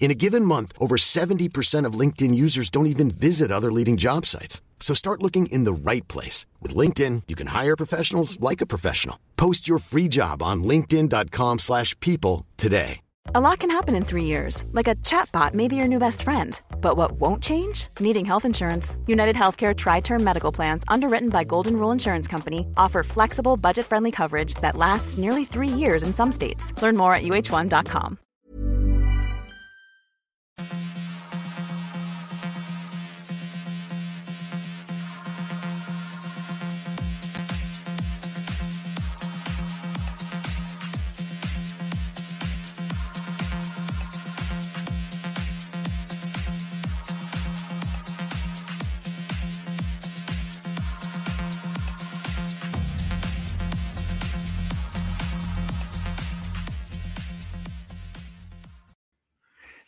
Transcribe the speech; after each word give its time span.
In 0.00 0.10
a 0.10 0.14
given 0.14 0.46
month, 0.46 0.72
over 0.78 0.96
70% 0.96 1.84
of 1.84 1.92
LinkedIn 1.92 2.34
users 2.34 2.70
don't 2.70 2.86
even 2.94 3.10
visit 3.10 3.52
other 3.52 3.70
leading 3.70 3.98
job 3.98 4.26
sites. 4.26 4.62
So 4.80 4.94
start 4.94 5.22
looking 5.22 5.46
in 5.46 5.64
the 5.64 5.72
right 5.72 6.08
place. 6.08 6.46
With 6.60 6.74
LinkedIn, 6.74 7.24
you 7.28 7.36
can 7.36 7.48
hire 7.48 7.76
professionals 7.76 8.40
like 8.40 8.62
a 8.62 8.66
professional. 8.66 9.20
Post 9.36 9.68
your 9.68 9.78
free 9.78 10.08
job 10.08 10.42
on 10.42 10.64
linkedin.com 10.64 11.58
slash 11.58 11.94
people 12.00 12.46
today. 12.56 13.00
A 13.34 13.40
lot 13.40 13.58
can 13.58 13.70
happen 13.70 13.94
in 13.94 14.04
three 14.04 14.24
years. 14.24 14.64
Like 14.72 14.88
a 14.88 14.94
chatbot 15.04 15.52
may 15.52 15.68
be 15.68 15.76
your 15.76 15.86
new 15.86 15.98
best 15.98 16.22
friend. 16.22 16.58
But 16.80 16.96
what 16.96 17.12
won't 17.12 17.42
change? 17.42 17.88
Needing 18.00 18.24
health 18.24 18.46
insurance. 18.46 18.96
United 19.06 19.36
Healthcare 19.36 19.76
Tri-Term 19.76 20.24
Medical 20.24 20.50
Plans, 20.50 20.82
underwritten 20.88 21.28
by 21.28 21.44
Golden 21.44 21.76
Rule 21.76 21.90
Insurance 21.92 22.26
Company, 22.26 22.66
offer 22.78 23.02
flexible, 23.02 23.58
budget-friendly 23.58 24.12
coverage 24.12 24.54
that 24.62 24.76
lasts 24.76 25.18
nearly 25.18 25.44
three 25.44 25.68
years 25.68 26.02
in 26.02 26.14
some 26.14 26.32
states. 26.32 26.72
Learn 26.80 26.96
more 26.96 27.12
at 27.14 27.22
uh1.com 27.22 28.18
thank 30.60 30.84
you 30.84 30.89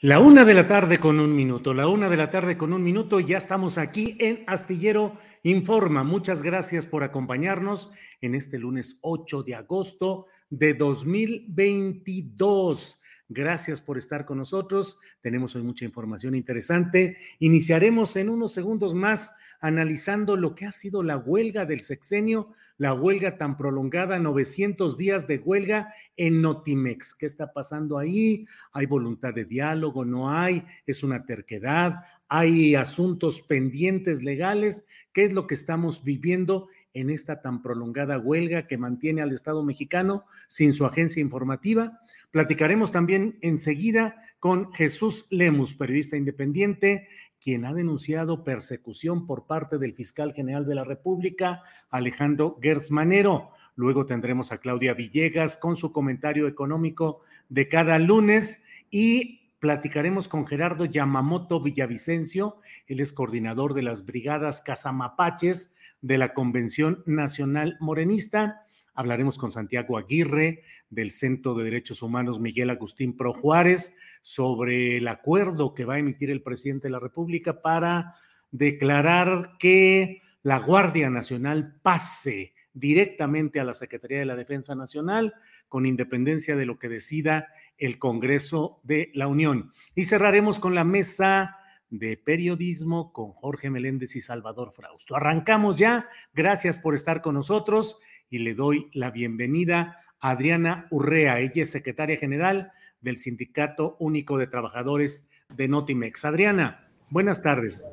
La 0.05 0.19
una 0.19 0.45
de 0.45 0.53
la 0.53 0.67
tarde 0.67 0.99
con 0.99 1.21
un 1.21 1.37
minuto, 1.37 1.75
la 1.75 1.87
una 1.87 2.09
de 2.09 2.17
la 2.17 2.29
tarde 2.29 2.59
con 2.59 2.73
un 2.73 2.83
minuto, 2.83 3.21
ya 3.21 3.39
estamos 3.39 3.79
aquí 3.79 4.17
en 4.19 4.43
Astillero 4.49 5.17
Informa. 5.45 6.03
Muchas 6.03 6.43
gracias 6.43 6.87
por 6.87 7.05
acompañarnos 7.05 7.93
en 8.21 8.35
este 8.35 8.59
lunes 8.59 8.99
8 9.03 9.45
de 9.45 9.55
agosto 9.55 10.27
de 10.51 10.75
2022. 10.75 13.01
Gracias 13.29 13.81
por 13.81 13.97
estar 13.97 14.27
con 14.27 14.39
nosotros. 14.39 14.99
Tenemos 15.21 15.55
hoy 15.55 15.63
mucha 15.63 15.85
información 15.85 16.35
interesante. 16.35 17.17
Iniciaremos 17.39 18.17
en 18.17 18.29
unos 18.29 18.53
segundos 18.53 18.97
más 18.97 19.37
analizando 19.63 20.37
lo 20.37 20.55
que 20.55 20.67
ha 20.67 20.73
sido 20.73 21.03
la 21.05 21.17
huelga 21.17 21.65
del 21.65 21.81
sexenio, 21.81 22.51
la 22.79 22.95
huelga 22.95 23.39
tan 23.39 23.57
prolongada, 23.57 24.19
900 24.19 24.99
días 24.99 25.29
de 25.29 25.39
huelga 25.39 25.95
en 26.17 26.43
Notimex. 26.43 27.15
¿Qué 27.15 27.27
está 27.27 27.53
pasando 27.53 27.97
ahí? 27.97 28.45
¿Hay 28.73 28.87
voluntad 28.87 29.33
de 29.33 29.45
diálogo? 29.45 30.05
¿No 30.05 30.31
hay? 30.31 30.65
¿Es 30.85 31.05
una 31.05 31.25
terquedad? 31.25 32.03
¿Hay 32.29 32.75
asuntos 32.75 33.41
pendientes 33.41 34.25
legales? 34.25 34.85
¿Qué 35.13 35.23
es 35.23 35.33
lo 35.33 35.47
que 35.47 35.55
estamos 35.55 36.03
viviendo 36.03 36.67
en 36.93 37.09
esta 37.09 37.41
tan 37.41 37.63
prolongada 37.63 38.19
huelga 38.19 38.67
que 38.67 38.79
mantiene 38.79 39.23
al 39.23 39.33
Estado 39.33 39.63
mexicano 39.63 40.25
sin 40.49 40.73
su 40.73 40.85
agencia 40.85 41.21
informativa? 41.21 42.01
Platicaremos 42.33 42.91
también 42.91 43.39
enseguida 43.43 44.17
con 44.41 44.73
Jesús 44.73 45.27
Lemus, 45.31 45.75
periodista 45.75 46.17
independiente, 46.17 47.07
quien 47.43 47.65
ha 47.65 47.75
denunciado 47.75 48.45
persecución 48.45 49.27
por 49.27 49.47
parte 49.47 49.79
del 49.79 49.95
fiscal 49.95 50.33
general 50.33 50.65
de 50.65 50.77
la 50.77 50.85
República, 50.85 51.63
Alejandro 51.91 52.59
Gersmanero. 52.63 53.51
Luego 53.75 54.07
tendremos 54.07 54.53
a 54.53 54.59
Claudia 54.59 54.95
Villegas 54.95 55.57
con 55.57 55.75
su 55.77 55.93
comentario 55.93 56.47
económico 56.47 57.21
de 57.49 57.69
cada 57.69 57.99
lunes 57.99 58.63
y 58.91 59.51
platicaremos 59.59 60.29
con 60.29 60.47
Gerardo 60.47 60.85
Yamamoto 60.85 61.61
Villavicencio, 61.61 62.59
él 62.87 63.01
es 63.01 63.13
coordinador 63.13 63.75
de 63.75 63.83
las 63.83 64.05
brigadas 64.05 64.63
Casamapaches 64.63 65.75
de 66.01 66.19
la 66.19 66.35
Convención 66.35 67.03
Nacional 67.07 67.77
Morenista. 67.81 68.67
Hablaremos 68.95 69.39
con 69.39 69.53
Santiago 69.53 69.97
Aguirre 69.97 70.63
del 70.91 71.11
Centro 71.11 71.55
de 71.55 71.65
Derechos 71.65 72.03
Humanos 72.03 72.41
Miguel 72.41 72.71
Agustín 72.71 73.17
Pro 73.17 73.33
Juárez 73.33 73.97
sobre 74.21 74.99
el 74.99 75.09
acuerdo 75.09 75.75
que 75.75 75.85
va 75.85 75.95
a 75.95 75.99
emitir 75.99 76.31
el 76.31 76.43
presidente 76.43 76.89
de 76.89 76.93
la 76.93 77.01
República 77.01 77.63
para 77.63 78.15
declarar 78.51 79.53
que 79.59 80.21
la 80.43 80.59
Guardia 80.59 81.09
Nacional 81.09 81.79
pase 81.83 82.55
directamente 82.75 83.61
a 83.61 83.65
la 83.65 83.75
Secretaría 83.75 84.19
de 84.19 84.27
la 84.27 84.37
Defensa 84.37 84.75
Nacional 84.75 85.35
con 85.69 85.87
independencia 85.87 86.55
de 86.55 86.67
lo 86.67 86.79
que 86.79 86.89
decida 86.89 87.49
el 87.79 87.99
Congreso 87.99 88.81
de 88.83 89.11
la 89.15 89.27
Unión. 89.27 89.73
Y 89.95 90.05
cerraremos 90.05 90.59
con 90.59 90.75
la 90.75 90.85
mesa 90.85 91.57
de 91.89 92.17
periodismo 92.17 93.13
con 93.13 93.33
Jorge 93.33 93.71
Meléndez 93.71 94.17
y 94.17 94.21
Salvador 94.21 94.71
Frausto. 94.73 95.15
Arrancamos 95.15 95.77
ya. 95.77 96.09
Gracias 96.33 96.79
por 96.79 96.95
estar 96.95 97.21
con 97.21 97.35
nosotros 97.35 97.99
y 98.33 98.39
le 98.39 98.55
doy 98.55 98.89
la 98.95 99.11
bienvenida 99.11 100.01
a 100.19 100.31
Adriana 100.31 100.87
Urrea. 100.91 101.39
Ella 101.39 101.63
es 101.63 101.71
secretaria 101.71 102.17
general 102.17 102.73
del 103.03 103.19
Sindicato 103.19 103.95
Único 103.99 104.39
de 104.39 104.47
Trabajadores 104.47 105.29
de 105.55 105.69
Notimex. 105.69 106.25
Adriana, 106.25 106.89
buenas 107.11 107.43
tardes. 107.43 107.87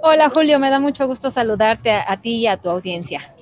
Hola 0.00 0.30
Julio, 0.30 0.58
me 0.58 0.70
da 0.70 0.80
mucho 0.80 1.06
gusto 1.06 1.30
saludarte 1.30 1.90
a, 1.90 2.18
ti 2.22 2.36
y 2.36 2.46
a 2.46 2.56
tu 2.56 2.70
audiencia. 2.70 3.34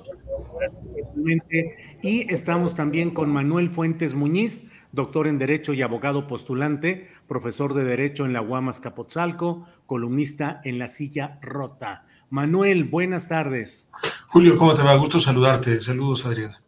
Y 2.01 2.31
estamos 2.33 2.75
también 2.75 3.11
con 3.11 3.29
Manuel 3.29 3.69
Fuentes 3.69 4.13
Muñiz, 4.13 4.69
doctor 4.91 5.27
en 5.27 5.39
Derecho 5.39 5.73
y 5.73 5.81
abogado 5.81 6.27
postulante, 6.27 7.07
profesor 7.25 7.73
de 7.73 7.85
Derecho 7.85 8.25
en 8.25 8.33
la 8.33 8.41
Guamas 8.41 8.81
Capotzalco, 8.81 9.65
columnista 9.85 10.59
en 10.65 10.77
La 10.77 10.89
Silla 10.89 11.39
Rota. 11.41 12.05
Manuel, 12.29 12.83
buenas 12.83 13.29
tardes. 13.29 13.89
Julio, 14.33 14.55
¿cómo 14.55 14.73
te 14.73 14.81
va? 14.81 14.95
Gusto 14.95 15.19
saludarte. 15.19 15.81
Saludos, 15.81 16.25
Adriana. 16.25 16.61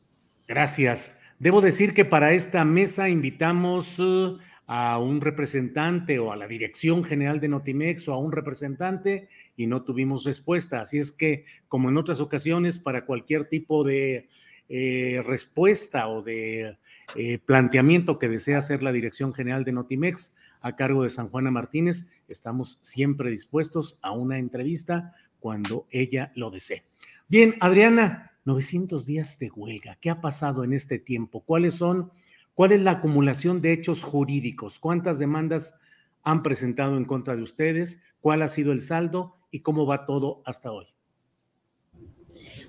Gracias. 0.50 1.18
Debo 1.40 1.62
decir 1.62 1.94
que 1.94 2.03
para 2.03 2.34
esta 2.34 2.66
mesa 2.66 3.07
invitamos 3.07 4.00
uh, 4.00 4.38
a 4.68 5.00
un 5.00 5.22
representante 5.22 6.19
o 6.19 6.34
a 6.34 6.35
la 6.35 6.46
dirección 6.46 7.06
general 7.06 7.40
de 7.40 7.47
Notimex 7.47 8.06
o 8.09 8.13
a 8.16 8.18
un 8.18 8.34
representante 8.34 9.29
y 9.56 9.68
no 9.68 9.84
tuvimos 9.84 10.25
respuesta. 10.25 10.81
Así 10.81 10.97
es 10.97 11.13
que, 11.13 11.46
como 11.69 11.88
en 11.88 11.96
otras 11.96 12.19
ocasiones, 12.19 12.79
para 12.79 13.06
cualquier 13.06 13.46
tipo 13.46 13.85
de 13.85 14.28
eh, 14.68 15.24
respuesta 15.25 16.09
o 16.09 16.22
de 16.22 16.78
eh, 17.16 17.40
planteamiento 17.45 18.19
que 18.19 18.28
desea 18.28 18.57
hacer 18.57 18.84
la 18.84 18.91
dirección 18.91 19.34
general 19.34 19.63
de 19.63 19.72
Notimex 19.72 20.35
a 20.59 20.75
cargo 20.75 21.03
de 21.03 21.09
San 21.09 21.30
Juana 21.30 21.50
Martínez, 21.50 22.09
estamos 22.28 22.78
siempre 22.81 23.31
dispuestos 23.31 24.00
a 24.01 24.12
una 24.12 24.38
entrevista 24.38 25.13
cuando 25.40 25.88
ella 25.91 26.34
lo 26.35 26.51
desee. 26.51 26.84
Bien, 27.33 27.55
Adriana, 27.61 28.31
900 28.45 29.07
días 29.07 29.39
de 29.39 29.49
huelga. 29.49 29.97
¿Qué 29.99 30.11
ha 30.11 30.21
pasado 30.21 30.63
en 30.63 30.71
este 30.71 30.99
tiempo? 30.99 31.39
¿Cuáles 31.39 31.73
son, 31.73 32.11
cuál 32.53 32.73
es 32.73 32.81
la 32.81 32.91
acumulación 32.91 33.59
de 33.59 33.73
hechos 33.73 34.03
jurídicos? 34.03 34.77
¿Cuántas 34.77 35.17
demandas 35.17 35.79
han 36.21 36.44
presentado 36.44 36.95
en 36.95 37.05
contra 37.05 37.35
de 37.35 37.41
ustedes? 37.41 38.03
¿Cuál 38.21 38.44
ha 38.44 38.49
sido 38.49 38.71
el 38.71 38.81
saldo 38.81 39.35
y 39.50 39.62
cómo 39.62 39.88
va 39.88 40.06
todo 40.06 40.44
hasta 40.45 40.71
hoy? 40.71 40.85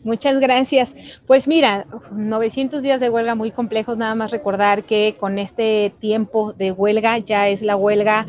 Muchas 0.02 0.38
gracias. 0.40 0.94
Pues 1.26 1.49
mira, 1.49 1.87
900 2.12 2.82
días 2.82 3.00
de 3.00 3.10
huelga 3.10 3.34
muy 3.34 3.50
complejos, 3.50 3.96
nada 3.96 4.14
más 4.14 4.31
recordar 4.31 4.84
que 4.84 5.17
con 5.19 5.38
este 5.38 5.94
tiempo 5.99 6.52
de 6.52 6.72
huelga 6.72 7.19
ya 7.19 7.49
es 7.49 7.62
la 7.62 7.76
huelga 7.76 8.26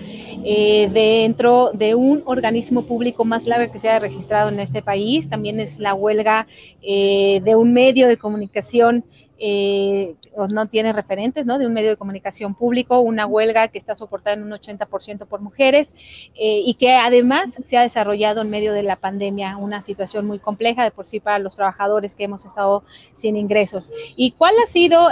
eh, 0.47 0.91
dentro 0.93 1.71
de 1.73 1.95
un 1.95 2.21
organismo 2.25 2.83
público 2.83 3.25
más 3.25 3.47
largo 3.47 3.71
que 3.71 3.79
se 3.79 3.89
haya 3.89 3.97
registrado 3.97 4.49
en 4.49 4.59
este 4.59 4.83
país, 4.83 5.27
también 5.27 5.59
es 5.59 5.79
la 5.79 5.95
huelga 5.95 6.45
eh, 6.83 7.41
de 7.43 7.55
un 7.55 7.73
medio 7.73 8.07
de 8.07 8.17
comunicación 8.17 9.03
eh, 9.39 10.15
no 10.49 10.67
tiene 10.67 10.93
referentes, 10.93 11.47
¿no? 11.47 11.57
De 11.57 11.65
un 11.65 11.73
medio 11.73 11.89
de 11.89 11.97
comunicación 11.97 12.53
público, 12.53 12.99
una 12.99 13.25
huelga 13.25 13.69
que 13.69 13.79
está 13.79 13.95
soportada 13.95 14.35
en 14.35 14.43
un 14.43 14.51
80% 14.51 15.25
por 15.25 15.41
mujeres 15.41 15.93
y 16.35 16.73
que 16.75 16.93
además 16.93 17.57
se 17.65 17.77
ha 17.77 17.81
desarrollado 17.81 18.41
en 18.41 18.49
medio 18.49 18.71
de 18.71 18.83
la 18.83 18.95
pandemia, 18.95 19.57
una 19.57 19.81
situación 19.81 20.25
muy 20.25 20.39
compleja 20.39 20.83
de 20.83 20.91
por 20.91 21.07
sí 21.07 21.19
para 21.19 21.39
los 21.39 21.55
trabajadores 21.55 22.15
que 22.15 22.23
hemos 22.23 22.45
estado 22.45 22.83
sin 23.15 23.35
ingresos. 23.35 23.91
¿Y 24.15 24.31
cuál 24.31 24.53
ha 24.63 24.67
sido, 24.67 25.09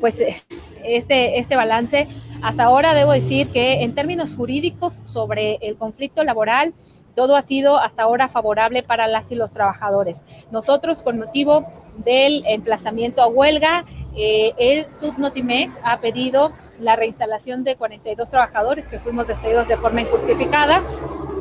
pues, 0.00 0.22
este, 0.82 1.38
este 1.38 1.56
balance? 1.56 2.08
Hasta 2.42 2.64
ahora 2.64 2.94
debo 2.94 3.12
decir 3.12 3.50
que 3.50 3.82
en 3.82 3.94
términos 3.94 4.34
jurídicos 4.34 5.02
sobre 5.04 5.56
el 5.56 5.76
conflicto 5.76 6.24
laboral, 6.24 6.74
todo 7.14 7.36
ha 7.36 7.42
sido 7.42 7.78
hasta 7.78 8.02
ahora 8.02 8.28
favorable 8.28 8.82
para 8.82 9.06
las 9.06 9.30
y 9.30 9.34
los 9.34 9.52
trabajadores. 9.52 10.24
Nosotros, 10.50 11.02
con 11.02 11.18
motivo 11.18 11.66
del 12.04 12.44
emplazamiento 12.46 13.20
a 13.22 13.26
huelga, 13.26 13.84
eh, 14.16 14.52
el 14.58 14.90
Subnotimex 14.90 15.80
ha 15.84 16.00
pedido 16.00 16.52
la 16.80 16.96
reinstalación 16.96 17.62
de 17.62 17.76
42 17.76 18.30
trabajadores 18.30 18.88
que 18.88 18.98
fuimos 18.98 19.26
despedidos 19.26 19.68
de 19.68 19.76
forma 19.76 20.00
injustificada 20.00 20.82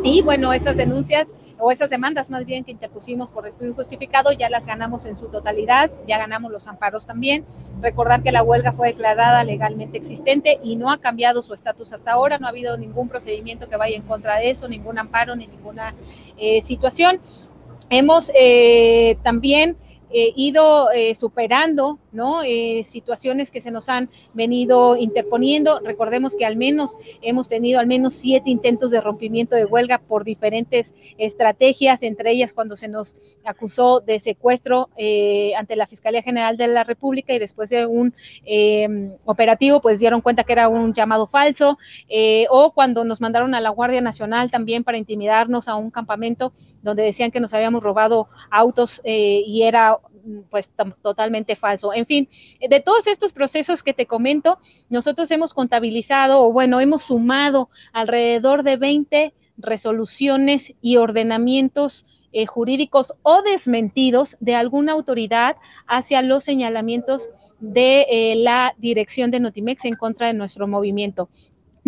y 0.04 0.22
bueno, 0.22 0.54
esas 0.54 0.76
denuncias 0.76 1.28
o 1.60 1.72
esas 1.72 1.90
demandas 1.90 2.30
más 2.30 2.46
bien 2.46 2.64
que 2.64 2.72
interpusimos 2.72 3.30
por 3.32 3.44
despido 3.44 3.72
injustificado, 3.72 4.32
ya 4.32 4.50
las 4.50 4.66
ganamos 4.66 5.06
en 5.06 5.16
su 5.16 5.28
totalidad, 5.28 5.92
ya 6.08 6.18
ganamos 6.18 6.52
los 6.52 6.68
amparos 6.68 7.06
también. 7.06 7.46
Recordar 7.82 8.24
que 8.24 8.32
la 8.32 8.44
huelga 8.44 8.72
fue 8.72 8.88
declarada 8.88 9.44
legalmente 9.44 9.98
existente 9.98 10.60
y 10.64 10.76
no 10.76 10.92
ha 10.92 11.00
cambiado 11.00 11.42
su 11.42 11.54
estatus 11.54 11.94
hasta 11.94 12.14
ahora, 12.14 12.38
no 12.40 12.48
ha 12.48 12.50
habido 12.50 12.78
ningún 12.78 13.10
procedimiento 13.10 13.70
que 13.70 13.78
vaya 13.78 13.96
en 13.96 14.04
contra 14.04 14.38
de 14.38 14.50
eso, 14.50 14.68
ningún 14.68 14.98
amparo 14.98 15.36
ni 15.36 15.48
ninguna 15.48 15.94
eh, 16.38 16.62
situación. 16.62 17.20
Hemos 17.90 18.32
eh, 18.36 19.18
también 19.24 19.76
eh, 20.12 20.34
ido 20.36 20.92
eh, 20.92 21.16
superando. 21.16 22.00
Eh, 22.44 22.84
situaciones 22.86 23.52
que 23.52 23.62
se 23.62 23.70
nos 23.70 23.88
han 23.88 24.10
venido 24.34 24.98
interponiendo. 24.98 25.80
Recordemos 25.80 26.36
que 26.36 26.44
al 26.44 26.56
menos 26.56 26.98
hemos 27.22 27.48
tenido 27.48 27.80
al 27.80 27.86
menos 27.86 28.16
siete 28.16 28.50
intentos 28.50 28.90
de 28.90 29.00
rompimiento 29.00 29.56
de 29.56 29.64
huelga 29.64 30.00
por 30.00 30.24
diferentes 30.24 30.96
estrategias, 31.20 32.02
entre 32.02 32.32
ellas 32.32 32.54
cuando 32.54 32.76
se 32.76 32.88
nos 32.88 33.16
acusó 33.46 34.00
de 34.00 34.20
secuestro 34.20 34.90
ante 35.56 35.76
la 35.76 35.86
Fiscalía 35.86 36.24
General 36.24 36.58
de 36.58 36.68
la 36.68 36.84
República 36.84 37.32
y 37.34 37.40
después 37.40 37.70
de 37.70 37.86
un 37.86 38.14
em, 38.44 39.14
operativo, 39.26 39.80
pues 39.80 40.00
dieron 40.00 40.22
cuenta 40.22 40.44
que 40.44 40.54
era 40.54 40.68
un 40.68 40.94
llamado 40.94 41.28
falso, 41.28 41.78
o 42.50 42.72
cuando 42.72 43.04
nos 43.04 43.22
mandaron 43.22 43.54
a 43.54 43.62
la 43.62 43.70
Guardia 43.70 44.02
Nacional 44.02 44.50
también 44.50 44.84
para 44.84 44.98
intimidarnos 44.98 45.68
a 45.68 45.76
un 45.76 45.92
campamento 45.92 46.54
donde 46.82 47.04
decían 47.04 47.30
que 47.30 47.40
nos 47.40 47.54
habíamos 47.54 47.84
robado 47.84 48.28
autos 48.50 49.00
y 49.06 49.62
era 49.62 49.99
pues 50.50 50.72
totalmente 51.02 51.56
falso. 51.56 51.94
En 51.94 52.06
fin, 52.06 52.28
de 52.60 52.80
todos 52.80 53.08
estos 53.08 53.34
procesos 53.34 53.84
que 53.84 53.94
te 53.94 54.06
comento, 54.06 54.60
nosotros 54.90 55.30
hemos 55.32 55.54
contabilizado 55.54 56.42
o 56.44 56.52
bueno, 56.52 56.80
hemos 56.80 57.04
sumado 57.04 57.70
alrededor 57.94 58.64
de 58.64 58.78
20 58.78 59.34
resoluciones 59.58 60.74
y 60.82 60.98
ordenamientos 60.98 62.06
eh, 62.32 62.46
jurídicos 62.46 63.14
o 63.24 63.42
desmentidos 63.42 64.38
de 64.40 64.54
alguna 64.54 64.94
autoridad 64.94 65.58
hacia 65.88 66.22
los 66.22 66.44
señalamientos 66.44 67.28
de 67.60 68.06
eh, 68.10 68.36
la 68.36 68.76
dirección 68.78 69.32
de 69.32 69.40
Notimex 69.40 69.86
en 69.86 69.96
contra 69.96 70.28
de 70.28 70.34
nuestro 70.34 70.68
movimiento. 70.68 71.30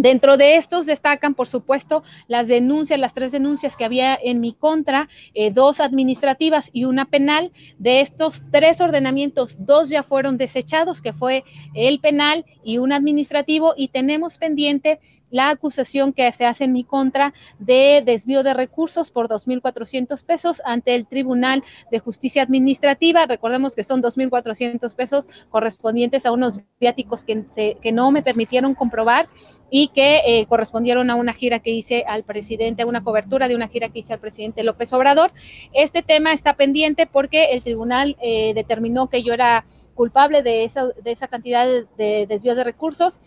Dentro 0.01 0.35
de 0.35 0.55
estos 0.55 0.87
destacan, 0.87 1.35
por 1.35 1.47
supuesto, 1.47 2.01
las 2.27 2.47
denuncias, 2.47 2.99
las 2.99 3.13
tres 3.13 3.31
denuncias 3.31 3.77
que 3.77 3.85
había 3.85 4.15
en 4.15 4.39
mi 4.39 4.51
contra, 4.51 5.07
eh, 5.35 5.51
dos 5.51 5.79
administrativas 5.79 6.71
y 6.73 6.85
una 6.85 7.05
penal. 7.05 7.51
De 7.77 8.01
estos 8.01 8.41
tres 8.49 8.81
ordenamientos, 8.81 9.63
dos 9.63 9.89
ya 9.89 10.01
fueron 10.01 10.39
desechados, 10.39 11.03
que 11.03 11.13
fue 11.13 11.43
el 11.75 11.99
penal 11.99 12.45
y 12.63 12.79
un 12.79 12.93
administrativo, 12.93 13.75
y 13.77 13.89
tenemos 13.89 14.39
pendiente 14.39 14.99
la 15.29 15.49
acusación 15.51 16.13
que 16.13 16.31
se 16.31 16.47
hace 16.47 16.63
en 16.63 16.73
mi 16.73 16.83
contra 16.83 17.35
de 17.59 18.01
desvío 18.03 18.41
de 18.41 18.55
recursos 18.55 19.11
por 19.11 19.27
2.400 19.27 20.25
pesos 20.25 20.63
ante 20.65 20.95
el 20.95 21.05
Tribunal 21.05 21.63
de 21.91 21.99
Justicia 21.99 22.41
Administrativa. 22.41 23.27
Recordemos 23.27 23.75
que 23.75 23.83
son 23.83 24.01
2.400 24.01 24.95
pesos 24.95 25.29
correspondientes 25.51 26.25
a 26.25 26.31
unos 26.31 26.59
viáticos 26.79 27.23
que, 27.23 27.45
que 27.79 27.91
no 27.91 28.09
me 28.09 28.23
permitieron 28.23 28.73
comprobar 28.73 29.29
y 29.69 29.90
que 29.93 30.21
eh, 30.25 30.45
correspondieron 30.47 31.09
a 31.09 31.15
una 31.15 31.33
gira 31.33 31.59
que 31.59 31.71
hice 31.71 32.03
al 32.07 32.23
presidente, 32.23 32.83
a 32.83 32.85
una 32.85 33.03
cobertura 33.03 33.47
de 33.47 33.55
una 33.55 33.67
gira 33.67 33.89
que 33.89 33.99
hice 33.99 34.13
al 34.13 34.19
presidente 34.19 34.63
López 34.63 34.91
Obrador. 34.93 35.31
Este 35.73 36.01
tema 36.01 36.33
está 36.33 36.53
pendiente 36.53 37.07
porque 37.07 37.51
el 37.51 37.61
tribunal 37.61 38.17
eh, 38.21 38.53
determinó 38.53 39.07
que 39.09 39.23
yo 39.23 39.33
era 39.33 39.65
culpable 39.95 40.41
de 40.43 40.63
esa, 40.63 40.87
de 40.87 41.11
esa 41.11 41.27
cantidad 41.27 41.67
de 41.97 42.25
desvío 42.27 42.55
de 42.55 42.63
recursos 42.63 43.19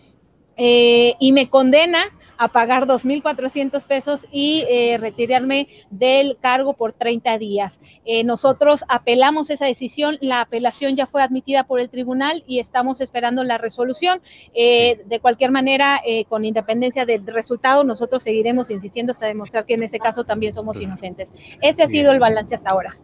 eh, 0.56 1.14
y 1.18 1.32
me 1.32 1.48
condena 1.48 2.04
a 2.36 2.48
pagar 2.48 2.86
2.400 2.86 3.86
pesos 3.86 4.26
y 4.32 4.64
eh, 4.68 4.98
retirarme 4.98 5.68
del 5.90 6.36
cargo 6.40 6.74
por 6.74 6.92
30 6.92 7.38
días. 7.38 7.80
Eh, 8.04 8.24
nosotros 8.24 8.84
apelamos 8.88 9.50
esa 9.50 9.66
decisión, 9.66 10.18
la 10.20 10.40
apelación 10.40 10.96
ya 10.96 11.06
fue 11.06 11.22
admitida 11.22 11.64
por 11.64 11.80
el 11.80 11.90
tribunal 11.90 12.42
y 12.46 12.58
estamos 12.58 13.00
esperando 13.00 13.44
la 13.44 13.58
resolución. 13.58 14.20
De 14.54 15.18
cualquier 15.20 15.50
manera, 15.50 16.00
con 16.28 16.44
independencia 16.44 17.04
del 17.06 17.26
resultado, 17.26 17.84
nosotros 17.84 18.22
seguiremos 18.22 18.70
insistiendo 18.70 19.12
hasta 19.12 19.26
demostrar 19.26 19.66
que 19.66 19.74
en 19.74 19.82
ese 19.82 19.98
caso 19.98 20.24
también 20.24 20.52
somos 20.52 20.80
inocentes. 20.80 21.32
Ese 21.60 21.82
ha 21.82 21.86
sido 21.86 22.12
el 22.12 22.18
balance 22.18 22.54
hasta 22.54 22.70
ahora. 22.70 22.96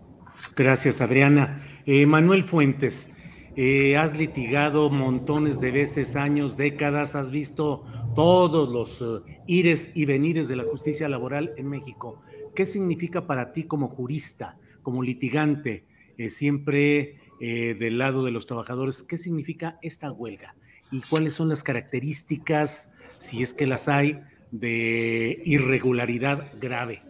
Gracias, 0.57 1.01
Adriana. 1.01 1.61
Manuel 1.87 2.45
Fuentes. 2.45 3.13
Eh, 3.57 3.97
has 3.97 4.17
litigado 4.17 4.91
montones 4.91 5.61
de 5.61 5.73
veces, 5.73 6.15
años, 6.15 6.57
décadas, 6.57 7.17
has 7.17 7.31
visto 7.31 7.83
todos 8.15 8.69
los 8.73 9.03
eh, 9.03 9.41
ires 9.47 9.91
y 9.95 10.05
venires 10.05 10.47
de 10.47 10.57
la 10.57 10.65
justicia 10.65 11.09
laboral 11.09 11.51
en 11.57 11.69
México. 11.69 12.23
¿Qué 12.55 12.65
significa 12.65 13.27
para 13.27 13.53
ti 13.53 13.65
como 13.65 13.89
jurista, 13.89 14.57
como 14.83 15.03
litigante, 15.03 15.85
eh, 16.17 16.31
siempre 16.31 17.17
del 17.41 17.97
lado 17.97 18.23
de 18.23 18.33
los 18.33 18.47
trabajadores? 18.47 19.03
¿Qué 19.03 19.17
significa 19.17 19.79
esta 19.81 20.13
huelga? 20.13 20.55
¿Y 20.93 21.01
cuáles 21.01 21.33
son 21.33 21.49
las 21.49 21.63
características, 21.63 22.95
si 23.19 23.43
es 23.43 23.55
que 23.55 23.67
las 23.67 23.89
hay, 23.89 24.21
de 24.51 25.41
irregularidad 25.47 26.53
grave? 26.61 27.03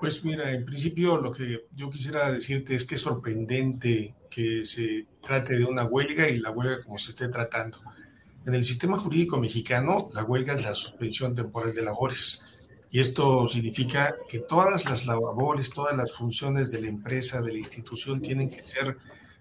Pues 0.00 0.24
mira, 0.24 0.52
en 0.52 0.64
principio 0.64 1.18
lo 1.18 1.30
que 1.30 1.60
yo 1.76 1.88
quisiera 1.88 2.32
decirte 2.32 2.74
es 2.74 2.84
que 2.84 2.96
es 2.96 3.00
sorprendente 3.00 4.16
que 4.32 4.64
se 4.64 5.06
trate 5.20 5.56
de 5.56 5.64
una 5.64 5.84
huelga 5.84 6.28
y 6.28 6.38
la 6.38 6.50
huelga 6.50 6.82
como 6.82 6.96
se 6.96 7.10
esté 7.10 7.28
tratando. 7.28 7.78
En 8.46 8.54
el 8.54 8.64
sistema 8.64 8.98
jurídico 8.98 9.38
mexicano, 9.38 10.10
la 10.14 10.24
huelga 10.24 10.54
es 10.54 10.64
la 10.64 10.74
suspensión 10.74 11.34
temporal 11.34 11.74
de 11.74 11.82
labores. 11.82 12.42
Y 12.90 13.00
esto 13.00 13.46
significa 13.46 14.16
que 14.28 14.40
todas 14.40 14.88
las 14.88 15.06
labores, 15.06 15.70
todas 15.70 15.96
las 15.96 16.12
funciones 16.12 16.70
de 16.70 16.80
la 16.80 16.88
empresa, 16.88 17.40
de 17.40 17.52
la 17.52 17.58
institución, 17.58 18.20
tienen 18.20 18.50
que 18.50 18.64
ser 18.64 18.96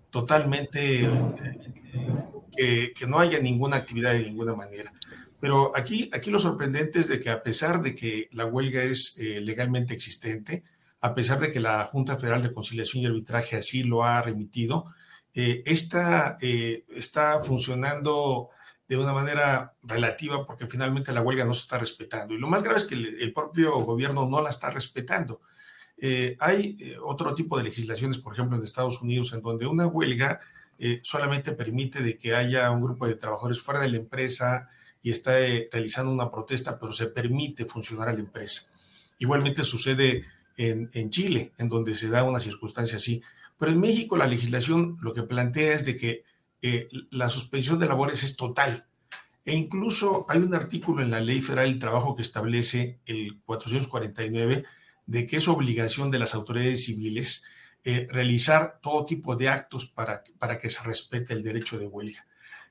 totalmente, 0.10 1.10
eh, 2.58 2.94
que, 2.94 3.08
no 3.08 3.20
haya 3.20 3.40
ninguna 3.40 3.78
actividad 3.78 4.14
de 4.14 4.24
ninguna 4.24 4.56
manera. 4.56 4.94
Pero 5.40 5.76
aquí, 5.76 6.10
aquí 6.14 6.30
lo 6.30 6.38
sorprendente 6.38 7.00
es 7.00 7.08
de 7.08 7.20
que 7.20 7.30
a 7.30 7.42
pesar 7.42 7.82
de 7.82 7.96
que 7.96 8.30
la 8.34 8.46
huelga 8.46 8.84
es 8.84 9.16
eh, 9.18 9.42
legalmente 9.42 9.94
existente, 9.94 10.64
a 11.02 11.16
pesar 11.16 11.40
de 11.40 11.52
que 11.52 11.60
la 11.60 11.84
Junta 11.86 12.16
Federal 12.16 12.44
de 12.44 12.54
Conciliación 12.54 13.04
y 13.04 13.08
Arbitraje 13.08 13.56
así 13.56 13.84
lo 13.84 14.04
ha 14.04 14.22
remitido, 14.22 14.86
eh, 15.34 15.64
esta 15.66 16.38
eh, 16.42 16.86
está 16.90 17.40
funcionando 17.40 18.50
de 18.88 18.98
una 18.98 19.12
manera 19.12 19.74
relativa 19.82 20.46
porque 20.46 20.68
finalmente 20.68 21.14
la 21.14 21.22
huelga 21.22 21.46
no 21.46 21.56
se 21.56 21.62
está 21.62 21.80
respetando. 21.80 22.36
Y 22.36 22.38
lo 22.38 22.48
más 22.48 22.62
grave 22.62 22.78
es 22.78 22.86
que 22.86 22.96
el, 22.96 23.34
propio 23.34 23.80
gobierno 23.80 24.28
no 24.28 24.42
la 24.42 24.50
está 24.50 24.70
respetando. 24.70 25.42
Eh, 25.98 26.36
hay 26.40 26.96
otro 27.04 27.34
tipo 27.34 27.58
de 27.58 27.64
legislaciones, 27.64 28.18
por 28.18 28.34
ejemplo, 28.34 28.58
en 28.58 28.64
Estados 28.64 29.02
Unidos, 29.02 29.34
en 29.34 29.42
donde 29.42 29.66
una 29.66 29.88
huelga 29.88 30.40
solamente 31.04 31.52
permite 31.52 32.02
de 32.02 32.18
que 32.18 32.34
haya 32.34 32.72
un 32.72 32.82
grupo 32.82 33.06
de 33.06 33.14
trabajadores 33.14 33.62
fuera 33.62 33.80
de 33.82 33.90
la 33.90 33.98
empresa 33.98 34.68
y 35.04 35.12
está 35.12 35.34
realizando 35.72 36.12
una 36.12 36.32
protesta, 36.32 36.80
pero 36.80 36.92
se 36.92 37.06
permite 37.06 37.66
funcionar 37.66 38.10
a 38.10 38.14
la 38.14 38.20
empresa. 38.20 38.64
Igualmente 39.20 39.64
sucede 39.64 40.26
en, 40.58 40.90
en 40.94 41.10
Chile, 41.10 41.54
en 41.58 41.70
donde 41.70 41.96
se 41.96 42.10
da 42.10 42.24
una 42.24 42.40
circunstancia 42.40 42.98
así. 42.98 43.22
Pero 43.58 43.72
en 43.72 43.80
México 43.80 44.18
la 44.18 44.28
legislación 44.28 44.98
lo 45.02 45.14
que 45.14 45.24
plantea 45.24 45.74
es 45.74 45.86
de 45.86 45.96
que 45.96 46.24
eh, 46.62 46.88
la 47.10 47.30
suspensión 47.30 47.80
de 47.80 47.88
labores 47.88 48.24
es 48.24 48.36
total. 48.36 48.86
E 49.46 49.56
incluso 49.56 50.26
hay 50.30 50.40
un 50.40 50.54
artículo 50.54 51.02
en 51.02 51.10
la 51.10 51.22
Ley 51.22 51.42
Federal 51.42 51.70
del 51.70 51.80
Trabajo 51.80 52.16
que 52.16 52.22
establece 52.22 53.00
el 53.06 53.40
449 53.46 54.66
de 55.08 55.26
que 55.26 55.38
es 55.38 55.48
obligación 55.48 56.12
de 56.12 56.20
las 56.20 56.36
autoridades 56.36 56.86
civiles 56.86 57.46
eh, 57.84 58.08
realizar 58.12 58.80
todo 58.80 59.06
tipo 59.06 59.36
de 59.36 59.50
actos 59.50 59.88
para, 59.88 60.24
para 60.38 60.60
que 60.60 60.70
se 60.70 60.84
respete 60.84 61.34
el 61.34 61.42
derecho 61.42 61.80
de 61.80 61.88
huelga. 61.88 62.28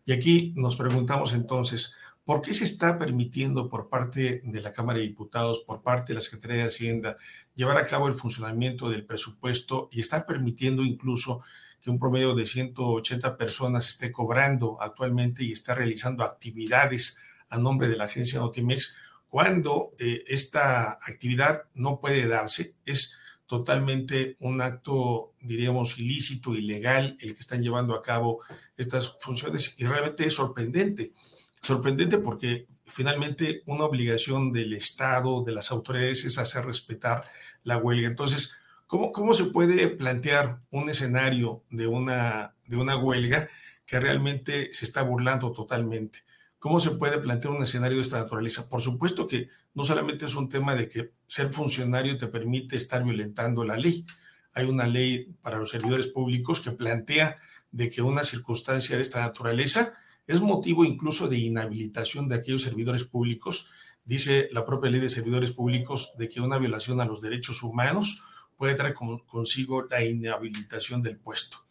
Y 0.07 0.13
aquí 0.13 0.53
nos 0.57 0.77
preguntamos 0.77 1.35
entonces, 1.35 1.97
¿por 2.25 2.41
qué 2.41 2.55
se 2.55 2.65
está 2.65 2.97
permitiendo 2.97 3.69
por 3.69 3.89
parte 3.89 4.41
de 4.45 4.61
la 4.61 4.73
Cámara 4.73 5.01
de 5.01 5.07
Diputados, 5.07 5.65
por 5.67 5.83
parte 5.83 6.13
de 6.13 6.15
la 6.15 6.21
Secretaría 6.21 6.59
de 6.59 6.69
Hacienda, 6.69 7.17
llevar 7.55 7.79
a 7.79 7.85
cabo 7.85 8.09
el 8.09 8.15
funcionamiento 8.15 8.89
del 8.89 9.05
presupuesto 9.05 9.89
y 9.93 10.01
está 10.01 10.27
permitiendo 10.27 10.83
incluso 10.83 11.43
que 11.81 11.91
un 11.91 11.99
promedio 11.99 12.35
de 12.35 12.47
180 12.47 13.37
personas 13.37 13.89
esté 13.89 14.13
cobrando 14.13 14.81
actualmente 14.81 15.45
y 15.45 15.53
está 15.53 15.75
realizando 15.75 16.25
actividades 16.25 17.19
a 17.49 17.59
nombre 17.59 17.89
de 17.89 17.97
la 17.97 18.05
agencia 18.05 18.39
Notimex, 18.39 18.97
cuando 19.29 19.93
eh, 19.99 20.25
esta 20.27 20.93
actividad 20.93 21.65
no 21.75 22.01
puede 22.01 22.27
darse, 22.27 22.75
es 22.85 23.17
totalmente 23.47 24.37
un 24.41 24.61
acto, 24.61 25.33
diríamos, 25.41 25.99
ilícito, 25.99 26.55
ilegal, 26.55 27.17
el 27.21 27.35
que 27.35 27.41
están 27.41 27.63
llevando 27.63 27.95
a 27.95 28.03
cabo 28.03 28.41
estas 28.77 29.17
funciones 29.21 29.75
y 29.79 29.87
realmente 29.87 30.27
es 30.27 30.35
sorprendente. 30.35 31.13
Sorprendente 31.61 32.19
porque 32.19 32.67
finalmente 32.91 33.63
una 33.67 33.85
obligación 33.85 34.53
del 34.53 34.73
Estado, 34.75 35.43
de 35.43 35.53
las 35.53 35.71
autoridades, 35.71 36.25
es 36.25 36.39
hacer 36.39 36.65
respetar 36.65 37.25
la 37.63 37.79
huelga. 37.79 38.09
Entonces, 38.09 38.57
¿cómo, 38.87 39.13
cómo 39.13 39.33
se 39.33 39.45
puede 39.45 39.89
plantear 39.89 40.61
un 40.71 40.91
escenario 40.91 41.63
de 41.71 41.87
una, 41.87 42.55
de 42.67 42.77
una 42.77 42.97
huelga 42.97 43.49
que 43.87 44.01
realmente 44.01 44.73
se 44.73 44.85
está 44.85 45.03
burlando 45.03 45.53
totalmente? 45.53 46.25
¿Cómo 46.59 46.79
se 46.79 46.91
puede 46.91 47.19
plantear 47.19 47.55
un 47.55 47.63
escenario 47.63 47.97
de 47.97 48.03
esta 48.03 48.19
naturaleza? 48.19 48.69
Por 48.69 48.83
supuesto 48.83 49.27
que 49.27 49.49
no 49.75 49.85
solamente 49.85 50.27
es 50.27 50.35
un 50.35 50.49
tema 50.49 50.75
de 50.75 50.89
que 50.89 51.13
ser 51.27 51.53
funcionario 51.53 52.19
te 52.19 52.27
permite 52.27 52.77
estar 52.77 53.03
violentando 53.03 53.65
la 53.65 53.77
ley. 53.77 54.05
Hay 54.53 54.67
una 54.67 54.87
ley 54.87 55.35
para 55.41 55.59
los 55.59 55.71
servidores 55.71 56.09
públicos 56.09 56.61
que 56.61 56.73
plantea 56.73 57.39
de 57.71 57.89
que 57.89 58.03
una 58.03 58.25
circunstancia 58.25 58.97
de 58.97 59.03
esta 59.03 59.21
naturaleza 59.21 59.95
es 60.27 60.41
motivo 60.41 60.85
incluso 60.85 61.29
de 61.29 61.39
inhabilitación 61.39 62.29
de 62.29 62.37
aquellos 62.37 62.63
servidores 62.63 63.05
públicos. 63.05 63.69
Dice 64.05 64.49
la 64.53 64.65
propia 64.65 64.91
ley 64.91 65.01
de 65.01 65.11
servidores 65.11 65.53
públicos 65.53 66.13
de 66.19 66.29
que 66.29 66.41
una 66.41 66.59
violación 66.59 67.01
a 67.01 67.05
los 67.05 67.21
derechos 67.21 67.63
humanos 67.63 68.23
puede 68.57 68.75
traer 68.75 68.95
consigo 69.27 69.87
la 69.91 70.05
inhabilitación 70.05 71.03
del 71.03 71.17
puesto. 71.17 71.65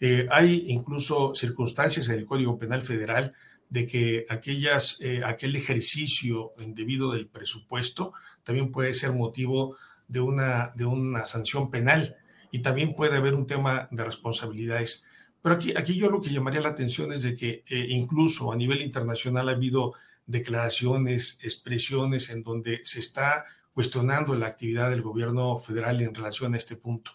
Eh, 0.00 0.26
hay 0.30 0.64
incluso 0.66 1.32
circunstancias 1.34 2.08
en 2.08 2.18
el 2.18 2.26
Código 2.26 2.58
Penal 2.58 2.82
Federal 2.82 3.34
de 3.68 3.86
que 3.86 4.26
aquellas, 4.28 5.00
eh, 5.00 5.22
aquel 5.24 5.54
ejercicio 5.54 6.52
indebido 6.58 7.12
del 7.12 7.28
presupuesto 7.28 8.12
también 8.42 8.72
puede 8.72 8.92
ser 8.94 9.12
motivo 9.12 9.76
de 10.08 10.20
una, 10.20 10.72
de 10.74 10.84
una 10.84 11.24
sanción 11.24 11.70
penal 11.70 12.16
y 12.50 12.58
también 12.60 12.94
puede 12.94 13.16
haber 13.16 13.34
un 13.34 13.46
tema 13.46 13.88
de 13.90 14.04
responsabilidades. 14.04 15.06
Pero 15.42 15.56
aquí, 15.56 15.74
aquí 15.76 15.96
yo 15.96 16.08
lo 16.08 16.20
que 16.20 16.30
llamaría 16.30 16.60
la 16.60 16.68
atención 16.68 17.12
es 17.12 17.22
de 17.22 17.34
que 17.34 17.64
eh, 17.68 17.86
incluso 17.88 18.52
a 18.52 18.56
nivel 18.56 18.80
internacional 18.80 19.48
ha 19.48 19.52
habido 19.52 19.94
declaraciones, 20.24 21.40
expresiones 21.42 22.30
en 22.30 22.44
donde 22.44 22.80
se 22.84 23.00
está 23.00 23.44
cuestionando 23.72 24.36
la 24.36 24.46
actividad 24.46 24.90
del 24.90 25.02
gobierno 25.02 25.58
federal 25.58 26.00
en 26.00 26.14
relación 26.14 26.54
a 26.54 26.58
este 26.58 26.76
punto. 26.76 27.10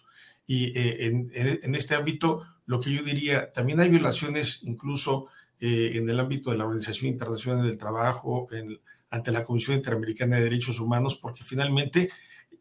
Y 0.46 0.78
eh, 0.78 1.06
en, 1.06 1.74
este 1.74 1.94
ámbito, 1.94 2.44
lo 2.66 2.80
que 2.80 2.92
yo 2.92 3.02
diría, 3.02 3.50
también 3.52 3.80
hay 3.80 3.88
violaciones 3.88 4.62
incluso 4.64 5.28
eh, 5.60 5.92
en 5.94 6.08
el 6.08 6.20
ámbito 6.20 6.50
de 6.50 6.58
la 6.58 6.64
Organización 6.64 7.10
Internacional 7.10 7.66
del 7.66 7.78
Trabajo, 7.78 8.46
ante 9.10 9.32
la 9.32 9.44
Comisión 9.44 9.76
Interamericana 9.76 10.36
de 10.36 10.44
Derechos 10.44 10.80
Humanos, 10.80 11.16
porque 11.16 11.44
finalmente 11.44 12.10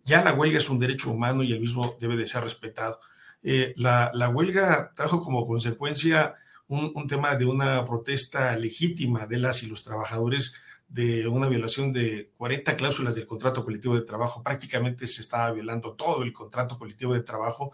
ya 0.04 0.24
la 0.24 0.34
huelga 0.34 0.60
es 0.60 0.70
un 0.70 0.80
derecho 0.80 1.12
humano 1.12 1.44
y 1.44 1.52
el 1.52 1.60
mismo 1.60 1.98
debe 2.00 2.16
de 2.16 2.28
ser 2.28 2.44
respetado. 2.44 3.00
Eh, 3.50 3.74
la, 3.77 4.12
huelga 4.27 4.92
trajo 4.94 5.22
como 5.22 5.48
consecuencia 5.48 6.36
un, 6.68 7.08
tema 7.08 7.36
de 7.36 7.46
una 7.46 7.86
protesta 7.86 8.54
legítima 8.58 9.25
de 9.25 9.38
las 9.38 9.63
y 9.63 9.68
los 9.68 9.84
trabajadores 9.84 10.56
de 10.89 11.30
una 11.30 11.48
violación 11.48 11.94
de 11.94 12.30
40 12.36 12.75
cláusulas 12.75 13.16
del 13.16 13.25
contrato 13.25 13.63
colectivo 13.63 13.96
de 13.96 14.01
trabajo. 14.01 14.44
Prácticamente 14.44 15.08
se 15.08 15.22
estaba 15.22 15.54
violando 15.54 15.94
todo 15.94 16.24
el 16.24 16.34
contrato 16.34 16.77
colectivo 16.77 17.13
de 17.13 17.22
trabajo 17.22 17.72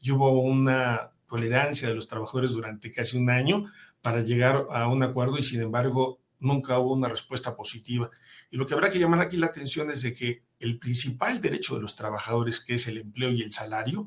y 0.00 0.12
hubo 0.12 0.30
una 0.42 1.10
tolerancia 1.26 1.88
de 1.88 1.94
los 1.94 2.06
trabajadores 2.06 2.52
durante 2.52 2.92
casi 2.92 3.18
un 3.18 3.28
año 3.28 3.64
para 4.02 4.20
llegar 4.20 4.68
a 4.70 4.86
un 4.86 5.02
acuerdo 5.02 5.38
y 5.38 5.42
sin 5.42 5.60
embargo 5.60 6.20
nunca 6.38 6.78
hubo 6.78 6.92
una 6.92 7.08
respuesta 7.08 7.56
positiva. 7.56 8.12
Y 8.48 8.58
lo 8.58 8.64
que 8.64 8.74
habrá 8.74 8.90
que 8.90 9.00
llamar 9.00 9.22
aquí 9.22 9.36
la 9.36 9.46
atención 9.46 9.90
es 9.90 10.02
de 10.02 10.14
que 10.14 10.44
el 10.60 10.78
principal 10.78 11.40
derecho 11.40 11.74
de 11.74 11.82
los 11.82 11.96
trabajadores, 11.96 12.60
que 12.60 12.74
es 12.74 12.86
el 12.86 12.98
empleo 12.98 13.32
y 13.32 13.42
el 13.42 13.52
salario, 13.52 14.06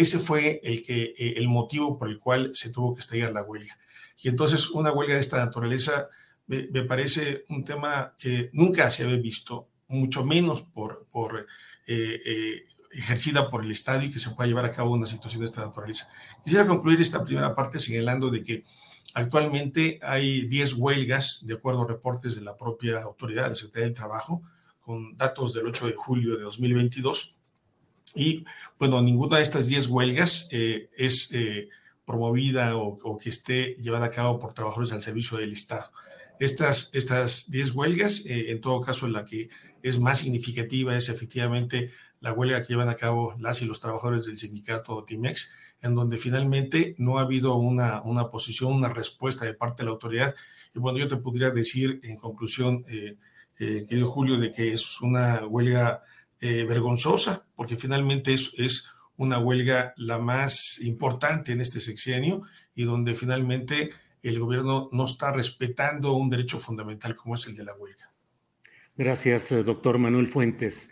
ese 0.00 0.18
fue 0.18 0.60
el, 0.62 0.82
que, 0.82 1.14
eh, 1.18 1.34
el 1.36 1.48
motivo 1.48 1.98
por 1.98 2.08
el 2.08 2.18
cual 2.18 2.50
se 2.54 2.70
tuvo 2.70 2.94
que 2.94 3.00
estallar 3.00 3.32
la 3.32 3.42
huelga. 3.42 3.78
Y 4.22 4.28
entonces 4.28 4.70
una 4.70 4.92
huelga 4.92 5.14
de 5.14 5.20
esta 5.20 5.38
naturaleza 5.38 6.08
me, 6.46 6.82
parece 6.84 7.44
un 7.50 7.62
tema 7.62 8.14
que 8.18 8.50
nunca 8.52 8.90
se 8.90 9.04
había 9.04 9.16
visto, 9.16 9.68
mucho 9.88 10.24
menos 10.24 10.62
por, 10.62 11.06
por 11.10 11.46
eh, 11.86 12.20
eh, 12.24 12.62
ejercida 12.90 13.50
por 13.50 13.64
el 13.64 13.70
Estado 13.70 14.02
y 14.02 14.10
que 14.10 14.18
se 14.18 14.30
pueda 14.30 14.48
llevar 14.48 14.64
a 14.64 14.70
cabo 14.70 14.92
una 14.92 15.06
situación 15.06 15.40
de 15.40 15.46
esta 15.46 15.60
naturaleza. 15.60 16.10
Quisiera 16.42 16.66
concluir 16.66 17.00
esta 17.00 17.24
primera 17.24 17.54
parte 17.54 17.78
señalando 17.78 18.30
de 18.30 18.42
que 18.42 18.64
Actualmente 19.14 19.98
hay 20.02 20.46
10 20.46 20.74
huelgas, 20.74 21.44
de 21.46 21.54
acuerdo 21.54 21.82
a 21.82 21.88
reportes 21.88 22.36
de 22.36 22.42
la 22.42 22.56
propia 22.56 23.02
autoridad, 23.02 23.48
la 23.48 23.54
Secretaría 23.54 23.86
del 23.86 23.96
Trabajo, 23.96 24.42
con 24.80 25.16
datos 25.16 25.52
del 25.52 25.66
8 25.66 25.86
de 25.86 25.92
julio 25.94 26.36
de 26.36 26.42
2022. 26.42 27.36
Y 28.18 28.44
bueno, 28.78 29.00
ninguna 29.00 29.36
de 29.36 29.44
estas 29.44 29.68
10 29.68 29.86
huelgas 29.88 30.48
eh, 30.50 30.90
es 30.96 31.30
eh, 31.32 31.68
promovida 32.04 32.76
o, 32.76 33.16
que 33.16 33.28
esté 33.28 33.76
llevada 33.80 34.06
a 34.06 34.10
cabo 34.10 34.38
por 34.38 34.54
trabajadores 34.54 34.92
al 34.92 35.02
servicio 35.02 35.38
del 35.38 35.52
Estado. 35.52 35.92
Estas, 36.40 36.90
estas 36.92 37.50
10 37.50 37.72
huelgas, 37.72 38.24
eh, 38.26 38.50
en 38.50 38.60
todo 38.60 38.80
caso, 38.80 39.06
la 39.08 39.24
que 39.24 39.48
es 39.82 40.00
más 40.00 40.20
significativa 40.20 40.96
es 40.96 41.08
efectivamente 41.08 41.92
la 42.20 42.32
huelga 42.32 42.60
que 42.60 42.68
llevan 42.68 42.88
a 42.88 42.96
cabo 42.96 43.36
las 43.38 43.62
y 43.62 43.66
los 43.66 43.78
trabajadores 43.78 44.26
del 44.26 44.36
sindicato 44.36 45.04
Timex, 45.04 45.54
en 45.80 45.94
donde 45.94 46.18
finalmente 46.18 46.94
no 46.98 47.18
ha 47.18 47.22
habido 47.22 47.54
una, 47.54 48.02
una 48.02 48.28
posición, 48.28 48.72
una 48.72 48.88
respuesta 48.88 49.44
de 49.44 49.54
parte 49.54 49.82
de 49.82 49.86
la 49.86 49.92
autoridad. 49.92 50.34
Y 50.74 50.80
bueno, 50.80 50.98
yo 50.98 51.08
te 51.08 51.16
podría 51.16 51.50
decir 51.50 52.00
en 52.02 52.16
conclusión, 52.16 52.84
eh, 52.88 53.16
eh, 53.58 53.84
querido 53.88 54.08
Julio, 54.08 54.38
de 54.38 54.50
que 54.50 54.72
es 54.72 55.00
una 55.00 55.46
huelga 55.46 56.02
eh, 56.40 56.64
vergonzosa, 56.64 57.46
porque 57.54 57.76
finalmente 57.76 58.32
es, 58.32 58.52
es 58.58 58.90
una 59.16 59.38
huelga 59.38 59.92
la 59.96 60.18
más 60.18 60.80
importante 60.80 61.52
en 61.52 61.60
este 61.60 61.80
sexenio 61.80 62.42
y 62.74 62.84
donde 62.84 63.14
finalmente 63.14 63.90
el 64.22 64.38
gobierno 64.38 64.88
no 64.92 65.04
está 65.04 65.32
respetando 65.32 66.12
un 66.12 66.30
derecho 66.30 66.58
fundamental 66.58 67.16
como 67.16 67.34
es 67.34 67.46
el 67.46 67.56
de 67.56 67.64
la 67.64 67.74
huelga. 67.74 68.12
Gracias, 68.96 69.50
doctor 69.64 69.98
Manuel 69.98 70.28
Fuentes. 70.28 70.90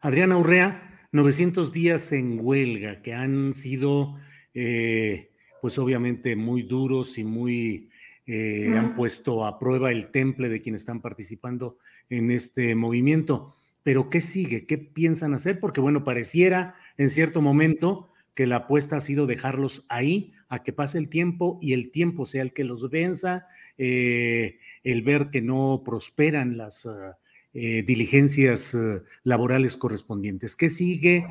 Adriana 0.00 0.36
Urrea, 0.36 1.06
900 1.12 1.72
días 1.72 2.12
en 2.12 2.38
huelga 2.40 3.02
que 3.02 3.14
han 3.14 3.54
sido, 3.54 4.16
eh, 4.54 5.30
pues 5.60 5.78
obviamente, 5.78 6.36
muy 6.36 6.62
duros 6.62 7.18
y 7.18 7.24
muy, 7.24 7.90
eh, 8.26 8.74
han 8.76 8.94
puesto 8.94 9.44
a 9.44 9.58
prueba 9.58 9.90
el 9.90 10.10
temple 10.10 10.48
de 10.48 10.60
quienes 10.60 10.82
están 10.82 11.00
participando 11.00 11.78
en 12.08 12.30
este 12.30 12.74
movimiento. 12.74 13.56
Pero 13.82 14.10
¿qué 14.10 14.20
sigue? 14.20 14.66
¿Qué 14.66 14.78
piensan 14.78 15.34
hacer? 15.34 15.60
Porque 15.60 15.80
bueno, 15.80 16.04
pareciera 16.04 16.76
en 16.96 17.10
cierto 17.10 17.40
momento 17.40 18.10
que 18.34 18.46
la 18.46 18.56
apuesta 18.56 18.96
ha 18.96 19.00
sido 19.00 19.26
dejarlos 19.26 19.84
ahí 19.88 20.32
a 20.48 20.62
que 20.62 20.72
pase 20.72 20.98
el 20.98 21.08
tiempo 21.08 21.58
y 21.60 21.72
el 21.72 21.90
tiempo 21.90 22.26
sea 22.26 22.42
el 22.42 22.52
que 22.52 22.64
los 22.64 22.88
venza, 22.90 23.46
eh, 23.78 24.58
el 24.84 25.02
ver 25.02 25.30
que 25.30 25.42
no 25.42 25.82
prosperan 25.84 26.56
las... 26.56 26.86
Ah, 26.86 27.18
eh, 27.54 27.82
diligencias 27.82 28.72
eh, 28.72 29.02
laborales 29.24 29.76
correspondientes. 29.76 30.56
¿Qué 30.56 30.70
sigue? 30.70 31.26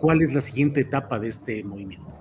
¿Cuál 0.00 0.20
es 0.20 0.34
la 0.34 0.40
siguiente 0.40 0.80
etapa 0.80 1.20
de 1.20 1.28
este 1.28 1.62
movimiento? 1.62 2.12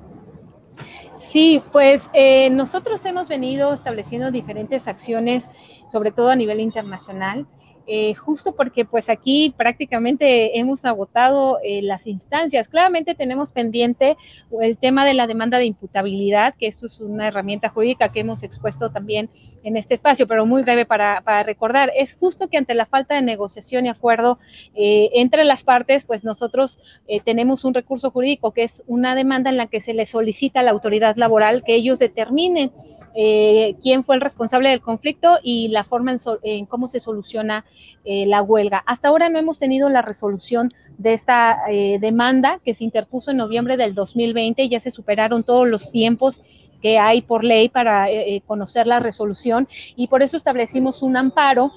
Sí, 1.17 1.63
pues 1.71 2.11
eh, 2.13 2.51
nosotros 2.51 3.03
hemos 3.07 3.27
venido 3.27 3.73
estableciendo 3.73 4.29
diferentes 4.29 4.87
acciones, 4.87 5.49
sobre 5.87 6.11
todo 6.11 6.29
a 6.29 6.35
nivel 6.35 6.59
internacional. 6.59 7.47
Eh, 7.91 8.13
justo 8.13 8.53
porque 8.55 8.85
pues 8.85 9.09
aquí 9.09 9.51
prácticamente 9.57 10.59
hemos 10.59 10.85
agotado 10.85 11.57
eh, 11.63 11.81
las 11.81 12.05
instancias. 12.05 12.69
Claramente 12.69 13.15
tenemos 13.15 13.51
pendiente 13.51 14.15
el 14.61 14.77
tema 14.77 15.07
de 15.07 15.15
la 15.15 15.25
demanda 15.25 15.57
de 15.57 15.65
imputabilidad, 15.65 16.53
que 16.53 16.67
eso 16.67 16.85
es 16.85 16.99
una 16.99 17.27
herramienta 17.27 17.69
jurídica 17.69 18.11
que 18.11 18.19
hemos 18.19 18.43
expuesto 18.43 18.91
también 18.91 19.31
en 19.63 19.75
este 19.75 19.95
espacio, 19.95 20.27
pero 20.27 20.45
muy 20.45 20.61
breve 20.61 20.85
para, 20.85 21.23
recordar. 21.41 21.91
Es 21.95 22.15
justo 22.15 22.47
que 22.47 22.57
ante 22.57 22.75
la 22.75 22.85
falta 22.85 23.15
de 23.15 23.23
negociación 23.23 23.87
y 23.87 23.89
acuerdo 23.89 24.37
eh, 24.75 25.09
entre 25.13 25.43
las 25.43 25.63
partes, 25.63 26.05
pues 26.05 26.23
nosotros 26.23 26.79
tenemos 27.25 27.65
un 27.65 27.73
recurso 27.73 28.11
jurídico 28.11 28.51
que 28.51 28.63
es 28.63 28.83
una 28.85 29.15
demanda 29.15 29.49
en 29.49 29.57
la 29.57 29.65
que 29.65 29.81
se 29.81 29.95
le 29.95 30.05
solicita 30.05 30.59
a 30.59 30.63
la 30.63 30.71
autoridad 30.71 31.15
laboral 31.15 31.63
que 31.63 31.73
ellos 31.73 31.97
determinen 31.97 32.71
quién 33.81 34.03
fue 34.03 34.15
el 34.15 34.21
responsable 34.21 34.69
del 34.69 34.81
conflicto 34.81 35.39
y 35.41 35.69
la 35.69 35.83
forma 35.83 36.15
en 36.43 36.65
cómo 36.67 36.87
se 36.87 36.99
soluciona 36.99 37.65
eh, 38.05 38.25
la 38.25 38.41
huelga. 38.41 38.83
Hasta 38.85 39.09
ahora 39.09 39.29
no 39.29 39.39
hemos 39.39 39.59
tenido 39.59 39.89
la 39.89 40.01
resolución 40.01 40.73
de 40.97 41.13
esta 41.13 41.59
eh, 41.69 41.97
demanda 41.99 42.59
que 42.63 42.73
se 42.73 42.83
interpuso 42.83 43.31
en 43.31 43.37
noviembre 43.37 43.77
del 43.77 43.93
2020 43.95 44.63
y 44.63 44.69
ya 44.69 44.79
se 44.79 44.91
superaron 44.91 45.43
todos 45.43 45.67
los 45.67 45.91
tiempos 45.91 46.41
que 46.81 46.97
hay 46.97 47.21
por 47.21 47.43
ley 47.43 47.69
para 47.69 48.09
eh, 48.09 48.41
conocer 48.45 48.87
la 48.87 48.99
resolución 48.99 49.67
y 49.95 50.07
por 50.07 50.23
eso 50.23 50.37
establecimos 50.37 51.03
un 51.03 51.17
amparo 51.17 51.71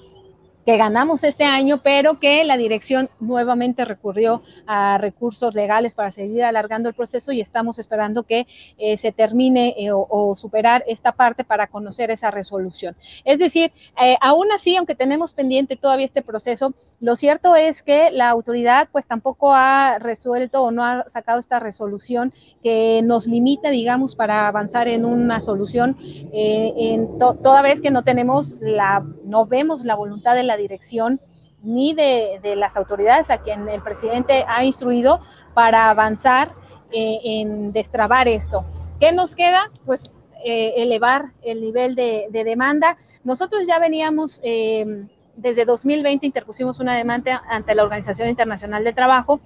que 0.64 0.76
ganamos 0.76 1.25
este 1.25 1.45
año, 1.45 1.81
pero 1.83 2.21
que 2.21 2.45
la 2.45 2.57
dirección 2.57 3.11
nuevamente 3.21 3.85
recurrió 3.85 4.42
a 4.66 4.99
recursos 4.99 5.54
legales 5.54 5.95
para 5.95 6.11
seguir 6.11 6.45
alargando 6.45 6.88
el 6.88 6.95
proceso 6.95 7.33
y 7.33 7.40
estamos 7.40 7.78
esperando 7.78 8.23
que 8.23 8.47
eh, 8.78 8.97
se 8.97 9.12
termine 9.12 9.75
eh, 9.76 9.90
o, 9.92 10.35
superar 10.37 10.85
esta 10.87 11.12
parte 11.12 11.45
para 11.45 11.66
conocer 11.66 12.11
esa 12.11 12.31
resolución. 12.31 12.97
Es 13.25 13.38
decir, 13.38 13.73
eh, 14.00 14.16
aún 14.21 14.50
así, 14.52 14.76
aunque 14.76 14.95
tenemos 14.95 15.35
pendiente 15.35 15.76
todavía 15.76 16.07
este 16.07 16.23
proceso, 16.23 16.75
lo 17.00 17.16
cierto 17.16 17.57
es 17.57 17.83
que 17.83 18.11
la 18.11 18.28
autoridad 18.28 18.88
pues 18.92 19.07
tampoco 19.07 19.52
ha 19.52 19.99
resuelto 19.99 20.62
o 20.62 20.71
no 20.71 20.85
ha 20.85 21.09
sacado 21.09 21.40
esta 21.40 21.59
resolución 21.59 22.33
que 22.62 23.02
nos 23.02 23.26
limita, 23.26 23.71
digamos, 23.71 24.14
para 24.14 24.47
avanzar 24.47 24.88
en 24.88 25.04
una 25.04 25.40
solución, 25.40 25.97
en 26.33 27.19
toda 27.19 27.62
vez 27.62 27.81
que 27.81 27.90
no 27.90 28.04
tenemos 28.04 28.57
la, 28.61 29.04
no 29.25 29.47
vemos 29.47 29.85
la 29.85 29.95
voluntad 29.95 30.35
de 30.35 30.42
la 30.45 30.51
dirección 30.56 31.21
ni 31.62 31.94
de, 31.94 32.40
las 32.56 32.76
autoridades 32.76 33.30
a 33.30 33.38
quien 33.38 33.68
el 33.68 33.82
presidente 33.82 34.44
ha 34.47 34.64
instruido 34.64 35.21
para 35.54 35.90
avanzar 35.90 36.52
eh, 36.90 37.18
en 37.25 37.73
destrabar 37.73 38.28
esto. 38.28 38.64
¿Qué 38.99 39.12
nos 39.12 39.35
queda? 39.35 39.71
Pues 39.85 40.11
eh, 40.44 40.75
elevar 40.76 41.32
el 41.42 41.61
nivel 41.61 41.94
de, 41.94 42.28
demanda. 42.32 42.97
Nosotros 43.23 43.66
ya 43.66 43.78
veníamos, 43.78 44.40
eh, 44.42 45.06
desde 45.37 45.64
2020 45.64 46.26
interpusimos 46.26 46.80
una 46.80 46.97
demanda 46.97 47.42
ante 47.49 47.75
la 47.75 47.85
Organización 47.85 48.28
Internacional 48.28 48.85
de 48.85 48.92
Trabajo 48.92 49.40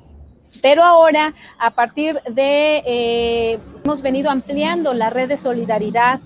pero 0.62 0.82
ahora, 0.82 1.34
a 1.58 1.72
partir 1.72 2.18
de, 2.30 3.58
hemos 3.84 4.00
venido 4.00 4.30
ampliando 4.30 4.94
la 4.94 5.10
red 5.10 5.28
de 5.28 5.36
solidaridad 5.36 6.20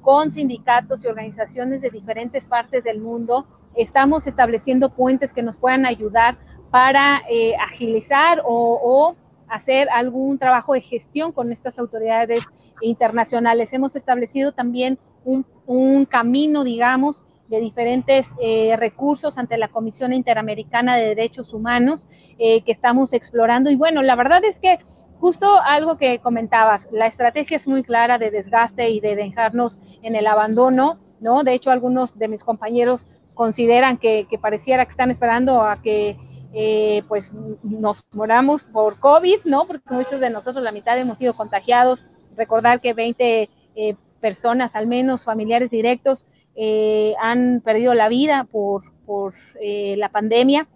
con 0.00 0.30
sindicatos 0.30 1.04
y 1.04 1.06
organizaciones 1.06 1.82
de 1.82 1.90
diferentes 1.90 2.48
partes 2.48 2.84
del 2.84 3.00
mundo 3.00 3.46
estamos 3.76 4.26
estableciendo 4.26 4.90
puentes 4.90 5.32
que 5.32 5.42
nos 5.42 5.56
puedan 5.56 5.86
ayudar 5.86 6.36
para 6.70 7.22
eh, 7.28 7.54
agilizar 7.56 8.42
o, 8.44 9.14
hacer 9.48 9.88
algún 9.90 10.38
trabajo 10.38 10.72
de 10.72 10.80
gestión 10.80 11.30
con 11.30 11.52
estas 11.52 11.78
autoridades 11.78 12.44
internacionales. 12.80 13.72
Hemos 13.72 13.94
establecido 13.94 14.52
también 14.52 14.98
un, 15.24 16.06
camino, 16.06 16.64
digamos, 16.64 17.24
de 17.48 17.60
diferentes 17.60 18.26
eh, 18.40 18.74
recursos 18.76 19.38
ante 19.38 19.56
la 19.58 19.68
Comisión 19.68 20.12
Interamericana 20.12 20.96
de 20.96 21.08
Derechos 21.08 21.52
Humanos 21.52 22.08
eh, 22.38 22.62
que 22.62 22.72
estamos 22.72 23.12
explorando. 23.12 23.70
Y 23.70 23.76
bueno, 23.76 24.02
la 24.02 24.16
verdad 24.16 24.42
es 24.44 24.58
que 24.58 24.78
justo 25.24 25.58
algo 25.58 25.96
que 25.96 26.18
comentabas, 26.18 26.86
la 26.92 27.06
estrategia 27.06 27.56
es 27.56 27.66
muy 27.66 27.82
clara 27.82 28.18
de 28.18 28.30
desgaste 28.30 28.90
y 28.90 29.00
de 29.00 29.16
dejarnos 29.16 29.80
en 30.02 30.16
el 30.16 30.26
abandono, 30.26 30.98
¿no? 31.18 31.44
De 31.44 31.54
hecho, 31.54 31.70
algunos 31.70 32.18
de 32.18 32.28
mis 32.28 32.44
compañeros 32.44 33.08
consideran 33.32 33.96
que, 33.96 34.28
pareciera 34.38 34.84
que 34.84 34.90
están 34.90 35.10
esperando 35.10 35.62
a 35.62 35.80
que 35.80 36.18
eh, 36.52 37.04
pues 37.08 37.32
nos 37.62 38.04
moramos 38.12 38.64
por 38.64 39.00
COVID, 39.00 39.38
¿no? 39.46 39.66
Porque 39.66 39.94
muchos 39.94 40.20
de 40.20 40.28
nosotros, 40.28 40.62
la 40.62 40.72
mitad, 40.72 40.98
hemos 40.98 41.16
sido 41.16 41.34
contagiados. 41.34 42.04
Recordar 42.36 42.82
que 42.82 42.92
20 42.92 43.48
eh, 43.76 43.96
personas, 44.20 44.76
al 44.76 44.86
menos 44.86 45.24
familiares 45.24 45.70
directos, 45.70 46.26
eh, 46.54 47.14
han 47.18 47.62
perdido 47.64 47.94
la 47.94 48.10
vida 48.10 48.46
por, 48.52 48.92
por 49.06 49.32
la 49.58 50.10
pandemia. 50.10 50.68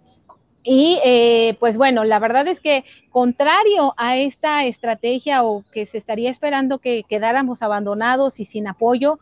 Y 0.71 1.55
pues 1.59 1.77
bueno, 1.77 2.03
la 2.03 2.19
verdad 2.19 2.47
es 2.47 2.61
que 2.61 2.85
contrario 3.09 3.95
a 3.97 4.17
esta 4.17 4.65
estrategia 4.65 5.43
o 5.43 5.63
que 5.73 5.87
se 5.87 5.97
estaría 5.97 6.29
esperando 6.29 6.77
que 6.77 7.03
quedáramos 7.09 7.63
abandonados 7.63 8.39
y 8.39 8.45
sin 8.45 8.67
apoyo, 8.67 9.17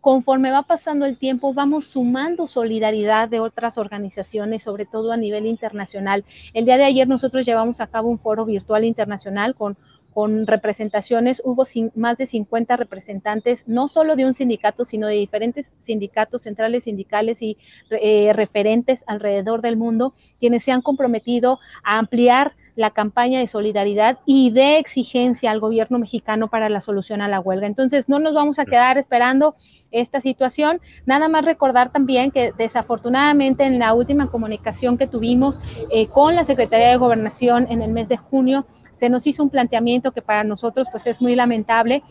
conforme 0.00 0.50
va 0.50 0.62
pasando 0.62 1.04
el 1.04 1.18
tiempo, 1.18 1.52
vamos 1.52 1.84
sumando 1.88 2.46
solidaridad 2.46 3.28
de 3.28 3.38
otras 3.38 3.76
organizaciones, 3.76 4.62
sobre 4.62 4.86
todo 4.86 5.12
a 5.12 5.18
nivel 5.18 5.44
internacional. 5.44 6.24
El 6.54 6.64
día 6.64 6.78
de 6.78 6.84
ayer 6.84 7.06
nosotros 7.06 7.44
llevamos 7.44 7.82
a 7.82 7.88
cabo 7.88 8.08
un 8.08 8.18
foro 8.18 8.46
virtual 8.46 8.86
internacional 8.86 9.54
con 9.54 9.76
con 10.12 10.46
representaciones, 10.46 11.42
hubo 11.44 11.64
más 11.94 12.18
de 12.18 12.26
50 12.26 12.76
representantes, 12.76 13.66
no 13.66 13.88
solo 13.88 14.16
de 14.16 14.26
un 14.26 14.34
sindicato, 14.34 14.84
sino 14.84 15.06
de 15.06 15.14
diferentes 15.14 15.76
sindicatos 15.80 16.42
centrales 16.42 16.84
sindicales 16.84 17.42
y 17.42 17.58
eh, 17.90 18.32
referentes 18.34 19.04
alrededor 19.06 19.62
del 19.62 19.76
mundo, 19.76 20.14
quienes 20.38 20.64
se 20.64 20.72
han 20.72 20.82
comprometido 20.82 21.58
a 21.82 21.98
ampliar 21.98 22.54
la 22.74 22.90
campaña 22.90 23.38
de 23.38 23.46
solidaridad 23.46 24.18
y 24.24 24.50
de 24.50 24.78
exigencia 24.78 25.50
al 25.50 25.60
gobierno 25.60 25.98
mexicano 25.98 26.48
para 26.48 26.68
la 26.68 26.80
solución 26.80 27.20
a 27.20 27.28
la 27.28 27.40
huelga. 27.40 27.66
Entonces, 27.66 28.08
no 28.08 28.18
nos 28.18 28.34
vamos 28.34 28.58
a 28.58 28.64
quedar 28.64 28.98
esperando 28.98 29.54
esta 29.90 30.20
situación. 30.20 30.80
Nada 31.06 31.28
más 31.28 31.44
recordar 31.44 31.92
también 31.92 32.30
que 32.30 32.52
desafortunadamente 32.56 33.64
en 33.64 33.78
la 33.78 33.94
última 33.94 34.30
comunicación 34.30 34.96
que 34.96 35.06
tuvimos 35.06 35.60
eh, 35.90 36.06
con 36.08 36.34
la 36.34 36.44
Secretaría 36.44 36.88
de 36.88 36.96
Gobernación 36.96 37.66
en 37.70 37.82
el 37.82 37.92
mes 37.92 38.08
de 38.08 38.16
junio, 38.16 38.66
se 38.92 39.08
nos 39.08 39.26
hizo 39.26 39.42
un 39.42 39.50
planteamiento 39.50 40.12
que 40.12 40.22
para 40.22 40.44
nosotros 40.44 40.88
pues 40.90 41.06
es 41.06 41.20
muy 41.20 41.34
lamentable 41.34 42.02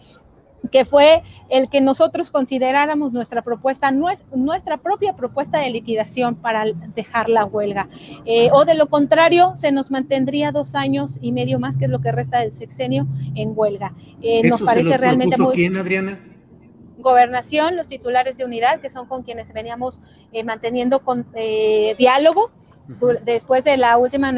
que 0.69 0.85
fue 0.85 1.23
el 1.49 1.69
que 1.69 1.81
nosotros 1.81 2.29
consideráramos 2.29 3.11
nuestra 3.13 3.41
propuesta, 3.41 3.91
nuestra 3.91 4.77
propia 4.77 5.15
propuesta 5.15 5.59
de 5.59 5.69
liquidación 5.69 6.35
para 6.35 6.65
dejar 6.95 7.29
la 7.29 7.45
huelga. 7.45 7.87
Eh, 8.25 8.49
o 8.51 8.65
de 8.65 8.75
lo 8.75 8.87
contrario, 8.87 9.53
se 9.55 9.71
nos 9.71 9.89
mantendría 9.89 10.51
dos 10.51 10.75
años 10.75 11.17
y 11.21 11.31
medio 11.31 11.59
más, 11.59 11.77
que 11.77 11.85
es 11.85 11.91
lo 11.91 11.99
que 11.99 12.11
resta 12.11 12.39
del 12.39 12.53
sexenio, 12.53 13.07
en 13.35 13.53
huelga. 13.55 13.93
Eh, 14.21 14.47
nos 14.47 14.61
parece 14.61 14.97
realmente 14.97 15.37
muy... 15.37 15.55
¿Quién, 15.55 15.77
Adriana? 15.77 16.19
Gobernación, 16.97 17.75
los 17.75 17.87
titulares 17.87 18.37
de 18.37 18.45
unidad, 18.45 18.79
que 18.79 18.91
son 18.91 19.07
con 19.07 19.23
quienes 19.23 19.51
veníamos 19.53 20.01
eh, 20.31 20.43
manteniendo 20.43 21.03
con, 21.03 21.25
diálogo 21.97 22.51
después 23.23 23.63
de 23.63 23.77
la 23.77 23.97
última 23.97 24.31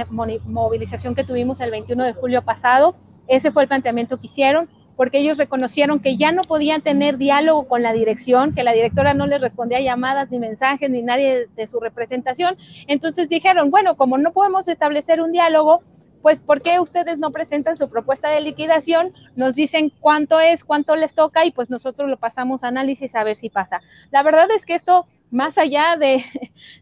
movilización 0.45 1.15
que 1.15 1.23
tuvimos 1.23 1.59
el 1.59 1.71
21 1.71 2.05
de 2.05 2.13
julio 2.13 2.41
pasado. 2.43 2.95
Ese 3.27 3.51
fue 3.51 3.63
el 3.63 3.67
planteamiento 3.67 4.19
que 4.19 4.27
hicieron 4.27 4.69
porque 4.95 5.19
ellos 5.19 5.37
reconocieron 5.37 5.99
que 5.99 6.17
ya 6.17 6.31
no 6.31 6.43
podían 6.43 6.81
tener 6.81 7.17
diálogo 7.17 7.67
con 7.67 7.81
la 7.81 7.93
dirección, 7.93 8.53
que 8.53 8.63
la 8.63 8.73
directora 8.73 9.13
no 9.13 9.25
les 9.27 9.41
respondía 9.41 9.81
llamadas 9.81 10.29
ni 10.31 10.39
mensajes 10.39 10.89
ni 10.89 11.01
nadie 11.01 11.47
de 11.55 11.67
su 11.67 11.79
representación. 11.79 12.57
Entonces 12.87 13.29
dijeron, 13.29 13.71
bueno, 13.71 13.95
como 13.95 14.17
no 14.17 14.31
podemos 14.31 14.67
establecer 14.67 15.21
un 15.21 15.31
diálogo, 15.31 15.81
pues 16.21 16.39
¿por 16.39 16.61
qué 16.61 16.79
ustedes 16.79 17.17
no 17.17 17.31
presentan 17.31 17.77
su 17.77 17.89
propuesta 17.89 18.29
de 18.29 18.39
liquidación? 18.41 19.13
Nos 19.35 19.55
dicen 19.55 19.91
cuánto 19.99 20.39
es, 20.39 20.63
cuánto 20.63 20.95
les 20.95 21.13
toca 21.13 21.45
y 21.45 21.51
pues 21.51 21.69
nosotros 21.69 22.09
lo 22.09 22.17
pasamos 22.17 22.63
a 22.63 22.69
análisis 22.69 23.13
a 23.15 23.25
ver 23.25 23.35
si 23.35 23.49
pasa. 23.49 23.81
La 24.09 24.23
verdad 24.23 24.47
es 24.55 24.65
que 24.65 24.73
esto 24.73 25.05
más 25.33 25.57
allá 25.57 25.97
de, 25.99 26.23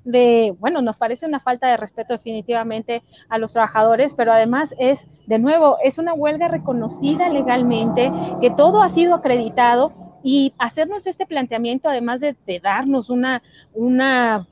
de, 0.04 0.54
bueno, 0.60 0.82
nos 0.82 0.98
parece 0.98 1.26
una 1.26 1.40
falta 1.40 1.68
de 1.68 1.78
respeto 1.78 2.14
definitivamente 2.14 3.02
a 3.30 3.38
los 3.38 3.54
trabajadores, 3.54 4.14
pero 4.14 4.32
además 4.32 4.76
es, 4.78 5.08
de 5.26 5.40
nuevo, 5.40 5.78
es 5.84 5.98
una 5.98 6.14
huelga 6.14 6.48
reconocida 6.48 7.30
legalmente, 7.30 8.12
que 8.42 8.52
todo 8.52 8.84
ha 8.84 8.90
sido 8.90 9.16
acreditado 9.16 9.94
y 10.24 10.54
hacernos 10.60 11.08
este 11.08 11.26
planteamiento, 11.26 11.90
además 11.90 12.22
de, 12.22 12.36
darnos 12.62 13.10
una, 13.10 13.42
una 13.74 14.48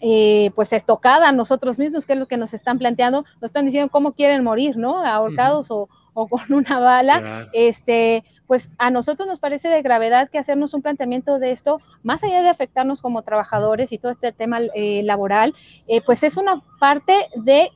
eh, 0.00 0.50
pues 0.54 0.72
estocada 0.72 1.28
a 1.28 1.32
nosotros 1.32 1.78
mismos, 1.78 2.06
que 2.06 2.14
es 2.14 2.18
lo 2.18 2.26
que 2.26 2.36
nos 2.36 2.54
están 2.54 2.78
planteando, 2.78 3.24
nos 3.34 3.50
están 3.50 3.66
diciendo 3.66 3.90
cómo 3.90 4.12
quieren 4.12 4.42
morir, 4.42 4.76
¿no? 4.76 5.04
Ahorcados 5.04 5.70
o, 5.70 5.88
o, 6.14 6.28
con 6.28 6.52
una 6.52 6.78
bala, 6.78 7.48
este, 7.52 8.24
pues 8.46 8.70
a 8.78 8.90
nosotros 8.90 9.28
nos 9.28 9.40
parece 9.40 9.68
de 9.68 9.82
gravedad 9.82 10.30
que 10.30 10.38
hacernos 10.38 10.74
un 10.74 10.82
planteamiento 10.82 11.38
de 11.38 11.50
esto, 11.50 11.80
más 12.02 12.24
allá 12.24 12.42
de 12.42 12.48
afectarnos 12.48 13.02
como 13.02 13.22
trabajadores 13.22 13.92
y 13.92 13.98
todo 13.98 14.12
este 14.12 14.32
tema 14.32 14.60
eh, 14.74 15.02
laboral, 15.04 15.54
eh, 15.86 16.00
pues 16.04 16.22
es 16.22 16.36
una 16.36 16.62
parte 16.78 17.14
de 17.36 17.70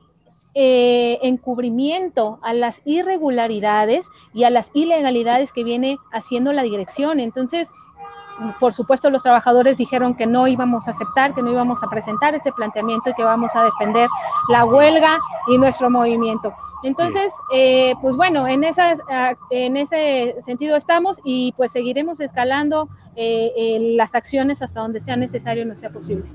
eh, 0.55 1.19
encubrimiento 1.21 2.39
a 2.41 2.53
las 2.53 2.81
irregularidades 2.83 4.07
y 4.33 4.45
a 4.45 4.49
las 4.49 4.71
ilegalidades 4.73 5.53
que 5.53 5.63
viene 5.63 5.97
haciendo 6.11 6.53
la 6.53 6.63
dirección. 6.63 7.19
Entonces, 7.19 7.69
por 8.59 8.73
supuesto, 8.73 9.09
los 9.09 9.23
trabajadores 9.23 9.77
dijeron 9.77 10.15
que 10.15 10.25
no 10.25 10.47
íbamos 10.47 10.87
a 10.87 10.91
aceptar, 10.91 11.33
que 11.33 11.41
no 11.41 11.51
íbamos 11.51 11.83
a 11.83 11.89
presentar 11.89 12.35
ese 12.35 12.51
planteamiento 12.51 13.09
y 13.09 13.13
que 13.13 13.23
vamos 13.23 13.55
a 13.55 13.63
defender 13.63 14.07
la 14.49 14.65
huelga 14.65 15.19
y 15.47 15.57
nuestro 15.57 15.89
movimiento. 15.89 16.53
Entonces, 16.83 17.33
eh, 17.53 17.93
pues 18.01 18.15
bueno, 18.15 18.47
en, 18.47 18.63
esas, 18.63 18.99
en 19.49 19.75
ese 19.75 20.35
sentido 20.45 20.75
estamos 20.75 21.19
y 21.23 21.53
pues 21.57 21.71
seguiremos 21.71 22.21
escalando 22.21 22.89
eh, 23.15 23.93
las 23.95 24.15
acciones 24.15 24.61
hasta 24.61 24.81
donde 24.81 25.01
sea 25.01 25.17
necesario 25.17 25.63
y 25.63 25.65
no 25.65 25.75
sea 25.75 25.89
posible. 25.89 26.25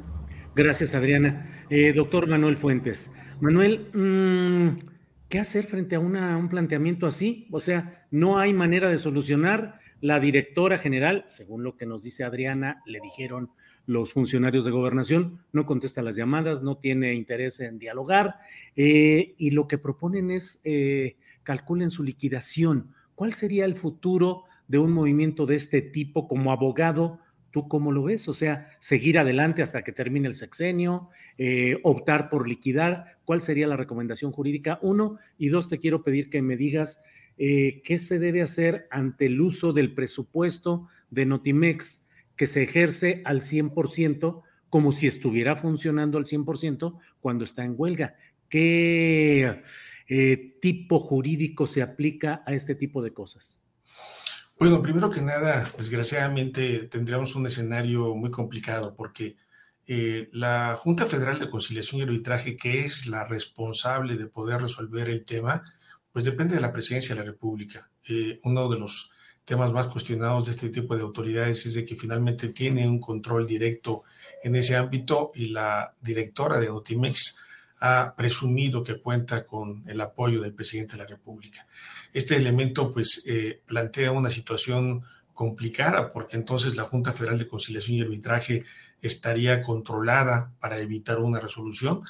Gracias, 0.54 0.94
Adriana. 0.94 1.64
Eh, 1.70 1.92
doctor 1.92 2.28
Manuel 2.28 2.56
Fuentes. 2.56 3.12
Manuel, 3.40 3.88
mm, 3.92 4.84
¿qué 5.28 5.40
hacer 5.40 5.66
frente 5.66 5.96
a 5.96 5.98
un 5.98 6.48
planteamiento 6.48 7.06
así? 7.06 7.48
O 7.50 7.60
sea, 7.60 8.06
no 8.10 8.38
hay 8.38 8.52
manera 8.52 8.88
de 8.88 8.98
solucionar 8.98 9.80
la 10.04 10.20
directora 10.20 10.76
general, 10.76 11.24
según 11.28 11.64
lo 11.64 11.78
que 11.78 11.86
nos 11.86 12.02
dice 12.02 12.24
Adriana, 12.24 12.82
le 12.84 13.00
dijeron 13.00 13.48
los 13.86 14.12
funcionarios 14.12 14.66
de 14.66 14.70
gobernación, 14.70 15.40
no 15.50 15.64
contesta 15.64 16.02
las 16.02 16.14
llamadas, 16.14 16.62
no 16.62 16.76
tiene 16.76 17.14
interés 17.14 17.58
en 17.60 17.78
dialogar 17.78 18.34
eh, 18.76 19.34
y 19.38 19.52
lo 19.52 19.66
que 19.66 19.78
proponen 19.78 20.30
es 20.30 20.60
eh, 20.62 21.16
calculen 21.42 21.90
su 21.90 22.02
liquidación. 22.02 22.92
¿Cuál 23.14 23.32
sería 23.32 23.64
el 23.64 23.76
futuro 23.76 24.44
de 24.68 24.76
un 24.76 24.92
movimiento 24.92 25.46
de 25.46 25.54
este 25.54 25.80
tipo 25.80 26.28
como 26.28 26.52
abogado? 26.52 27.20
¿Tú 27.50 27.66
cómo 27.66 27.90
lo 27.90 28.02
ves? 28.02 28.28
O 28.28 28.34
sea, 28.34 28.76
seguir 28.80 29.18
adelante 29.18 29.62
hasta 29.62 29.84
que 29.84 29.92
termine 29.92 30.28
el 30.28 30.34
sexenio, 30.34 31.08
eh, 31.38 31.78
optar 31.82 32.28
por 32.28 32.46
liquidar. 32.46 33.16
¿Cuál 33.24 33.40
sería 33.40 33.66
la 33.66 33.78
recomendación 33.78 34.32
jurídica? 34.32 34.78
Uno. 34.82 35.16
Y 35.38 35.48
dos, 35.48 35.70
te 35.70 35.78
quiero 35.78 36.02
pedir 36.02 36.28
que 36.28 36.42
me 36.42 36.58
digas 36.58 37.00
eh, 37.38 37.82
qué 37.84 37.98
se 37.98 38.18
debe 38.18 38.42
hacer 38.42 38.86
ante 38.90 39.26
el 39.26 39.40
uso 39.40 39.72
del 39.72 39.94
presupuesto 39.94 40.88
de 41.10 41.26
Notimex 41.26 42.04
que 42.36 42.46
se 42.46 42.62
ejerce 42.62 43.22
al 43.24 43.40
100% 43.40 44.42
como 44.68 44.92
si 44.92 45.06
estuviera 45.06 45.56
funcionando 45.56 46.18
al 46.18 46.24
100% 46.24 46.98
cuando 47.20 47.44
está 47.44 47.64
en 47.64 47.74
huelga. 47.76 48.16
¿Qué 48.48 49.62
eh, 50.08 50.56
tipo 50.60 51.00
jurídico 51.00 51.66
se 51.66 51.82
aplica 51.82 52.42
a 52.46 52.54
este 52.54 52.74
tipo 52.74 53.02
de 53.02 53.12
cosas? 53.12 53.64
Bueno, 54.58 54.82
primero 54.82 55.10
que 55.10 55.20
nada, 55.20 55.68
desgraciadamente 55.78 56.86
tendríamos 56.86 57.34
un 57.34 57.46
escenario 57.46 58.14
muy 58.14 58.30
complicado 58.30 58.94
porque 58.96 59.36
eh, 59.86 60.28
la 60.32 60.76
Junta 60.78 61.06
Federal 61.06 61.38
de 61.38 61.50
Conciliación 61.50 62.00
y 62.00 62.04
Arbitraje, 62.04 62.56
que 62.56 62.84
es 62.84 63.06
la 63.06 63.26
responsable 63.26 64.16
de 64.16 64.26
poder 64.26 64.62
resolver 64.62 65.08
el 65.08 65.24
tema, 65.24 65.62
pues 66.14 66.24
depende 66.24 66.54
de 66.54 66.60
la 66.60 66.72
presidencia 66.72 67.12
de 67.12 67.22
la 67.22 67.26
República. 67.26 67.90
Eh, 68.08 68.38
uno 68.44 68.68
de 68.68 68.78
los 68.78 69.10
temas 69.44 69.72
más 69.72 69.88
cuestionados 69.88 70.46
de 70.46 70.52
este 70.52 70.68
tipo 70.68 70.94
de 70.94 71.02
autoridades 71.02 71.66
es 71.66 71.74
de 71.74 71.84
que 71.84 71.96
finalmente 71.96 72.50
tiene 72.50 72.86
un 72.86 73.00
control 73.00 73.48
directo 73.48 74.04
en 74.44 74.54
ese 74.54 74.76
ámbito 74.76 75.32
y 75.34 75.48
la 75.48 75.92
directora 76.00 76.60
de 76.60 76.68
Notimex 76.68 77.40
ha 77.80 78.14
presumido 78.16 78.84
que 78.84 79.00
cuenta 79.00 79.44
con 79.44 79.82
el 79.88 80.00
apoyo 80.00 80.40
del 80.40 80.54
presidente 80.54 80.92
de 80.92 81.02
la 81.02 81.08
República. 81.08 81.66
Este 82.12 82.36
elemento 82.36 82.92
pues 82.92 83.24
eh, 83.26 83.60
plantea 83.66 84.12
una 84.12 84.30
situación 84.30 85.02
complicada 85.32 86.12
porque 86.12 86.36
entonces 86.36 86.76
la 86.76 86.84
Junta 86.84 87.10
Federal 87.10 87.40
de 87.40 87.48
Conciliación 87.48 87.98
y 87.98 88.02
Arbitraje 88.02 88.64
estaría 89.02 89.60
controlada 89.62 90.52
para 90.60 90.78
evitar 90.78 91.18
una 91.18 91.40
resolución. 91.40 92.02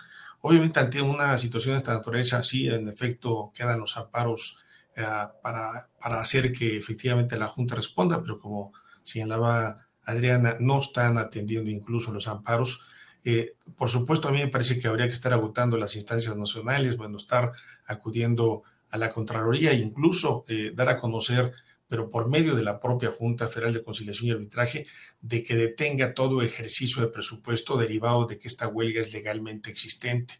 Obviamente 0.47 0.79
ante 0.79 1.01
una 1.01 1.39
situación 1.39 1.73
de 1.73 1.79
esta 1.79 1.95
naturaleza 1.95 2.43
sí, 2.43 2.69
en 2.69 2.87
efecto 2.87 3.51
quedan 3.55 3.81
los 3.81 3.97
amparos 3.97 4.59
eh, 4.95 5.03
para, 5.43 5.89
para 5.99 6.21
hacer 6.21 6.53
que 6.53 6.77
efectivamente 6.77 7.39
la 7.39 7.47
Junta 7.47 7.77
responda, 7.77 8.21
pero 8.21 8.39
como 8.39 8.75
señalaba 9.03 9.87
Adriana, 10.03 10.59
no 10.61 10.81
están 10.81 11.17
atendiendo 11.17 11.71
incluso 11.71 12.13
los 12.13 12.29
amparos. 12.29 12.83
Eh, 13.25 13.55
por 13.75 13.89
supuesto, 13.89 14.29
a 14.29 14.33
mí 14.33 14.39
me 14.39 14.49
parece 14.49 14.79
que 14.79 14.87
habría 14.87 15.07
que 15.07 15.15
estar 15.15 15.33
agotando 15.33 15.79
las 15.79 15.97
instancias 15.97 16.37
nacionales, 16.37 16.99
bueno, 16.99 17.17
estar 17.17 17.53
acudiendo 17.87 18.65
a 18.91 18.99
la 18.99 19.09
Contraloría 19.09 19.71
e 19.71 19.77
incluso 19.77 20.45
eh, 20.47 20.73
dar 20.75 20.91
a 20.91 20.99
conocer, 20.99 21.53
pero 21.89 22.09
por 22.09 22.29
medio 22.29 22.55
de 22.55 22.63
la 22.63 22.81
propia 22.81 23.11
Junta 23.11 23.49
Federal 23.49 23.73
de 23.73 23.83
Conciliación 23.83 24.29
y 24.29 24.33
Arbitraje, 24.33 24.87
de 25.21 25.43
que 25.43 25.55
detenga 25.55 26.15
todo 26.15 26.43
ejercicio 26.43 27.03
de 27.03 27.09
presupuesto 27.09 27.77
derivado 27.77 28.27
de 28.27 28.39
que 28.39 28.49
esta 28.49 28.69
huelga 28.69 29.01
es 29.01 29.13
legalmente 29.13 29.71
existente. 29.71 30.35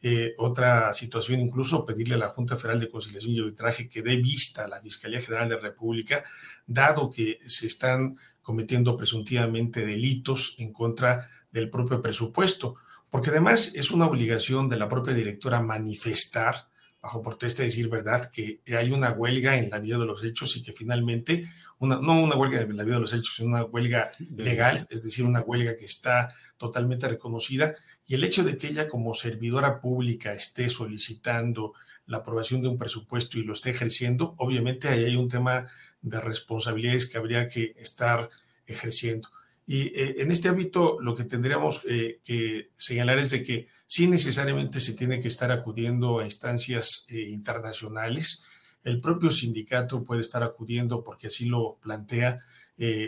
Eh, 0.00 0.34
otra 0.38 0.92
situación, 0.92 1.40
incluso 1.40 1.84
pedirle 1.84 2.14
a 2.14 2.18
la 2.18 2.28
Junta 2.28 2.56
Federal 2.56 2.78
de 2.78 2.88
Conciliación 2.88 3.32
y 3.34 3.40
Arbitraje 3.40 3.88
que 3.88 4.02
dé 4.02 4.16
vista 4.16 4.64
a 4.64 4.68
la 4.68 4.80
Fiscalía 4.80 5.20
General 5.20 5.48
de 5.48 5.56
la 5.56 5.60
República, 5.60 6.22
dado 6.66 7.10
que 7.10 7.40
se 7.46 7.66
están 7.66 8.16
cometiendo 8.40 8.96
presuntivamente 8.96 9.84
delitos 9.84 10.54
en 10.58 10.72
contra 10.72 11.28
del 11.50 11.68
propio 11.68 12.00
presupuesto, 12.00 12.76
porque 13.10 13.30
además 13.30 13.72
es 13.74 13.90
una 13.90 14.06
obligación 14.06 14.68
de 14.68 14.76
la 14.76 14.88
propia 14.88 15.14
directora 15.14 15.60
manifestar, 15.60 16.67
bajo 17.08 17.22
protesta, 17.22 17.62
decir 17.62 17.88
verdad, 17.88 18.30
que 18.30 18.60
hay 18.76 18.90
una 18.90 19.12
huelga 19.12 19.56
en 19.56 19.70
la 19.70 19.78
vida 19.78 19.96
de 19.96 20.04
los 20.04 20.22
hechos 20.22 20.54
y 20.58 20.62
que 20.62 20.74
finalmente, 20.74 21.50
una, 21.78 21.96
no 21.96 22.22
una 22.22 22.36
huelga 22.36 22.60
en 22.60 22.76
la 22.76 22.84
vida 22.84 22.96
de 22.96 23.00
los 23.00 23.14
hechos, 23.14 23.34
sino 23.36 23.48
una 23.48 23.64
huelga 23.64 24.12
legal, 24.36 24.86
es 24.90 25.02
decir, 25.02 25.24
una 25.24 25.40
huelga 25.40 25.74
que 25.74 25.86
está 25.86 26.28
totalmente 26.58 27.08
reconocida, 27.08 27.74
y 28.06 28.14
el 28.14 28.24
hecho 28.24 28.44
de 28.44 28.58
que 28.58 28.68
ella 28.68 28.88
como 28.88 29.14
servidora 29.14 29.80
pública 29.80 30.34
esté 30.34 30.68
solicitando 30.68 31.72
la 32.04 32.18
aprobación 32.18 32.60
de 32.60 32.68
un 32.68 32.76
presupuesto 32.76 33.38
y 33.38 33.44
lo 33.44 33.54
esté 33.54 33.70
ejerciendo, 33.70 34.34
obviamente 34.36 34.88
ahí 34.88 35.06
hay 35.06 35.16
un 35.16 35.30
tema 35.30 35.66
de 36.02 36.20
responsabilidades 36.20 37.06
que 37.06 37.16
habría 37.16 37.48
que 37.48 37.74
estar 37.78 38.28
ejerciendo. 38.66 39.30
Y 39.70 39.88
eh, 39.88 40.22
en 40.22 40.30
este 40.30 40.48
ámbito 40.48 40.96
lo 40.98 41.14
que 41.14 41.24
tendríamos 41.24 41.82
eh, 41.86 42.20
que 42.24 42.70
señalar 42.78 43.18
es 43.18 43.28
de 43.28 43.42
que 43.42 43.68
sí 43.84 44.06
necesariamente 44.06 44.80
se 44.80 44.94
tiene 44.94 45.20
que 45.20 45.28
estar 45.28 45.52
acudiendo 45.52 46.20
a 46.20 46.24
instancias 46.24 47.06
eh, 47.10 47.20
internacionales. 47.28 48.44
El 48.82 48.98
propio 49.02 49.28
sindicato 49.30 50.04
puede 50.04 50.22
estar 50.22 50.42
acudiendo 50.42 51.04
porque 51.04 51.26
así 51.26 51.44
lo 51.44 51.76
plantea 51.82 52.40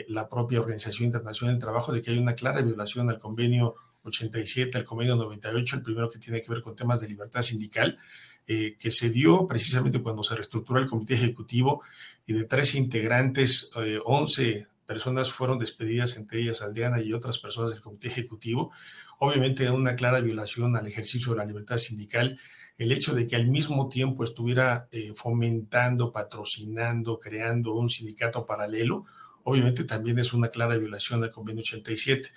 la 0.09 0.29
propia 0.29 0.61
Organización 0.61 1.07
Internacional 1.07 1.55
del 1.55 1.63
Trabajo 1.63 1.93
de 1.93 2.03
que 2.03 2.11
hay 2.11 2.19
una 2.19 2.35
clara 2.35 2.61
violación 2.61 3.09
al 3.09 3.21
convenio 3.21 3.77
87, 4.03 4.77
al 4.77 4.85
convenio 4.85 5.15
98, 5.15 5.77
el 5.77 5.83
primero 5.83 6.11
que 6.11 6.19
tiene 6.19 6.43
que 6.43 6.51
ver 6.53 6.61
con 6.61 6.75
temas 6.75 7.01
de 7.01 7.07
libertad 7.07 7.41
sindical, 7.43 7.97
que 8.45 8.91
se 8.91 9.11
dio 9.11 9.47
precisamente 9.47 10.03
cuando 10.03 10.25
se 10.25 10.35
reestructuró 10.35 10.81
el 10.81 10.89
comité 10.89 11.15
ejecutivo 11.15 11.85
y 12.27 12.33
de 12.33 12.47
tres 12.47 12.75
integrantes, 12.75 13.71
11 14.05 14.67
personas 14.91 15.31
fueron 15.31 15.61
despedidas, 15.61 16.17
entre 16.17 16.41
ellas 16.41 16.63
Adriana 16.63 17.01
y 17.01 17.13
otras 17.13 17.39
personas 17.39 17.71
del 17.71 17.81
comité 17.81 18.09
ejecutivo. 18.09 18.73
Obviamente 19.21 19.71
una 19.71 19.95
clara 19.95 20.19
violación 20.21 20.77
al 20.77 20.89
ejercicio 20.89 21.31
de 21.31 21.39
la 21.39 21.45
libertad 21.45 21.79
sindical, 21.79 22.41
el 22.77 22.91
hecho 22.91 23.15
de 23.15 23.25
que 23.29 23.37
al 23.37 23.47
mismo 23.47 23.89
tiempo 23.89 24.25
estuviera 24.25 24.89
eh, 24.91 25.13
fomentando, 25.15 26.11
patrocinando, 26.11 27.21
creando 27.21 27.75
un 27.75 27.89
sindicato 27.89 28.45
paralelo, 28.45 29.05
obviamente 29.45 29.85
también 29.85 30.19
es 30.19 30.33
una 30.33 30.49
clara 30.49 30.77
violación 30.77 31.21
del 31.21 31.31
convenio 31.31 31.61
87. 31.61 32.29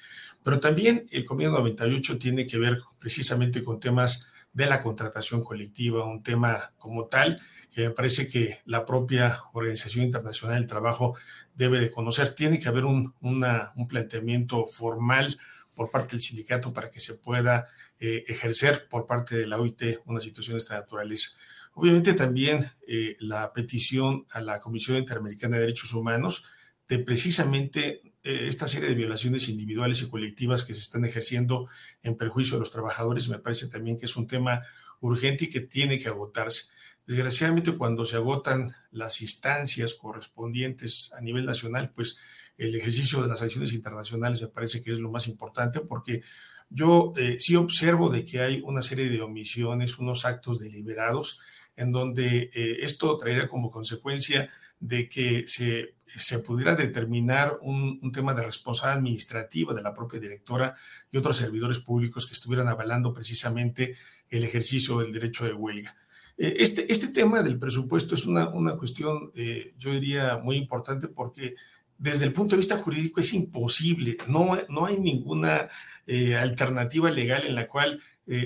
Pero 0.44 0.60
también 0.60 1.08
el 1.10 1.26
convenio 1.26 1.54
98 1.54 2.20
tiene 2.20 2.46
que 2.46 2.60
ver 2.60 2.78
precisamente 3.00 3.63
con 3.63 3.80
temas 3.80 4.28
de 4.54 4.68
la 4.68 4.84
contratación 4.84 5.44
colectiva, 5.44 6.06
un 6.06 6.22
tema 6.22 6.72
como 6.78 7.08
tal 7.08 7.42
que 7.74 7.90
me 7.90 7.92
parece 7.92 8.28
que 8.28 8.60
la 8.66 8.86
propia 8.86 9.42
Organización 9.54 10.06
Internacional 10.06 10.58
del 10.58 10.68
Trabajo 10.68 11.16
debe 11.56 11.80
de 11.80 11.92
conocer. 11.92 12.36
Tiene 12.36 12.60
que 12.60 12.70
haber 12.70 12.86
un, 12.86 13.14
un 13.22 13.88
planteamiento 13.88 14.66
formal 14.66 15.38
por 15.74 15.90
parte 15.90 16.12
del 16.12 16.22
sindicato 16.22 16.74
para 16.74 16.90
que 16.90 17.00
se 17.00 17.16
pueda 17.16 17.68
eh, 18.00 18.26
ejercer 18.28 18.88
por 18.90 19.06
parte 19.06 19.36
de 19.36 19.48
la 19.48 19.60
OIT 19.60 20.00
una 20.06 20.20
situación 20.20 20.56
de 20.56 20.60
esta 20.60 20.76
naturaleza. 20.76 21.30
Obviamente 21.74 22.14
también 22.14 22.70
eh, 22.88 23.16
la 23.20 23.54
petición 23.54 24.26
a 24.30 24.42
la 24.42 24.60
Comisión 24.60 24.98
Interamericana 24.98 25.56
de 25.56 25.62
Derechos 25.62 25.94
Humanos 25.94 26.44
de 26.88 27.00
precisamente 27.00 28.02
eh, 28.24 28.48
esta 28.48 28.68
serie 28.68 28.90
de 28.90 28.96
violaciones 28.96 29.50
individuales 29.50 30.02
y 30.02 30.10
colectivas 30.10 30.64
que 30.64 30.74
se 30.74 30.82
están 30.82 31.06
ejerciendo 31.06 31.68
en 32.04 32.16
perjuicio 32.16 32.56
de 32.56 32.60
los 32.60 32.72
trabajadores, 32.72 33.30
me 33.30 33.40
parece 33.40 33.68
también 33.68 33.98
que 33.98 34.06
es 34.06 34.16
un 34.16 34.28
tema 34.28 34.62
urgente 35.00 35.46
y 35.46 35.50
que 35.50 35.62
tiene 35.62 35.98
que 35.98 36.10
agotarse. 36.10 36.66
Desgraciadamente, 37.06 37.78
cuando 37.78 38.06
se 38.06 38.16
agotan 38.16 38.74
las 38.92 39.22
instancias 39.22 39.94
correspondientes 39.94 41.12
a 41.18 41.22
nivel 41.22 41.46
nacional, 41.46 41.92
pues 41.94 42.18
el 42.58 42.76
ejercicio 42.76 43.22
de 43.22 43.28
las 43.28 43.42
acciones 43.42 43.74
internacionales 43.74 44.42
me 44.42 44.48
parece 44.48 44.82
que 44.82 44.92
es 44.92 45.00
lo 45.00 45.10
más 45.10 45.28
importante 45.28 45.82
porque 45.82 46.22
yo 46.70 47.13
eh, 47.18 47.38
sí 47.39 47.56
observo 47.56 48.10
de 48.10 48.26
que 48.26 48.39
hay 48.39 48.62
una 48.63 48.82
serie 48.82 49.10
de 49.10 49.22
omisiones, 49.22 50.00
unos 50.00 50.26
actos 50.26 50.60
deliberados, 50.60 51.39
en 51.76 51.92
donde 51.92 52.50
eh, 52.54 52.78
esto 52.82 53.16
traería 53.18 53.48
como 53.48 53.70
consecuencia 53.70 54.50
de 54.80 55.08
que 55.08 55.46
se, 55.48 55.96
se 56.06 56.39
pudiera 56.39 56.76
determinar 56.76 57.58
un, 57.62 58.00
un, 58.02 58.12
tema 58.12 58.34
de 58.34 58.44
responsabilidad 58.44 59.00
administrativa 59.00 59.74
de 59.74 59.82
la 59.82 59.94
propia 59.94 60.20
directora 60.20 60.76
y 61.10 61.18
otros 61.18 61.38
servidores 61.38 61.80
públicos 61.80 62.26
que 62.26 62.34
estuvieran 62.34 62.68
avalando 62.68 63.13
precisamente 63.13 63.96
el 64.30 64.44
ejercicio 64.44 65.00
del 65.00 65.13
derecho 65.13 65.46
de 65.46 65.54
huelga. 65.54 65.96
Eh, 66.38 66.56
este, 66.60 66.91
este 66.91 67.10
tema 67.10 67.43
del 67.43 67.60
presupuesto 67.60 68.15
es 68.15 68.26
una, 68.26 68.50
una 68.50 68.76
cuestión, 68.76 69.32
eh, 69.36 69.74
yo 69.78 69.91
diría, 69.91 70.38
muy 70.38 70.58
importante 70.58 71.08
porque 71.08 71.56
desde 71.98 72.26
el 72.26 72.34
punto 72.34 72.56
de 72.56 72.58
vista 72.58 72.78
jurídico 72.78 73.22
es 73.22 73.34
imposible, 73.34 74.17
no, 74.28 74.58
no 74.67 74.86
hay 74.86 75.00
ninguna 75.00 75.69
eh, 76.08 76.36
alternativa 76.36 77.12
legal 77.12 77.46
en 77.46 77.56
la 77.56 77.67
cual 77.67 78.02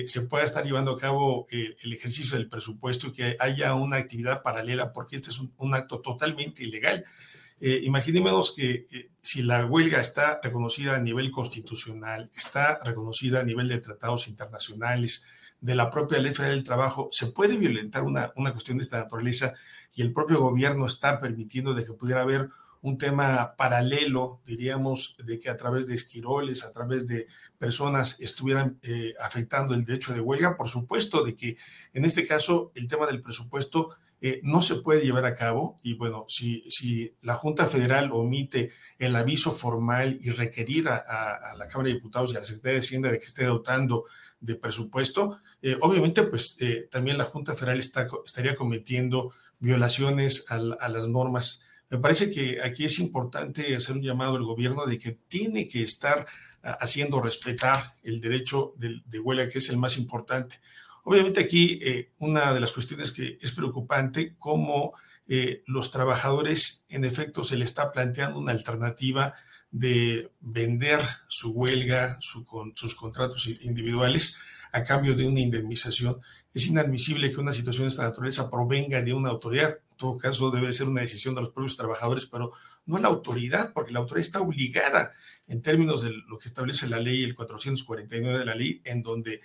se 0.06 0.22
pueda 0.22 0.44
estar 0.44 0.64
llevando 0.64 0.90
a 0.90 0.98
cabo 0.98 1.46
el 1.50 1.92
ejercicio 1.92 2.36
del 2.36 2.48
presupuesto 2.48 3.06
y 3.06 3.12
que 3.12 3.36
haya 3.38 3.74
una 3.74 3.98
actividad 3.98 4.42
paralela, 4.42 4.92
porque 4.92 5.14
este 5.14 5.30
es 5.30 5.38
un, 5.38 5.52
un 5.56 5.72
acto 5.72 6.00
totalmente 6.00 6.64
ilegal. 6.64 7.04
imaginémonos 7.60 8.56
que 8.56 8.86
si 9.22 9.42
la 9.42 9.64
huelga 9.66 10.00
está 10.00 10.40
reconocida 10.42 10.96
a 10.96 11.00
nivel 11.00 11.30
constitucional, 11.30 12.28
está 12.36 12.80
reconocida 12.82 13.38
a 13.38 13.44
nivel 13.44 13.68
de 13.68 13.78
tratados 13.78 14.26
internacionales, 14.26 15.24
de 15.60 15.74
la 15.74 15.90
propia 15.90 16.18
ley 16.18 16.34
federal 16.34 16.56
del 16.56 16.64
trabajo, 16.64 17.08
se 17.10 17.26
puede 17.28 17.56
violentar 17.56 18.04
una, 18.04 18.32
una 18.36 18.52
cuestión 18.52 18.78
de 18.78 18.84
esta 18.84 18.98
naturaleza 18.98 19.54
y 19.94 20.02
el 20.02 20.12
propio 20.12 20.40
gobierno 20.40 20.86
está 20.86 21.18
permitiendo 21.20 21.74
de 21.74 21.84
que 21.84 21.92
pudiera 21.92 22.22
haber 22.22 22.48
un 22.80 22.96
tema 22.96 23.54
paralelo, 23.56 24.40
diríamos, 24.46 25.16
de 25.24 25.38
que 25.38 25.50
a 25.50 25.56
través 25.56 25.86
de 25.86 25.94
esquiroles, 25.94 26.64
a 26.64 26.70
través 26.70 27.06
de 27.06 27.26
personas 27.58 28.20
estuvieran 28.20 28.78
eh, 28.82 29.14
afectando 29.20 29.74
el 29.74 29.84
derecho 29.84 30.14
de 30.14 30.20
huelga. 30.20 30.56
Por 30.56 30.68
supuesto 30.68 31.24
de 31.24 31.34
que 31.34 31.56
en 31.92 32.04
este 32.04 32.26
caso 32.26 32.70
el 32.74 32.86
tema 32.86 33.06
del 33.06 33.20
presupuesto 33.20 33.96
eh, 34.20 34.40
no 34.42 34.62
se 34.62 34.76
puede 34.76 35.04
llevar 35.04 35.26
a 35.26 35.34
cabo 35.34 35.78
y 35.82 35.94
bueno, 35.94 36.24
si, 36.28 36.68
si 36.68 37.14
la 37.22 37.34
Junta 37.34 37.66
Federal 37.66 38.10
omite 38.12 38.72
el 38.98 39.14
aviso 39.14 39.52
formal 39.52 40.18
y 40.20 40.30
requerir 40.30 40.88
a, 40.88 41.54
la 41.56 41.66
Cámara 41.68 41.88
de 41.88 41.94
Diputados 41.94 42.32
y 42.32 42.36
a 42.36 42.40
la 42.40 42.44
Secretaría 42.44 42.74
de 42.74 42.84
Hacienda 42.84 43.10
de 43.10 43.18
que 43.18 43.26
esté 43.26 43.44
dotando 43.44 44.06
de 44.40 44.54
presupuesto, 44.54 45.40
eh, 45.62 45.76
obviamente 45.80 46.22
pues 46.22 46.56
eh, 46.60 46.88
también 46.90 47.18
la 47.18 47.24
Junta 47.24 47.54
Federal 47.54 47.78
estaría 47.78 48.54
cometiendo 48.54 49.32
violaciones 49.58 50.46
a, 50.48 50.58
las 50.88 51.08
normas. 51.08 51.64
Me 51.90 51.98
parece 51.98 52.30
que 52.30 52.60
aquí 52.62 52.84
es 52.84 52.98
importante 52.98 53.74
hacer 53.74 53.96
un 53.96 54.02
llamado 54.02 54.36
al 54.36 54.44
gobierno 54.44 54.86
de 54.86 54.98
que 54.98 55.18
tiene 55.26 55.66
que 55.66 55.82
estar 55.82 56.26
ah, 56.62 56.78
haciendo 56.80 57.20
respetar 57.20 57.94
el 58.04 58.20
derecho 58.20 58.74
de, 58.76 59.18
huelga, 59.18 59.48
que 59.48 59.58
es 59.58 59.68
el 59.70 59.78
más 59.78 59.96
importante. 59.96 60.60
Obviamente 61.02 61.40
aquí 61.40 61.80
eh, 61.82 62.10
una 62.18 62.54
de 62.54 62.60
las 62.60 62.72
cuestiones 62.72 63.10
que 63.10 63.38
es 63.40 63.52
preocupante, 63.52 64.34
cómo 64.38 64.94
los 65.66 65.90
trabajadores 65.90 66.86
en 66.88 67.04
efecto 67.04 67.44
se 67.44 67.58
le 67.58 67.66
está 67.66 67.92
planteando 67.92 68.38
una 68.38 68.52
alternativa 68.52 69.34
de 69.70 70.30
vender 70.40 71.00
su 71.28 71.52
huelga, 71.52 72.18
sus 72.20 72.94
contratos 72.94 73.46
individuales 73.46 74.38
a 74.72 74.82
cambio 74.82 75.14
de 75.14 75.26
una 75.26 75.40
indemnización. 75.40 76.20
Es 76.54 76.66
inadmisible 76.66 77.30
que 77.30 77.40
una 77.40 77.52
situación 77.52 77.84
de 77.84 77.88
esta 77.88 78.04
naturaleza 78.04 78.50
provenga 78.50 79.02
de 79.02 79.12
una 79.12 79.30
autoridad. 79.30 79.78
En 79.90 79.96
todo 79.96 80.16
caso, 80.16 80.50
debe 80.50 80.72
ser 80.72 80.88
una 80.88 81.02
decisión 81.02 81.34
de 81.34 81.42
los 81.42 81.50
propios 81.50 81.76
trabajadores, 81.76 82.26
pero 82.26 82.52
no 82.86 82.98
la 82.98 83.08
autoridad, 83.08 83.72
porque 83.72 83.92
la 83.92 83.98
autoridad 83.98 84.26
está 84.26 84.40
obligada 84.40 85.12
en 85.46 85.62
términos 85.62 86.02
de 86.02 86.10
lo 86.26 86.38
que 86.38 86.48
establece 86.48 86.88
la 86.88 87.00
ley, 87.00 87.22
el 87.22 87.34
449 87.34 88.38
de 88.38 88.44
la 88.44 88.54
ley, 88.54 88.80
en 88.84 89.02
donde 89.02 89.40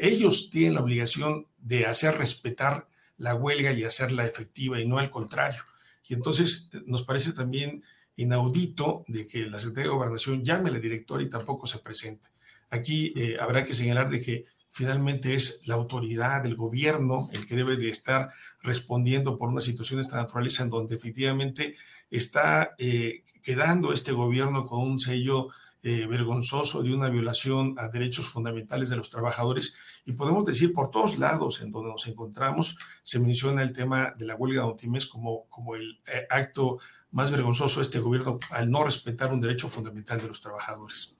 ellos 0.00 0.50
tienen 0.50 0.74
la 0.74 0.80
obligación 0.80 1.46
de 1.58 1.86
hacer 1.86 2.16
respetar 2.16 2.88
la 3.16 3.34
huelga 3.34 3.72
y 3.72 3.84
hacerla 3.84 4.26
efectiva 4.26 4.80
y 4.80 4.86
no 4.86 4.98
al 4.98 5.10
contrario. 5.10 5.62
Y 6.08 6.14
entonces 6.14 6.68
eh, 6.72 6.78
nos 6.86 7.02
parece 7.02 7.32
también 7.32 7.84
inaudito 8.18 9.04
de 9.06 9.26
que 9.26 9.46
la 9.46 9.58
Secretaría 9.58 9.90
de 9.90 9.96
Gobernación 9.96 10.44
llame 10.44 10.70
a 10.70 10.72
la 10.72 10.80
directora 10.80 11.22
y 11.22 11.30
tampoco 11.30 11.66
se 11.66 11.78
presente. 11.78 12.28
Aquí 12.68 13.14
eh, 13.16 13.36
habrá 13.40 13.64
que 13.64 13.74
señalar 13.74 14.10
de 14.10 14.20
que 14.20 14.44
finalmente 14.70 15.34
es 15.34 15.60
la 15.64 15.76
autoridad, 15.76 16.44
el 16.44 16.56
gobierno, 16.56 17.30
el 17.32 17.46
que 17.46 17.56
debe 17.56 17.76
de 17.76 17.88
estar 17.88 18.28
respondiendo 18.62 19.38
por 19.38 19.48
una 19.48 19.60
situación 19.60 19.98
de 19.98 20.02
esta 20.02 20.16
naturaleza 20.16 20.64
en 20.64 20.70
donde 20.70 20.96
efectivamente 20.96 21.76
está 22.10 22.74
eh, 22.78 23.22
quedando 23.42 23.92
este 23.92 24.12
gobierno 24.12 24.66
con 24.66 24.80
un 24.80 24.98
sello 24.98 25.48
eh, 25.84 26.06
vergonzoso 26.08 26.82
de 26.82 26.92
una 26.92 27.08
violación 27.10 27.76
a 27.78 27.88
derechos 27.88 28.28
fundamentales 28.28 28.88
de 28.88 28.96
los 28.96 29.10
trabajadores 29.10 29.74
y 30.04 30.12
podemos 30.12 30.44
decir 30.44 30.72
por 30.72 30.90
todos 30.90 31.18
lados 31.18 31.62
en 31.62 31.70
donde 31.70 31.90
nos 31.90 32.08
encontramos 32.08 32.76
se 33.04 33.20
menciona 33.20 33.62
el 33.62 33.72
tema 33.72 34.12
de 34.18 34.26
la 34.26 34.34
huelga 34.34 34.62
de 34.62 34.70
Ontimes 34.70 35.06
como, 35.06 35.44
como 35.48 35.76
el 35.76 36.00
acto 36.30 36.80
más 37.10 37.30
vergonzoso 37.30 37.80
este 37.80 37.98
gobierno 37.98 38.38
al 38.50 38.70
no 38.70 38.84
respetar 38.84 39.32
un 39.32 39.40
derecho 39.40 39.68
fundamental 39.68 40.20
de 40.20 40.28
los 40.28 40.40
trabajadores. 40.40 41.14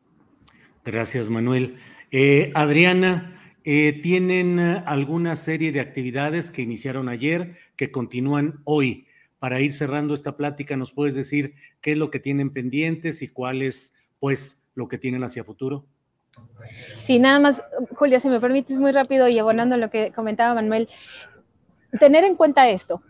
Gracias, 0.85 1.29
Manuel. 1.29 1.79
Eh, 2.11 2.53
Adriana, 2.55 3.55
¿tienen 3.65 4.59
alguna 4.59 5.37
serie 5.37 5.73
de 5.73 5.81
actividades 5.81 6.51
que 6.51 6.63
iniciaron 6.63 7.09
ayer 7.09 7.57
que 7.77 7.91
continúan 7.91 8.61
hoy? 8.65 9.07
Para 9.39 9.61
ir 9.61 9.73
cerrando 9.73 10.15
esta 10.15 10.37
plática, 10.37 10.77
¿nos 10.77 10.93
puedes 10.93 11.15
decir 11.15 11.55
qué 11.81 11.93
es 11.93 11.99
lo 11.99 12.11
que 12.11 12.19
tienen 12.19 12.51
pendientes 12.51 13.23
y 13.23 13.29
cuáles 13.29 13.95
pues 14.21 14.63
lo 14.75 14.89
que 14.89 14.99
tienen 14.99 15.25
hacia 15.25 15.45
futuro. 15.45 15.85
Sí, 17.03 17.19
nada 17.19 17.41
más, 17.41 17.63
Julio, 17.97 18.21
si 18.21 18.29
me 18.29 18.41
permites 18.41 18.79
muy 18.79 18.93
rápido 18.93 19.29
y 19.29 19.39
abonando 19.39 19.77
lo 19.77 19.91
que 19.91 20.13
comentaba 20.13 20.55
Manuel, 20.55 20.89
tener 21.99 22.25
en 22.25 22.37
cuenta 22.37 22.69
esto. 22.69 23.03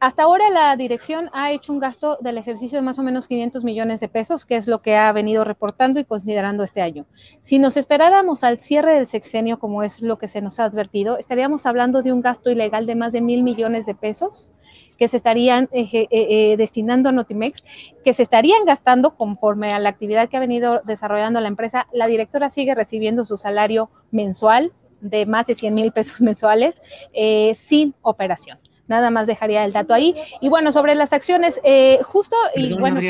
Hasta 0.00 0.24
ahora 0.24 0.50
la 0.50 0.76
dirección 0.76 1.30
ha 1.32 1.52
hecho 1.52 1.72
un 1.72 1.78
gasto 1.78 2.18
del 2.20 2.38
ejercicio 2.38 2.78
de 2.78 2.82
más 2.82 2.98
o 2.98 3.02
menos 3.02 3.26
500 3.26 3.64
millones 3.64 4.00
de 4.00 4.08
pesos, 4.08 4.44
que 4.44 4.56
es 4.56 4.66
lo 4.66 4.82
que 4.82 4.96
ha 4.96 5.12
venido 5.12 5.44
reportando 5.44 6.00
y 6.00 6.04
considerando 6.04 6.62
este 6.62 6.82
año. 6.82 7.06
Si 7.40 7.58
nos 7.58 7.76
esperáramos 7.76 8.44
al 8.44 8.60
cierre 8.60 8.94
del 8.94 9.06
sexenio, 9.06 9.58
como 9.58 9.82
es 9.82 10.02
lo 10.02 10.18
que 10.18 10.28
se 10.28 10.40
nos 10.40 10.60
ha 10.60 10.64
advertido, 10.64 11.18
estaríamos 11.18 11.66
hablando 11.66 12.02
de 12.02 12.12
un 12.12 12.20
gasto 12.20 12.50
ilegal 12.50 12.86
de 12.86 12.96
más 12.96 13.12
de 13.12 13.20
mil 13.20 13.42
millones 13.42 13.86
de 13.86 13.94
pesos 13.94 14.52
que 14.98 15.08
se 15.08 15.16
estarían 15.16 15.68
eh, 15.72 16.06
eh, 16.10 16.56
destinando 16.56 17.08
a 17.08 17.12
Notimex, 17.12 17.62
que 18.04 18.14
se 18.14 18.22
estarían 18.22 18.64
gastando 18.64 19.16
conforme 19.16 19.72
a 19.72 19.78
la 19.78 19.88
actividad 19.88 20.28
que 20.28 20.36
ha 20.36 20.40
venido 20.40 20.82
desarrollando 20.84 21.40
la 21.40 21.48
empresa. 21.48 21.86
La 21.92 22.06
directora 22.06 22.48
sigue 22.48 22.74
recibiendo 22.74 23.24
su 23.24 23.36
salario 23.36 23.90
mensual 24.10 24.72
de 25.00 25.26
más 25.26 25.46
de 25.46 25.54
100 25.54 25.74
mil 25.74 25.92
pesos 25.92 26.20
mensuales 26.20 26.82
eh, 27.12 27.54
sin 27.54 27.94
operación. 28.02 28.58
Nada 28.86 29.10
más 29.10 29.26
dejaría 29.26 29.64
el 29.64 29.72
dato 29.72 29.94
ahí. 29.94 30.14
Y 30.40 30.48
bueno, 30.48 30.72
sobre 30.72 30.94
las 30.94 31.12
acciones, 31.12 31.60
justo... 32.04 32.36
y, 32.54 32.74
bueno, 32.74 33.00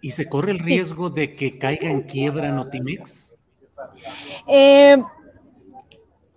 ¿y 0.00 0.10
se 0.10 0.28
corre 0.28 0.52
el 0.52 0.58
riesgo 0.60 1.10
de 1.10 1.34
que 1.34 1.58
caiga 1.58 1.90
en 1.90 2.02
quiebra 2.02 2.50
Notimex? 2.52 3.36
Eh, 4.46 5.02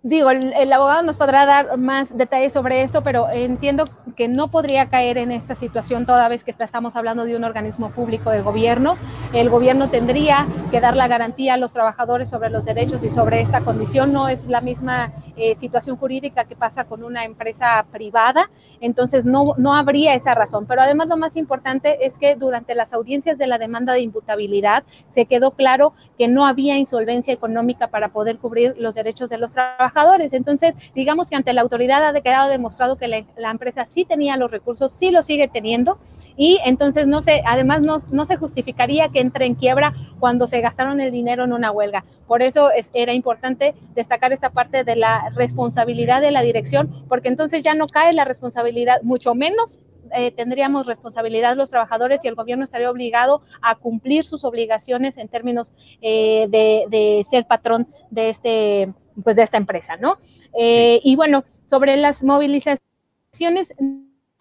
digo, 0.01 0.29
el, 0.29 0.71
abogado 0.71 1.03
nos 1.03 1.17
podrá 1.17 1.45
dar 1.45 1.77
más 1.77 2.15
detalles 2.15 2.53
sobre 2.53 2.83
esto, 2.83 3.03
pero 3.03 3.29
entiendo 3.29 3.85
que 4.15 4.27
no 4.27 4.49
podría 4.49 4.89
caer 4.89 5.17
en 5.17 5.31
esta 5.31 5.55
situación 5.55 6.05
toda 6.05 6.29
vez 6.29 6.43
que 6.43 6.51
estamos 6.51 6.95
hablando 6.95 7.25
de 7.25 7.35
un 7.35 7.43
organismo 7.43 7.91
público 7.91 8.29
de 8.29 8.41
gobierno. 8.41 8.97
El 9.33 9.49
gobierno 9.49 9.89
tendría 9.89 10.47
que 10.71 10.79
dar 10.79 10.95
la 10.95 11.07
garantía 11.07 11.55
a 11.55 11.57
los 11.57 11.73
trabajadores 11.73 12.29
sobre 12.29 12.49
los 12.49 12.65
derechos 12.65 13.03
y 13.03 13.09
sobre 13.09 13.41
esta 13.41 13.61
condición. 13.61 14.13
No 14.13 14.29
es 14.29 14.45
la 14.45 14.61
misma 14.61 15.11
eh, 15.35 15.55
situación 15.57 15.97
jurídica 15.97 16.45
que 16.45 16.55
pasa 16.55 16.85
con 16.85 17.03
una 17.03 17.25
empresa 17.25 17.85
privada, 17.91 18.49
entonces 18.79 19.25
no, 19.25 19.55
no 19.57 19.73
habría 19.73 20.13
esa 20.13 20.33
razón. 20.33 20.65
Pero 20.65 20.81
además 20.81 21.07
lo 21.07 21.17
más 21.17 21.35
importante 21.35 22.05
es 22.05 22.17
que 22.17 22.35
durante 22.35 22.73
las 22.73 22.93
audiencias 22.93 23.37
de 23.37 23.47
la 23.47 23.57
demanda 23.57 23.93
de 23.93 24.01
imputabilidad 24.01 24.83
se 25.09 25.25
quedó 25.25 25.51
claro 25.51 25.93
que 26.17 26.27
no 26.29 26.45
había 26.45 26.77
insolvencia 26.77 27.33
económica 27.33 27.87
para 27.87 28.09
poder 28.09 28.37
cubrir 28.37 28.75
los 28.77 28.95
derechos 28.95 29.29
de 29.29 29.37
los 29.37 29.53
trabajadores 29.53 29.88
entonces, 30.31 30.75
digamos 30.93 31.29
que 31.29 31.35
ante 31.35 31.53
la 31.53 31.61
autoridad 31.61 32.03
ha 32.03 32.21
quedado 32.21 32.49
demostrado 32.49 32.97
que 32.97 33.07
la, 33.07 33.51
empresa 33.51 33.85
sí 33.85 34.05
tenía 34.05 34.37
los 34.37 34.51
recursos, 34.51 34.91
sí 34.93 35.11
lo 35.11 35.23
sigue 35.23 35.47
teniendo, 35.47 35.97
y 36.37 36.59
entonces 36.65 37.07
no 37.07 37.21
se, 37.21 37.41
además 37.45 37.81
no, 37.81 37.97
no 38.11 38.25
se 38.25 38.37
justificaría 38.37 39.09
que 39.09 39.19
entre 39.19 39.45
en 39.45 39.55
quiebra 39.55 39.93
cuando 40.19 40.47
se 40.47 40.61
gastaron 40.61 40.99
el 41.01 41.11
dinero 41.11 41.43
en 41.43 41.53
una 41.53 41.71
huelga. 41.71 42.05
Por 42.27 42.41
eso 42.41 42.71
es, 42.71 42.91
era 42.93 43.13
importante 43.13 43.73
destacar 43.95 44.33
esta 44.33 44.51
parte 44.51 44.83
de 44.83 44.95
la 44.95 45.29
responsabilidad 45.35 46.21
de 46.21 46.31
la 46.31 46.41
dirección, 46.41 47.05
porque 47.07 47.29
entonces 47.29 47.63
ya 47.63 47.73
no 47.73 47.87
cae 47.87 48.13
la 48.13 48.25
responsabilidad, 48.25 49.01
mucho 49.01 49.33
menos 49.33 49.81
eh, 50.11 50.31
tendríamos 50.31 50.87
responsabilidad 50.87 51.55
los 51.55 51.69
trabajadores 51.69 52.23
y 52.25 52.27
el 52.27 52.35
gobierno 52.35 52.63
estaría 52.63 52.89
obligado 52.89 53.41
a 53.61 53.75
cumplir 53.75 54.25
sus 54.25 54.43
obligaciones 54.43 55.17
en 55.17 55.27
términos 55.27 55.73
eh, 56.01 56.47
de, 56.49 57.25
ser 57.29 57.45
patrón 57.45 57.87
de 58.09 58.29
este 58.29 58.93
pues 59.23 59.35
de 59.35 59.43
esta 59.43 59.57
empresa, 59.57 59.97
¿no? 59.97 60.17
Eh, 60.57 60.99
y 61.03 61.15
bueno, 61.15 61.43
sobre 61.65 61.97
las 61.97 62.23
movilizaciones 62.23 63.73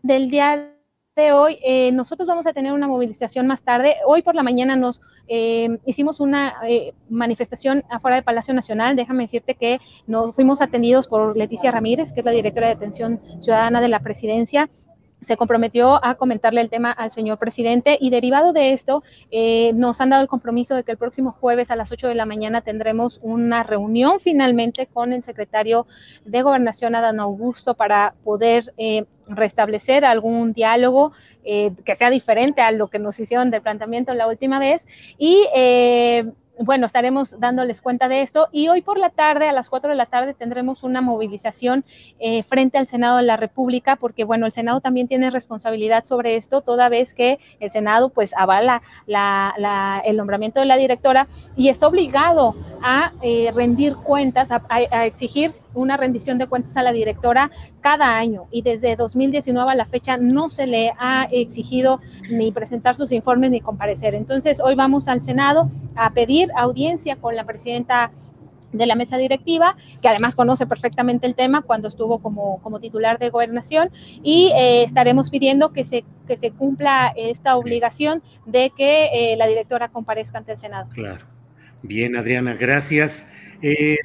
del 0.03 0.31
día 0.31 0.73
de 1.17 1.33
hoy, 1.33 1.59
eh, 1.64 1.91
nosotros 1.93 2.29
vamos 2.29 2.47
a 2.47 2.53
tener 2.53 2.73
una 2.73 2.87
movilización 2.87 3.47
más 3.47 3.62
tarde. 3.62 3.97
Hoy 4.07 4.23
por 4.23 4.35
la 4.35 4.43
mañana 4.43 4.77
nos 4.77 5.01
eh, 5.27 5.79
hicimos 5.85 6.21
una 6.21 6.55
manifestación 7.11 7.83
afuera 7.91 8.17
del 8.17 8.25
Palacio 8.25 8.55
Nacional. 8.55 8.97
Déjame 8.97 9.25
decirte 9.25 9.55
que 9.55 9.79
nos 10.07 10.35
fuimos 10.35 10.62
atendidos 10.62 11.09
por 11.09 11.37
Leticia 11.37 11.71
Ramírez, 11.71 12.12
que 12.12 12.21
es 12.21 12.27
la 12.27 12.33
directora 12.33 12.69
de 12.69 12.75
Atención 12.75 13.21
Ciudadana 13.41 13.81
de 13.81 13.88
la 13.88 14.01
Presidencia, 14.01 14.71
se 15.21 15.37
comprometió 15.37 16.05
a 16.05 16.15
comentarle 16.15 16.61
el 16.61 16.71
tema 16.71 16.93
al 16.93 17.13
señor 17.13 17.39
presidente 17.39 17.99
y 18.01 18.11
derivado 18.11 18.53
de 18.53 18.73
esto 18.73 19.03
eh, 19.31 19.73
nos 19.75 20.01
han 20.01 20.11
dado 20.11 20.23
el 20.23 20.29
compromiso 20.29 20.75
de 20.75 20.85
que 20.85 20.93
el 20.93 20.99
próximo 20.99 21.33
jueves 21.33 21.71
a 21.71 21.77
las 21.77 21.91
8 21.91 22.09
de 22.09 22.15
la 22.15 22.27
mañana 22.27 22.61
tendremos 22.61 23.19
una 23.23 23.63
reunión 23.63 24.21
finalmente 24.21 24.87
con 24.87 25.13
el 25.13 25.23
secretario 25.23 25.87
de 26.25 26.43
Gobernación, 26.43 26.95
Adán 26.95 27.21
Augusto, 27.21 27.75
para 27.75 28.15
poder 28.25 28.73
eh, 28.79 29.05
restablecer 29.27 30.05
algún 30.05 30.53
diálogo 30.53 31.13
eh, 31.45 31.73
que 31.85 31.95
sea 31.95 32.11
diferente 32.11 32.61
a 32.61 32.71
lo 32.73 32.89
que 32.89 32.99
nos 32.99 33.19
hicieron 33.21 33.51
de 33.51 33.61
planteamiento 33.61 34.15
la 34.15 34.29
última 34.29 34.59
vez. 34.59 34.87
Y 35.19 35.47
bueno, 36.61 36.87
estaremos 36.87 37.38
dándoles 37.38 37.81
cuenta 37.81 38.09
de 38.09 38.23
esto. 38.23 38.49
Y 38.53 38.68
hoy 38.68 38.83
por 38.83 38.99
la 38.99 39.11
tarde, 39.11 39.49
a 39.49 39.53
las 39.53 39.68
4 39.68 39.90
de 39.90 39.97
la 39.97 40.07
tarde, 40.07 40.35
tendremos 40.35 40.83
una 40.83 41.01
movilización 41.01 41.85
eh, 42.18 42.42
frente 42.42 42.79
al 42.79 42.87
Senado 42.87 43.18
de 43.18 43.23
la 43.23 43.37
República, 43.37 43.97
porque 43.97 44.25
bueno, 44.25 44.47
el 44.47 44.53
Senado 44.53 44.81
también 44.81 45.07
tiene 45.07 45.31
responsabilidad 45.31 46.05
sobre 46.05 46.37
esto, 46.37 46.61
toda 46.61 46.88
vez 46.88 47.14
que 47.14 47.38
el 47.61 47.71
Senado 47.71 48.11
pues 48.11 48.35
avala 48.37 48.83
el 50.05 50.16
nombramiento 50.16 50.61
de 50.61 50.66
la 50.66 50.77
directora 50.77 51.29
y 51.57 51.68
está 51.68 51.88
obligado 51.88 52.55
a 52.83 53.12
eh, 53.23 53.51
rendir 53.55 53.94
cuentas, 53.97 54.51
a 54.51 55.07
exigir 55.07 55.53
una 55.75 55.97
rendición 55.97 56.39
de 56.39 56.47
cuentas 56.47 56.77
a 56.77 56.83
la 56.83 56.93
directora 56.93 57.51
cada 57.81 58.17
año 58.17 58.47
y 58.51 58.63
desde 58.63 58.97
2019 58.97 59.71
a 59.71 59.75
la 59.75 59.87
fecha 59.87 60.17
no 60.17 60.49
se 60.49 60.67
le 60.67 60.93
ha 60.99 61.29
exigido 61.31 62.01
ni 62.31 62.53
presentar 62.53 62.95
sus 62.95 63.13
informes 63.13 63.51
ni 63.51 63.61
comparecer. 63.61 64.15
Entonces, 64.15 64.61
hoy 64.61 64.75
vamos 64.75 65.09
al 65.09 65.23
Senado 65.23 65.69
a 65.95 66.11
pedir 66.11 66.49
audiencia 66.57 67.17
con 67.17 67.37
la 67.37 67.45
presidenta 67.45 68.11
de 68.73 68.87
la 68.87 68.95
mesa 68.95 69.17
directiva, 69.17 69.77
que 70.03 70.09
además 70.09 70.35
conoce 70.35 70.67
perfectamente 70.67 71.27
el 71.27 71.35
tema 71.35 71.63
cuando 71.63 71.89
estuvo 71.89 72.19
como, 72.19 72.61
como 72.63 72.81
titular 72.81 73.19
de 73.19 73.31
gobernación, 73.31 73.91
y 74.23 74.53
eh, 74.55 74.83
estaremos 74.83 75.31
pidiendo 75.31 75.73
que 75.73 75.85
se, 75.85 76.05
que 76.27 76.37
se 76.37 76.51
cumpla 76.51 77.13
esta 77.17 77.57
obligación 77.57 78.23
de 78.47 78.71
que 78.77 79.33
eh, 79.33 79.37
la 79.37 79.47
directora 79.47 79.89
comparezca 79.89 80.39
ante 80.39 80.53
el 80.53 80.59
Senado. 80.59 80.91
Claro. 80.93 81.25
Bien, 81.83 82.17
Adriana, 82.17 82.55
gracias. 82.55 83.31
Eh, 83.61 83.97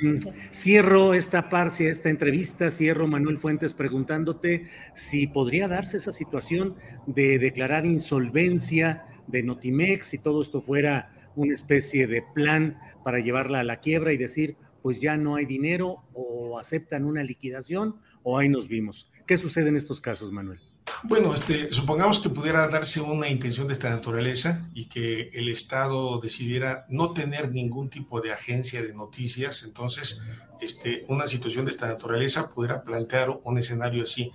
cierro 0.51 1.13
esta 1.13 1.49
parte, 1.49 1.89
esta 1.89 2.09
entrevista, 2.09 2.71
cierro 2.71 3.07
Manuel 3.07 3.37
Fuentes 3.37 3.73
preguntándote 3.73 4.67
si 4.95 5.27
podría 5.27 5.67
darse 5.67 5.97
esa 5.97 6.11
situación 6.11 6.75
de 7.05 7.37
declarar 7.37 7.85
insolvencia 7.85 9.05
de 9.27 9.43
Notimex 9.43 10.07
si 10.07 10.17
todo 10.17 10.41
esto 10.41 10.61
fuera 10.61 11.11
una 11.35 11.53
especie 11.53 12.07
de 12.07 12.23
plan 12.33 12.77
para 13.03 13.19
llevarla 13.19 13.59
a 13.59 13.63
la 13.63 13.79
quiebra 13.79 14.13
y 14.13 14.17
decir, 14.17 14.57
pues 14.81 15.01
ya 15.01 15.17
no 15.17 15.35
hay 15.35 15.45
dinero 15.45 16.03
o 16.13 16.59
aceptan 16.59 17.05
una 17.05 17.23
liquidación 17.23 17.95
o 18.23 18.37
ahí 18.37 18.49
nos 18.49 18.67
vimos. 18.67 19.11
¿Qué 19.25 19.37
sucede 19.37 19.69
en 19.69 19.77
estos 19.77 20.01
casos, 20.01 20.31
Manuel? 20.31 20.59
Bueno, 21.05 21.33
este, 21.33 21.71
supongamos 21.73 22.19
que 22.19 22.29
pudiera 22.29 22.67
darse 22.69 23.01
una 23.01 23.27
intención 23.27 23.67
de 23.67 23.73
esta 23.73 23.89
naturaleza 23.89 24.67
y 24.73 24.85
que 24.85 25.29
el 25.33 25.49
Estado 25.49 26.19
decidiera 26.19 26.85
no 26.89 27.11
tener 27.11 27.51
ningún 27.51 27.89
tipo 27.89 28.21
de 28.21 28.31
agencia 28.31 28.81
de 28.81 28.93
noticias, 28.93 29.63
entonces 29.63 30.21
este, 30.61 31.03
una 31.09 31.27
situación 31.27 31.65
de 31.65 31.71
esta 31.71 31.87
naturaleza 31.87 32.49
pudiera 32.49 32.83
plantear 32.83 33.29
un 33.43 33.57
escenario 33.57 34.03
así. 34.03 34.31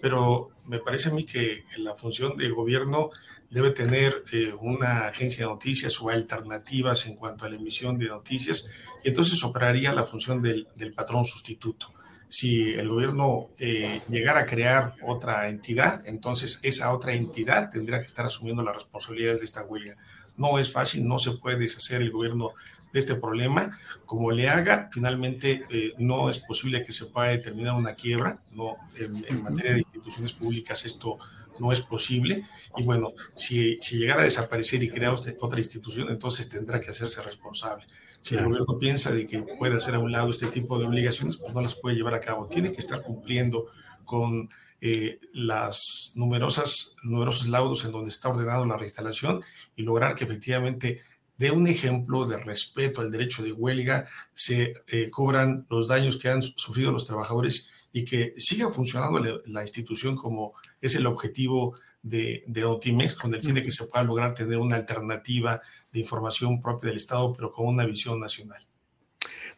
Pero 0.00 0.50
me 0.66 0.78
parece 0.78 1.08
a 1.08 1.12
mí 1.12 1.24
que 1.24 1.64
la 1.78 1.94
función 1.94 2.36
del 2.36 2.54
gobierno 2.54 3.10
debe 3.50 3.70
tener 3.70 4.24
eh, 4.32 4.54
una 4.60 5.08
agencia 5.08 5.44
de 5.44 5.52
noticias 5.52 6.00
o 6.00 6.08
alternativas 6.08 7.06
en 7.06 7.16
cuanto 7.16 7.44
a 7.44 7.50
la 7.50 7.56
emisión 7.56 7.98
de 7.98 8.06
noticias 8.06 8.70
y 9.04 9.08
entonces 9.10 9.44
operaría 9.44 9.92
la 9.92 10.04
función 10.04 10.40
del, 10.40 10.66
patrón 10.94 11.24
sustituto. 11.24 11.92
Si 12.32 12.72
el 12.72 12.88
gobierno 12.88 13.50
eh, 13.58 14.00
llegara 14.08 14.40
a 14.40 14.46
crear 14.46 14.94
otra 15.02 15.50
entidad, 15.50 16.00
entonces 16.06 16.60
esa 16.62 16.94
otra 16.94 17.12
entidad 17.12 17.68
tendría 17.70 18.00
que 18.00 18.06
estar 18.06 18.24
asumiendo 18.24 18.62
las 18.62 18.74
responsabilidades 18.74 19.40
de 19.40 19.44
esta 19.44 19.64
huelga. 19.64 19.98
No 20.38 20.58
es 20.58 20.72
fácil, 20.72 21.06
no 21.06 21.18
se 21.18 21.32
puede 21.32 21.58
deshacer 21.58 22.00
el 22.00 22.10
gobierno 22.10 22.52
de 22.90 23.00
este 23.00 23.16
problema. 23.16 23.78
Como 24.06 24.30
le 24.30 24.48
haga, 24.48 24.88
finalmente 24.90 25.66
eh, 25.68 25.92
no 25.98 26.30
es 26.30 26.38
posible 26.38 26.82
que 26.82 26.92
se 26.92 27.04
pueda 27.04 27.28
determinar 27.28 27.74
una 27.74 27.94
quiebra. 27.94 28.40
No, 28.52 28.78
en 28.98 29.42
materia 29.42 29.74
de 29.74 29.80
instituciones 29.80 30.32
públicas 30.32 30.86
esto 30.86 31.18
no 31.60 31.70
es 31.70 31.82
posible. 31.82 32.46
Y 32.78 32.84
bueno, 32.84 33.12
si, 33.34 33.76
si 33.82 33.98
llegara 33.98 34.22
a 34.22 34.24
desaparecer 34.24 34.82
y 34.82 34.88
crear 34.88 35.12
otra 35.12 35.58
institución, 35.58 36.08
entonces 36.08 36.48
tendrá 36.48 36.80
que 36.80 36.88
hacerse 36.88 37.20
responsable. 37.20 37.84
Si 38.22 38.34
el 38.34 38.44
gobierno 38.44 38.78
piensa 38.78 39.12
de 39.12 39.26
que 39.26 39.42
puede 39.42 39.76
hacer 39.76 39.94
a 39.94 39.98
un 39.98 40.12
lado 40.12 40.30
este 40.30 40.46
tipo 40.46 40.78
de 40.78 40.86
obligaciones, 40.86 41.36
pues 41.36 41.52
no 41.52 41.60
las 41.60 41.74
puede 41.74 41.96
llevar 41.96 42.14
a 42.14 42.20
cabo. 42.20 42.46
Tiene 42.46 42.72
que 42.72 42.78
estar 42.78 43.02
cumpliendo 43.02 43.66
con 44.04 44.48
eh, 44.80 45.20
las 45.32 46.12
numerosas, 46.16 46.96
numerosos 47.02 47.48
laudos 47.48 47.84
en 47.84 47.92
donde 47.92 48.08
está 48.08 48.28
ordenado 48.28 48.64
la 48.64 48.76
reinstalación 48.76 49.42
y 49.76 49.82
lograr 49.82 50.14
que 50.14 50.24
efectivamente 50.24 51.02
de 51.42 51.50
un 51.50 51.66
ejemplo 51.66 52.24
de 52.24 52.38
respeto 52.38 53.00
al 53.00 53.10
derecho 53.10 53.42
de 53.42 53.52
huelga, 53.52 54.06
se 54.34 54.74
eh, 54.86 55.10
cobran 55.10 55.66
los 55.70 55.88
daños 55.88 56.16
que 56.16 56.28
han 56.28 56.40
sufrido 56.40 56.92
los 56.92 57.06
trabajadores 57.06 57.70
y 57.92 58.04
que 58.04 58.34
siga 58.36 58.70
funcionando 58.70 59.42
la 59.46 59.62
institución 59.62 60.16
como 60.16 60.54
es 60.80 60.94
el 60.94 61.06
objetivo 61.06 61.74
de, 62.02 62.42
de 62.46 62.64
Otimex, 62.64 63.14
con 63.14 63.34
el 63.34 63.42
fin 63.42 63.54
de 63.54 63.62
que 63.62 63.70
se 63.72 63.86
pueda 63.86 64.04
lograr 64.04 64.34
tener 64.34 64.58
una 64.58 64.76
alternativa 64.76 65.60
de 65.92 66.00
información 66.00 66.60
propia 66.60 66.88
del 66.88 66.96
Estado, 66.96 67.32
pero 67.32 67.52
con 67.52 67.66
una 67.66 67.86
visión 67.86 68.18
nacional. 68.18 68.66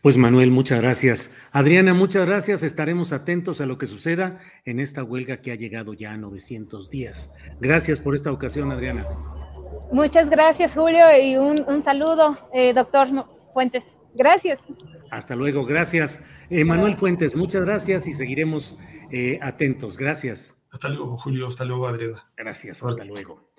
Pues 0.03 0.19
Manuel, 0.19 0.51
muchas 0.51 0.83
gracias. 0.83 1.31
Adriana, 1.51 1.95
muchas 1.95 2.27
gracias. 2.27 2.63
Estaremos 2.63 3.13
atentos 3.13 3.63
a 3.63 3.67
lo 3.67 3.79
que 3.79 3.87
suceda 3.87 4.39
en 4.67 4.79
esta 4.79 5.03
huelga 5.03 5.39
que 5.39 5.51
ha 5.51 5.55
llegado 5.55 5.95
ya 5.95 6.13
a 6.13 6.17
900 6.19 6.91
días. 6.91 7.35
Gracias 7.59 8.01
por 8.01 8.15
esta 8.15 8.31
ocasión, 8.31 8.71
Adriana. 8.71 9.07
Muchas 9.93 10.29
gracias, 10.29 10.75
Julio, 10.75 11.07
y 11.19 11.37
un, 11.37 11.83
saludo, 11.83 12.37
eh, 12.53 12.75
doctor 12.75 13.09
Fuentes. 13.55 13.85
Gracias. 14.15 14.61
Hasta 15.11 15.37
luego, 15.37 15.65
gracias. 15.65 16.25
Eh, 16.51 16.65
Manuel 16.65 16.97
Fuentes, 16.97 17.35
muchas 17.35 17.65
gracias 17.65 18.07
y 18.07 18.13
seguiremos 18.13 18.79
eh, 19.11 19.39
atentos. 19.43 19.97
Gracias. 19.97 20.55
Hasta 20.71 20.89
luego, 20.89 21.17
Julio. 21.17 21.47
Hasta 21.47 21.65
luego, 21.65 21.87
Adriana. 21.87 22.25
Gracias, 22.37 22.83
hasta 22.83 23.05
luego. 23.05 23.51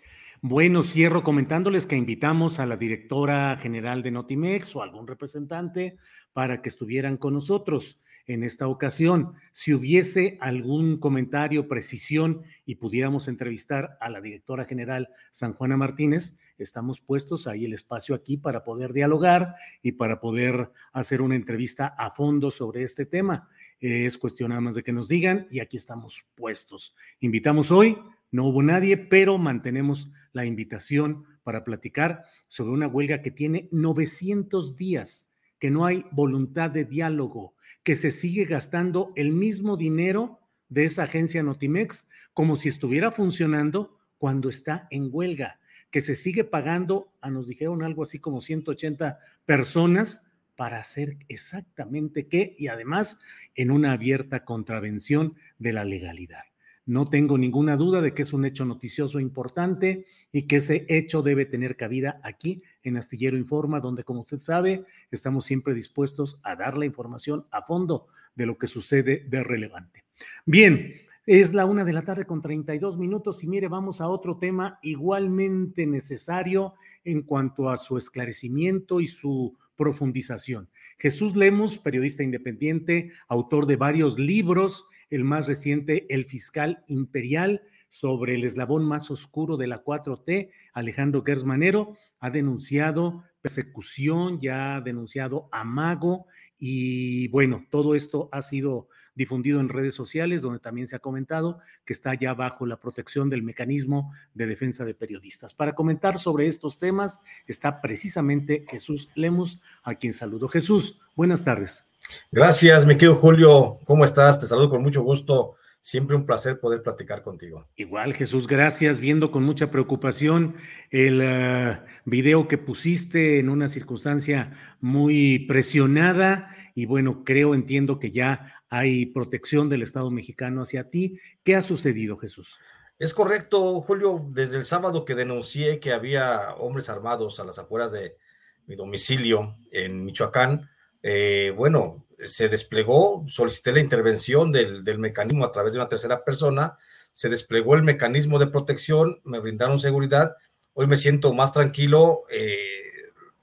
Bueno, 0.42 0.84
cierro 0.84 1.24
comentándoles 1.24 1.88
que 1.88 1.96
invitamos 1.96 2.60
a 2.60 2.66
la 2.66 2.78
directora 2.78 3.58
general 3.58 4.04
de 4.04 4.12
Notimex 4.12 4.76
o 4.76 4.84
algún 4.84 5.08
representante 5.08 5.98
para 6.34 6.62
que 6.62 6.70
estuvieran 6.70 7.18
con 7.18 7.34
nosotros 7.34 8.02
en 8.28 8.44
esta 8.44 8.68
ocasión. 8.68 9.34
Si 9.54 9.74
hubiese 9.74 10.38
algún 10.42 11.00
comentario, 11.00 11.68
precisión 11.68 12.42
y 12.66 12.76
pudiéramos 12.76 13.28
entrevistar 13.28 13.98
a 14.02 14.10
la 14.10 14.22
directora 14.22 14.66
general 14.66 15.10
San 15.32 15.54
Juana 15.54 15.78
Martínez, 15.78 16.38
estamos 16.58 17.00
puestos 17.00 17.48
ahí 17.48 17.66
el 17.66 17.74
espacio 17.74 18.16
aquí 18.16 18.38
para 18.38 18.64
poder 18.64 18.94
dialogar 18.94 19.56
y 19.82 19.94
para 19.94 20.20
poder 20.20 20.72
hacer 20.94 21.22
una 21.22 21.36
entrevista 21.36 21.88
a 21.98 22.12
fondo 22.12 22.52
sobre 22.52 22.84
este 22.84 23.06
tema. 23.06 23.50
Es 23.80 24.18
cuestión 24.18 24.50
nada 24.50 24.62
más 24.62 24.76
de 24.76 24.84
que 24.84 24.94
nos 24.94 25.08
digan 25.08 25.48
y 25.52 25.60
aquí 25.60 25.78
estamos 25.78 26.26
puestos. 26.36 26.96
Invitamos 27.20 27.72
hoy, 27.72 27.98
no 28.32 28.46
hubo 28.46 28.64
nadie, 28.64 28.98
pero 28.98 29.38
mantenemos 29.38 30.10
la 30.34 30.46
invitación 30.46 31.26
para 31.44 31.64
platicar 31.64 32.26
sobre 32.48 32.72
una 32.72 32.88
huelga 32.88 33.22
que 33.22 33.32
tiene 33.32 33.70
900 33.72 34.76
días, 34.76 35.30
que 35.60 35.72
no 35.72 35.86
hay 35.86 36.06
voluntad 36.12 36.72
de 36.72 36.86
diálogo, 36.86 37.56
que 37.84 37.96
se 37.96 38.12
sigue 38.12 38.46
gastando 38.46 39.14
el 39.16 39.32
mismo 39.32 39.78
dinero 39.78 40.40
de 40.70 40.86
esa 40.86 41.04
agencia 41.04 41.44
Notimex 41.44 42.08
como 42.34 42.56
si 42.56 42.70
estuviera 42.70 43.12
funcionando 43.12 43.98
cuando 44.18 44.50
está 44.50 44.88
en 44.90 45.10
huelga, 45.12 45.60
que 45.96 46.02
se 46.02 46.18
sigue 46.18 46.44
pagando, 46.44 47.14
a 47.22 47.30
nos 47.30 47.48
dijeron 47.48 47.82
algo 47.82 48.04
así 48.04 48.20
como 48.20 48.42
180 48.42 49.18
personas 49.46 50.30
para 50.58 50.78
hacer 50.78 51.16
exactamente 51.30 52.28
qué 52.28 52.54
y 52.60 52.68
además 52.68 53.22
en 53.56 53.72
una 53.72 53.94
abierta 53.94 54.44
contravención 54.44 55.36
de 55.58 55.72
la 55.72 55.86
legalidad. 55.86 56.44
No 56.86 57.10
tengo 57.10 57.38
ninguna 57.38 57.78
duda 57.78 58.02
de 58.02 58.14
que 58.14 58.24
es 58.24 58.34
un 58.34 58.44
hecho 58.44 58.66
noticioso 58.66 59.22
importante 59.22 60.06
y 60.34 60.48
que 60.48 60.58
ese 60.58 60.86
hecho 60.90 61.22
debe 61.22 61.46
tener 61.46 61.78
cabida 61.78 62.20
aquí 62.24 62.62
en 62.84 62.98
Astillero 62.98 63.38
Informa, 63.38 63.80
donde, 63.80 64.04
como 64.04 64.20
usted 64.20 64.40
sabe, 64.40 64.84
estamos 65.12 65.46
siempre 65.46 65.74
dispuestos 65.74 66.42
a 66.44 66.58
dar 66.58 66.78
la 66.78 66.86
información 66.86 67.48
a 67.52 67.62
fondo 67.62 68.08
de 68.36 68.46
lo 68.46 68.58
que 68.58 68.68
sucede 68.68 69.24
de 69.30 69.44
relevante. 69.46 70.04
Bien, 70.46 70.94
es 71.26 71.56
la 71.56 71.66
una 71.66 71.84
de 71.84 71.94
la 71.94 72.04
tarde 72.04 72.26
con 72.26 72.42
32 72.42 73.00
minutos 73.00 73.44
y 73.44 73.48
mire, 73.48 73.68
vamos 73.68 74.00
a 74.00 74.08
otro 74.08 74.38
tema 74.38 74.80
igualmente 74.84 75.88
necesario 75.88 76.76
en 77.04 77.24
cuanto 77.24 77.70
a 77.70 77.78
su 77.78 77.98
esclarecimiento 77.98 79.02
y 79.02 79.08
su 79.08 79.58
profundización. 79.76 80.70
Jesús 81.00 81.36
Lemos, 81.36 81.80
periodista 81.80 82.22
independiente, 82.22 83.12
autor 83.28 83.66
de 83.66 83.76
varios 83.76 84.20
libros, 84.20 84.88
el 85.10 85.24
más 85.24 85.48
reciente, 85.48 86.06
El 86.10 86.26
Fiscal 86.26 86.84
Imperial, 86.88 87.62
sobre 87.90 88.36
el 88.36 88.44
eslabón 88.44 88.86
más 88.86 89.10
oscuro 89.10 89.58
de 89.58 89.68
la 89.68 89.84
4T, 89.84 90.52
Alejandro 90.74 91.24
Gersmanero, 91.24 91.96
ha 92.20 92.30
denunciado 92.30 93.24
persecución, 93.42 94.40
ya 94.40 94.76
ha 94.76 94.82
denunciado 94.82 95.50
amago 95.52 96.26
y 96.58 97.28
bueno, 97.30 97.66
todo 97.70 97.96
esto 97.96 98.30
ha 98.32 98.42
sido 98.42 98.88
difundido 99.16 99.60
en 99.60 99.70
redes 99.70 99.96
sociales, 99.96 100.42
donde 100.42 100.60
también 100.60 100.88
se 100.88 100.96
ha 100.96 101.00
comentado 101.00 101.60
que 101.86 101.94
está 101.94 102.14
ya 102.14 102.34
bajo 102.34 102.66
la 102.66 102.80
protección 102.80 103.30
del 103.30 103.44
mecanismo 103.44 104.14
de 104.34 104.46
defensa 104.46 104.86
de 104.86 104.94
periodistas. 104.94 105.54
Para 105.54 105.74
comentar 105.74 106.20
sobre 106.20 106.48
estos 106.48 106.80
temas 106.80 107.22
está 107.48 107.82
precisamente 107.82 108.66
Jesús 108.70 109.10
Lemus, 109.16 109.62
a 109.84 109.96
quien 109.96 110.14
saludo. 110.14 110.48
Jesús, 110.50 111.00
buenas 111.16 111.44
tardes. 111.44 111.84
Gracias, 112.32 112.86
mi 112.86 112.96
querido 112.96 113.16
Julio. 113.16 113.80
¿Cómo 113.86 114.06
estás? 114.06 114.40
Te 114.40 114.48
saludo 114.48 114.70
con 114.70 114.84
mucho 114.84 115.02
gusto. 115.02 115.56
Siempre 115.86 116.16
un 116.16 116.26
placer 116.26 116.60
poder 116.60 116.82
platicar 116.82 117.22
contigo. 117.22 117.68
Igual, 117.76 118.16
Jesús, 118.16 118.48
gracias. 118.48 119.00
Viendo 119.00 119.30
con 119.30 119.44
mucha 119.44 119.70
preocupación 119.70 120.56
el 120.90 121.22
uh, 121.22 121.86
video 122.06 122.48
que 122.48 122.58
pusiste 122.58 123.38
en 123.38 123.50
una 123.50 123.70
circunstancia 123.70 124.58
muy 124.80 125.46
presionada 125.48 126.50
y 126.74 126.88
bueno, 126.88 127.24
creo, 127.24 127.54
entiendo 127.54 128.00
que 128.00 128.10
ya 128.10 128.52
hay 128.68 129.06
protección 129.06 129.70
del 129.70 129.84
Estado 129.84 130.10
mexicano 130.10 130.64
hacia 130.64 130.90
ti. 130.90 131.20
¿Qué 131.44 131.56
ha 131.56 131.62
sucedido, 131.62 132.18
Jesús? 132.18 132.58
Es 132.98 133.14
correcto, 133.14 133.80
Julio. 133.82 134.26
Desde 134.32 134.58
el 134.58 134.66
sábado 134.66 135.06
que 135.06 135.14
denuncié 135.14 135.80
que 135.80 135.94
había 135.94 136.56
hombres 136.56 136.90
armados 136.90 137.40
a 137.40 137.46
las 137.46 137.60
afueras 137.60 137.92
de 137.92 138.18
mi 138.66 138.76
domicilio 138.76 139.56
en 139.70 140.04
Michoacán, 140.04 140.68
eh, 141.04 141.54
bueno, 141.56 142.05
se 142.26 142.50
desplegó, 142.50 143.26
solicité 143.28 143.72
la 143.74 143.80
intervención 143.80 144.52
del, 144.52 144.84
mecanismo 145.00 145.46
a 145.46 145.52
través 145.52 145.74
de 145.74 145.80
una 145.80 145.90
tercera 145.90 146.24
persona, 146.24 146.78
se 147.12 147.30
desplegó 147.30 147.76
el 147.76 147.84
mecanismo 147.84 148.40
de 148.40 148.48
protección, 148.48 149.22
me 149.24 149.40
brindaron 149.40 149.80
seguridad, 149.80 150.36
hoy 150.74 150.88
me 150.88 150.98
siento 150.98 151.34
más 151.34 151.54
tranquilo, 151.54 152.24
eh, 152.30 152.58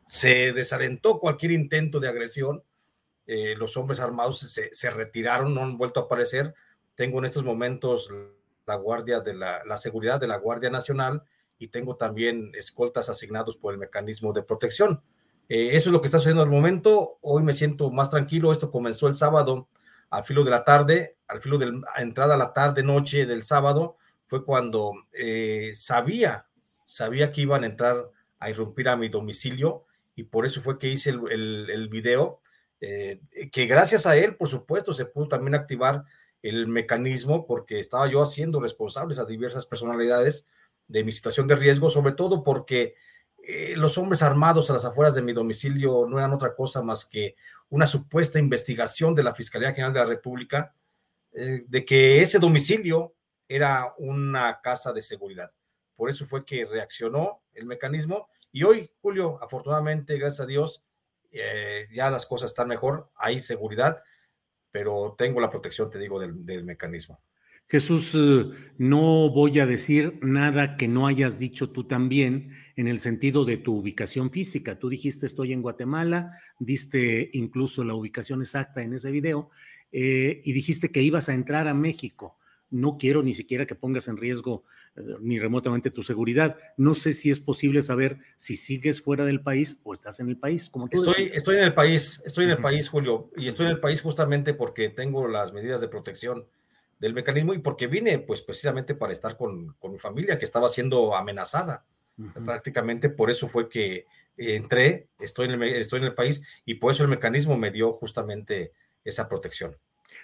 se 0.04 0.52
desalentó 0.52 1.18
cualquier 1.18 1.52
intento 1.52 2.00
de 2.00 2.08
agresión, 2.08 2.62
eh, 3.26 3.54
los 3.56 3.76
hombres 3.76 4.00
armados 4.00 4.40
se, 4.40 4.90
retiraron, 4.90 5.54
no 5.54 5.62
han 5.62 5.78
vuelto 5.78 6.00
a 6.00 6.02
aparecer. 6.04 6.54
Tengo 6.94 7.18
en 7.18 7.24
estos 7.24 7.44
momentos 7.44 8.10
la 8.66 8.74
guardia 8.74 9.20
de 9.20 9.34
la, 9.34 9.64
la 9.64 9.76
seguridad 9.76 10.20
de 10.20 10.26
la 10.26 10.36
Guardia 10.36 10.70
Nacional 10.70 11.22
y 11.58 11.68
tengo 11.68 11.96
también 11.96 12.50
escoltas 12.54 13.08
asignados 13.08 13.56
por 13.56 13.72
el 13.72 13.78
mecanismo 13.78 14.32
de 14.32 14.42
protección. 14.42 15.02
Eh, 15.54 15.76
eso 15.76 15.90
es 15.90 15.92
lo 15.92 16.00
que 16.00 16.06
está 16.06 16.18
sucediendo 16.18 16.42
al 16.42 16.48
momento. 16.48 17.18
Hoy 17.20 17.42
me 17.42 17.52
siento 17.52 17.90
más 17.90 18.08
tranquilo. 18.08 18.52
Esto 18.52 18.70
comenzó 18.70 19.06
el 19.06 19.14
sábado 19.14 19.68
al 20.08 20.24
filo 20.24 20.44
de 20.44 20.50
la 20.50 20.64
tarde, 20.64 21.18
al 21.28 21.42
filo 21.42 21.58
de 21.58 21.70
la 21.70 21.82
entrada 21.98 22.36
a 22.36 22.38
la 22.38 22.54
tarde, 22.54 22.82
noche 22.82 23.26
del 23.26 23.44
sábado, 23.44 23.98
fue 24.26 24.46
cuando 24.46 24.94
eh, 25.12 25.72
sabía, 25.74 26.46
sabía 26.86 27.30
que 27.32 27.42
iban 27.42 27.64
a 27.64 27.66
entrar 27.66 28.08
a 28.38 28.48
irrumpir 28.48 28.88
a 28.88 28.96
mi 28.96 29.10
domicilio 29.10 29.84
y 30.16 30.22
por 30.22 30.46
eso 30.46 30.62
fue 30.62 30.78
que 30.78 30.88
hice 30.88 31.10
el, 31.10 31.68
el, 31.68 31.88
video, 31.90 32.40
eh, 32.80 33.20
que 33.52 33.66
gracias 33.66 34.06
a 34.06 34.16
él, 34.16 34.36
por 34.36 34.48
supuesto, 34.48 34.94
se 34.94 35.04
pudo 35.04 35.28
también 35.28 35.54
activar 35.54 36.04
el 36.40 36.66
mecanismo 36.66 37.46
porque 37.46 37.78
estaba 37.78 38.06
yo 38.08 38.22
haciendo 38.22 38.58
responsables 38.58 39.18
a 39.18 39.26
diversas 39.26 39.66
personalidades 39.66 40.46
de 40.88 41.04
mi 41.04 41.12
situación 41.12 41.46
de 41.46 41.56
riesgo, 41.56 41.90
sobre 41.90 42.12
todo 42.12 42.42
porque 42.42 42.94
eh, 43.44 43.74
los 43.76 43.98
hombres 43.98 44.22
armados 44.22 44.70
a 44.70 44.74
las 44.74 44.84
afueras 44.84 45.14
de 45.14 45.22
mi 45.22 45.32
domicilio 45.32 46.06
no 46.08 46.18
eran 46.18 46.32
otra 46.32 46.54
cosa 46.54 46.80
más 46.80 47.04
que 47.04 47.34
una 47.70 47.86
supuesta 47.86 48.38
investigación 48.38 49.14
de 49.14 49.24
la 49.24 49.34
Fiscalía 49.34 49.72
General 49.72 49.92
de 49.92 50.00
la 50.00 50.06
República 50.06 50.74
eh, 51.32 51.64
de 51.66 51.84
que 51.84 52.22
ese 52.22 52.38
domicilio 52.38 53.16
era 53.48 53.94
una 53.98 54.60
casa 54.62 54.92
de 54.92 55.02
seguridad. 55.02 55.52
Por 55.96 56.08
eso 56.08 56.24
fue 56.24 56.44
que 56.44 56.64
reaccionó 56.66 57.42
el 57.52 57.66
mecanismo 57.66 58.28
y 58.52 58.62
hoy, 58.62 58.88
Julio, 59.00 59.42
afortunadamente, 59.42 60.18
gracias 60.18 60.40
a 60.40 60.46
Dios, 60.46 60.84
eh, 61.32 61.88
ya 61.92 62.10
las 62.10 62.26
cosas 62.26 62.50
están 62.50 62.68
mejor, 62.68 63.10
hay 63.16 63.40
seguridad, 63.40 64.02
pero 64.70 65.14
tengo 65.18 65.40
la 65.40 65.50
protección, 65.50 65.90
te 65.90 65.98
digo, 65.98 66.20
del 66.20 66.64
mecanismo. 66.64 67.20
Jesús, 67.68 68.12
eh, 68.14 68.50
no 68.76 69.30
voy 69.30 69.58
a 69.58 69.66
decir 69.66 70.18
nada 70.22 70.76
que 70.76 70.88
no 70.88 71.06
hayas 71.06 71.38
dicho 71.38 71.70
tú 71.70 71.84
también 71.84 72.52
en 72.76 72.86
el 72.86 73.00
sentido 73.00 73.44
de 73.44 73.56
tu 73.56 73.74
ubicación 73.76 74.30
física. 74.30 74.78
Tú 74.78 74.88
dijiste 74.88 75.24
estoy 75.24 75.52
en 75.52 75.62
Guatemala, 75.62 76.38
diste 76.58 77.30
incluso 77.32 77.82
la 77.84 77.94
ubicación 77.94 78.42
exacta 78.42 78.82
en 78.82 78.94
ese 78.94 79.10
video 79.10 79.50
eh, 79.90 80.42
y 80.44 80.52
dijiste 80.52 80.90
que 80.90 81.02
ibas 81.02 81.28
a 81.28 81.34
entrar 81.34 81.68
a 81.68 81.74
México. 81.74 82.36
No 82.70 82.96
quiero 82.98 83.22
ni 83.22 83.34
siquiera 83.34 83.66
que 83.66 83.74
pongas 83.74 84.08
en 84.08 84.16
riesgo 84.16 84.64
eh, 84.96 85.02
ni 85.20 85.38
remotamente 85.38 85.90
tu 85.90 86.02
seguridad. 86.02 86.56
No 86.76 86.94
sé 86.94 87.14
si 87.14 87.30
es 87.30 87.40
posible 87.40 87.82
saber 87.82 88.18
si 88.36 88.56
sigues 88.56 89.00
fuera 89.00 89.24
del 89.24 89.40
país 89.40 89.80
o 89.82 89.94
estás 89.94 90.20
en 90.20 90.28
el 90.28 90.36
país. 90.36 90.68
Como 90.68 90.88
estoy, 90.90 91.30
estoy 91.32 91.56
en 91.56 91.64
el 91.64 91.74
país, 91.74 92.22
estoy 92.26 92.44
en 92.44 92.50
el 92.50 92.58
país, 92.58 92.88
Julio, 92.88 93.30
y 93.36 93.48
estoy 93.48 93.66
en 93.66 93.72
el 93.72 93.80
país 93.80 94.02
justamente 94.02 94.52
porque 94.52 94.90
tengo 94.90 95.28
las 95.28 95.52
medidas 95.52 95.80
de 95.80 95.88
protección 95.88 96.46
del 97.02 97.14
mecanismo 97.14 97.52
y 97.52 97.58
porque 97.58 97.88
vine 97.88 98.20
pues 98.20 98.42
precisamente 98.42 98.94
para 98.94 99.12
estar 99.12 99.36
con, 99.36 99.76
mi 99.90 99.98
familia 99.98 100.38
que 100.38 100.44
estaba 100.44 100.68
siendo 100.68 101.16
amenazada. 101.16 101.84
Prácticamente 102.44 103.10
por 103.10 103.28
eso 103.28 103.48
fue 103.48 103.68
que 103.68 104.06
entré, 104.36 105.08
estoy 105.18 105.46
en, 105.48 105.60
el, 105.60 105.62
estoy 105.74 105.98
en 105.98 106.06
el 106.06 106.14
país 106.14 106.44
y 106.64 106.74
por 106.74 106.92
eso 106.92 107.02
el 107.02 107.10
mecanismo 107.10 107.58
me 107.58 107.72
dio 107.72 107.92
justamente 107.92 108.72
esa 109.02 109.28
protección. 109.28 109.76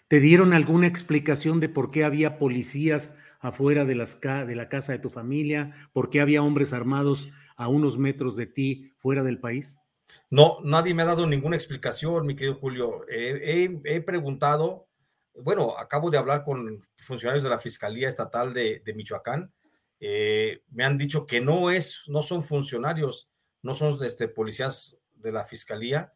¿Te 0.06 0.20
dieron 0.20 0.52
alguna 0.52 0.86
explicación 0.86 1.58
de 1.58 1.68
por 1.68 1.90
qué 1.90 2.04
había 2.04 2.38
policías 2.38 3.16
afuera 3.40 3.84
de, 3.84 3.96
las, 3.96 4.20
de 4.20 4.54
la 4.54 4.68
casa 4.68 4.92
de 4.92 5.00
tu 5.00 5.10
familia? 5.10 5.74
¿Por 5.92 6.10
qué 6.10 6.20
había 6.20 6.44
hombres 6.44 6.72
armados 6.72 7.28
a 7.56 7.66
unos 7.66 7.98
metros 7.98 8.36
de 8.36 8.46
ti 8.46 8.92
fuera 8.98 9.24
del 9.24 9.40
país? 9.40 9.78
No, 10.30 10.58
nadie 10.62 10.94
me 10.94 11.02
ha 11.02 11.06
dado 11.06 11.26
ninguna 11.26 11.56
explicación, 11.56 12.24
mi 12.24 12.36
querido 12.36 12.54
Julio. 12.54 13.00
he 13.08 14.00
preguntado, 14.06 14.87
bueno, 15.42 15.76
acabo 15.78 16.10
de 16.10 16.18
hablar 16.18 16.44
con 16.44 16.86
funcionarios 16.96 17.44
de 17.44 17.50
la 17.50 17.58
Fiscalía 17.58 18.08
Estatal 18.08 18.52
de, 18.52 18.82
Michoacán. 18.94 19.52
Eh, 20.00 20.62
me 20.70 20.84
han 20.84 20.98
dicho 20.98 21.26
que 21.26 21.40
no 21.40 21.70
es, 21.70 22.02
no 22.06 22.22
son 22.22 22.42
funcionarios, 22.42 23.30
no 23.62 23.74
son 23.74 24.02
este, 24.04 24.28
policías 24.28 24.98
de 25.14 25.32
la 25.32 25.44
Fiscalía. 25.44 26.12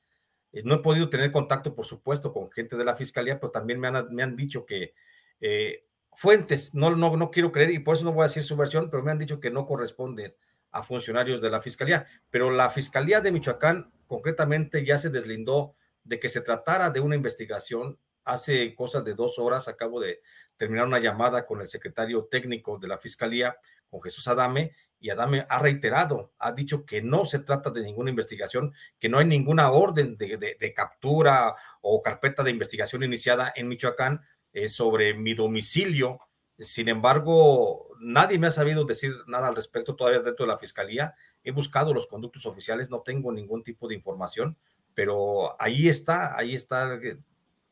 Eh, 0.53 0.63
no 0.65 0.75
he 0.75 0.79
podido 0.79 1.09
tener 1.09 1.33
contacto, 1.33 1.75
por 1.75 1.87
supuesto, 1.87 2.33
con 2.33 2.51
gente 2.51 2.77
de 2.77 2.85
la 2.85 2.97
Fiscalía, 2.97 3.41
pero 3.41 3.51
también 3.51 3.81
me 3.81 3.89
han, 3.89 4.15
me 4.15 4.23
han 4.23 4.37
dicho 4.37 4.67
que 4.67 4.95
eh, 5.41 5.87
fuentes, 6.15 6.75
no, 6.75 6.95
no, 6.95 7.17
no 7.17 7.31
quiero 7.31 7.53
creer 7.53 7.71
y 7.71 7.79
por 7.79 7.97
eso 7.97 8.05
no 8.05 8.13
voy 8.13 8.25
a 8.25 8.29
decir 8.29 8.45
su 8.45 8.57
versión, 8.57 8.91
pero 8.91 9.03
me 9.03 9.11
han 9.11 9.19
dicho 9.19 9.41
que 9.41 9.51
no 9.51 9.67
corresponden 9.67 10.35
a 10.71 10.83
funcionarios 10.83 11.41
de 11.41 11.51
la 11.51 11.61
Fiscalía. 11.61 12.07
Pero 12.31 12.51
la 12.51 12.71
Fiscalía 12.71 13.21
de 13.21 13.33
Michoacán 13.33 13.93
concretamente 14.07 14.85
ya 14.85 14.99
se 14.99 15.11
deslindó 15.11 15.75
de 16.05 16.19
que 16.19 16.29
se 16.29 16.41
tratara 16.41 16.91
de 16.91 17.01
una 17.01 17.15
investigación 17.15 17.99
hace 18.25 18.75
cosas 18.75 19.05
de 19.05 19.15
dos 19.15 19.39
horas 19.39 19.69
acabo 19.69 20.01
de 20.01 20.21
terminar 20.57 20.87
una 20.87 21.01
llamada 21.01 21.47
con 21.47 21.61
el 21.61 21.69
secretario 21.69 22.29
técnico 22.31 22.79
de 22.79 22.89
la 22.89 22.99
Fiscalía, 22.99 23.57
con 23.91 24.01
Jesús 24.03 24.29
Adame, 24.29 24.73
y 25.03 25.11
Adame 25.11 25.45
ha 25.49 25.59
reiterado, 25.59 26.33
ha 26.39 26.53
dicho 26.53 26.87
que 26.87 27.03
no 27.03 27.25
se 27.25 27.41
trata 27.41 27.71
de 27.71 27.83
ninguna 27.83 28.11
investigación, 28.11 28.73
que 29.01 29.09
no 29.09 29.19
hay 29.19 29.27
ninguna 29.27 29.73
orden 29.73 30.17
de, 30.17 30.73
captura 30.77 31.57
o 31.81 32.01
carpeta 32.01 32.45
de 32.45 32.53
investigación 32.53 33.03
iniciada 33.03 33.53
en 33.57 33.67
Michoacán 33.67 34.23
eh, 34.53 34.69
sobre 34.69 35.15
mi 35.15 35.35
domicilio. 35.35 36.21
Sin 36.57 36.89
embargo, 36.89 37.89
nadie 37.99 38.39
me 38.39 38.47
ha 38.47 38.53
sabido 38.53 38.85
decir 38.85 39.13
nada 39.27 39.49
al 39.49 39.57
respecto 39.57 39.97
todavía 39.97 40.21
dentro 40.21 40.47
de 40.47 40.53
la 40.53 40.59
Fiscalía. 40.59 41.17
He 41.43 41.51
buscado 41.51 41.93
los 41.93 42.07
conductos 42.07 42.47
oficiales, 42.47 42.89
no 42.89 43.01
tengo 43.01 43.33
ningún 43.33 43.65
tipo 43.65 43.89
de 43.89 43.97
información, 43.97 44.57
pero 44.95 45.61
ahí 45.61 45.89
está, 45.89 46.37
ahí 46.39 46.55
está 46.55 46.95
eh, 47.03 47.19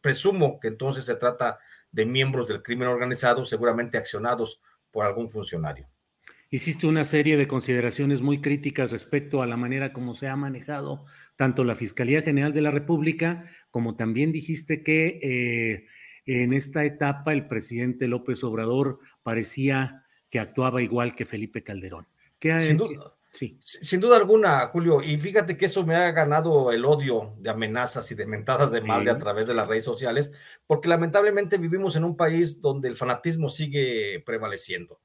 Presumo 0.00 0.58
que 0.60 0.68
entonces 0.68 1.04
se 1.04 1.16
trata 1.16 1.58
de 1.92 2.06
miembros 2.06 2.46
del 2.46 2.62
crimen 2.62 2.88
organizado, 2.88 3.44
seguramente 3.44 3.98
accionados 3.98 4.60
por 4.90 5.06
algún 5.06 5.30
funcionario. 5.30 5.88
Hiciste 6.52 6.88
una 6.88 7.04
serie 7.04 7.36
de 7.36 7.46
consideraciones 7.46 8.22
muy 8.22 8.40
críticas 8.40 8.90
respecto 8.90 9.40
a 9.40 9.46
la 9.46 9.56
manera 9.56 9.92
como 9.92 10.14
se 10.14 10.26
ha 10.26 10.34
manejado 10.34 11.04
tanto 11.36 11.62
la 11.62 11.76
Fiscalía 11.76 12.22
General 12.22 12.52
de 12.52 12.60
la 12.60 12.72
República, 12.72 13.44
como 13.70 13.94
también 13.94 14.32
dijiste 14.32 14.82
que 14.82 15.20
eh, 15.22 15.86
en 16.26 16.52
esta 16.52 16.84
etapa 16.84 17.32
el 17.32 17.46
presidente 17.46 18.08
López 18.08 18.42
Obrador 18.42 18.98
parecía 19.22 20.04
que 20.28 20.40
actuaba 20.40 20.82
igual 20.82 21.14
que 21.14 21.24
Felipe 21.24 21.62
Calderón. 21.62 22.08
¿Qué, 22.40 22.58
Sin 22.58 22.78
duda. 22.78 23.14
Sí. 23.32 23.56
Sin 23.60 24.00
duda 24.00 24.16
alguna, 24.16 24.66
Julio, 24.68 25.02
y 25.02 25.16
fíjate 25.16 25.56
que 25.56 25.66
eso 25.66 25.84
me 25.86 25.94
ha 25.94 26.10
ganado 26.10 26.72
el 26.72 26.84
odio 26.84 27.34
de 27.38 27.50
amenazas 27.50 28.10
y 28.10 28.16
de 28.16 28.26
mentadas 28.26 28.72
de 28.72 28.80
madre 28.80 29.10
a 29.10 29.18
través 29.18 29.46
de 29.46 29.54
las 29.54 29.68
redes 29.68 29.84
sociales, 29.84 30.32
porque 30.66 30.88
lamentablemente 30.88 31.56
vivimos 31.56 31.94
en 31.94 32.04
un 32.04 32.16
país 32.16 32.60
donde 32.60 32.88
el 32.88 32.96
fanatismo 32.96 33.48
sigue 33.48 34.22
prevaleciendo. 34.26 35.00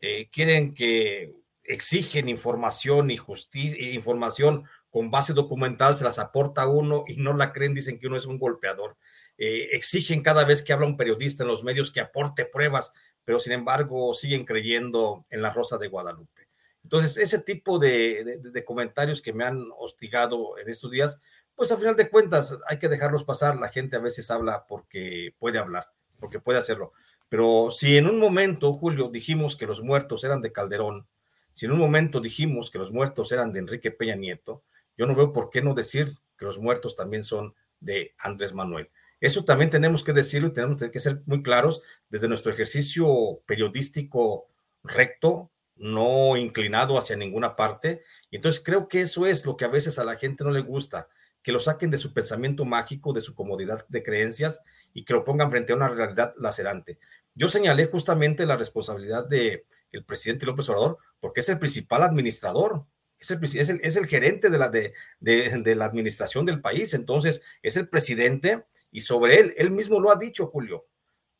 Eh, 0.00 0.28
quieren 0.30 0.72
que 0.72 1.34
exigen 1.64 2.28
información 2.28 3.10
y 3.10 3.16
justicia, 3.16 3.92
información 3.92 4.64
con 4.90 5.10
base 5.10 5.32
documental, 5.32 5.96
se 5.96 6.04
las 6.04 6.20
aporta 6.20 6.68
uno 6.68 7.04
y 7.08 7.16
no 7.16 7.34
la 7.34 7.52
creen, 7.52 7.74
dicen 7.74 7.98
que 7.98 8.06
uno 8.06 8.16
es 8.16 8.26
un 8.26 8.38
golpeador. 8.38 8.96
Eh, 9.36 9.70
exigen 9.72 10.22
cada 10.22 10.44
vez 10.44 10.62
que 10.62 10.72
habla 10.72 10.86
un 10.86 10.96
periodista 10.96 11.42
en 11.42 11.48
los 11.48 11.64
medios 11.64 11.90
que 11.90 12.00
aporte 12.00 12.44
pruebas, 12.44 12.92
pero 13.24 13.40
sin 13.40 13.54
embargo 13.54 14.14
siguen 14.14 14.44
creyendo 14.44 15.26
en 15.30 15.42
la 15.42 15.52
Rosa 15.52 15.78
de 15.78 15.88
Guadalupe. 15.88 16.43
Entonces, 16.84 17.16
ese 17.16 17.40
tipo 17.40 17.78
de, 17.78 18.62
comentarios 18.64 19.20
que 19.20 19.32
me 19.32 19.44
han 19.44 19.68
hostigado 19.76 20.58
en 20.58 20.68
estos 20.68 20.90
días, 20.90 21.20
pues 21.56 21.72
a 21.72 21.76
final 21.76 21.96
de 21.96 22.10
cuentas 22.10 22.56
hay 22.68 22.78
que 22.78 22.88
dejarlos 22.88 23.24
pasar. 23.24 23.58
La 23.58 23.70
gente 23.70 23.96
a 23.96 24.00
veces 24.00 24.30
habla 24.30 24.66
porque 24.66 25.34
puede 25.38 25.58
hablar, 25.58 25.88
porque 26.20 26.40
puede 26.40 26.58
hacerlo. 26.58 26.92
Pero 27.28 27.70
si 27.70 27.96
en 27.96 28.06
un 28.06 28.18
momento, 28.18 28.72
Julio, 28.74 29.08
dijimos 29.08 29.56
que 29.56 29.66
los 29.66 29.82
muertos 29.82 30.22
eran 30.24 30.42
de 30.42 30.52
Calderón, 30.52 31.06
si 31.52 31.66
en 31.66 31.72
un 31.72 31.78
momento 31.78 32.20
dijimos 32.20 32.70
que 32.70 32.78
los 32.78 32.92
muertos 32.92 33.32
eran 33.32 33.52
de 33.52 33.60
Enrique 33.60 33.90
Peña 33.90 34.14
Nieto, 34.14 34.62
yo 34.96 35.06
no 35.06 35.14
veo 35.14 35.32
por 35.32 35.50
qué 35.50 35.62
no 35.62 35.74
decir 35.74 36.12
que 36.38 36.44
los 36.44 36.58
muertos 36.58 36.94
también 36.94 37.22
son 37.22 37.54
de 37.80 38.14
Andrés 38.18 38.52
Manuel. 38.52 38.90
Eso 39.20 39.44
también 39.44 39.70
tenemos 39.70 40.04
que 40.04 40.12
decirlo 40.12 40.48
y 40.48 40.52
tenemos 40.52 40.82
que 40.82 41.00
ser 41.00 41.22
muy 41.26 41.42
claros 41.42 41.82
desde 42.10 42.28
nuestro 42.28 42.52
ejercicio 42.52 43.40
periodístico 43.46 44.48
recto, 44.82 45.50
no 45.76 46.36
inclinado 46.36 46.98
hacia 46.98 47.16
ninguna 47.16 47.56
parte. 47.56 48.02
Y 48.30 48.36
entonces 48.36 48.62
creo 48.64 48.88
que 48.88 49.00
eso 49.00 49.26
es 49.26 49.44
lo 49.44 49.56
que 49.56 49.64
a 49.64 49.68
veces 49.68 49.98
a 49.98 50.04
la 50.04 50.16
gente 50.16 50.44
no 50.44 50.50
le 50.50 50.60
gusta, 50.60 51.08
que 51.42 51.52
lo 51.52 51.60
saquen 51.60 51.90
de 51.90 51.98
su 51.98 52.12
pensamiento 52.12 52.64
mágico, 52.64 53.12
de 53.12 53.20
su 53.20 53.34
comodidad 53.34 53.86
de 53.88 54.02
creencias 54.02 54.62
y 54.92 55.04
que 55.04 55.12
lo 55.12 55.24
pongan 55.24 55.50
frente 55.50 55.72
a 55.72 55.76
una 55.76 55.88
realidad 55.88 56.34
lacerante. 56.38 56.98
Yo 57.34 57.48
señalé 57.48 57.86
justamente 57.86 58.46
la 58.46 58.56
responsabilidad 58.56 59.26
del 59.26 59.64
el 59.92 60.04
presidente 60.04 60.46
López 60.46 60.68
Obrador 60.68 60.98
porque 61.20 61.40
es 61.40 61.48
el 61.48 61.58
principal 61.58 62.02
administrador, 62.02 62.86
es 63.18 63.30
el, 63.30 63.80
es 63.80 63.96
el, 63.96 64.06
gerente 64.06 64.50
de 64.50 64.58
la, 64.58 64.68
de, 64.68 64.92
de 65.20 65.74
la 65.74 65.84
administración 65.84 66.44
del 66.44 66.60
país, 66.60 66.94
entonces 66.94 67.42
es 67.62 67.76
el 67.76 67.88
presidente 67.88 68.64
y 68.90 69.00
sobre 69.00 69.38
él, 69.38 69.54
él 69.56 69.70
mismo 69.70 70.00
lo 70.00 70.12
ha 70.12 70.16
dicho, 70.16 70.46
Julio, 70.46 70.86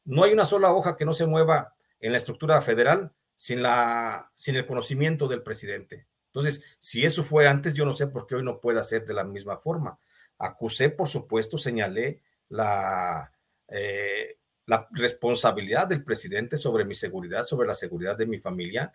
no 0.04 0.24
hay 0.24 0.32
una 0.32 0.44
sola 0.44 0.72
hoja 0.72 0.96
que 0.96 1.04
no 1.04 1.12
se 1.12 1.26
mueva 1.26 1.74
en 2.00 2.12
la 2.12 2.18
estructura 2.18 2.60
federal 2.60 3.12
sin, 3.34 3.62
la, 3.62 4.30
sin 4.34 4.56
el 4.56 4.66
conocimiento 4.66 5.28
del 5.28 5.42
presidente. 5.42 6.06
Entonces, 6.26 6.62
si 6.78 7.04
eso 7.04 7.22
fue 7.22 7.46
antes, 7.46 7.74
yo 7.74 7.84
no 7.84 7.92
sé 7.92 8.08
por 8.08 8.26
qué 8.26 8.34
hoy 8.34 8.42
no 8.42 8.60
puede 8.60 8.82
ser 8.82 9.06
de 9.06 9.14
la 9.14 9.24
misma 9.24 9.58
forma. 9.58 9.98
acusé, 10.38 10.90
por 10.90 11.06
supuesto, 11.06 11.58
señalé 11.58 12.20
la, 12.48 13.32
eh, 13.68 14.38
la 14.66 14.88
responsabilidad 14.92 15.86
del 15.86 16.02
presidente 16.02 16.56
sobre 16.56 16.84
mi 16.84 16.94
seguridad, 16.94 17.44
sobre 17.44 17.68
la 17.68 17.74
seguridad 17.74 18.16
de 18.16 18.26
mi 18.26 18.38
familia. 18.38 18.92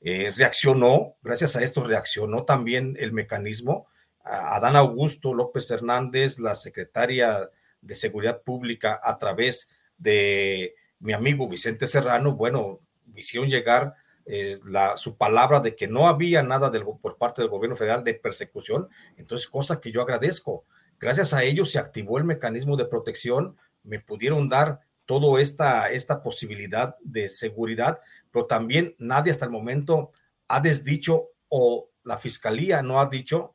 Eh, 0.00 0.32
reaccionó, 0.36 1.16
gracias 1.22 1.56
a 1.56 1.62
esto 1.62 1.82
reaccionó 1.84 2.44
también 2.44 2.96
el 2.98 3.12
mecanismo. 3.12 3.88
Adán 4.22 4.76
Augusto 4.76 5.34
López 5.34 5.70
Hernández, 5.70 6.38
la 6.40 6.54
secretaria 6.54 7.48
de 7.80 7.94
Seguridad 7.94 8.42
Pública, 8.42 9.00
a 9.02 9.18
través 9.18 9.70
de 9.96 10.74
mi 10.98 11.12
amigo 11.12 11.48
Vicente 11.48 11.86
Serrano, 11.86 12.34
bueno, 12.34 12.80
hicieron 13.14 13.48
llegar 13.48 13.94
eh, 14.24 14.58
la, 14.64 14.96
su 14.96 15.16
palabra 15.16 15.60
de 15.60 15.76
que 15.76 15.86
no 15.86 16.08
había 16.08 16.42
nada 16.42 16.70
del, 16.70 16.84
por 16.84 17.16
parte 17.16 17.42
del 17.42 17.50
gobierno 17.50 17.76
federal 17.76 18.02
de 18.02 18.14
persecución, 18.14 18.88
entonces 19.16 19.46
cosa 19.46 19.80
que 19.80 19.92
yo 19.92 20.02
agradezco. 20.02 20.64
Gracias 20.98 21.32
a 21.32 21.44
ello 21.44 21.64
se 21.64 21.78
activó 21.78 22.18
el 22.18 22.24
mecanismo 22.24 22.76
de 22.76 22.86
protección, 22.86 23.56
me 23.84 24.00
pudieron 24.00 24.48
dar 24.48 24.80
toda 25.04 25.40
esta, 25.40 25.90
esta 25.90 26.22
posibilidad 26.22 26.96
de 27.00 27.28
seguridad, 27.28 28.00
pero 28.32 28.46
también 28.46 28.96
nadie 28.98 29.30
hasta 29.30 29.44
el 29.44 29.52
momento 29.52 30.10
ha 30.48 30.60
desdicho 30.60 31.28
o 31.48 31.90
la 32.02 32.18
fiscalía 32.18 32.82
no 32.82 33.00
ha 33.00 33.06
dicho 33.06 33.54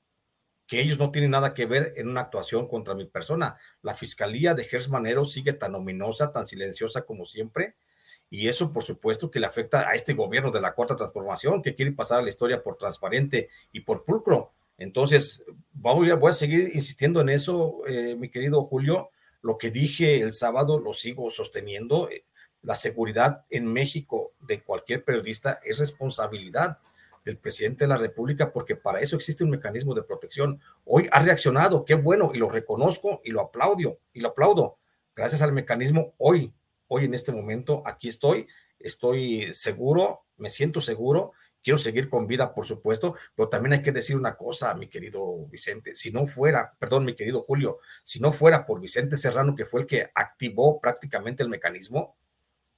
que 0.68 0.80
ellos 0.80 0.97
no 0.97 1.12
tienen 1.12 1.32
nada 1.32 1.54
que 1.54 1.66
ver 1.66 1.93
en 1.97 2.08
una 2.08 2.22
actuación 2.22 2.70
contra 2.70 2.95
mi 2.95 3.04
persona. 3.04 3.58
La 3.82 3.93
fiscalía 3.93 4.54
de 4.54 4.64
Gers 4.64 4.89
Manero 4.89 5.26
sigue 5.26 5.52
tan 5.52 5.76
ominosa, 5.76 6.32
tan 6.32 6.45
silenciosa 6.45 7.02
como 7.02 7.26
siempre, 7.26 7.76
y 8.34 8.47
eso, 8.47 8.71
por 8.71 8.84
supuesto, 8.84 9.29
que 9.29 9.41
le 9.41 9.45
afecta 9.45 9.89
a 9.89 9.93
este 9.93 10.13
gobierno 10.13 10.51
de 10.51 10.61
la 10.61 10.73
Cuarta 10.73 10.95
Transformación, 10.95 11.61
que 11.61 11.75
quiere 11.75 11.91
pasar 11.91 12.19
a 12.19 12.21
la 12.21 12.29
historia 12.29 12.63
por 12.63 12.77
transparente 12.77 13.49
y 13.73 13.82
por 13.82 14.05
pulcro. 14.05 14.53
Entonces, 14.77 15.43
voy 15.73 16.09
a, 16.09 16.32
seguir 16.32 16.71
insistiendo 16.73 17.19
en 17.19 17.27
eso, 17.27 17.86
eh, 17.86 18.15
mi 18.15 18.29
querido 18.29 18.63
Julio. 18.63 19.09
Lo 19.41 19.57
que 19.57 19.69
dije 19.69 20.21
el 20.21 20.32
sábado 20.32 20.79
lo 20.79 20.93
sigo 20.93 21.29
sosteniendo. 21.29 22.07
La 22.61 22.75
seguridad 22.75 23.43
en 23.49 23.67
México 23.67 24.32
de 24.39 24.63
cualquier 24.63 25.03
periodista 25.03 25.59
es 25.65 25.77
responsabilidad 25.77 26.77
del 27.25 27.38
presidente 27.38 27.84
de 27.84 27.89
la 27.89 27.97
República, 27.97 28.53
porque 28.53 28.77
para 28.77 29.01
eso 29.01 29.17
existe 29.17 29.43
un 29.43 29.49
mecanismo 29.49 29.93
de 29.93 30.03
protección. 30.03 30.61
Hoy 30.86 31.09
ha 31.11 31.21
reaccionado, 31.21 31.84
qué 31.84 31.95
bueno, 31.95 32.32
y 32.34 32.38
lo 32.38 32.49
reconozco 32.49 33.19
y 33.25 33.32
lo 33.32 33.41
aplaudo, 33.41 33.99
y 34.13 34.21
lo 34.21 34.29
aplaudo. 34.29 34.77
Gracias 35.17 35.41
al 35.41 35.51
mecanismo, 35.51 36.13
hoy 36.17 36.53
hoy 36.94 37.06
en 37.06 37.14
este 37.14 37.32
momento 37.32 37.84
aquí 37.86 38.10
estoy, 38.10 38.48
estoy 38.78 39.54
seguro, 39.54 40.26
me 40.36 40.50
siento 40.50 40.82
seguro, 40.82 41.32
quiero 41.64 41.78
seguir 41.78 42.10
con 42.10 42.28
vida, 42.28 42.54
por 42.54 42.66
supuesto, 42.66 43.16
pero 43.34 43.48
también 43.48 43.74
hay 43.74 43.82
que 43.82 43.94
decir 43.94 44.18
una 44.18 44.36
cosa, 44.36 44.74
mi 44.74 44.88
querido 44.88 45.48
Vicente, 45.48 45.96
si 45.96 46.12
no 46.12 46.28
fuera, 46.28 46.74
perdón, 46.80 47.06
mi 47.06 47.16
querido 47.16 47.44
Julio, 47.44 47.80
si 48.04 48.20
no 48.20 48.34
fuera 48.34 48.66
por 48.66 48.82
Vicente 48.82 49.16
Serrano, 49.16 49.56
que 49.56 49.66
fue 49.66 49.82
el 49.82 49.88
que 49.88 50.12
activó 50.14 50.82
prácticamente 50.82 51.44
el 51.44 51.50
mecanismo, 51.50 52.18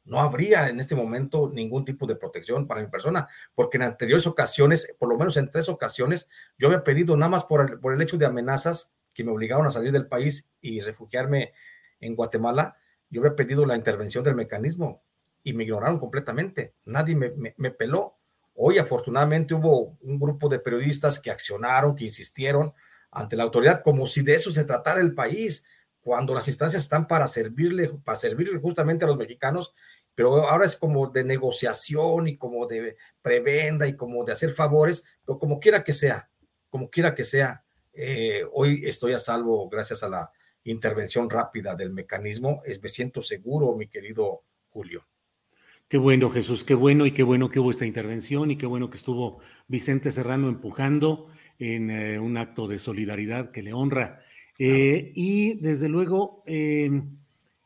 no 0.06 0.20
habría 0.20 0.70
en 0.70 0.80
este 0.80 0.94
momento 0.94 1.50
ningún 1.52 1.84
tipo 1.84 2.06
de 2.06 2.16
protección 2.16 2.68
para 2.68 2.82
mi 2.82 2.88
persona, 2.88 3.28
porque 3.56 3.78
en 3.78 3.84
anteriores 3.84 4.28
ocasiones, 4.28 4.96
por 5.00 5.10
lo 5.10 5.18
menos 5.18 5.38
en 5.38 5.50
tres 5.50 5.70
ocasiones, 5.70 6.30
yo 6.60 6.68
había 6.68 6.84
pedido 6.84 7.18
nada 7.18 7.30
más 7.30 7.46
por 7.46 7.68
el, 7.68 7.80
por 7.80 7.96
el 7.96 8.02
hecho 8.02 8.18
de 8.18 8.28
amenazas 8.28 8.94
que 9.12 9.24
me 9.24 9.32
obligaron 9.32 9.66
a 9.66 9.72
salir 9.72 9.92
del 9.92 10.08
país 10.08 10.52
y 10.62 10.82
refugiarme 10.82 11.54
en 12.00 12.16
Guatemala, 12.16 12.78
yo 13.14 13.22
había 13.22 13.36
pedido 13.36 13.66
la 13.66 13.76
intervención 13.76 14.24
del 14.24 14.34
mecanismo 14.34 15.04
y 15.44 15.54
me 15.54 15.64
ignoraron 15.64 16.00
completamente. 16.00 16.74
Nadie 16.86 17.16
me, 17.16 17.72
peló. 17.72 18.18
Hoy 18.56 18.80
afortunadamente 18.80 19.54
hubo 19.54 19.98
un 20.02 20.20
grupo 20.20 20.50
de 20.50 20.58
periodistas 20.58 21.20
que 21.20 21.30
accionaron, 21.30 21.96
que 21.96 22.06
insistieron 22.06 22.74
ante 23.12 23.36
la 23.36 23.44
autoridad 23.44 23.84
como 23.84 24.08
si 24.08 24.24
de 24.24 24.34
eso 24.34 24.52
se 24.52 24.66
tratara 24.66 25.00
el 25.00 25.14
país, 25.14 25.66
cuando 26.02 26.34
las 26.34 26.48
instancias 26.48 26.82
están 26.82 27.08
para 27.08 27.28
servirle, 27.28 27.90
para 28.04 28.18
servirle 28.18 28.60
justamente 28.60 29.06
a 29.06 29.08
los 29.08 29.18
mexicanos, 29.18 29.76
pero 30.16 30.50
ahora 30.50 30.66
es 30.66 30.76
como 30.76 31.08
de 31.08 31.24
negociación 31.24 32.28
y 32.28 32.38
como 32.38 32.66
de 32.66 32.98
prebenda 33.22 33.88
y 33.88 33.96
como 33.96 34.24
de 34.24 34.32
hacer 34.32 34.50
favores, 34.50 35.04
pero 35.24 35.38
como 35.38 35.60
quiera 35.60 35.84
que 35.84 35.94
sea, 35.94 36.30
como 36.70 36.90
quiera 36.90 37.14
que 37.14 37.24
sea, 37.24 37.64
eh, 37.94 38.44
hoy 38.54 38.82
estoy 38.86 39.14
a 39.14 39.20
salvo 39.20 39.70
gracias 39.70 40.02
a 40.02 40.10
la 40.10 40.32
intervención 40.64 41.30
rápida 41.30 41.76
del 41.76 41.92
mecanismo. 41.92 42.62
Es, 42.66 42.82
me 42.82 42.90
siento 42.90 43.22
seguro, 43.22 43.76
mi 43.76 43.88
querido 43.88 44.44
Julio. 44.70 45.06
Qué 45.88 45.98
bueno, 45.98 46.30
Jesús, 46.30 46.64
qué 46.64 46.74
bueno 46.74 47.06
y 47.06 47.12
qué 47.12 47.24
bueno 47.24 47.50
que 47.50 47.60
hubo 47.60 47.70
esta 47.70 47.86
intervención 47.86 48.50
y 48.50 48.56
qué 48.56 48.66
bueno 48.66 48.90
que 48.90 48.98
estuvo 48.98 49.40
Vicente 49.68 50.12
Serrano 50.12 50.48
empujando 50.50 51.28
en 51.60 51.92
eh, 51.92 52.20
un 52.20 52.38
acto 52.38 52.68
de 52.68 52.80
solidaridad 52.80 53.52
que 53.52 53.62
le 53.62 53.74
honra. 53.74 54.22
Eh, 54.58 55.12
y 55.16 55.56
desde 55.56 55.90
luego, 55.90 56.44
em, 56.46 57.18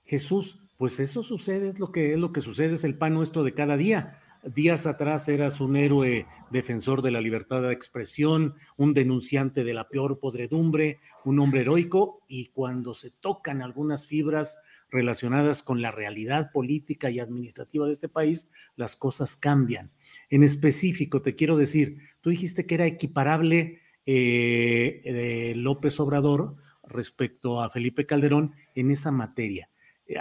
Jesús, 0.04 0.60
pues 0.78 1.00
eso 1.00 1.24
sucede, 1.24 1.70
es 1.70 1.80
lo 1.80 1.92
que 1.92 2.14
es 2.14 2.20
lo 2.20 2.32
que 2.32 2.42
sucede, 2.42 2.76
es 2.76 2.84
el 2.84 2.98
pan 2.98 3.14
nuestro 3.14 3.44
de 3.44 3.54
cada 3.54 3.78
día. 3.78 4.20
Días 4.44 4.86
atrás 4.86 5.28
eras 5.28 5.60
un 5.60 5.76
héroe 5.76 6.26
defensor 6.52 7.02
de 7.02 7.12
la 7.12 7.22
libertad 7.22 7.62
de 7.64 7.74
expresión, 7.74 8.56
un 8.78 8.94
denunciante 8.94 9.64
de 9.64 9.74
la 9.74 9.90
peor 9.90 10.20
podredumbre, 10.20 11.00
un 11.26 11.40
hombre 11.40 11.62
heroico, 11.62 12.22
y 12.28 12.48
cuando 12.48 12.94
se 12.94 13.12
tocan 13.12 13.62
algunas 13.62 14.06
fibras 14.06 14.60
relacionadas 14.90 15.64
con 15.64 15.82
la 15.82 15.92
realidad 15.92 16.52
política 16.52 17.10
y 17.10 17.20
administrativa 17.20 17.88
de 17.88 17.92
este 17.92 18.10
país, 18.10 18.50
las 18.76 18.96
cosas 18.96 19.36
cambian. 19.36 19.92
En 20.30 20.44
específico, 20.44 21.22
te 21.22 21.36
quiero 21.36 21.58
decir, 21.58 21.98
tú 22.22 22.30
dijiste 22.30 22.66
que 22.66 22.76
era 22.76 22.86
equiparable 22.86 23.82
eh, 24.06 25.54
López 25.58 26.00
Obrador 26.00 26.56
respecto 26.84 27.62
a 27.62 27.70
Felipe 27.70 28.06
Calderón 28.06 28.54
en 28.76 28.92
esa 28.92 29.12
materia. 29.12 29.70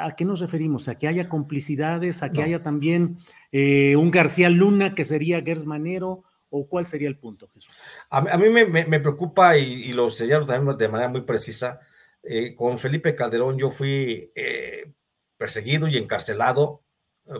¿A 0.00 0.16
qué 0.16 0.24
nos 0.24 0.40
referimos? 0.40 0.88
¿A 0.88 0.98
que 0.98 1.06
haya 1.06 1.28
complicidades? 1.28 2.24
¿A 2.24 2.32
que 2.32 2.42
haya 2.42 2.62
también 2.62 3.18
eh, 3.58 3.96
un 3.96 4.10
García 4.10 4.50
Luna 4.50 4.94
que 4.94 5.04
sería 5.04 5.40
Gers 5.40 5.64
Manero? 5.64 6.24
¿O 6.50 6.68
cuál 6.68 6.84
sería 6.84 7.08
el 7.08 7.18
punto, 7.18 7.48
Jesús? 7.54 7.74
A, 8.10 8.20
mí 8.36 8.50
me, 8.50 9.00
preocupa 9.00 9.56
y, 9.56 9.92
lo 9.92 10.10
señalo 10.10 10.44
también 10.44 10.76
de 10.76 10.88
manera 10.88 11.08
muy 11.08 11.22
precisa. 11.22 11.80
Eh, 12.22 12.54
con 12.54 12.78
Felipe 12.78 13.14
Calderón 13.14 13.56
yo 13.56 13.70
fui 13.70 14.30
eh, 14.34 14.92
perseguido 15.38 15.88
y 15.88 15.96
encarcelado 15.96 16.82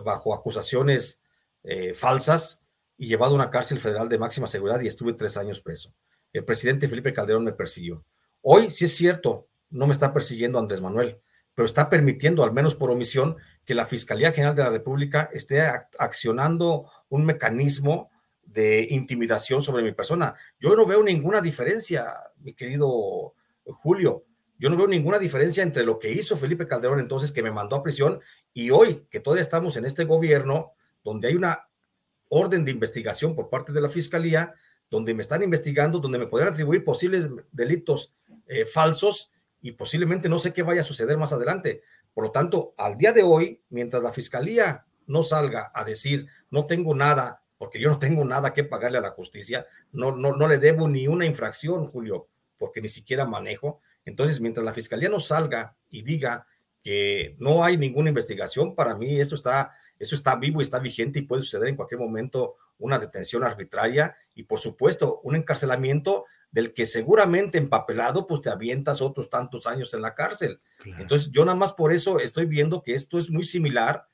bajo 0.03 0.33
acusaciones 0.33 1.21
falsas 1.95 2.65
y 2.97 3.07
llevado 3.07 3.33
a 3.33 3.35
una 3.35 3.49
cárcel 3.49 3.79
federal 3.79 4.09
de 4.09 4.17
máxima 4.17 4.47
seguridad 4.47 4.79
y 4.81 4.87
estuve 4.87 5.13
tres 5.13 5.37
años 5.37 5.61
preso. 5.61 5.93
El 6.33 6.43
presidente 6.43 6.87
Felipe 6.87 7.13
Calderón 7.13 7.43
me 7.43 7.53
persiguió. 7.53 8.03
Hoy, 8.41 8.69
sí 8.69 8.85
es 8.85 8.95
cierto, 8.95 9.47
no 9.69 9.85
me 9.85 9.93
está 9.93 10.13
persiguiendo 10.13 10.59
Andrés 10.59 10.81
Manuel, 10.81 11.19
pero 11.57 11.65
está 11.65 11.89
permitiendo, 11.89 12.43
al 12.43 12.53
menos 12.53 12.75
por 12.75 12.91
omisión, 12.91 13.35
que 13.65 13.73
la 13.73 13.87
Fiscalía 13.87 14.31
General 14.31 14.55
de 14.55 14.61
la 14.61 14.69
República 14.69 15.27
esté 15.33 15.63
accionando 15.97 16.85
un 17.09 17.25
mecanismo 17.25 18.11
de 18.43 18.85
intimidación 18.91 19.63
sobre 19.63 19.81
mi 19.81 19.91
persona. 19.91 20.35
Yo 20.59 20.75
no 20.75 20.85
veo 20.85 21.01
ninguna 21.01 21.41
diferencia, 21.41 22.13
mi 22.43 22.53
querido 22.53 23.33
Julio. 23.65 24.23
Yo 24.59 24.69
no 24.69 24.77
veo 24.77 24.85
ninguna 24.85 25.17
diferencia 25.17 25.63
entre 25.63 25.83
lo 25.83 25.97
que 25.97 26.11
hizo 26.11 26.37
Felipe 26.37 26.67
Calderón 26.67 26.99
entonces, 26.99 27.31
que 27.31 27.41
me 27.41 27.49
mandó 27.49 27.77
a 27.77 27.81
prisión, 27.81 28.21
y 28.53 28.69
hoy, 28.69 29.07
que 29.09 29.19
todavía 29.19 29.41
estamos 29.41 29.77
en 29.77 29.85
este 29.85 30.05
gobierno, 30.05 30.73
donde 31.03 31.29
hay 31.29 31.35
una 31.35 31.67
orden 32.29 32.65
de 32.65 32.71
investigación 32.71 33.33
por 33.33 33.49
parte 33.49 33.71
de 33.71 33.81
la 33.81 33.89
Fiscalía, 33.89 34.53
donde 34.91 35.15
me 35.15 35.23
están 35.23 35.41
investigando, 35.41 35.97
donde 35.97 36.19
me 36.19 36.27
podrían 36.27 36.53
atribuir 36.53 36.83
posibles 36.83 37.31
delitos 37.51 38.13
eh, 38.45 38.65
falsos 38.65 39.31
y 39.67 39.73
posiblemente 39.73 40.29
no 40.29 40.39
sé 40.39 40.53
qué 40.53 40.63
vaya 40.63 40.79
a 40.79 40.85
suceder 40.85 41.17
más 41.17 41.33
adelante. 41.33 41.81
Por 42.13 42.23
lo 42.23 42.31
tanto, 42.31 42.73
al 42.77 42.97
día 42.97 43.11
de 43.11 43.23
hoy, 43.23 43.61
mientras 43.67 44.01
la 44.01 44.13
fiscalía 44.13 44.85
no 45.07 45.23
salga 45.23 45.71
a 45.73 45.83
decir 45.83 46.25
no 46.49 46.65
tengo 46.65 46.95
nada, 46.95 47.43
porque 47.57 47.77
yo 47.77 47.89
no 47.89 47.99
tengo 47.99 48.23
nada 48.23 48.53
que 48.53 48.63
pagarle 48.63 48.99
a 48.99 49.01
la 49.01 49.09
justicia, 49.09 49.67
no, 49.91 50.15
no, 50.15 50.33
no 50.37 50.47
le 50.47 50.57
debo 50.57 50.87
ni 50.87 51.09
una 51.09 51.25
infracción, 51.25 51.85
Julio, 51.85 52.29
porque 52.57 52.79
ni 52.79 52.87
siquiera 52.87 53.25
manejo. 53.25 53.81
Entonces, 54.05 54.39
mientras 54.39 54.65
la 54.65 54.73
fiscalía 54.73 55.09
no 55.09 55.19
salga 55.19 55.75
y 55.89 56.03
diga 56.03 56.47
que 56.81 57.35
no 57.37 57.65
hay 57.65 57.75
ninguna 57.75 58.07
investigación, 58.07 58.73
para 58.73 58.95
mí 58.95 59.19
eso 59.19 59.35
está, 59.35 59.73
eso 59.99 60.15
está 60.15 60.37
vivo 60.37 60.61
y 60.61 60.63
está 60.63 60.79
vigente 60.79 61.19
y 61.19 61.23
puede 61.23 61.41
suceder 61.41 61.67
en 61.67 61.75
cualquier 61.75 61.99
momento 61.99 62.55
una 62.77 62.99
detención 62.99 63.43
arbitraria 63.43 64.15
y, 64.33 64.43
por 64.43 64.59
supuesto, 64.59 65.19
un 65.23 65.35
encarcelamiento 65.35 66.23
del 66.51 66.73
que 66.73 66.85
seguramente 66.85 67.57
empapelado, 67.57 68.27
pues 68.27 68.41
te 68.41 68.49
avientas 68.49 69.01
otros 69.01 69.29
tantos 69.29 69.67
años 69.67 69.93
en 69.93 70.01
la 70.01 70.15
cárcel. 70.15 70.59
Entonces, 70.97 71.31
yo 71.31 71.45
nada 71.45 71.57
más 71.57 71.73
por 71.73 71.93
eso 71.93 72.19
estoy 72.19 72.45
viendo 72.45 72.81
que 72.81 72.93
esto 72.93 73.17
es 73.19 73.29
muy 73.29 73.43
similar, 73.43 74.07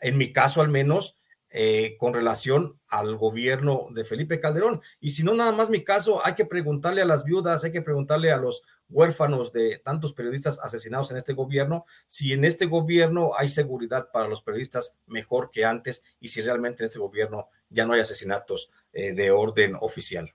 en 0.00 0.16
mi 0.18 0.32
caso 0.32 0.60
al 0.60 0.68
menos, 0.68 1.18
eh, 1.54 1.96
con 1.98 2.14
relación 2.14 2.80
al 2.88 3.16
gobierno 3.16 3.88
de 3.90 4.04
Felipe 4.04 4.40
Calderón. 4.40 4.80
Y 5.00 5.10
si 5.10 5.22
no, 5.22 5.34
nada 5.34 5.52
más 5.52 5.68
mi 5.68 5.84
caso, 5.84 6.24
hay 6.24 6.34
que 6.34 6.46
preguntarle 6.46 7.02
a 7.02 7.04
las 7.04 7.24
viudas, 7.24 7.62
hay 7.62 7.72
que 7.72 7.82
preguntarle 7.82 8.32
a 8.32 8.38
los 8.38 8.62
huérfanos 8.88 9.52
de 9.52 9.76
tantos 9.76 10.14
periodistas 10.14 10.58
asesinados 10.60 11.10
en 11.10 11.18
este 11.18 11.34
gobierno, 11.34 11.84
si 12.06 12.32
en 12.32 12.46
este 12.46 12.64
gobierno 12.64 13.32
hay 13.36 13.50
seguridad 13.50 14.10
para 14.10 14.28
los 14.28 14.40
periodistas 14.40 14.96
mejor 15.06 15.50
que 15.50 15.66
antes 15.66 16.04
y 16.20 16.28
si 16.28 16.40
realmente 16.40 16.84
en 16.84 16.86
este 16.86 16.98
gobierno 16.98 17.48
ya 17.68 17.84
no 17.84 17.92
hay 17.92 18.00
asesinatos 18.00 18.70
eh, 18.94 19.12
de 19.12 19.30
orden 19.30 19.76
oficial. 19.78 20.34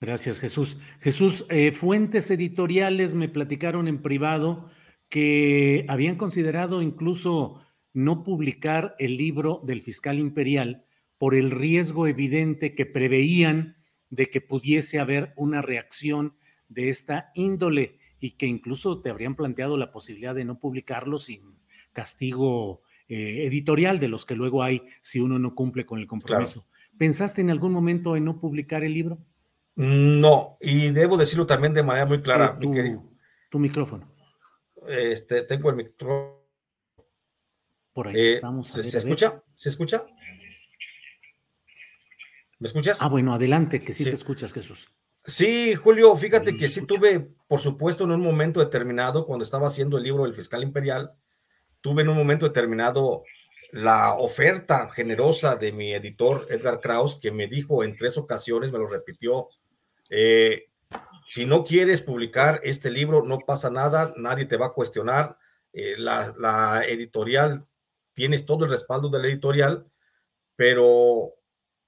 Gracias, 0.00 0.40
Jesús. 0.40 0.78
Jesús, 1.00 1.46
eh, 1.48 1.72
fuentes 1.72 2.30
editoriales 2.30 3.14
me 3.14 3.28
platicaron 3.28 3.88
en 3.88 4.02
privado 4.02 4.70
que 5.08 5.86
habían 5.88 6.16
considerado 6.16 6.82
incluso 6.82 7.62
no 7.94 8.22
publicar 8.22 8.94
el 8.98 9.16
libro 9.16 9.62
del 9.64 9.80
fiscal 9.80 10.18
imperial 10.18 10.84
por 11.16 11.34
el 11.34 11.50
riesgo 11.50 12.06
evidente 12.06 12.74
que 12.74 12.84
preveían 12.84 13.76
de 14.10 14.26
que 14.26 14.42
pudiese 14.42 14.98
haber 14.98 15.32
una 15.36 15.62
reacción 15.62 16.36
de 16.68 16.90
esta 16.90 17.30
índole 17.34 17.98
y 18.20 18.32
que 18.32 18.46
incluso 18.46 19.00
te 19.00 19.10
habrían 19.10 19.34
planteado 19.34 19.76
la 19.76 19.92
posibilidad 19.92 20.34
de 20.34 20.44
no 20.44 20.58
publicarlo 20.58 21.18
sin 21.18 21.58
castigo 21.92 22.82
eh, 23.08 23.46
editorial 23.46 23.98
de 23.98 24.08
los 24.08 24.26
que 24.26 24.36
luego 24.36 24.62
hay 24.62 24.82
si 25.00 25.20
uno 25.20 25.38
no 25.38 25.54
cumple 25.54 25.86
con 25.86 25.98
el 25.98 26.06
compromiso. 26.06 26.66
¿Pensaste 26.98 27.40
en 27.40 27.50
algún 27.50 27.72
momento 27.72 28.16
en 28.16 28.24
no 28.24 28.40
publicar 28.40 28.84
el 28.84 28.94
libro? 28.94 29.18
No, 29.76 30.56
y 30.60 30.90
debo 30.90 31.18
decirlo 31.18 31.46
también 31.46 31.74
de 31.74 31.82
manera 31.82 32.06
muy 32.06 32.22
clara, 32.22 32.58
tu, 32.58 32.72
Tu 33.50 33.58
micrófono. 33.58 34.10
Este, 34.88 35.42
tengo 35.42 35.68
el 35.70 35.76
micrófono. 35.76 36.36
Por 37.92 38.08
ahí 38.08 38.26
estamos. 38.34 38.68
¿Se, 38.68 38.96
escucha? 38.96 39.42
¿Se 39.54 39.68
escucha? 39.68 40.04
¿Me 42.58 42.68
escuchas? 42.68 43.02
Ah, 43.02 43.08
bueno, 43.08 43.34
adelante, 43.34 43.82
que 43.84 43.92
sí, 43.92 44.04
te 44.04 44.10
escuchas, 44.10 44.52
Jesús. 44.54 44.88
Sí, 45.24 45.74
Julio, 45.74 46.16
fíjate 46.16 46.56
que 46.56 46.68
sí 46.68 46.86
tuve, 46.86 47.28
por 47.46 47.60
supuesto, 47.60 48.04
en 48.04 48.12
un 48.12 48.22
momento 48.22 48.60
determinado, 48.60 49.26
cuando 49.26 49.44
estaba 49.44 49.66
haciendo 49.66 49.98
el 49.98 50.04
libro 50.04 50.22
del 50.22 50.34
fiscal 50.34 50.62
imperial, 50.62 51.12
tuve 51.82 52.02
en 52.02 52.08
un 52.08 52.16
momento 52.16 52.46
determinado 52.46 53.24
la 53.72 54.14
oferta 54.14 54.88
generosa 54.88 55.56
de 55.56 55.72
mi 55.72 55.92
editor 55.92 56.46
Edgar 56.48 56.80
Kraus, 56.80 57.18
que 57.20 57.30
me 57.30 57.46
dijo 57.46 57.84
en 57.84 57.96
tres 57.96 58.16
ocasiones, 58.16 58.72
me 58.72 58.78
lo 58.78 58.86
repitió, 58.86 59.48
eh, 60.10 60.66
si 61.26 61.44
no 61.44 61.64
quieres 61.64 62.00
publicar 62.00 62.60
este 62.62 62.90
libro, 62.90 63.24
no 63.24 63.40
pasa 63.40 63.68
nada, 63.70 64.14
nadie 64.16 64.46
te 64.46 64.56
va 64.56 64.66
a 64.66 64.72
cuestionar, 64.72 65.38
eh, 65.72 65.96
la, 65.98 66.84
editorial, 66.86 67.66
tienes 68.14 68.46
todo 68.46 68.64
el 68.64 68.70
respaldo 68.70 69.08
de 69.08 69.18
la 69.18 69.26
editorial, 69.26 69.90
pero 70.54 71.34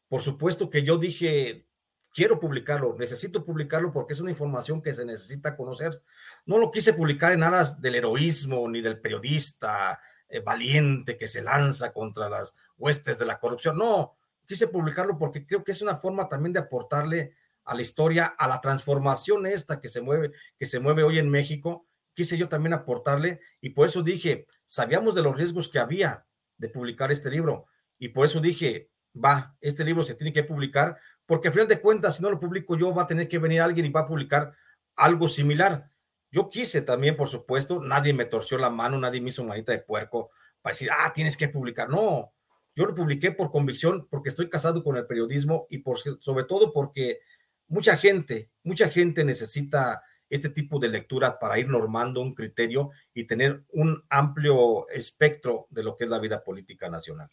por 0.08 0.22
supuesto 0.22 0.68
que 0.68 0.82
yo 0.82 0.98
dije, 0.98 1.66
quiero 2.12 2.40
publicarlo, 2.40 2.96
necesito 2.98 3.44
publicarlo 3.44 3.92
porque 3.92 4.14
es 4.14 4.20
una 4.20 4.30
información 4.30 4.82
que 4.82 4.92
se 4.92 5.04
necesita 5.04 5.56
conocer. 5.56 6.02
No 6.44 6.58
lo 6.58 6.70
quise 6.70 6.92
publicar 6.92 7.32
en 7.32 7.44
aras 7.44 7.80
del 7.80 7.94
heroísmo 7.94 8.68
ni 8.68 8.82
del 8.82 9.00
periodista 9.00 10.00
eh, 10.28 10.40
valiente 10.40 11.16
que 11.16 11.28
se 11.28 11.42
lanza 11.42 11.92
contra 11.92 12.28
las 12.28 12.56
huestes 12.76 13.18
de 13.18 13.24
la 13.24 13.38
corrupción. 13.38 13.78
No, 13.78 14.16
quise 14.46 14.68
publicarlo 14.68 15.16
porque 15.16 15.46
creo 15.46 15.62
que 15.62 15.72
es 15.72 15.80
una 15.80 15.96
forma 15.96 16.28
también 16.28 16.52
de 16.52 16.60
aportarle 16.60 17.34
a 17.68 17.74
la 17.74 17.82
historia, 17.82 18.24
a 18.26 18.48
la 18.48 18.62
transformación 18.62 19.44
esta 19.44 19.78
que 19.78 19.88
se 19.88 20.00
mueve, 20.00 20.32
que 20.58 20.64
se 20.64 20.80
mueve 20.80 21.02
hoy 21.02 21.18
en 21.18 21.28
México. 21.28 21.86
Quise 22.14 22.38
yo 22.38 22.48
también 22.48 22.72
aportarle 22.72 23.40
y 23.60 23.70
por 23.70 23.86
eso 23.86 24.02
dije, 24.02 24.46
sabíamos 24.64 25.14
de 25.14 25.22
los 25.22 25.36
riesgos 25.36 25.68
que 25.68 25.78
había 25.78 26.26
de 26.56 26.70
publicar 26.70 27.12
este 27.12 27.30
libro 27.30 27.66
y 27.98 28.08
por 28.08 28.24
eso 28.24 28.40
dije, 28.40 28.90
va, 29.14 29.54
este 29.60 29.84
libro 29.84 30.02
se 30.02 30.14
tiene 30.14 30.32
que 30.32 30.44
publicar 30.44 30.96
porque 31.26 31.48
al 31.48 31.54
final 31.54 31.68
de 31.68 31.78
cuentas, 31.78 32.16
si 32.16 32.22
no 32.22 32.30
lo 32.30 32.40
publico 32.40 32.74
yo, 32.74 32.94
va 32.94 33.02
a 33.02 33.06
tener 33.06 33.28
que 33.28 33.38
venir 33.38 33.60
alguien 33.60 33.84
y 33.84 33.90
va 33.90 34.00
a 34.00 34.08
publicar 34.08 34.54
algo 34.96 35.28
similar. 35.28 35.90
Yo 36.32 36.48
quise 36.48 36.80
también, 36.80 37.16
por 37.16 37.28
supuesto, 37.28 37.82
nadie 37.82 38.14
me 38.14 38.24
torció 38.24 38.56
la 38.56 38.70
mano, 38.70 38.98
nadie 38.98 39.20
me 39.20 39.28
hizo 39.28 39.44
manita 39.44 39.72
de 39.72 39.80
puerco 39.80 40.30
para 40.62 40.72
decir, 40.72 40.88
ah, 40.90 41.12
tienes 41.12 41.36
que 41.36 41.50
publicar. 41.50 41.90
No, 41.90 42.32
yo 42.74 42.86
lo 42.86 42.94
publiqué 42.94 43.30
por 43.30 43.50
convicción, 43.50 44.08
porque 44.10 44.30
estoy 44.30 44.48
casado 44.48 44.82
con 44.82 44.96
el 44.96 45.06
periodismo 45.06 45.66
y 45.68 45.78
por, 45.78 45.98
sobre 45.98 46.44
todo 46.44 46.72
porque 46.72 47.20
mucha 47.68 47.96
gente, 47.96 48.50
mucha 48.62 48.88
gente 48.88 49.24
necesita 49.24 50.02
este 50.30 50.50
tipo 50.50 50.78
de 50.78 50.88
lectura 50.88 51.38
para 51.38 51.58
ir 51.58 51.68
normando 51.68 52.20
un 52.20 52.34
criterio 52.34 52.90
y 53.14 53.24
tener 53.24 53.64
un 53.70 54.04
amplio 54.10 54.88
espectro 54.90 55.66
de 55.70 55.82
lo 55.82 55.96
que 55.96 56.04
es 56.04 56.10
la 56.10 56.18
vida 56.18 56.42
política 56.44 56.88
nacional. 56.88 57.30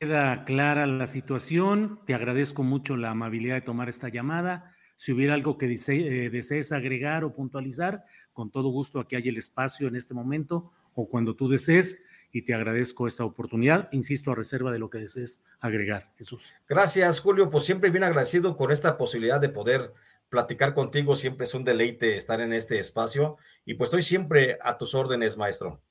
Queda 0.00 0.44
clara 0.44 0.84
la 0.86 1.06
situación. 1.06 2.00
Te 2.06 2.14
agradezco 2.14 2.64
mucho 2.64 2.96
la 2.96 3.10
amabilidad 3.10 3.54
de 3.54 3.60
tomar 3.60 3.88
esta 3.88 4.08
llamada. 4.08 4.74
Si 4.96 5.12
hubiera 5.12 5.34
algo 5.34 5.58
que 5.58 5.66
eh, 5.66 6.30
desees 6.30 6.72
agregar 6.72 7.22
o 7.22 7.34
puntualizar, 7.34 8.04
con 8.32 8.50
todo 8.50 8.70
gusto 8.70 8.98
aquí 8.98 9.14
hay 9.14 9.28
el 9.28 9.38
espacio 9.38 9.86
en 9.86 9.94
este 9.94 10.12
momento 10.12 10.72
o 10.94 11.08
cuando 11.08 11.36
tú 11.36 11.48
desees. 11.48 12.02
Y 12.34 12.42
te 12.42 12.54
agradezco 12.54 13.06
esta 13.06 13.26
oportunidad, 13.26 13.90
insisto, 13.92 14.32
a 14.32 14.34
reserva 14.34 14.72
de 14.72 14.78
lo 14.78 14.88
que 14.88 14.98
desees 14.98 15.42
agregar, 15.60 16.12
Jesús. 16.16 16.54
Gracias, 16.66 17.20
Julio. 17.20 17.50
Pues 17.50 17.64
siempre 17.64 17.90
bien 17.90 18.04
agradecido 18.04 18.56
con 18.56 18.72
esta 18.72 18.96
posibilidad 18.96 19.38
de 19.38 19.50
poder 19.50 19.92
platicar 20.30 20.72
contigo. 20.72 21.14
Siempre 21.14 21.44
es 21.44 21.52
un 21.52 21.62
deleite 21.62 22.16
estar 22.16 22.40
en 22.40 22.54
este 22.54 22.78
espacio 22.78 23.36
y 23.66 23.74
pues 23.74 23.88
estoy 23.88 24.02
siempre 24.02 24.58
a 24.62 24.78
tus 24.78 24.94
órdenes, 24.94 25.36
maestro. 25.36 25.82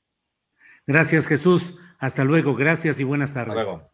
Gracias, 0.87 1.27
Jesús. 1.27 1.77
Hasta 1.99 2.23
luego. 2.23 2.55
Gracias 2.55 2.99
y 2.99 3.03
buenas 3.03 3.35
tardes. 3.35 3.55
Hasta 3.55 3.71
luego. 3.71 3.91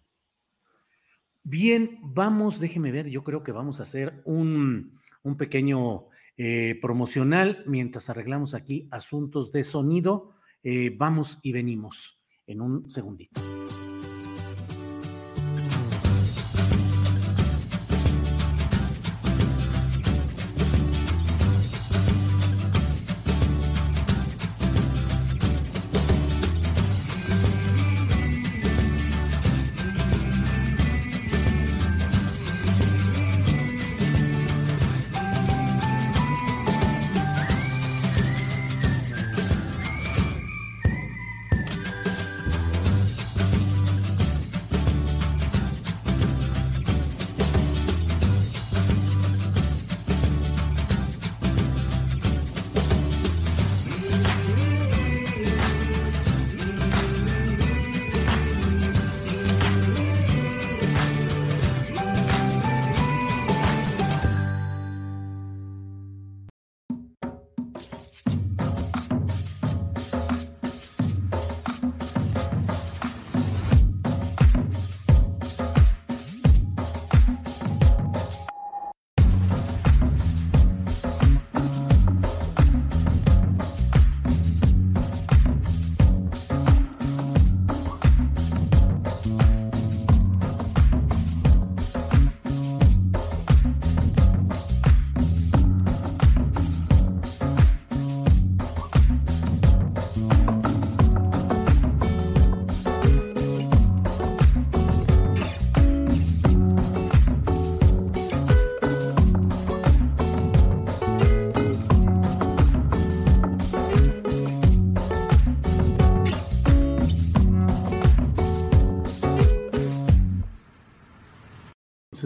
Bien, 1.44 2.00
vamos, 2.02 2.62
déjeme 2.62 2.92
ver, 2.92 3.08
yo 3.08 3.24
creo 3.24 3.44
que 3.44 3.52
vamos 3.52 3.80
a 3.80 3.84
hacer 3.84 4.22
un, 4.26 5.00
pequeño 5.38 6.08
eh, 6.38 6.78
promocional 6.82 7.64
mientras 7.66 8.10
arreglamos 8.10 8.54
aquí 8.54 8.88
asuntos 8.92 9.52
de 9.52 9.66
sonido. 9.66 10.36
Eh, 10.64 10.94
vamos 10.98 11.40
y 11.44 11.52
venimos 11.52 12.17
en 12.48 12.62
un 12.62 12.90
segundito. 12.90 13.40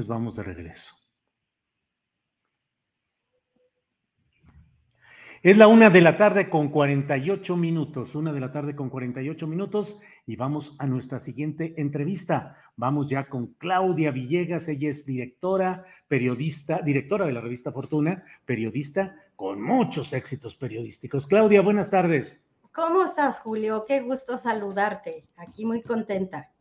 Vamos 0.07 0.35
de 0.35 0.43
regreso. 0.43 0.95
Es 5.43 5.57
la 5.57 5.67
una 5.67 5.89
de 5.89 6.01
la 6.01 6.17
tarde 6.17 6.51
con 6.51 6.69
48 6.69 7.57
minutos, 7.57 8.13
una 8.13 8.31
de 8.31 8.39
la 8.39 8.51
tarde 8.51 8.75
con 8.75 8.91
48 8.91 9.47
minutos 9.47 9.97
y 10.27 10.35
vamos 10.35 10.75
a 10.77 10.85
nuestra 10.85 11.19
siguiente 11.19 11.73
entrevista. 11.77 12.55
Vamos 12.75 13.07
ya 13.07 13.27
con 13.27 13.55
Claudia 13.55 14.11
Villegas, 14.11 14.67
ella 14.67 14.89
es 14.89 15.03
directora, 15.03 15.83
periodista, 16.07 16.81
directora 16.83 17.25
de 17.25 17.33
la 17.33 17.41
revista 17.41 17.71
Fortuna, 17.71 18.23
periodista 18.45 19.15
con 19.35 19.59
muchos 19.61 20.13
éxitos 20.13 20.55
periodísticos. 20.55 21.25
Claudia, 21.25 21.61
buenas 21.61 21.89
tardes. 21.89 22.45
¿Cómo 22.71 23.03
estás, 23.03 23.39
Julio? 23.39 23.83
Qué 23.87 24.01
gusto 24.01 24.37
saludarte. 24.37 25.27
Aquí 25.37 25.65
muy 25.65 25.81
contenta. 25.81 26.51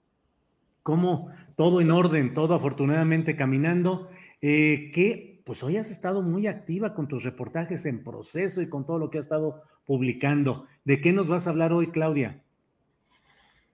¿Cómo? 0.90 1.28
Todo 1.54 1.80
en 1.80 1.92
orden, 1.92 2.34
todo 2.34 2.52
afortunadamente 2.52 3.36
caminando. 3.36 4.08
Eh, 4.42 4.90
¿Qué 4.92 5.40
pues 5.44 5.62
hoy 5.62 5.76
has 5.76 5.88
estado 5.88 6.20
muy 6.20 6.48
activa 6.48 6.94
con 6.94 7.06
tus 7.06 7.22
reportajes 7.22 7.86
en 7.86 8.02
proceso 8.02 8.60
y 8.60 8.68
con 8.68 8.84
todo 8.84 8.98
lo 8.98 9.08
que 9.08 9.18
has 9.18 9.26
estado 9.26 9.62
publicando. 9.84 10.66
¿De 10.84 11.00
qué 11.00 11.12
nos 11.12 11.28
vas 11.28 11.46
a 11.46 11.50
hablar 11.50 11.72
hoy, 11.72 11.92
Claudia? 11.92 12.42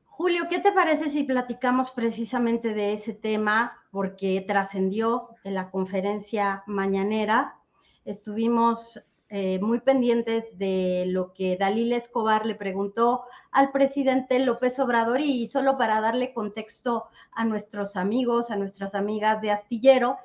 Julio, 0.05 0.43
¿qué 0.51 0.59
te 0.59 0.73
parece 0.73 1.09
si 1.09 1.25
platicamos 1.25 1.91
precisamente 1.91 2.75
de 2.75 2.93
ese 2.93 3.15
tema? 3.15 3.79
Porque 3.91 4.45
trascendió 4.47 5.31
en 5.43 5.55
la 5.55 5.71
conferencia 5.71 6.65
mañanera. 6.67 7.57
Estuvimos 8.05 9.03
eh, 9.29 9.59
muy 9.61 9.81
pendientes 9.81 10.57
de 10.57 11.05
lo 11.09 11.33
que 11.33 11.57
Dalila 11.57 11.97
Escobar 11.97 12.47
le 12.47 12.55
preguntó 12.55 13.25
al 13.51 13.73
presidente 13.73 14.39
López 14.39 14.79
Obrador 14.79 15.21
y 15.21 15.49
solo 15.49 15.77
para 15.77 16.01
darle 16.01 16.33
contexto 16.33 17.07
a 17.33 17.45
nuestros 17.45 17.97
amigos, 17.97 18.51
a 18.53 18.57
nuestras 18.57 18.95
amigas 18.95 19.41
de 19.41 19.51
Astillero, 19.51 20.19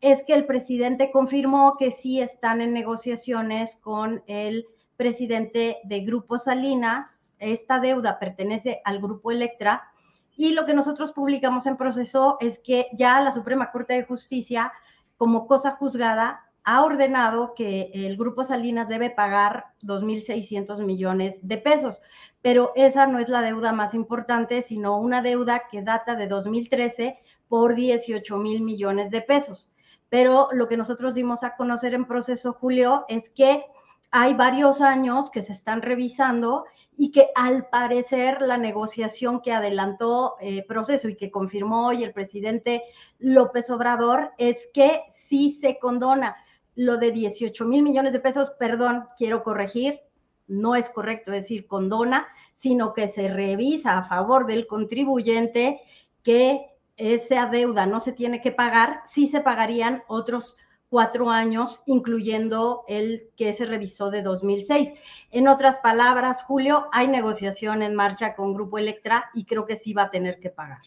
es 0.00 0.22
que 0.22 0.34
el 0.34 0.46
presidente 0.46 1.10
confirmó 1.10 1.76
que 1.76 1.90
sí 1.90 2.20
están 2.20 2.60
en 2.60 2.72
negociaciones 2.72 3.74
con 3.76 4.22
el 4.28 4.66
presidente 4.96 5.78
de 5.82 6.00
Grupo 6.00 6.38
Salinas. 6.38 7.32
Esta 7.40 7.80
deuda 7.80 8.20
pertenece 8.20 8.80
al 8.84 9.00
Grupo 9.00 9.32
Electra 9.32 9.90
y 10.36 10.52
lo 10.52 10.66
que 10.66 10.74
nosotros 10.74 11.12
publicamos 11.12 11.66
en 11.66 11.76
proceso 11.76 12.36
es 12.40 12.58
que 12.58 12.88
ya 12.92 13.20
la 13.20 13.32
Suprema 13.32 13.72
Corte 13.72 13.94
de 13.94 14.04
Justicia, 14.04 14.72
como 15.16 15.46
cosa 15.46 15.72
juzgada, 15.72 16.44
ha 16.64 16.82
ordenado 16.82 17.54
que 17.54 17.90
el 17.92 18.16
Grupo 18.16 18.42
Salinas 18.42 18.88
debe 18.88 19.10
pagar 19.10 19.66
2.600 19.82 20.82
millones 20.82 21.38
de 21.42 21.58
pesos, 21.58 22.00
pero 22.40 22.72
esa 22.74 23.06
no 23.06 23.18
es 23.18 23.28
la 23.28 23.42
deuda 23.42 23.72
más 23.72 23.92
importante, 23.92 24.62
sino 24.62 24.98
una 24.98 25.20
deuda 25.20 25.64
que 25.70 25.82
data 25.82 26.16
de 26.16 26.26
2013 26.26 27.18
por 27.48 27.74
18 27.74 28.36
mil 28.38 28.62
millones 28.62 29.10
de 29.10 29.20
pesos. 29.20 29.70
Pero 30.08 30.48
lo 30.52 30.66
que 30.66 30.78
nosotros 30.78 31.14
dimos 31.14 31.44
a 31.44 31.54
conocer 31.56 31.92
en 31.92 32.06
proceso, 32.06 32.54
Julio, 32.54 33.04
es 33.08 33.28
que 33.28 33.64
hay 34.16 34.32
varios 34.32 34.80
años 34.80 35.28
que 35.28 35.42
se 35.42 35.52
están 35.52 35.82
revisando 35.82 36.66
y 36.96 37.10
que 37.10 37.30
al 37.34 37.68
parecer 37.68 38.40
la 38.40 38.56
negociación 38.56 39.40
que 39.42 39.52
adelantó 39.52 40.36
eh, 40.40 40.64
proceso 40.66 41.08
y 41.08 41.16
que 41.16 41.32
confirmó 41.32 41.88
hoy 41.88 42.04
el 42.04 42.12
presidente 42.12 42.84
López 43.18 43.68
Obrador 43.70 44.32
es 44.38 44.68
que 44.72 45.02
sí 45.10 45.58
se 45.60 45.78
condona 45.80 46.36
lo 46.74 46.96
de 46.96 47.12
18 47.12 47.64
mil 47.64 47.82
millones 47.82 48.12
de 48.12 48.20
pesos, 48.20 48.50
perdón, 48.58 49.04
quiero 49.16 49.42
corregir, 49.42 50.00
no 50.46 50.76
es 50.76 50.88
correcto 50.90 51.30
decir 51.30 51.66
condona, 51.66 52.26
sino 52.56 52.92
que 52.92 53.08
se 53.08 53.28
revisa 53.28 53.98
a 53.98 54.04
favor 54.04 54.46
del 54.46 54.66
contribuyente 54.66 55.80
que 56.22 56.66
esa 56.96 57.46
deuda 57.46 57.86
no 57.86 58.00
se 58.00 58.12
tiene 58.12 58.40
que 58.40 58.52
pagar, 58.52 59.02
sí 59.12 59.26
se 59.26 59.40
pagarían 59.40 60.02
otros 60.06 60.56
cuatro 60.88 61.28
años, 61.30 61.80
incluyendo 61.86 62.84
el 62.86 63.30
que 63.36 63.52
se 63.52 63.66
revisó 63.66 64.10
de 64.10 64.22
2006. 64.22 64.90
En 65.32 65.48
otras 65.48 65.80
palabras, 65.80 66.44
Julio, 66.44 66.86
hay 66.92 67.08
negociación 67.08 67.82
en 67.82 67.96
marcha 67.96 68.36
con 68.36 68.54
Grupo 68.54 68.78
Electra 68.78 69.28
y 69.34 69.44
creo 69.44 69.66
que 69.66 69.74
sí 69.76 69.92
va 69.92 70.04
a 70.04 70.10
tener 70.10 70.38
que 70.38 70.50
pagar. 70.50 70.82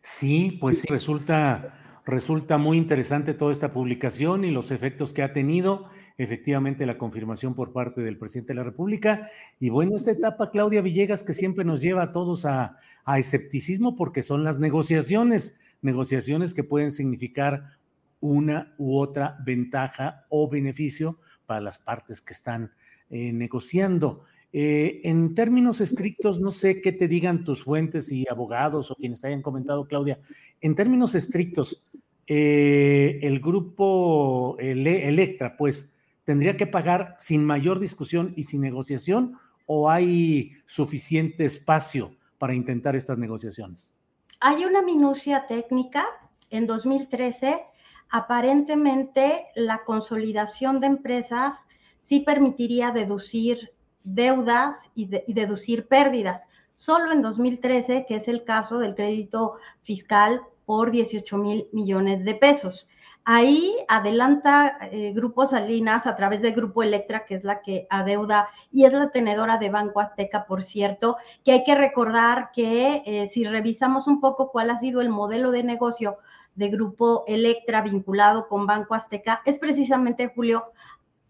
Sí, 0.00 0.58
pues 0.60 0.84
resulta, 0.84 1.74
resulta 2.04 2.58
muy 2.58 2.78
interesante 2.78 3.34
toda 3.34 3.52
esta 3.52 3.72
publicación 3.72 4.44
y 4.44 4.50
los 4.50 4.70
efectos 4.70 5.12
que 5.12 5.22
ha 5.22 5.32
tenido 5.32 5.88
efectivamente 6.18 6.86
la 6.86 6.98
confirmación 6.98 7.54
por 7.54 7.72
parte 7.72 8.00
del 8.00 8.18
presidente 8.18 8.52
de 8.52 8.56
la 8.56 8.64
República. 8.64 9.28
Y 9.60 9.70
bueno, 9.70 9.96
esta 9.96 10.10
etapa, 10.10 10.50
Claudia 10.50 10.82
Villegas, 10.82 11.22
que 11.22 11.32
siempre 11.32 11.64
nos 11.64 11.80
lleva 11.80 12.02
a 12.02 12.12
todos 12.12 12.44
a, 12.44 12.78
escepticismo 13.16 13.96
porque 13.96 14.22
son 14.22 14.44
las 14.44 14.60
negociaciones, 14.60 15.58
negociaciones 15.80 16.54
que 16.54 16.62
pueden 16.62 16.92
significar 16.92 17.78
una 18.20 18.74
u 18.78 18.96
otra 18.96 19.36
ventaja 19.44 20.24
o 20.28 20.48
beneficio 20.48 21.18
para 21.46 21.60
las 21.60 21.78
partes 21.78 22.20
que 22.20 22.32
están 22.32 22.72
eh, 23.10 23.32
negociando. 23.32 24.24
Eh, 24.52 25.00
en 25.04 25.34
términos 25.34 25.80
estrictos, 25.80 26.40
no 26.40 26.50
sé 26.50 26.80
qué 26.80 26.92
te 26.92 27.08
digan 27.08 27.44
tus 27.44 27.64
fuentes 27.64 28.12
y 28.12 28.26
abogados 28.28 28.90
o 28.90 28.94
quienes 28.94 29.20
te 29.20 29.28
hayan 29.28 29.42
comentado, 29.42 29.86
Claudia. 29.86 30.20
En 30.60 30.74
términos 30.74 31.14
estrictos, 31.14 31.82
eh, 32.26 33.18
el 33.22 33.40
grupo 33.40 34.56
Electra, 34.58 35.56
pues, 35.56 35.92
tendría 36.24 36.56
que 36.56 36.66
pagar 36.66 37.14
sin 37.18 37.44
mayor 37.44 37.80
discusión 37.80 38.32
y 38.36 38.44
sin 38.44 38.60
negociación 38.60 39.38
o 39.66 39.90
hay 39.90 40.52
suficiente 40.66 41.44
espacio 41.44 42.14
para 42.38 42.54
intentar 42.54 42.96
estas 42.96 43.18
negociaciones? 43.18 43.94
Hay 44.40 44.64
una 44.64 44.82
minucia 44.82 45.46
técnica. 45.46 46.04
En 46.50 46.66
2013, 46.66 47.62
aparentemente 48.10 49.46
la 49.54 49.84
consolidación 49.84 50.80
de 50.80 50.88
empresas 50.88 51.60
sí 52.00 52.20
permitiría 52.20 52.90
deducir 52.90 53.70
deudas 54.04 54.90
y, 54.94 55.06
deducir 55.06 55.86
pérdidas. 55.88 56.46
Solo 56.74 57.12
en 57.12 57.22
2013, 57.22 58.06
que 58.06 58.16
es 58.16 58.28
el 58.28 58.44
caso 58.44 58.78
del 58.78 58.94
crédito 58.94 59.54
fiscal 59.82 60.42
por 60.64 60.90
18 60.90 61.36
mil 61.38 61.68
millones 61.72 62.24
de 62.24 62.34
pesos. 62.34 62.88
Ahí 63.24 63.76
adelanta 63.88 64.78
eh, 64.90 65.12
Grupo 65.14 65.46
Salinas 65.46 66.08
a 66.08 66.16
través 66.16 66.42
de 66.42 66.50
Grupo 66.50 66.82
Electra, 66.82 67.24
que 67.24 67.36
es 67.36 67.44
la 67.44 67.62
que 67.62 67.86
adeuda 67.88 68.48
y 68.72 68.84
es 68.84 68.92
la 68.92 69.10
tenedora 69.10 69.58
de 69.58 69.70
Banco 69.70 70.00
Azteca, 70.00 70.44
por 70.44 70.64
cierto, 70.64 71.16
que 71.44 71.52
hay 71.52 71.62
que 71.62 71.76
recordar 71.76 72.50
que 72.52 73.02
eh, 73.06 73.28
si 73.28 73.44
revisamos 73.44 74.08
un 74.08 74.20
poco 74.20 74.50
cuál 74.50 74.70
ha 74.70 74.80
sido 74.80 75.00
el 75.00 75.08
modelo 75.08 75.52
de 75.52 75.62
negocio 75.62 76.18
de 76.56 76.68
Grupo 76.68 77.22
Electra 77.28 77.80
vinculado 77.80 78.48
con 78.48 78.66
Banco 78.66 78.94
Azteca, 78.94 79.40
es 79.44 79.58
precisamente, 79.58 80.32
Julio, 80.34 80.72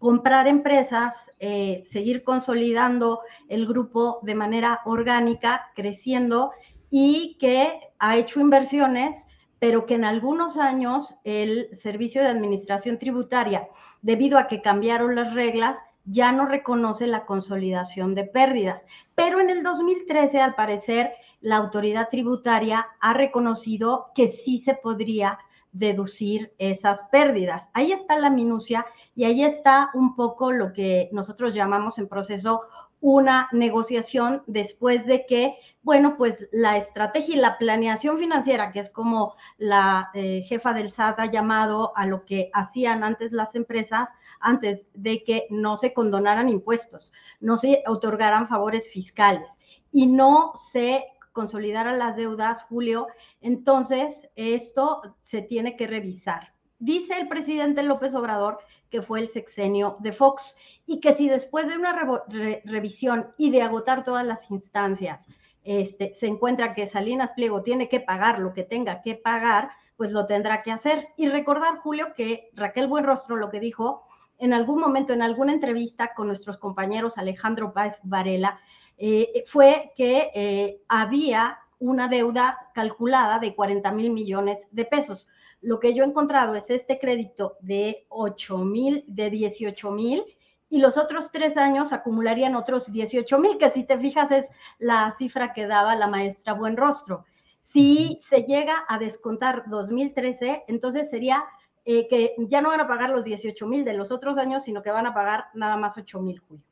comprar 0.03 0.49
empresas, 0.49 1.31
eh, 1.39 1.81
seguir 1.89 2.25
consolidando 2.25 3.21
el 3.47 3.65
grupo 3.65 4.19
de 4.23 4.35
manera 4.35 4.81
orgánica, 4.83 5.71
creciendo 5.75 6.51
y 6.89 7.37
que 7.39 7.79
ha 7.99 8.17
hecho 8.17 8.41
inversiones 8.41 9.25
pero 9.59 9.85
que 9.85 9.95
en 9.95 10.03
algunos 10.03 10.57
años 10.57 11.15
el 11.23 11.69
Servicio 11.73 12.21
de 12.21 12.27
Administración 12.27 12.99
Tributaria, 12.99 13.69
debido 14.01 14.37
a 14.37 14.47
que 14.47 14.61
cambiaron 14.61 15.15
las 15.15 15.33
reglas, 15.33 15.77
ya 16.03 16.33
no 16.33 16.45
reconoce 16.45 17.07
la 17.07 17.25
consolidación 17.25 18.13
de 18.13 18.25
pérdidas. 18.25 18.85
Pero 19.15 19.39
en 19.39 19.49
el 19.49 19.63
2013, 19.63 20.41
al 20.41 20.55
parecer, 20.55 21.13
la 21.39 21.55
autoridad 21.55 22.09
tributaria 22.09 22.87
ha 22.99 23.13
reconocido 23.13 24.07
que 24.13 24.27
sí 24.27 24.57
se 24.57 24.73
podría 24.73 25.39
deducir 25.73 26.53
esas 26.59 27.03
pérdidas. 27.11 27.69
Ahí 27.73 27.91
está 27.91 28.17
la 28.17 28.29
minucia 28.29 28.85
y 29.15 29.25
ahí 29.25 29.43
está 29.43 29.89
un 29.93 30.15
poco 30.15 30.51
lo 30.51 30.71
que 30.71 31.09
nosotros 31.11 31.53
llamamos 31.53 31.97
en 31.97 32.07
proceso 32.07 32.61
una 33.03 33.49
negociación 33.51 34.43
después 34.47 35.05
de 35.05 35.25
que, 35.25 35.57
bueno, 35.81 36.15
pues 36.15 36.47
la 36.53 36.77
estrategia 36.77 37.35
y 37.35 37.37
la 37.37 37.57
planeación 37.57 38.17
financiera, 38.17 38.71
que 38.71 38.79
es 38.79 38.89
como 38.89 39.35
la 39.57 40.09
eh, 40.13 40.41
jefa 40.47 40.71
del 40.71 40.89
SAT 40.89 41.19
ha 41.19 41.25
llamado 41.25 41.91
a 41.97 42.05
lo 42.05 42.23
que 42.23 42.49
hacían 42.53 43.03
antes 43.03 43.33
las 43.33 43.55
empresas, 43.55 44.09
antes 44.39 44.85
de 44.93 45.21
que 45.25 45.47
no 45.49 45.75
se 45.75 45.91
condonaran 45.93 46.47
impuestos, 46.47 47.11
no 47.41 47.57
se 47.57 47.83
otorgaran 47.87 48.47
favores 48.47 48.89
fiscales 48.89 49.51
y 49.91 50.07
no 50.07 50.53
se 50.55 51.03
consolidaran 51.33 51.99
las 51.99 52.15
deudas, 52.15 52.63
Julio, 52.63 53.07
entonces 53.41 54.29
esto 54.35 55.01
se 55.21 55.41
tiene 55.41 55.75
que 55.75 55.87
revisar 55.87 56.53
dice 56.83 57.17
el 57.17 57.29
presidente 57.29 57.81
López 57.81 58.13
Obrador 58.13 58.59
que 58.89 59.01
fue 59.01 59.21
el 59.21 59.29
sexenio 59.29 59.95
de 60.01 60.11
Fox 60.11 60.55
y 60.85 60.99
que 60.99 61.13
si 61.13 61.29
después 61.29 61.69
de 61.69 61.77
una 61.77 62.21
revisión 62.65 63.33
y 63.37 63.51
de 63.51 63.61
agotar 63.61 64.03
todas 64.03 64.25
las 64.25 64.51
instancias 64.51 65.29
este, 65.63 66.13
se 66.13 66.27
encuentra 66.27 66.73
que 66.73 66.87
Salinas 66.87 67.31
Pliego 67.31 67.63
tiene 67.63 67.87
que 67.87 68.01
pagar 68.01 68.39
lo 68.39 68.53
que 68.53 68.63
tenga 68.63 69.01
que 69.01 69.15
pagar, 69.15 69.71
pues 69.95 70.11
lo 70.11 70.25
tendrá 70.25 70.61
que 70.61 70.73
hacer. 70.73 71.07
Y 71.15 71.29
recordar, 71.29 71.77
Julio, 71.77 72.13
que 72.13 72.49
Raquel 72.53 72.87
Buenrostro 72.87 73.37
lo 73.37 73.49
que 73.49 73.61
dijo 73.61 74.03
en 74.39 74.51
algún 74.51 74.81
momento, 74.81 75.13
en 75.13 75.21
alguna 75.21 75.53
entrevista 75.53 76.13
con 76.13 76.27
nuestros 76.27 76.57
compañeros 76.57 77.17
Alejandro 77.17 77.71
Páez 77.71 77.99
Varela, 78.03 78.59
eh, 78.97 79.43
fue 79.45 79.91
que 79.95 80.31
eh, 80.33 80.81
había 80.87 81.59
una 81.79 82.07
deuda 82.07 82.69
calculada 82.73 83.39
de 83.39 83.55
40 83.55 83.91
mil 83.91 84.11
millones 84.11 84.67
de 84.71 84.85
pesos 84.85 85.27
lo 85.63 85.79
que 85.79 85.93
yo 85.93 86.03
he 86.03 86.07
encontrado 86.07 86.55
es 86.55 86.69
este 86.69 86.99
crédito 86.99 87.57
de 87.61 88.05
8 88.09 88.57
mil, 88.59 89.05
de 89.07 89.29
18 89.29 89.91
mil 89.91 90.23
y 90.69 90.79
los 90.79 90.97
otros 90.97 91.31
tres 91.31 91.55
años 91.55 91.93
acumularían 91.93 92.55
otros 92.55 92.91
18 92.91 93.39
mil, 93.39 93.57
que 93.57 93.71
si 93.71 93.85
te 93.85 93.97
fijas 93.97 94.29
es 94.31 94.47
la 94.77 95.13
cifra 95.17 95.53
que 95.53 95.65
daba 95.65 95.95
la 95.95 96.07
maestra 96.07 96.53
Buenrostro. 96.53 97.25
Si 97.61 98.19
se 98.27 98.43
llega 98.43 98.83
a 98.89 98.99
descontar 98.99 99.63
2013, 99.69 100.65
entonces 100.67 101.09
sería 101.09 101.45
eh, 101.85 102.09
que 102.09 102.35
ya 102.37 102.61
no 102.61 102.69
van 102.69 102.81
a 102.81 102.87
pagar 102.87 103.11
los 103.11 103.23
18 103.23 103.65
mil 103.65 103.85
de 103.85 103.93
los 103.93 104.11
otros 104.11 104.37
años, 104.37 104.63
sino 104.63 104.83
que 104.83 104.91
van 104.91 105.07
a 105.07 105.13
pagar 105.13 105.45
nada 105.53 105.77
más 105.77 105.97
8 105.97 106.19
mil, 106.19 106.39
Julio. 106.39 106.65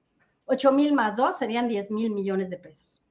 8 0.52 0.72
mil 0.74 0.94
más 0.94 1.16
2 1.16 1.38
serían 1.38 1.70
10 1.70 1.92
mil 1.92 2.12
millones 2.12 2.50
de 2.50 2.58
pesos. 2.58 3.02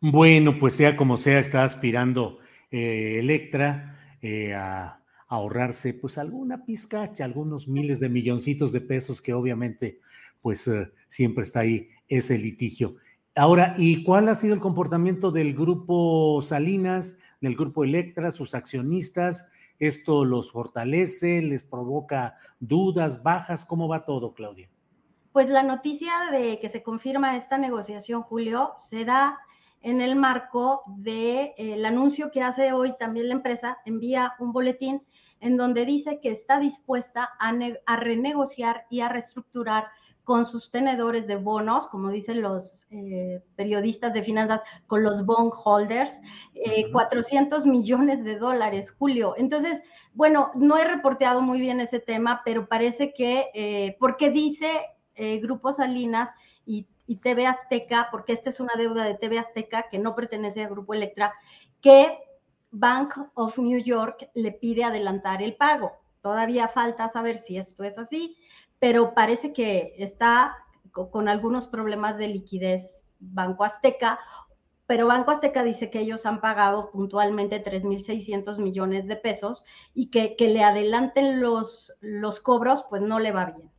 Bueno, 0.00 0.58
pues 0.58 0.74
sea 0.74 0.96
como 0.96 1.18
sea, 1.18 1.38
está 1.38 1.64
aspirando 1.64 2.38
eh, 2.70 3.18
Electra 3.18 4.16
eh, 4.22 4.54
a 4.54 5.02
ahorrarse 5.28 5.92
pues 5.94 6.16
alguna 6.16 6.64
pizcacha, 6.64 7.24
algunos 7.24 7.68
miles 7.68 8.00
de 8.00 8.08
milloncitos 8.08 8.72
de 8.72 8.80
pesos 8.80 9.20
que 9.20 9.34
obviamente 9.34 10.00
pues 10.40 10.66
eh, 10.68 10.92
siempre 11.08 11.42
está 11.42 11.60
ahí 11.60 11.90
ese 12.08 12.38
litigio. 12.38 12.96
Ahora, 13.34 13.74
¿y 13.76 14.02
cuál 14.02 14.28
ha 14.28 14.34
sido 14.34 14.54
el 14.54 14.60
comportamiento 14.60 15.30
del 15.30 15.54
grupo 15.54 16.40
Salinas, 16.40 17.18
del 17.42 17.54
grupo 17.54 17.84
Electra, 17.84 18.30
sus 18.30 18.54
accionistas? 18.54 19.50
¿Esto 19.78 20.24
los 20.24 20.52
fortalece, 20.52 21.42
les 21.42 21.62
provoca 21.62 22.36
dudas, 22.60 23.22
bajas? 23.22 23.66
¿Cómo 23.66 23.88
va 23.88 24.06
todo, 24.06 24.32
Claudia? 24.32 24.70
Pues 25.36 25.50
la 25.50 25.62
noticia 25.62 26.30
de 26.32 26.58
que 26.60 26.70
se 26.70 26.82
confirma 26.82 27.36
esta 27.36 27.58
negociación, 27.58 28.22
Julio, 28.22 28.72
se 28.78 29.04
da 29.04 29.38
en 29.82 30.00
el 30.00 30.16
marco 30.16 30.82
del 30.86 31.52
de, 31.58 31.86
anuncio 31.86 32.30
que 32.30 32.40
hace 32.40 32.72
hoy 32.72 32.94
también 32.98 33.28
la 33.28 33.34
empresa, 33.34 33.76
envía 33.84 34.32
un 34.38 34.54
boletín 34.54 35.02
en 35.40 35.58
donde 35.58 35.84
dice 35.84 36.20
que 36.22 36.30
está 36.30 36.58
dispuesta 36.58 37.28
a, 37.38 37.52
a 37.84 37.96
renegociar 37.98 38.86
y 38.88 39.00
a 39.00 39.10
reestructurar 39.10 39.88
con 40.24 40.46
sus 40.46 40.70
tenedores 40.70 41.26
de 41.26 41.36
bonos, 41.36 41.86
como 41.86 42.08
dicen 42.08 42.40
los 42.40 42.86
eh, 42.90 43.44
periodistas 43.56 44.14
de 44.14 44.22
finanzas, 44.22 44.62
con 44.86 45.02
los 45.02 45.26
bondholders, 45.26 46.18
eh, 46.54 46.90
400 46.90 47.66
millones 47.66 48.24
de 48.24 48.38
dólares, 48.38 48.90
Julio. 48.90 49.34
Entonces, 49.36 49.82
bueno, 50.14 50.50
no 50.54 50.78
he 50.78 50.84
reporteado 50.84 51.42
muy 51.42 51.60
bien 51.60 51.80
ese 51.80 52.00
tema, 52.00 52.40
pero 52.42 52.66
parece 52.66 53.12
que, 53.12 53.50
eh, 53.52 53.98
porque 54.00 54.30
dice 54.30 54.95
eh, 55.16 55.38
Grupo 55.40 55.72
Salinas 55.72 56.30
y, 56.64 56.86
TV 57.22 57.46
Azteca, 57.46 58.08
porque 58.10 58.32
esta 58.32 58.50
es 58.50 58.58
una 58.58 58.74
deuda 58.76 59.04
de 59.04 59.14
TV 59.14 59.38
Azteca 59.38 59.88
que 59.88 59.98
no 59.98 60.16
pertenece 60.16 60.64
a 60.64 60.68
Grupo 60.68 60.92
Electra, 60.92 61.32
que 61.80 62.18
Bank 62.72 63.14
of 63.34 63.58
New 63.58 63.78
York 63.78 64.28
le 64.34 64.50
pide 64.50 64.82
adelantar 64.82 65.40
el 65.40 65.54
pago. 65.54 65.92
Todavía 66.20 66.66
falta 66.66 67.08
saber 67.08 67.36
si 67.36 67.58
esto 67.58 67.84
es 67.84 67.96
así, 67.96 68.36
pero 68.80 69.14
parece 69.14 69.52
que 69.52 69.94
está 69.98 70.56
con 70.90 71.28
algunos 71.28 71.68
problemas 71.68 72.18
de 72.18 72.28
liquidez 72.28 73.06
Banco 73.20 73.64
Azteca, 73.64 74.18
pero 74.86 75.08
Banco 75.08 75.32
Azteca 75.32 75.64
dice 75.64 75.90
que 75.90 76.00
ellos 76.00 76.26
han 76.26 76.40
pagado 76.40 76.90
puntualmente 76.90 77.62
3.600 77.62 78.58
millones 78.58 79.06
de 79.06 79.16
pesos 79.16 79.64
y 79.94 80.10
que, 80.10 80.36
que 80.36 80.48
le 80.48 80.62
adelanten 80.62 81.40
los, 81.40 81.92
los, 82.00 82.40
cobros, 82.40 82.84
pues 82.88 83.02
no 83.02 83.18
le 83.18 83.32
va 83.32 83.46
bien. 83.46 83.70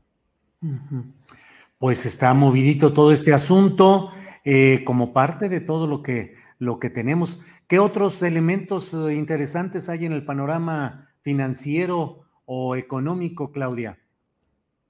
Pues 1.77 2.05
está 2.05 2.33
movidito 2.33 2.93
todo 2.93 3.11
este 3.11 3.33
asunto 3.33 4.11
eh, 4.43 4.83
como 4.85 5.13
parte 5.13 5.49
de 5.49 5.61
todo 5.61 5.87
lo 5.87 6.01
que 6.01 6.35
lo 6.59 6.79
que 6.79 6.89
tenemos. 6.89 7.39
¿Qué 7.67 7.79
otros 7.79 8.21
elementos 8.23 8.93
eh, 8.93 9.13
interesantes 9.13 9.89
hay 9.89 10.05
en 10.05 10.13
el 10.13 10.25
panorama 10.25 11.09
financiero 11.21 12.23
o 12.45 12.75
económico, 12.75 13.51
Claudia? 13.51 13.99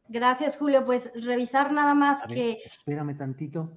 Gracias, 0.08 0.58
Julio. 0.58 0.86
Pues 0.86 1.12
revisar 1.16 1.74
nada 1.74 1.94
más 1.94 2.22
que. 2.28 2.60
espérame 2.64 3.18
tantito. 3.18 3.74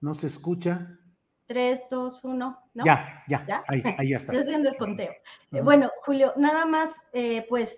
¿No 0.00 0.14
se 0.14 0.26
escucha? 0.26 0.98
Tres, 1.46 1.82
dos, 1.90 2.20
uno. 2.24 2.58
¿no? 2.74 2.84
Ya, 2.84 3.20
ya, 3.28 3.44
¿Ya? 3.46 3.62
Ahí, 3.68 3.82
ahí 3.98 4.08
ya 4.10 4.16
estás. 4.18 4.34
Estoy 4.34 4.54
haciendo 4.54 4.70
el 4.70 4.76
conteo. 4.76 5.12
Uh 5.52 5.56
-huh. 5.56 5.64
Bueno, 5.64 5.90
Julio, 6.04 6.32
nada 6.36 6.66
más, 6.66 6.92
eh, 7.12 7.46
pues 7.48 7.76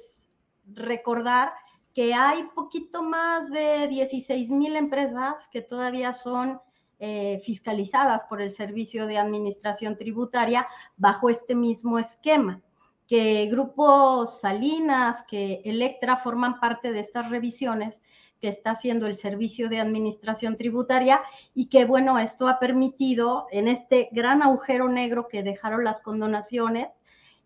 recordar 0.72 1.52
que 1.94 2.12
hay 2.12 2.42
poquito 2.54 3.02
más 3.02 3.50
de 3.50 3.86
16 3.88 4.50
mil 4.50 4.76
empresas 4.76 5.48
que 5.52 5.62
todavía 5.62 6.12
son 6.12 6.60
eh, 6.98 7.40
fiscalizadas 7.44 8.24
por 8.24 8.42
el 8.42 8.52
Servicio 8.52 9.06
de 9.06 9.18
Administración 9.18 9.96
Tributaria 9.96 10.66
bajo 10.96 11.30
este 11.30 11.54
mismo 11.54 11.98
esquema, 11.98 12.60
que 13.06 13.46
grupos 13.46 14.40
Salinas, 14.40 15.24
que 15.28 15.62
Electra 15.64 16.16
forman 16.16 16.58
parte 16.58 16.92
de 16.92 17.00
estas 17.00 17.30
revisiones 17.30 18.02
que 18.40 18.48
está 18.48 18.72
haciendo 18.72 19.06
el 19.06 19.16
Servicio 19.16 19.68
de 19.68 19.80
Administración 19.80 20.56
Tributaria 20.56 21.22
y 21.54 21.66
que, 21.66 21.84
bueno, 21.84 22.18
esto 22.18 22.48
ha 22.48 22.58
permitido 22.58 23.46
en 23.50 23.68
este 23.68 24.08
gran 24.12 24.42
agujero 24.42 24.88
negro 24.88 25.28
que 25.28 25.42
dejaron 25.42 25.84
las 25.84 26.00
condonaciones, 26.00 26.88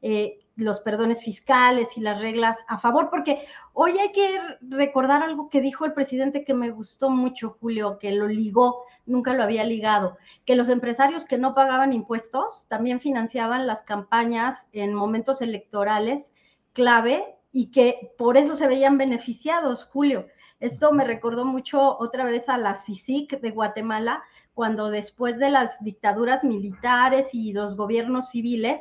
eh, 0.03 0.40
los 0.59 0.80
perdones 0.80 1.22
fiscales 1.22 1.96
y 1.96 2.00
las 2.00 2.20
reglas 2.20 2.59
a 2.66 2.78
favor, 2.78 3.11
porque 3.11 3.46
hoy 3.72 3.96
hay 3.98 4.11
que 4.11 4.28
recordar 4.61 5.22
algo 5.22 5.48
que 5.48 5.61
dijo 5.61 5.84
el 5.84 5.92
presidente 5.92 6.44
que 6.44 6.52
me 6.52 6.70
gustó 6.70 7.11
mucho, 7.11 7.56
Julio, 7.61 7.98
que 8.00 8.11
lo 8.11 8.26
ligó, 8.26 8.84
nunca 9.06 9.34
lo 9.34 9.44
había 9.44 9.64
ligado, 9.64 10.18
que 10.44 10.56
los 10.56 10.68
empresarios 10.68 11.24
que 11.24 11.38
no 11.38 11.54
pagaban 11.54 11.92
impuestos 11.92 12.66
también 12.68 13.00
financiaban 13.00 13.68
las 13.68 13.82
campañas 13.82 14.66
en 14.72 14.94
momentos 14.94 15.40
electorales 15.42 16.32
clave 16.72 17.36
y 17.52 17.70
que 17.70 18.12
por 18.18 18.36
eso 18.36 18.56
se 18.56 18.66
veían 18.66 18.98
beneficiados, 18.98 19.84
Julio. 19.84 20.26
Esto 20.59 20.92
me 20.92 21.04
recordó 21.04 21.44
mucho 21.44 21.96
otra 21.98 22.24
vez 22.24 22.48
a 22.48 22.59
la 22.59 22.74
CICIC 22.74 23.40
de 23.40 23.50
Guatemala, 23.52 24.24
cuando 24.54 24.90
después 24.90 25.38
de 25.38 25.50
las 25.50 25.76
dictaduras 25.84 26.42
militares 26.42 27.28
y 27.32 27.52
los 27.52 27.76
gobiernos 27.76 28.30
civiles, 28.30 28.80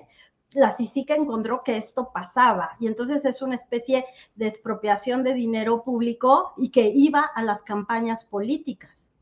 la 0.52 0.72
CICICA 0.72 1.16
encontró 1.16 1.62
que 1.64 1.78
esto 1.78 2.12
pasaba 2.14 2.72
y 2.80 2.88
entonces 2.88 3.26
es 3.26 3.42
una 3.42 3.56
especie 3.56 4.06
de 4.36 4.48
expropiación 4.48 5.24
de 5.24 5.34
dinero 5.34 5.84
público 5.84 6.54
y 6.58 6.70
que 6.70 6.88
iba 6.88 7.22
a 7.22 7.44
las 7.44 7.62
campañas 7.62 8.26
políticas. 8.26 9.14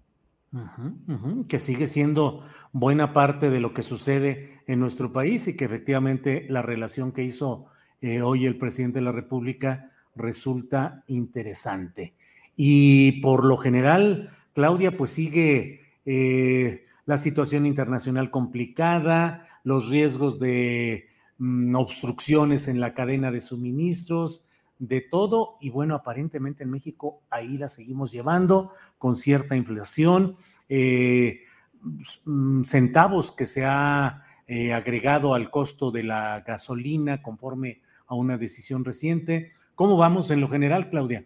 Que 1.50 1.60
sigue 1.60 1.88
siendo 1.88 2.42
buena 2.72 3.12
parte 3.12 3.50
de 3.50 3.60
lo 3.60 3.74
que 3.74 3.84
sucede 3.84 4.62
en 4.68 4.80
nuestro 4.80 5.12
país 5.12 5.50
y 5.50 5.58
que 5.58 5.66
efectivamente 5.66 6.46
la 6.50 6.62
relación 6.62 7.12
que 7.12 7.24
hizo 7.24 7.66
eh, 8.00 8.22
hoy 8.22 8.46
el 8.46 8.58
presidente 8.58 9.00
de 9.00 9.06
la 9.06 9.12
República 9.12 9.92
resulta 10.16 11.04
interesante. 11.08 12.14
Y 12.56 13.20
por 13.22 13.44
lo 13.44 13.58
general, 13.58 14.30
Claudia, 14.54 14.96
pues 14.96 15.12
sigue 15.12 15.82
eh, 16.06 16.86
la 17.06 17.18
situación 17.18 17.66
internacional 17.66 18.32
complicada, 18.32 19.46
los 19.64 19.90
riesgos 19.90 20.40
de 20.40 21.10
Mm, 21.38 21.76
obstrucciones 21.76 22.70
en 22.70 22.80
la 22.80 22.94
cadena 22.94 23.30
de 23.30 23.42
suministros, 23.42 24.46
de 24.80 25.02
todo, 25.02 25.58
y 25.60 25.70
bueno, 25.70 25.96
aparentemente 25.96 26.64
en 26.64 26.70
México 26.70 27.24
ahí 27.30 27.58
la 27.58 27.68
seguimos 27.68 28.12
llevando 28.12 28.72
con 28.98 29.16
cierta 29.18 29.56
inflación, 29.56 30.38
eh, 30.70 31.42
mm, 32.24 32.64
centavos 32.64 33.34
que 33.34 33.48
se 33.48 33.66
ha 33.66 34.24
eh, 34.48 34.74
agregado 34.74 35.34
al 35.34 35.50
costo 35.50 35.92
de 35.92 36.04
la 36.04 36.42
gasolina 36.42 37.22
conforme 37.22 37.82
a 38.08 38.16
una 38.16 38.38
decisión 38.38 38.86
reciente. 38.86 39.52
¿Cómo 39.76 39.98
vamos 39.98 40.32
en 40.32 40.40
lo 40.40 40.48
general, 40.48 40.90
Claudia? 40.90 41.26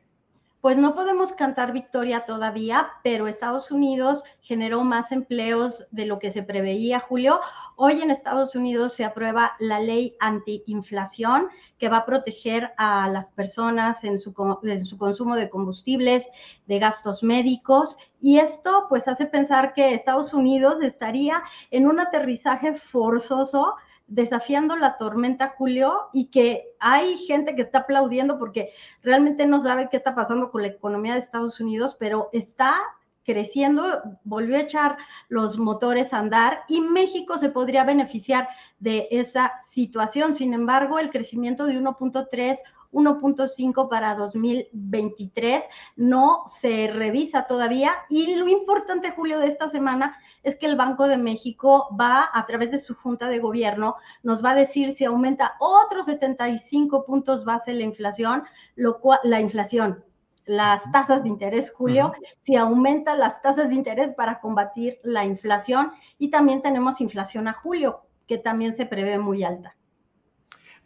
Pues 0.62 0.78
no 0.78 0.94
podemos 0.94 1.32
cantar 1.32 1.72
victoria 1.72 2.26
todavía, 2.26 2.90
pero 3.02 3.28
Estados 3.28 3.72
Unidos 3.72 4.24
generó 4.42 4.84
más 4.84 5.12
empleos 5.12 5.88
de 5.92 6.06
lo 6.06 6.20
que 6.20 6.32
se 6.32 6.44
preveía, 6.44 7.00
Julio. 7.00 7.40
Hoy 7.78 8.02
en 8.02 8.12
Estados 8.12 8.56
Unidos 8.56 8.94
se 8.94 9.06
aprueba 9.06 9.54
la 9.60 9.80
ley 9.80 10.18
antiinflación 10.20 11.48
que 11.78 11.88
va 11.88 11.98
a 11.98 12.06
proteger 12.06 12.74
a 12.78 13.08
las 13.08 13.32
personas 13.32 14.04
en 14.04 14.20
su, 14.20 14.34
en 14.64 14.86
su 14.86 14.98
consumo 14.98 15.38
de 15.38 15.50
combustibles, 15.50 16.28
de 16.68 16.80
gastos 16.80 17.24
médicos. 17.24 17.96
Y 18.20 18.40
esto 18.40 18.88
pues 18.90 19.08
hace 19.08 19.28
pensar 19.28 19.74
que 19.74 19.94
Estados 19.94 20.34
Unidos 20.34 20.82
estaría 20.82 21.42
en 21.72 21.88
un 21.88 22.02
aterrizaje 22.02 22.74
forzoso 22.74 23.76
desafiando 24.10 24.76
la 24.76 24.98
tormenta, 24.98 25.54
Julio, 25.58 26.10
y 26.14 26.26
que 26.26 26.74
hay 26.80 27.18
gente 27.18 27.56
que 27.56 27.62
está 27.62 27.80
aplaudiendo 27.80 28.38
porque 28.38 28.72
realmente 29.02 29.46
no 29.46 29.62
sabe 29.62 29.88
qué 29.90 29.98
está 29.98 30.16
pasando 30.16 30.52
con 30.52 30.64
la 30.64 30.70
economía 30.70 31.14
de 31.14 31.20
Estados 31.20 31.60
Unidos, 31.60 31.96
pero 32.00 32.30
está 32.34 32.76
creciendo, 33.24 33.84
volvió 34.24 34.58
a 34.58 34.62
echar 34.62 34.98
los 35.28 35.60
motores 35.60 36.14
a 36.14 36.18
andar 36.18 36.64
y 36.68 36.82
México 36.82 37.38
se 37.38 37.50
podría 37.50 37.84
beneficiar 37.84 38.50
de 38.80 39.08
esa 39.12 39.54
situación. 39.72 40.34
Sin 40.34 40.54
embargo, 40.54 40.98
el 40.98 41.12
crecimiento 41.12 41.66
de 41.66 41.80
1.3 41.80 42.58
1.5 42.92 43.90
para 43.90 44.16
2023. 44.16 45.64
No 45.96 46.44
se 46.48 46.88
revisa 46.88 47.44
todavía. 47.44 47.92
Y 48.10 48.36
lo 48.36 48.48
importante, 48.48 49.12
Julio, 49.12 49.40
de 49.40 49.48
esta 49.48 49.70
semana 49.70 50.18
es 50.44 50.56
que 50.56 50.66
el 50.66 50.76
Banco 50.76 51.08
de 51.08 51.18
México 51.18 51.96
va, 52.00 52.30
a 52.34 52.46
través 52.46 52.72
de 52.72 52.80
su 52.80 52.96
Junta 52.96 53.30
de 53.30 53.40
Gobierno, 53.40 53.96
nos 54.24 54.44
va 54.44 54.52
a 54.52 54.56
decir 54.56 54.94
si 54.94 55.06
aumenta 55.06 55.56
otros 55.60 56.06
75 56.06 57.06
puntos 57.06 57.46
base 57.46 57.74
la 57.74 57.84
inflación, 57.84 58.44
lo 58.76 59.00
cual, 59.00 59.20
la 59.24 59.42
inflación, 59.42 60.04
las 60.46 60.92
tasas 60.92 61.24
de 61.24 61.30
interés, 61.30 61.72
Julio, 61.72 62.12
si 62.42 62.56
aumenta 62.56 63.16
las 63.16 63.42
tasas 63.42 63.70
de 63.70 63.76
interés 63.76 64.14
para 64.16 64.40
combatir 64.40 65.00
la 65.04 65.24
inflación 65.24 65.92
y 66.18 66.32
también 66.32 66.64
tenemos 66.64 67.02
inflación 67.02 67.48
a 67.48 67.54
julio, 67.54 68.02
que 68.26 68.40
también 68.40 68.76
se 68.76 68.88
prevé 68.88 69.20
muy 69.20 69.44
alta. 69.44 69.76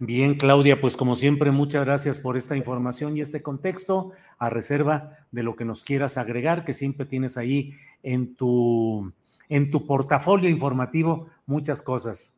Bien, 0.05 0.35
Claudia, 0.35 0.81
pues 0.81 0.97
como 0.97 1.15
siempre, 1.15 1.49
muchas 1.51 1.85
gracias 1.85 2.17
por 2.17 2.35
esta 2.35 2.57
información 2.57 3.15
y 3.15 3.21
este 3.21 3.41
contexto, 3.41 4.11
a 4.37 4.49
reserva 4.49 5.11
de 5.31 5.43
lo 5.43 5.55
que 5.55 5.63
nos 5.63 5.85
quieras 5.85 6.17
agregar, 6.17 6.65
que 6.65 6.73
siempre 6.73 7.05
tienes 7.05 7.37
ahí 7.37 7.71
en 8.01 8.35
tu, 8.35 9.13
en 9.47 9.71
tu 9.71 9.85
portafolio 9.85 10.49
informativo 10.49 11.27
muchas 11.45 11.81
cosas. 11.81 12.35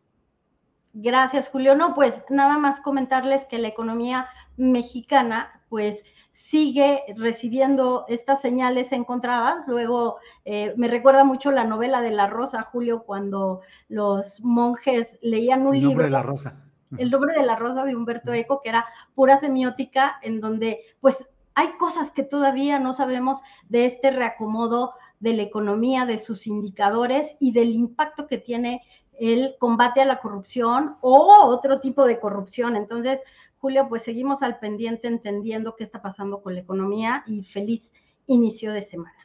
Gracias, 0.93 1.49
Julio. 1.49 1.75
No, 1.75 1.95
pues 1.95 2.23
nada 2.29 2.59
más 2.59 2.81
comentarles 2.81 3.45
que 3.45 3.57
la 3.57 3.69
economía 3.69 4.27
mexicana, 4.57 5.63
pues 5.67 6.03
sigue 6.33 7.01
recibiendo 7.17 8.05
estas 8.09 8.41
señales 8.41 8.91
encontradas. 8.91 9.67
Luego 9.67 10.17
eh, 10.45 10.75
me 10.77 10.87
recuerda 10.87 11.23
mucho 11.23 11.49
la 11.49 11.63
novela 11.63 12.01
de 12.01 12.11
La 12.11 12.27
Rosa, 12.27 12.61
Julio, 12.61 13.03
cuando 13.05 13.61
los 13.89 14.41
monjes 14.43 15.17
leían 15.23 15.65
un 15.65 15.73
libro. 15.73 15.89
El 15.89 15.95
nombre 15.95 16.05
de 16.05 16.11
la 16.11 16.21
Rosa. 16.21 16.64
El 16.97 17.11
nombre 17.11 17.33
de 17.35 17.45
la 17.45 17.55
Rosa 17.55 17.83
de 17.85 17.95
Humberto 17.95 18.33
Eco, 18.33 18.61
que 18.61 18.69
era 18.69 18.85
pura 19.13 19.37
semiótica, 19.37 20.19
en 20.21 20.41
donde 20.41 20.81
pues 20.99 21.27
hay 21.55 21.69
cosas 21.77 22.11
que 22.11 22.23
todavía 22.23 22.79
no 22.79 22.93
sabemos 22.93 23.41
de 23.69 23.85
este 23.85 24.11
reacomodo 24.11 24.93
de 25.19 25.33
la 25.33 25.43
economía, 25.43 26.05
de 26.05 26.19
sus 26.19 26.47
indicadores 26.47 27.35
y 27.39 27.53
del 27.53 27.71
impacto 27.71 28.27
que 28.27 28.37
tiene 28.37 28.81
el 29.19 29.55
combate 29.59 30.01
a 30.01 30.05
la 30.05 30.19
corrupción 30.19 30.97
o 31.01 31.45
otro 31.45 31.79
tipo 31.79 32.05
de 32.05 32.19
corrupción. 32.19 32.75
Entonces, 32.75 33.21
Julio, 33.57 33.87
pues 33.87 34.03
seguimos 34.03 34.43
al 34.43 34.59
pendiente 34.59 35.07
entendiendo 35.07 35.75
qué 35.75 35.85
está 35.85 36.01
pasando 36.01 36.41
con 36.41 36.53
la 36.53 36.59
economía 36.59 37.23
y 37.25 37.43
feliz 37.43 37.93
inicio 38.27 38.73
de 38.73 38.81
semana. 38.81 39.15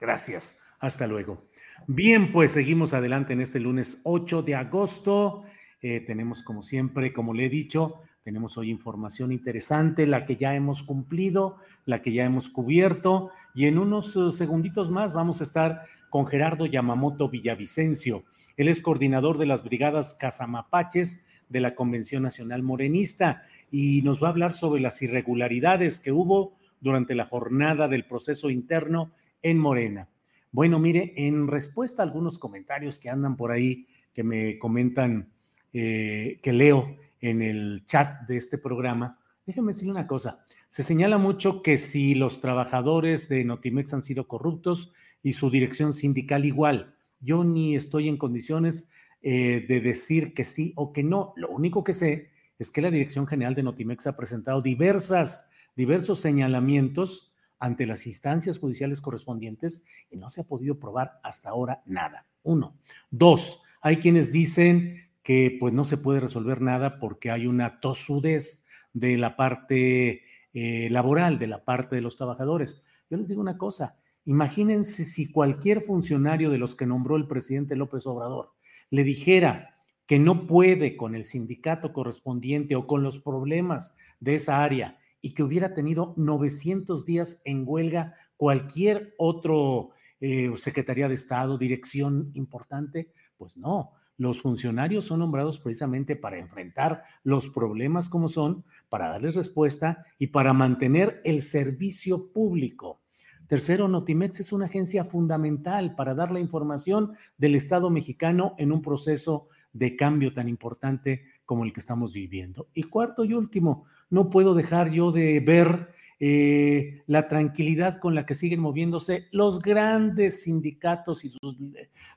Gracias. 0.00 0.56
Hasta 0.78 1.06
luego. 1.06 1.44
Bien, 1.86 2.32
pues 2.32 2.52
seguimos 2.52 2.94
adelante 2.94 3.34
en 3.34 3.40
este 3.40 3.60
lunes 3.60 4.00
8 4.04 4.42
de 4.42 4.54
agosto. 4.54 5.44
Eh, 5.82 6.00
tenemos, 6.00 6.42
como 6.42 6.62
siempre, 6.62 7.12
como 7.12 7.34
le 7.34 7.46
he 7.46 7.48
dicho, 7.48 8.00
tenemos 8.30 8.56
hoy 8.56 8.70
información 8.70 9.32
interesante, 9.32 10.06
la 10.06 10.24
que 10.24 10.36
ya 10.36 10.54
hemos 10.54 10.84
cumplido, 10.84 11.56
la 11.84 12.00
que 12.00 12.12
ya 12.12 12.24
hemos 12.24 12.48
cubierto, 12.48 13.32
y 13.56 13.66
en 13.66 13.76
unos 13.76 14.14
eh, 14.14 14.30
segunditos 14.30 14.88
más 14.88 15.12
vamos 15.12 15.40
a 15.40 15.42
estar 15.42 15.82
con 16.10 16.28
Gerardo 16.28 16.64
Yamamoto 16.64 17.28
Villavicencio. 17.28 18.22
Él 18.56 18.68
es 18.68 18.82
coordinador 18.82 19.36
de 19.36 19.46
las 19.46 19.64
brigadas 19.64 20.14
Casamapaches 20.14 21.24
de 21.48 21.60
la 21.60 21.74
Convención 21.74 22.22
Nacional 22.22 22.62
Morenista 22.62 23.42
y 23.68 24.02
nos 24.02 24.22
va 24.22 24.28
a 24.28 24.30
hablar 24.30 24.52
sobre 24.52 24.80
las 24.80 25.02
irregularidades 25.02 25.98
que 25.98 26.12
hubo 26.12 26.56
durante 26.80 27.16
la 27.16 27.26
jornada 27.26 27.88
del 27.88 28.04
proceso 28.04 28.48
interno 28.48 29.10
en 29.42 29.58
Morena. 29.58 30.08
Bueno, 30.52 30.78
mire, 30.78 31.14
en 31.16 31.48
respuesta 31.48 32.02
a 32.02 32.06
algunos 32.06 32.38
comentarios 32.38 33.00
que 33.00 33.10
andan 33.10 33.36
por 33.36 33.50
ahí, 33.50 33.88
que 34.14 34.22
me 34.22 34.56
comentan, 34.60 35.32
eh, 35.72 36.38
que 36.44 36.52
leo 36.52 36.96
en 37.20 37.42
el 37.42 37.84
chat 37.86 38.26
de 38.26 38.36
este 38.36 38.58
programa, 38.58 39.18
déjenme 39.46 39.72
decirle 39.72 39.92
una 39.92 40.06
cosa. 40.06 40.44
Se 40.68 40.82
señala 40.82 41.18
mucho 41.18 41.62
que 41.62 41.76
si 41.76 42.14
los 42.14 42.40
trabajadores 42.40 43.28
de 43.28 43.44
Notimex 43.44 43.92
han 43.92 44.02
sido 44.02 44.28
corruptos, 44.28 44.92
y 45.22 45.34
su 45.34 45.50
dirección 45.50 45.92
sindical 45.92 46.44
igual. 46.44 46.94
Yo 47.20 47.44
ni 47.44 47.76
estoy 47.76 48.08
en 48.08 48.16
condiciones 48.16 48.88
eh, 49.22 49.64
de 49.68 49.80
decir 49.80 50.32
que 50.34 50.44
sí 50.44 50.72
o 50.76 50.92
que 50.92 51.02
no. 51.02 51.32
Lo 51.36 51.50
único 51.50 51.84
que 51.84 51.92
sé 51.92 52.30
es 52.58 52.70
que 52.70 52.82
la 52.82 52.90
Dirección 52.90 53.26
General 53.26 53.54
de 53.54 53.62
Notimex 53.62 54.06
ha 54.06 54.16
presentado 54.16 54.62
diversas, 54.62 55.50
diversos 55.76 56.20
señalamientos 56.20 57.32
ante 57.58 57.86
las 57.86 58.06
instancias 58.06 58.58
judiciales 58.58 59.02
correspondientes 59.02 59.84
y 60.10 60.16
no 60.16 60.30
se 60.30 60.40
ha 60.40 60.44
podido 60.44 60.78
probar 60.78 61.20
hasta 61.22 61.50
ahora 61.50 61.82
nada. 61.84 62.26
Uno. 62.42 62.74
Dos, 63.10 63.62
hay 63.82 63.98
quienes 63.98 64.32
dicen 64.32 65.09
que 65.22 65.56
pues 65.60 65.72
no 65.72 65.84
se 65.84 65.98
puede 65.98 66.20
resolver 66.20 66.60
nada 66.60 66.98
porque 66.98 67.30
hay 67.30 67.46
una 67.46 67.80
tosudez 67.80 68.66
de 68.92 69.16
la 69.18 69.36
parte 69.36 70.22
eh, 70.52 70.88
laboral, 70.90 71.38
de 71.38 71.46
la 71.46 71.64
parte 71.64 71.96
de 71.96 72.02
los 72.02 72.16
trabajadores. 72.16 72.82
Yo 73.08 73.16
les 73.16 73.28
digo 73.28 73.40
una 73.40 73.58
cosa, 73.58 74.00
Imagínense 74.24 75.04
si 75.04 75.32
cualquier 75.32 75.82
funcionario 75.82 76.50
de 76.50 76.58
los 76.58 76.74
que 76.74 76.86
nombró 76.86 77.16
el 77.16 77.26
presidente 77.26 77.74
López 77.74 78.06
Obrador 78.06 78.52
le 78.90 79.04
dijera 79.04 79.76
que 80.06 80.18
no 80.18 80.46
puede 80.46 80.96
con 80.96 81.14
el 81.14 81.24
sindicato 81.24 81.92
correspondiente 81.92 82.76
o 82.76 82.86
con 82.86 83.02
los 83.02 83.18
problemas 83.18 83.94
de 84.18 84.34
esa 84.34 84.62
área 84.62 84.98
y 85.22 85.34
que 85.34 85.42
hubiera 85.42 85.74
tenido 85.74 86.14
900 86.16 87.04
días 87.04 87.40
en 87.44 87.64
huelga 87.66 88.14
cualquier 88.36 89.14
otro 89.18 89.90
eh, 90.20 90.52
Secretaría 90.56 91.08
de 91.08 91.14
Estado, 91.14 91.56
dirección 91.56 92.30
importante, 92.34 93.12
pues 93.38 93.56
no. 93.56 93.92
Los 94.20 94.42
funcionarios 94.42 95.06
son 95.06 95.20
nombrados 95.20 95.58
precisamente 95.58 96.14
para 96.14 96.36
enfrentar 96.36 97.04
los 97.24 97.48
problemas 97.48 98.10
como 98.10 98.28
son, 98.28 98.66
para 98.90 99.08
darles 99.08 99.34
respuesta 99.34 100.04
y 100.18 100.26
para 100.26 100.52
mantener 100.52 101.22
el 101.24 101.40
servicio 101.40 102.30
público. 102.30 103.00
Tercero, 103.46 103.88
Notimex 103.88 104.40
es 104.40 104.52
una 104.52 104.66
agencia 104.66 105.06
fundamental 105.06 105.94
para 105.94 106.14
dar 106.14 106.32
la 106.32 106.38
información 106.38 107.12
del 107.38 107.54
Estado 107.54 107.88
mexicano 107.88 108.54
en 108.58 108.72
un 108.72 108.82
proceso 108.82 109.48
de 109.72 109.96
cambio 109.96 110.34
tan 110.34 110.50
importante 110.50 111.24
como 111.46 111.64
el 111.64 111.72
que 111.72 111.80
estamos 111.80 112.12
viviendo. 112.12 112.68
Y 112.74 112.82
cuarto 112.82 113.24
y 113.24 113.32
último, 113.32 113.86
no 114.10 114.28
puedo 114.28 114.54
dejar 114.54 114.90
yo 114.90 115.12
de 115.12 115.40
ver 115.40 115.94
eh, 116.18 117.00
la 117.06 117.26
tranquilidad 117.26 117.98
con 117.98 118.14
la 118.14 118.26
que 118.26 118.34
siguen 118.34 118.60
moviéndose 118.60 119.28
los 119.32 119.60
grandes 119.60 120.42
sindicatos 120.42 121.24
y 121.24 121.30
sus 121.30 121.56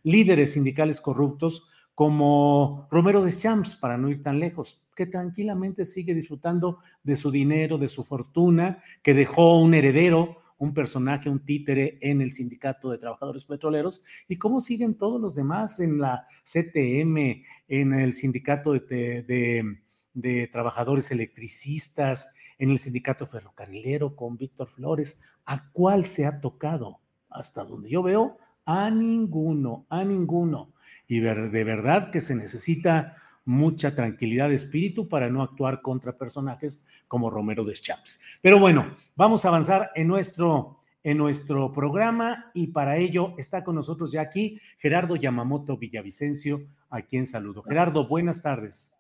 líderes 0.03 0.51
sindicales 0.51 0.99
corruptos, 0.99 1.65
como 1.95 2.87
Romero 2.89 3.23
Deschamps, 3.23 3.75
para 3.75 3.97
no 3.97 4.09
ir 4.09 4.23
tan 4.23 4.39
lejos, 4.39 4.81
que 4.95 5.05
tranquilamente 5.05 5.85
sigue 5.85 6.13
disfrutando 6.13 6.79
de 7.03 7.15
su 7.15 7.31
dinero, 7.31 7.77
de 7.77 7.89
su 7.89 8.03
fortuna, 8.03 8.83
que 9.01 9.13
dejó 9.13 9.59
un 9.59 9.73
heredero 9.73 10.43
un 10.63 10.73
personaje, 10.73 11.29
un 11.29 11.43
títere 11.43 11.97
en 12.01 12.21
el 12.21 12.31
Sindicato 12.31 12.89
de 12.89 12.97
Trabajadores 12.97 13.43
Petroleros 13.43 14.01
y 14.29 14.37
cómo 14.37 14.61
siguen 14.61 14.95
todos 14.95 15.19
los 15.19 15.35
demás 15.35 15.81
en 15.81 15.99
la 15.99 16.25
CTM, 16.45 17.43
en 17.67 17.93
el 17.93 18.13
Sindicato 18.13 18.71
de, 18.71 20.49
Trabajadores 20.53 21.11
Electricistas, 21.11 22.33
en 22.57 22.69
el 22.69 22.79
Sindicato 22.79 23.27
Ferrocarrilero 23.27 24.15
con 24.15 24.37
Víctor 24.37 24.69
Flores. 24.69 25.19
¿A 25.45 25.69
cuál 25.71 26.05
se 26.05 26.25
ha 26.25 26.39
tocado? 26.39 27.01
Hasta 27.29 27.65
donde 27.65 27.89
yo 27.89 28.01
veo, 28.01 28.37
a 28.65 28.89
ninguno, 28.89 29.85
a 29.89 30.05
ninguno. 30.05 30.71
Y 31.07 31.19
de 31.19 31.63
verdad 31.63 32.11
que 32.11 32.21
se 32.21 32.35
necesita 32.35 33.15
mucha 33.45 33.95
tranquilidad 33.95 34.49
de 34.49 34.55
espíritu 34.55 35.07
para 35.09 35.29
no 35.29 35.41
actuar 35.41 35.81
contra 35.81 36.17
personajes 36.17 36.83
como 37.07 37.29
Romero 37.29 37.63
Deschamps. 37.63 38.21
Pero 38.41 38.59
bueno, 38.59 38.95
vamos 39.15 39.45
a 39.45 39.49
avanzar 39.49 39.91
en 39.95 40.07
nuestro, 40.07 40.79
en 41.03 41.17
nuestro 41.17 41.71
programa 41.73 42.51
y 42.53 42.67
para 42.67 42.97
ello 42.97 43.33
está 43.37 43.63
con 43.63 43.75
nosotros 43.75 44.11
ya 44.11 44.21
aquí 44.21 44.59
Gerardo 44.77 45.15
Yamamoto 45.15 45.77
Villavicencio, 45.77 46.65
a 46.89 47.01
quien 47.01 47.27
saludo. 47.27 47.63
Gerardo, 47.63 48.07
buenas 48.07 48.41
tardes. 48.41 48.91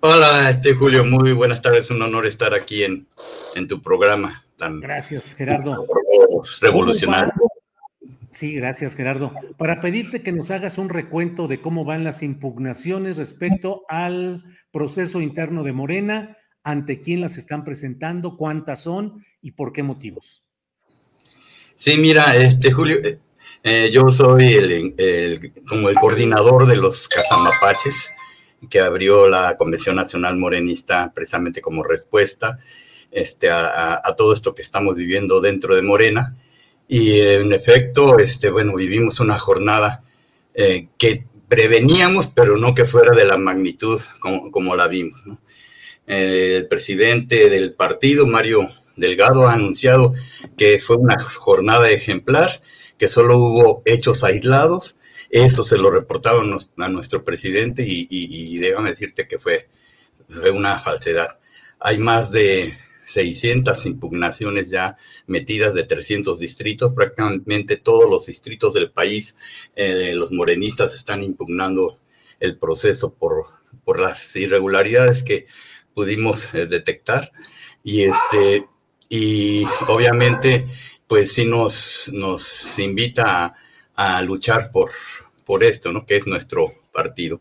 Hola, 0.00 0.50
este 0.50 0.74
Julio, 0.74 1.04
muy 1.04 1.32
buenas 1.32 1.62
tardes. 1.62 1.90
Un 1.90 2.02
honor 2.02 2.26
estar 2.26 2.52
aquí 2.52 2.82
en, 2.82 3.08
en 3.54 3.68
tu 3.68 3.80
programa 3.80 4.44
tan 4.58 4.80
Gracias, 4.80 5.34
Gerardo. 5.34 5.86
Revolucionario. 6.60 7.32
Sí, 8.34 8.52
gracias 8.52 8.96
Gerardo. 8.96 9.32
Para 9.56 9.80
pedirte 9.80 10.22
que 10.22 10.32
nos 10.32 10.50
hagas 10.50 10.76
un 10.76 10.88
recuento 10.88 11.46
de 11.46 11.60
cómo 11.60 11.84
van 11.84 12.02
las 12.02 12.20
impugnaciones 12.20 13.16
respecto 13.16 13.84
al 13.88 14.42
proceso 14.72 15.20
interno 15.20 15.62
de 15.62 15.72
Morena, 15.72 16.36
ante 16.64 17.00
quién 17.00 17.20
las 17.20 17.38
están 17.38 17.62
presentando, 17.62 18.36
cuántas 18.36 18.82
son 18.82 19.24
y 19.40 19.52
por 19.52 19.72
qué 19.72 19.84
motivos. 19.84 20.42
Sí, 21.76 21.96
mira, 21.96 22.34
este 22.34 22.72
Julio, 22.72 22.96
eh, 23.04 23.20
eh, 23.62 23.90
yo 23.92 24.10
soy 24.10 24.54
el, 24.54 25.52
como 25.68 25.88
el 25.88 25.94
coordinador 25.94 26.66
de 26.66 26.76
los 26.76 27.06
Cazamapaches 27.06 28.10
que 28.68 28.80
abrió 28.80 29.28
la 29.28 29.56
Convención 29.56 29.94
Nacional 29.94 30.36
Morenista 30.38 31.12
precisamente 31.14 31.60
como 31.60 31.84
respuesta 31.84 32.58
este, 33.12 33.48
a, 33.48 34.02
todo 34.16 34.34
esto 34.34 34.56
que 34.56 34.62
estamos 34.62 34.96
viviendo 34.96 35.40
dentro 35.40 35.76
de 35.76 35.82
Morena. 35.82 36.36
Y 36.88 37.20
en 37.20 37.52
efecto, 37.52 38.18
este, 38.18 38.50
bueno, 38.50 38.74
vivimos 38.74 39.20
una 39.20 39.38
jornada 39.38 40.02
eh, 40.54 40.88
que 40.98 41.26
preveníamos, 41.48 42.28
pero 42.28 42.56
no 42.56 42.74
que 42.74 42.84
fuera 42.84 43.14
de 43.16 43.24
la 43.24 43.36
magnitud 43.36 44.00
como, 44.20 44.76
la 44.76 44.88
vimos. 44.88 45.20
El 46.06 46.66
presidente 46.68 47.48
del 47.48 47.74
partido, 47.74 48.26
Mario 48.26 48.68
Delgado, 48.96 49.46
ha 49.46 49.54
anunciado 49.54 50.12
que 50.56 50.78
fue 50.78 50.96
una 50.96 51.18
jornada 51.20 51.90
ejemplar, 51.90 52.60
que 52.98 53.08
solo 53.08 53.38
hubo 53.38 53.82
hechos 53.84 54.24
aislados. 54.24 54.98
Eso 55.30 55.64
se 55.64 55.78
lo 55.78 55.90
reportaron 55.90 56.56
a 56.78 56.88
nuestro 56.88 57.24
presidente 57.24 57.84
y, 57.86 58.06
y, 58.10 58.58
déjame 58.58 58.90
decirte 58.90 59.26
que 59.26 59.38
fue, 59.38 59.68
fue 60.28 60.50
una 60.50 60.78
falsedad. 60.78 61.28
Hay 61.80 61.98
más 61.98 62.30
de 62.30 62.76
600 63.04 63.86
impugnaciones 63.86 64.70
ya 64.70 64.96
metidas 65.26 65.74
de 65.74 65.84
300 65.84 66.38
distritos, 66.38 66.92
prácticamente 66.94 67.76
todos 67.76 68.08
los 68.10 68.26
distritos 68.26 68.74
del 68.74 68.90
país, 68.90 69.36
eh, 69.76 70.12
los 70.14 70.32
morenistas 70.32 70.94
están 70.94 71.22
impugnando 71.22 71.98
el 72.40 72.58
proceso 72.58 73.14
por, 73.14 73.46
por 73.84 74.00
las 74.00 74.34
irregularidades 74.36 75.22
que 75.22 75.46
pudimos 75.94 76.54
eh, 76.54 76.66
detectar 76.66 77.30
y 77.82 78.02
este 78.02 78.66
y 79.08 79.64
obviamente 79.88 80.66
pues 81.06 81.32
sí 81.32 81.44
nos, 81.44 82.10
nos 82.12 82.78
invita 82.78 83.54
a, 83.94 84.22
luchar 84.22 84.72
por, 84.72 84.90
por 85.44 85.62
esto, 85.62 85.92
¿no? 85.92 86.06
que 86.06 86.16
es 86.16 86.26
nuestro 86.26 86.66
partido. 86.92 87.40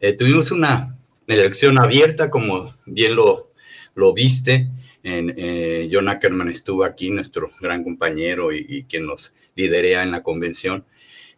Eh, 0.00 0.14
tuvimos 0.14 0.50
una 0.50 0.98
elección 1.26 1.78
abierta, 1.78 2.30
como 2.30 2.74
bien 2.86 3.14
lo, 3.14 3.52
lo 3.94 4.12
viste, 4.12 4.68
en, 5.04 5.34
eh, 5.36 5.88
John 5.92 6.08
Ackerman 6.08 6.48
estuvo 6.48 6.82
aquí, 6.82 7.10
nuestro 7.10 7.50
gran 7.60 7.84
compañero 7.84 8.52
y, 8.52 8.84
quien 8.88 9.06
nos 9.06 9.34
liderea 9.54 10.02
en 10.02 10.10
la 10.10 10.22
convención. 10.22 10.84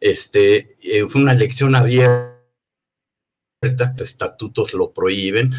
Este, 0.00 0.76
eh, 0.82 1.04
fue 1.08 1.20
una 1.20 1.32
elección 1.32 1.74
abierta, 1.74 2.32
los 3.60 4.00
estatutos 4.00 4.72
lo 4.72 4.92
prohíben, 4.92 5.52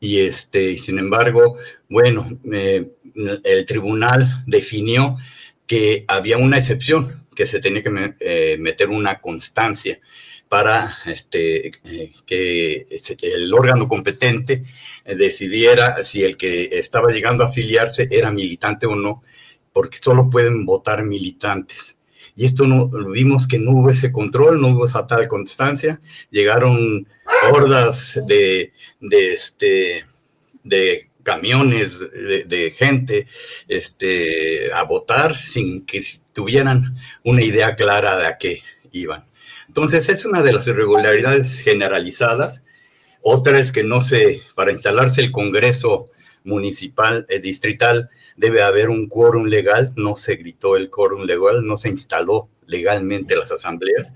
y 0.00 0.20
este, 0.20 0.78
sin 0.78 0.98
embargo, 0.98 1.58
bueno, 1.88 2.38
eh, 2.52 2.92
el 3.44 3.66
tribunal 3.66 4.26
definió 4.46 5.16
que 5.66 6.04
había 6.08 6.38
una 6.38 6.58
excepción, 6.58 7.26
que 7.34 7.46
se 7.46 7.60
tenía 7.60 7.82
que 7.82 8.56
meter 8.58 8.90
una 8.90 9.20
constancia 9.20 9.98
para 10.52 10.94
este, 11.06 11.68
eh, 11.68 12.12
que 12.26 12.86
este, 12.90 13.16
el 13.22 13.54
órgano 13.54 13.88
competente 13.88 14.64
eh, 15.06 15.14
decidiera 15.14 16.04
si 16.04 16.24
el 16.24 16.36
que 16.36 16.78
estaba 16.78 17.10
llegando 17.10 17.42
a 17.42 17.46
afiliarse 17.46 18.06
era 18.10 18.30
militante 18.30 18.84
o 18.84 18.94
no, 18.94 19.22
porque 19.72 19.96
solo 19.96 20.28
pueden 20.28 20.66
votar 20.66 21.04
militantes. 21.04 21.96
Y 22.36 22.44
esto 22.44 22.66
no, 22.66 22.90
vimos 23.12 23.48
que 23.48 23.58
no 23.58 23.70
hubo 23.70 23.88
ese 23.88 24.12
control, 24.12 24.60
no 24.60 24.68
hubo 24.68 24.84
esa 24.84 25.06
tal 25.06 25.26
constancia, 25.26 25.98
llegaron 26.30 27.08
hordas 27.50 28.20
de, 28.26 28.74
de, 29.00 29.32
este, 29.32 30.04
de 30.64 31.08
camiones 31.22 31.98
de, 31.98 32.44
de, 32.44 32.72
gente 32.72 33.26
este, 33.68 34.70
a 34.74 34.84
votar 34.84 35.34
sin 35.34 35.86
que 35.86 36.02
tuvieran 36.34 36.94
una 37.24 37.42
idea 37.42 37.74
clara 37.74 38.18
de 38.18 38.26
a 38.26 38.36
qué 38.36 38.60
iban. 38.90 39.31
Entonces, 39.72 40.10
es 40.10 40.26
una 40.26 40.42
de 40.42 40.52
las 40.52 40.66
irregularidades 40.66 41.60
generalizadas. 41.60 42.62
Otra 43.22 43.58
es 43.58 43.72
que 43.72 43.82
no 43.82 44.02
se, 44.02 44.42
para 44.54 44.70
instalarse 44.70 45.22
el 45.22 45.32
Congreso 45.32 46.10
municipal, 46.44 47.24
eh, 47.30 47.38
distrital, 47.38 48.10
debe 48.36 48.62
haber 48.62 48.90
un 48.90 49.08
quórum 49.08 49.46
legal. 49.46 49.94
No 49.96 50.18
se 50.18 50.36
gritó 50.36 50.76
el 50.76 50.90
quórum 50.90 51.22
legal, 51.22 51.64
no 51.64 51.78
se 51.78 51.88
instaló 51.88 52.50
legalmente 52.66 53.34
las 53.34 53.50
asambleas 53.50 54.12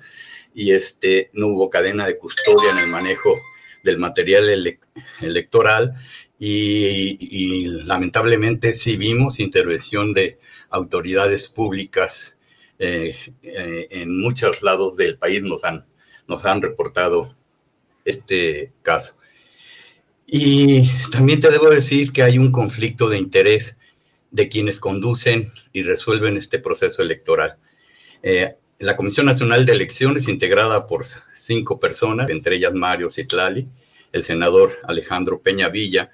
y 0.53 0.73
este, 0.73 1.31
no 1.33 1.47
hubo 1.47 1.71
cadena 1.71 2.07
de 2.07 2.19
custodia 2.19 2.73
en 2.73 2.79
el 2.79 2.89
manejo 2.89 3.35
del 3.83 3.97
material 3.97 4.79
electoral 5.23 5.95
y, 6.39 7.17
y, 7.19 7.65
lamentablemente 7.85 8.75
sí 8.75 8.99
vimos 8.99 9.41
intervención 9.41 10.13
de 10.13 10.39
autoridades 10.69 11.49
públicas 11.49 12.37
eh, 12.79 13.17
eh, 13.43 13.89
en 13.91 14.21
muchos 14.21 14.63
lados 14.63 14.97
del 14.97 15.17
país 15.17 15.43
nos 15.43 15.65
han, 15.65 16.63
reportado 16.63 17.35
este 18.05 18.73
caso. 18.83 19.17
Y 20.27 20.89
también 21.11 21.41
te 21.41 21.51
debo 21.51 21.71
decir 21.71 22.13
que 22.13 22.23
hay 22.23 22.39
un 22.39 22.53
conflicto 22.53 23.09
de 23.09 23.19
interés 23.19 23.79
de 24.31 24.49
quienes 24.49 24.81
conducen 24.81 25.49
y 25.73 25.83
resuelven 25.83 26.37
este 26.37 26.59
proceso 26.59 27.01
electoral. 27.01 27.57
Eh, 28.23 28.55
la 28.79 28.97
Comisión 28.97 29.27
Nacional 29.27 29.65
de 29.65 29.73
Elecciones, 29.73 30.29
integrada 30.29 30.87
por 30.87 31.05
cinco 31.07 31.81
personas, 31.81 32.29
entre 32.29 32.57
ellas 32.57 32.75
Mario 32.75 33.11
Citlali, 33.11 33.69
el 34.13 34.23
senador 34.23 34.73
Alejandro 34.85 35.41
Peña 35.41 35.69
Villa, 35.71 36.11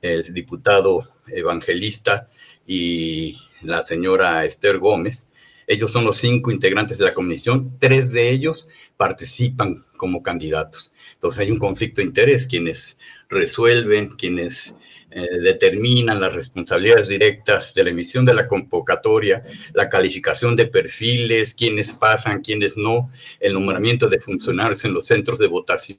el 0.00 0.22
diputado 0.32 1.04
evangelista 1.28 2.28
y 2.66 3.38
la 3.62 3.82
señora 3.82 4.44
Esther 4.44 4.78
Gómez, 4.78 5.26
ellos 5.66 5.92
son 5.92 6.04
los 6.04 6.16
cinco 6.18 6.50
integrantes 6.50 6.98
de 6.98 7.04
la 7.04 7.14
comisión, 7.14 7.76
tres 7.78 8.12
de 8.12 8.30
ellos 8.30 8.68
participan 8.96 9.84
como 9.96 10.22
candidatos. 10.22 10.92
Entonces 11.14 11.40
hay 11.40 11.50
un 11.50 11.58
conflicto 11.58 12.00
de 12.00 12.06
interés, 12.06 12.46
quienes 12.46 12.98
resuelven, 13.28 14.10
quienes 14.10 14.76
eh, 15.10 15.38
determinan 15.42 16.20
las 16.20 16.34
responsabilidades 16.34 17.08
directas 17.08 17.74
de 17.74 17.84
la 17.84 17.90
emisión 17.90 18.24
de 18.24 18.34
la 18.34 18.48
convocatoria, 18.48 19.44
la 19.72 19.88
calificación 19.88 20.56
de 20.56 20.66
perfiles, 20.66 21.54
quienes 21.54 21.92
pasan, 21.92 22.42
quienes 22.42 22.76
no, 22.76 23.10
el 23.40 23.54
nombramiento 23.54 24.08
de 24.08 24.20
funcionarios 24.20 24.84
en 24.84 24.94
los 24.94 25.06
centros 25.06 25.38
de 25.38 25.48
votación 25.48 25.98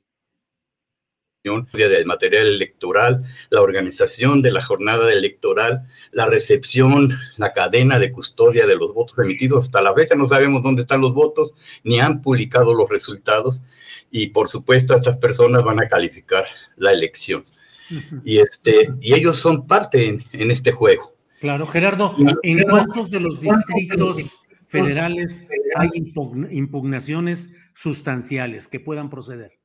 del 1.44 2.06
material 2.06 2.46
electoral, 2.48 3.24
la 3.50 3.62
organización 3.62 4.42
de 4.42 4.52
la 4.52 4.62
jornada 4.62 5.12
electoral, 5.14 5.88
la 6.12 6.28
recepción, 6.28 7.18
la 7.38 7.54
cadena 7.54 8.00
de 8.00 8.12
custodia 8.12 8.68
de 8.68 8.76
los 8.76 8.94
votos 8.94 9.18
emitidos. 9.20 9.66
Hasta 9.66 9.82
la 9.82 9.94
fecha 9.94 10.16
no 10.16 10.28
sabemos 10.28 10.64
dónde 10.64 10.82
están 10.82 11.02
los 11.02 11.14
votos, 11.14 11.54
ni 11.84 12.00
han 12.00 12.22
publicado 12.22 12.74
los 12.74 12.90
resultados 12.90 13.62
y 14.12 14.28
por 14.28 14.48
supuesto 14.48 14.96
estas 14.96 15.18
personas 15.18 15.64
van 15.64 15.82
a 15.82 15.88
calificar 15.88 16.46
la 16.76 16.92
elección. 16.92 17.44
Y, 18.24 18.40
este, 18.40 18.92
y 19.00 19.14
ellos 19.14 19.38
son 19.38 19.66
parte 19.66 20.20
en, 20.34 20.52
este 20.52 20.74
juego. 20.74 21.14
Claro, 21.40 21.66
Gerardo, 21.68 22.16
¿en 22.44 22.64
cuántos 22.64 23.10
de 23.10 23.22
los 23.22 23.40
distritos 23.40 24.42
federales 24.68 25.46
hay 25.76 25.90
impugnaciones 26.52 27.52
sustanciales 27.74 28.68
que 28.68 28.82
puedan 28.82 29.10
proceder? 29.10 29.58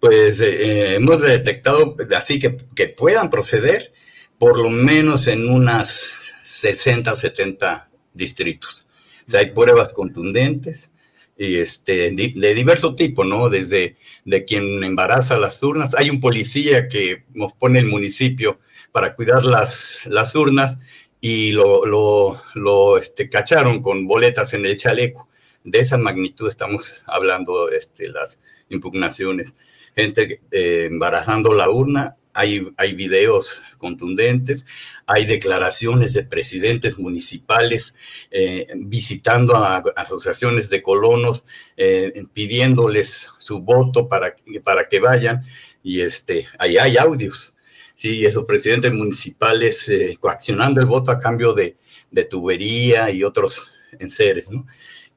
Pues 0.00 0.40
eh, 0.40 0.48
eh, 0.48 0.94
hemos 0.96 1.20
detectado 1.20 1.94
así 2.16 2.38
que, 2.38 2.56
que, 2.74 2.88
puedan 2.88 3.30
proceder 3.30 3.92
por 4.38 4.58
lo 4.58 4.70
menos 4.70 5.28
en 5.28 5.48
unas 5.48 6.32
60, 6.44 7.14
70 7.14 7.88
distritos. 8.12 8.86
O 9.26 9.30
sea, 9.30 9.40
hay 9.40 9.50
pruebas 9.52 9.92
contundentes 9.92 10.90
y 11.38 11.56
este, 11.56 12.12
de, 12.12 12.54
diverso 12.54 12.94
tipo, 12.94 13.24
¿no? 13.24 13.48
Desde 13.48 13.96
de 14.24 14.44
quien 14.44 14.82
embaraza 14.84 15.36
las 15.36 15.62
urnas. 15.62 15.94
Hay 15.94 16.10
un 16.10 16.20
policía 16.20 16.88
que 16.88 17.24
nos 17.34 17.52
pone 17.52 17.80
el 17.80 17.86
municipio 17.86 18.58
para 18.92 19.14
cuidar 19.14 19.44
las, 19.44 20.06
las 20.10 20.34
urnas 20.34 20.78
y 21.20 21.52
lo, 21.52 21.84
lo, 21.84 22.40
lo 22.54 22.98
este, 22.98 23.28
cacharon 23.28 23.82
con 23.82 24.06
boletas 24.06 24.54
en 24.54 24.64
el 24.64 24.76
chaleco. 24.76 25.28
De 25.66 25.80
esa 25.80 25.98
magnitud 25.98 26.48
estamos 26.48 27.04
hablando, 27.06 27.68
este, 27.70 28.08
las 28.08 28.40
impugnaciones 28.70 29.54
gente 29.96 30.40
eh, 30.50 30.84
embarazando 30.90 31.54
la 31.54 31.70
urna, 31.70 32.16
hay, 32.34 32.70
hay 32.76 32.92
videos 32.92 33.62
contundentes, 33.78 34.66
hay 35.06 35.24
declaraciones 35.24 36.12
de 36.12 36.24
presidentes 36.24 36.98
municipales 36.98 37.94
eh, 38.30 38.66
visitando 38.76 39.56
a, 39.56 39.82
asociaciones 39.96 40.68
de 40.68 40.82
colonos, 40.82 41.46
eh, 41.78 42.12
pidiéndoles 42.34 43.30
su 43.38 43.60
voto 43.60 44.06
para, 44.06 44.36
para 44.62 44.86
que 44.86 45.00
vayan, 45.00 45.46
y 45.82 46.02
este, 46.02 46.46
ahí 46.58 46.76
hay 46.76 46.98
audios, 46.98 47.56
sí, 47.94 48.26
esos 48.26 48.44
presidentes 48.44 48.92
municipales 48.92 49.90
coaccionando 50.20 50.80
el 50.82 50.86
voto 50.86 51.10
a 51.10 51.18
cambio 51.18 51.54
de, 51.54 51.76
de 52.10 52.24
tubería 52.24 53.10
y 53.10 53.24
otros 53.24 53.78
enseres, 53.98 54.50
¿no? 54.50 54.66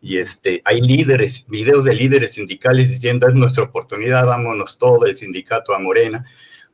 Y 0.02 0.18
este, 0.18 0.62
hay 0.66 0.82
líderes, 0.82 1.46
videos 1.50 1.84
de 1.84 1.94
líderes 1.94 2.34
sindicales 2.34 2.90
diciendo 2.90 3.28
es 3.28 3.34
nuestra 3.34 3.64
oportunidad, 3.64 4.26
vámonos 4.26 4.78
todo 4.78 5.06
el 5.06 5.16
sindicato 5.16 5.74
a 5.74 5.80
Morena, 5.80 6.26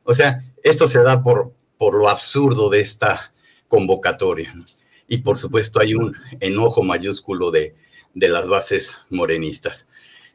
O 0.04 0.14
sea, 0.14 0.40
esto 0.62 0.86
se 0.86 1.00
da 1.02 1.22
por, 1.22 1.52
por 1.78 1.94
lo 1.98 2.08
absurdo 2.08 2.70
de 2.70 2.80
esta 2.80 3.32
convocatoria. 3.66 4.54
Y 5.08 5.18
por 5.18 5.38
supuesto 5.38 5.80
hay 5.80 5.94
un 5.94 6.14
enojo 6.40 6.82
mayúsculo 6.82 7.50
de, 7.50 7.74
de 8.14 8.28
las 8.28 8.46
bases 8.46 8.98
morenistas. 9.10 9.88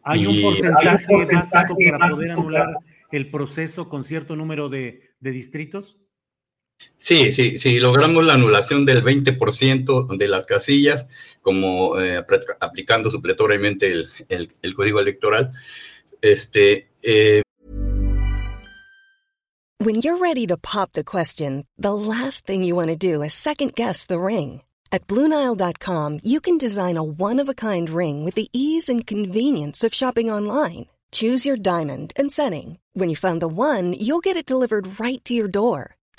¿Hay 0.03 0.25
un 0.25 0.41
porcentaje, 0.41 1.05
básico 1.33 1.77
para 1.89 2.09
poder 2.09 2.31
anular 2.31 2.67
el 3.11 3.29
proceso 3.29 3.87
con 3.87 4.03
cierto 4.03 4.35
número 4.35 4.67
de, 4.67 5.11
de 5.19 5.31
distritos? 5.31 5.97
Sí, 6.97 7.31
sí, 7.31 7.57
sí, 7.57 7.79
logramos 7.79 8.23
la 8.25 8.35
anulación 8.35 8.85
del 8.85 9.03
20% 9.03 10.17
de 10.17 10.27
las 10.27 10.45
casillas, 10.45 11.07
como 11.41 11.99
eh, 11.99 12.23
aplicando 12.59 13.09
supletoriamente 13.09 13.91
el, 13.91 14.09
el, 14.29 14.51
el, 14.61 14.75
código 14.75 14.99
electoral. 14.99 15.51
Este, 16.21 16.87
eh... 17.01 17.41
When 19.79 19.95
you're 19.95 20.17
ready 20.17 20.45
to 20.45 20.57
pop 20.57 20.91
the 20.91 21.03
question, 21.03 21.65
the 21.75 21.95
last 21.95 22.45
thing 22.45 22.63
you 22.63 22.75
want 22.75 22.89
to 22.89 22.95
do 22.95 23.23
is 23.23 23.33
second 23.33 23.73
guess 23.73 24.05
the 24.05 24.19
ring. 24.19 24.61
At 24.91 25.07
Bluenile.com, 25.07 26.19
you 26.21 26.39
can 26.39 26.59
design 26.59 26.97
a 26.97 27.03
one-of-a-kind 27.03 27.89
ring 27.89 28.23
with 28.23 28.35
the 28.35 28.47
ease 28.53 28.89
and 28.89 29.07
convenience 29.07 29.83
of 29.83 29.95
shopping 29.95 30.29
online. 30.29 30.85
Choose 31.11 31.47
your 31.47 31.57
diamond 31.57 32.13
and 32.15 32.31
setting. 32.31 32.77
When 32.93 33.09
you 33.09 33.15
find 33.15 33.41
the 33.41 33.47
one, 33.47 33.93
you'll 33.93 34.19
get 34.19 34.37
it 34.37 34.45
delivered 34.45 34.99
right 34.99 35.23
to 35.25 35.33
your 35.33 35.47
door. 35.47 35.95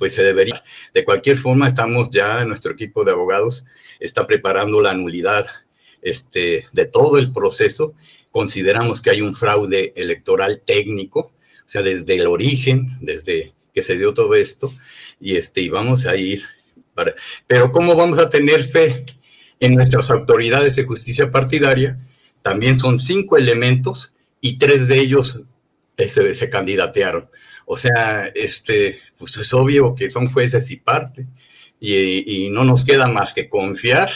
Pues 0.00 0.14
se 0.14 0.24
debería. 0.24 0.64
De 0.94 1.04
cualquier 1.04 1.36
forma, 1.36 1.68
estamos 1.68 2.08
ya, 2.10 2.42
nuestro 2.46 2.72
equipo 2.72 3.04
de 3.04 3.12
abogados 3.12 3.66
está 4.00 4.26
preparando 4.26 4.80
la 4.80 4.94
nulidad 4.94 5.44
este, 6.00 6.66
de 6.72 6.86
todo 6.86 7.18
el 7.18 7.34
proceso. 7.34 7.92
Consideramos 8.30 9.02
que 9.02 9.10
hay 9.10 9.20
un 9.20 9.36
fraude 9.36 9.92
electoral 9.94 10.62
técnico, 10.64 11.20
o 11.20 11.68
sea, 11.68 11.82
desde 11.82 12.16
el 12.16 12.28
origen, 12.28 12.88
desde 13.02 13.52
que 13.74 13.82
se 13.82 13.98
dio 13.98 14.14
todo 14.14 14.34
esto, 14.34 14.72
y, 15.20 15.36
este, 15.36 15.60
y 15.60 15.68
vamos 15.68 16.06
a 16.06 16.16
ir. 16.16 16.44
Para, 16.94 17.14
pero 17.46 17.70
¿cómo 17.70 17.94
vamos 17.94 18.18
a 18.18 18.30
tener 18.30 18.64
fe 18.64 19.04
en 19.60 19.74
nuestras 19.74 20.10
autoridades 20.10 20.76
de 20.76 20.84
justicia 20.86 21.30
partidaria? 21.30 22.00
También 22.40 22.78
son 22.78 22.98
cinco 22.98 23.36
elementos 23.36 24.14
y 24.40 24.56
tres 24.56 24.88
de 24.88 24.98
ellos 24.98 25.44
este, 26.00 26.34
se 26.34 26.50
candidatearon. 26.50 27.30
O 27.66 27.76
sea, 27.76 28.26
este, 28.34 28.98
pues 29.18 29.36
es 29.36 29.52
obvio 29.54 29.94
que 29.94 30.10
son 30.10 30.26
jueces 30.26 30.70
y 30.70 30.76
parte, 30.76 31.26
y, 31.78 32.46
y, 32.46 32.50
no 32.50 32.64
nos 32.64 32.84
queda 32.84 33.06
más 33.06 33.32
que 33.32 33.48
confiar 33.48 34.10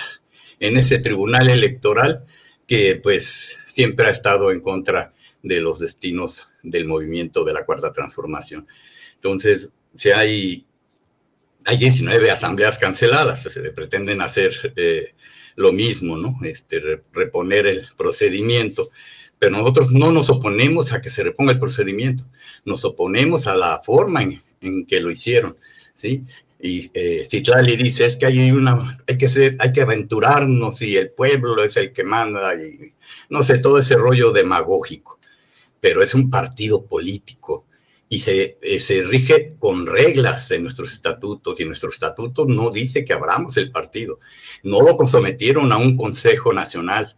en 0.60 0.76
ese 0.76 0.98
tribunal 0.98 1.48
electoral 1.48 2.26
que 2.66 3.00
pues 3.02 3.60
siempre 3.66 4.06
ha 4.06 4.10
estado 4.10 4.50
en 4.50 4.60
contra 4.60 5.14
de 5.42 5.60
los 5.60 5.78
destinos 5.78 6.48
del 6.62 6.86
movimiento 6.86 7.44
de 7.44 7.52
la 7.52 7.64
cuarta 7.64 7.92
transformación. 7.92 8.66
Entonces, 9.16 9.70
si 9.94 10.10
hay, 10.10 10.66
hay 11.64 11.76
19 11.76 12.30
asambleas 12.30 12.78
canceladas, 12.78 13.42
se 13.42 13.60
pretenden 13.72 14.20
hacer 14.20 14.72
eh, 14.76 15.14
lo 15.56 15.72
mismo, 15.72 16.16
¿no? 16.16 16.38
Este, 16.44 17.02
reponer 17.12 17.66
el 17.66 17.88
procedimiento 17.96 18.90
pero 19.38 19.52
nosotros 19.52 19.92
no 19.92 20.12
nos 20.12 20.30
oponemos 20.30 20.92
a 20.92 21.00
que 21.00 21.10
se 21.10 21.22
reponga 21.22 21.52
el 21.52 21.60
procedimiento, 21.60 22.24
nos 22.64 22.84
oponemos 22.84 23.46
a 23.46 23.56
la 23.56 23.80
forma 23.84 24.22
en, 24.22 24.42
en 24.60 24.86
que 24.86 25.00
lo 25.00 25.10
hicieron, 25.10 25.56
¿sí? 25.94 26.24
Y 26.66 26.90
eh, 26.94 27.26
Citlali 27.30 27.76
dice, 27.76 28.06
es 28.06 28.16
que 28.16 28.24
hay, 28.24 28.50
una, 28.50 28.98
hay, 29.06 29.18
que 29.18 29.28
ser, 29.28 29.54
hay 29.58 29.70
que 29.70 29.82
aventurarnos 29.82 30.80
y 30.80 30.96
el 30.96 31.10
pueblo 31.10 31.62
es 31.62 31.76
el 31.76 31.92
que 31.92 32.04
manda, 32.04 32.54
y 32.54 32.94
no 33.28 33.42
sé, 33.42 33.58
todo 33.58 33.78
ese 33.78 33.96
rollo 33.96 34.32
demagógico, 34.32 35.18
pero 35.80 36.02
es 36.02 36.14
un 36.14 36.30
partido 36.30 36.86
político 36.86 37.66
y 38.08 38.20
se, 38.20 38.56
eh, 38.62 38.80
se 38.80 39.02
rige 39.02 39.56
con 39.58 39.86
reglas 39.86 40.48
de 40.48 40.58
nuestros 40.60 40.92
estatutos 40.92 41.60
y 41.60 41.66
nuestro 41.66 41.90
estatuto 41.90 42.46
no 42.46 42.70
dice 42.70 43.04
que 43.04 43.12
abramos 43.12 43.58
el 43.58 43.70
partido, 43.70 44.18
no 44.62 44.80
lo 44.80 45.06
sometieron 45.06 45.70
a 45.70 45.76
un 45.76 45.98
Consejo 45.98 46.54
Nacional, 46.54 47.14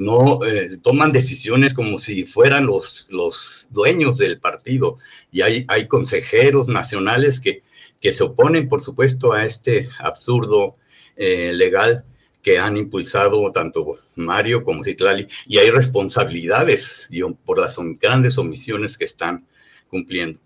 no 0.00 0.42
eh, 0.46 0.78
toman 0.82 1.12
decisiones 1.12 1.74
como 1.74 1.98
si 1.98 2.24
fueran 2.24 2.66
los, 2.66 3.08
los 3.10 3.68
dueños 3.70 4.16
del 4.16 4.40
partido. 4.40 4.96
Y 5.30 5.42
hay, 5.42 5.66
hay 5.68 5.88
consejeros 5.88 6.68
nacionales 6.68 7.38
que, 7.38 7.62
que 8.00 8.10
se 8.10 8.24
oponen, 8.24 8.66
por 8.66 8.80
supuesto, 8.80 9.34
a 9.34 9.44
este 9.44 9.90
absurdo 9.98 10.76
eh, 11.16 11.52
legal 11.52 12.04
que 12.42 12.58
han 12.58 12.78
impulsado 12.78 13.52
tanto 13.52 13.94
Mario 14.14 14.64
como 14.64 14.82
Citlali, 14.82 15.28
y 15.46 15.58
hay 15.58 15.70
responsabilidades 15.70 17.10
por 17.44 17.58
las 17.58 17.76
grandes 18.00 18.38
omisiones 18.38 18.96
que 18.96 19.04
están 19.04 19.46
cumpliendo. 19.88 20.40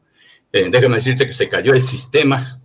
Eh, 0.53 0.69
déjame 0.69 0.97
decirte 0.97 1.29
que 1.29 1.33
se 1.33 1.49
cayó 1.49 1.73
el 1.73 1.83
sistema 1.83 2.61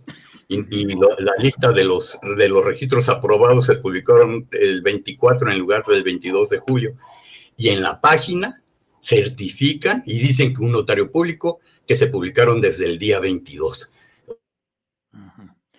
y, 0.50 0.66
y 0.70 0.84
lo, 0.96 1.08
la 1.20 1.32
lista 1.38 1.70
de 1.70 1.84
los, 1.84 2.18
de 2.36 2.48
los 2.48 2.64
registros 2.64 3.08
aprobados 3.08 3.66
se 3.66 3.76
publicaron 3.76 4.48
el 4.50 4.82
24 4.82 5.52
en 5.52 5.58
lugar 5.60 5.84
del 5.84 6.02
22 6.02 6.50
de 6.50 6.58
julio. 6.58 6.96
Y 7.56 7.68
en 7.68 7.82
la 7.82 8.00
página 8.00 8.60
certifican 9.00 10.02
y 10.06 10.18
dicen 10.18 10.52
que 10.52 10.62
un 10.62 10.72
notario 10.72 11.12
público 11.12 11.60
que 11.86 11.94
se 11.94 12.08
publicaron 12.08 12.60
desde 12.60 12.86
el 12.86 12.98
día 12.98 13.20
22. 13.20 13.92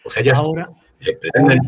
O 0.05 0.09
sea, 0.09 0.23
ya 0.23 0.33
ahora, 0.35 0.69
se 0.99 1.17
pretenden... 1.17 1.59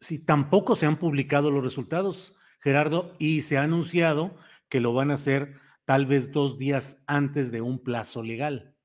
si 0.00 0.20
tampoco 0.20 0.76
se 0.76 0.86
han 0.86 0.96
publicado 0.96 1.50
los 1.50 1.64
resultados, 1.64 2.34
Gerardo, 2.60 3.16
y 3.18 3.40
se 3.40 3.58
ha 3.58 3.64
anunciado 3.64 4.36
que 4.68 4.80
lo 4.80 4.92
van 4.92 5.10
a 5.10 5.14
hacer 5.14 5.56
tal 5.84 6.06
vez 6.06 6.30
dos 6.30 6.56
días 6.56 7.02
antes 7.08 7.50
de 7.50 7.60
un 7.62 7.82
plazo 7.82 8.22
legal. 8.22 8.76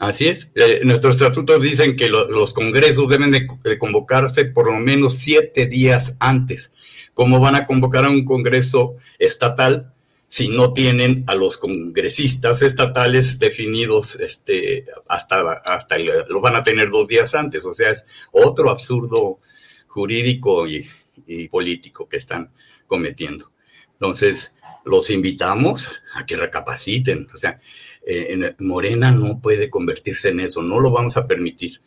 Así 0.00 0.28
es. 0.28 0.50
Eh, 0.54 0.80
nuestros 0.84 1.16
estatutos 1.16 1.60
dicen 1.60 1.94
que 1.94 2.08
lo, 2.08 2.26
los 2.30 2.54
congresos 2.54 3.06
deben 3.10 3.32
de, 3.32 3.46
de, 3.62 3.78
convocarse 3.78 4.46
por 4.46 4.72
lo 4.72 4.78
menos 4.78 5.16
siete 5.16 5.66
días 5.66 6.16
antes. 6.20 6.72
¿Cómo 7.12 7.38
van 7.38 7.54
a 7.54 7.66
convocar 7.66 8.06
a 8.06 8.10
un 8.10 8.24
congreso 8.24 8.96
estatal 9.18 9.92
si 10.26 10.48
no 10.48 10.72
tienen 10.72 11.24
a 11.26 11.34
los 11.34 11.58
congresistas 11.58 12.62
estatales 12.62 13.38
definidos 13.38 14.18
este, 14.18 14.86
hasta, 15.06 15.52
hasta 15.66 15.98
lo 15.98 16.40
van 16.40 16.56
a 16.56 16.62
tener 16.62 16.88
dos 16.88 17.06
días 17.06 17.34
antes? 17.34 17.62
O 17.66 17.74
sea, 17.74 17.90
es 17.90 18.06
otro 18.32 18.70
absurdo 18.70 19.38
jurídico 19.86 20.66
y, 20.66 20.88
y 21.26 21.48
político 21.48 22.08
que 22.08 22.16
están 22.16 22.50
cometiendo. 22.86 23.52
Entonces, 23.92 24.54
los 24.86 25.10
invitamos 25.10 26.02
a 26.14 26.24
que 26.24 26.38
recapaciten. 26.38 27.28
O 27.34 27.36
sea, 27.36 27.60
eh, 28.06 28.54
Morena 28.58 29.10
no 29.10 29.40
puede 29.40 29.70
convertirse 29.70 30.30
en 30.30 30.40
eso, 30.40 30.62
no 30.62 30.80
lo 30.80 30.90
vamos 30.90 31.16
a 31.16 31.26
permitir. 31.26 31.80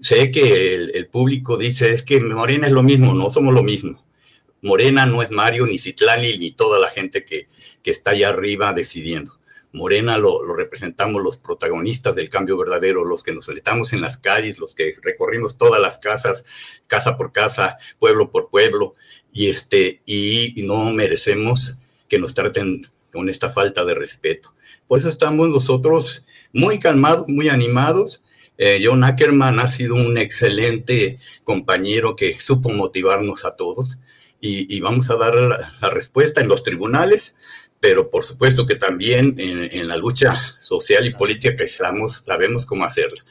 Sé 0.00 0.30
que 0.30 0.74
el, 0.74 1.06
público 1.08 1.56
dice, 1.56 1.92
es 1.92 2.02
que 2.02 2.20
Morena 2.20 2.68
es 2.68 2.72
lo 2.72 2.82
mismo, 2.82 3.14
no 3.14 3.30
somos 3.30 3.52
lo 3.52 3.62
mismo. 3.62 4.04
Morena 4.62 5.06
no 5.06 5.22
es 5.22 5.30
Mario, 5.30 5.66
ni 5.66 5.78
Citlani, 5.78 6.38
ni 6.38 6.52
toda 6.52 6.78
la 6.78 6.88
gente 6.88 7.24
que, 7.24 7.48
que 7.82 7.90
está 7.90 8.12
allá 8.12 8.28
arriba 8.28 8.72
decidiendo. 8.72 9.38
Morena 9.72 10.16
lo, 10.16 10.42
representamos 10.54 11.22
los 11.22 11.36
protagonistas 11.36 12.14
del 12.14 12.30
cambio 12.30 12.56
verdadero, 12.56 13.04
los 13.04 13.22
que 13.22 13.32
nos 13.32 13.44
solitamos 13.44 13.92
en 13.92 14.00
las 14.00 14.18
calles, 14.18 14.58
los 14.58 14.74
que 14.74 14.94
recorrimos 15.02 15.56
todas 15.56 15.80
las 15.80 15.98
casas, 15.98 16.44
casa 16.86 17.16
por 17.16 17.32
casa, 17.32 17.78
pueblo 17.98 18.30
por 18.30 18.50
pueblo, 18.50 18.94
y, 19.32 19.48
este, 19.48 20.00
y 20.06 20.62
no 20.64 20.90
merecemos 20.92 21.80
que 22.08 22.18
nos 22.18 22.34
traten 22.34 22.86
con 23.12 23.28
esta 23.28 23.50
falta 23.50 23.84
de 23.84 23.94
respeto. 23.94 24.54
Por 24.88 24.98
eso 24.98 25.10
estamos 25.10 25.48
nosotros 25.50 26.26
muy 26.52 26.80
calmados, 26.80 27.28
muy 27.28 27.50
animados. 27.50 28.24
Eh, 28.56 28.80
John 28.82 29.04
Ackerman 29.04 29.60
ha 29.60 29.68
sido 29.68 29.94
un 29.94 30.18
excelente 30.18 31.18
compañero 31.44 32.16
que 32.16 32.40
supo 32.40 32.70
motivarnos 32.70 33.44
a 33.44 33.54
todos 33.54 33.98
y, 34.40 34.80
vamos 34.80 35.10
a 35.10 35.16
dar 35.16 35.34
la, 35.34 35.90
respuesta 35.90 36.40
en 36.40 36.48
los 36.48 36.62
tribunales, 36.62 37.36
pero 37.80 38.08
por 38.08 38.24
supuesto 38.24 38.66
que 38.66 38.76
también 38.76 39.34
en, 39.38 39.88
la 39.88 39.96
lucha 39.96 40.32
social 40.60 41.06
y 41.06 41.14
política 41.14 41.56
que 41.56 41.64
estamos, 41.64 42.22
sabemos 42.24 42.64
cómo 42.64 42.84
hacerla. 42.84 43.24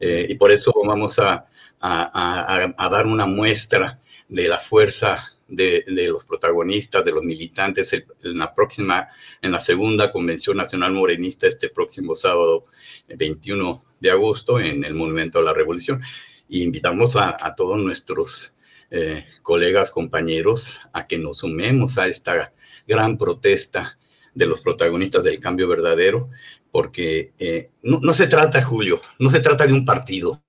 Eh, 0.00 0.26
y 0.30 0.34
por 0.36 0.50
eso 0.50 0.72
vamos 0.84 1.18
a, 1.18 1.46
dar 1.80 3.06
una 3.06 3.26
muestra 3.26 4.00
de 4.28 4.48
la 4.48 4.58
fuerza 4.58 5.31
de, 5.54 6.08
los 6.08 6.24
protagonistas, 6.24 7.04
de 7.04 7.12
los 7.12 7.22
militantes, 7.22 7.92
en 7.92 8.38
la 8.38 8.54
próxima, 8.54 9.08
en 9.40 9.52
la 9.52 9.60
segunda 9.60 10.12
Convención 10.12 10.56
Nacional 10.56 10.92
Morenista, 10.92 11.46
este 11.46 11.68
próximo 11.68 12.14
sábado 12.14 12.66
21 13.08 13.82
de 14.00 14.10
agosto, 14.10 14.60
en 14.60 14.84
el 14.84 14.94
Monumento 14.94 15.38
a 15.38 15.42
la 15.42 15.54
Revolución. 15.54 16.02
Invitamos 16.48 17.16
a 17.16 17.54
todos 17.54 17.78
nuestros 17.78 18.54
eh, 18.94 19.24
colegas, 19.40 19.90
compañeros, 19.90 20.78
a 20.92 21.06
que 21.06 21.16
nos 21.16 21.38
sumemos 21.38 21.96
a 21.96 22.08
esta 22.08 22.52
gran 22.86 23.16
protesta 23.16 23.98
de 24.34 24.44
los 24.44 24.60
protagonistas 24.60 25.24
del 25.24 25.40
cambio 25.40 25.66
verdadero, 25.66 26.28
porque 26.70 27.32
eh, 27.38 27.70
no, 27.82 28.12
se 28.12 28.26
trata, 28.26 28.62
Julio, 28.62 29.00
no 29.18 29.30
se 29.30 29.40
trata 29.40 29.66
de 29.66 29.72
un 29.72 29.86
partido, 29.86 30.44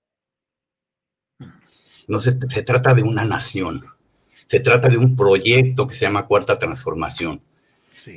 no 2.09 2.19
se, 2.19 2.33
trata 2.33 2.93
de 2.93 3.03
una 3.03 3.23
nación, 3.23 3.81
se 4.53 4.59
trata 4.59 4.87
de 4.87 4.97
un 4.97 5.15
proyecto 5.15 5.87
que 5.87 5.95
se 5.95 6.05
llama 6.05 6.27
Cuarta 6.27 6.59
Transformación. 6.59 7.41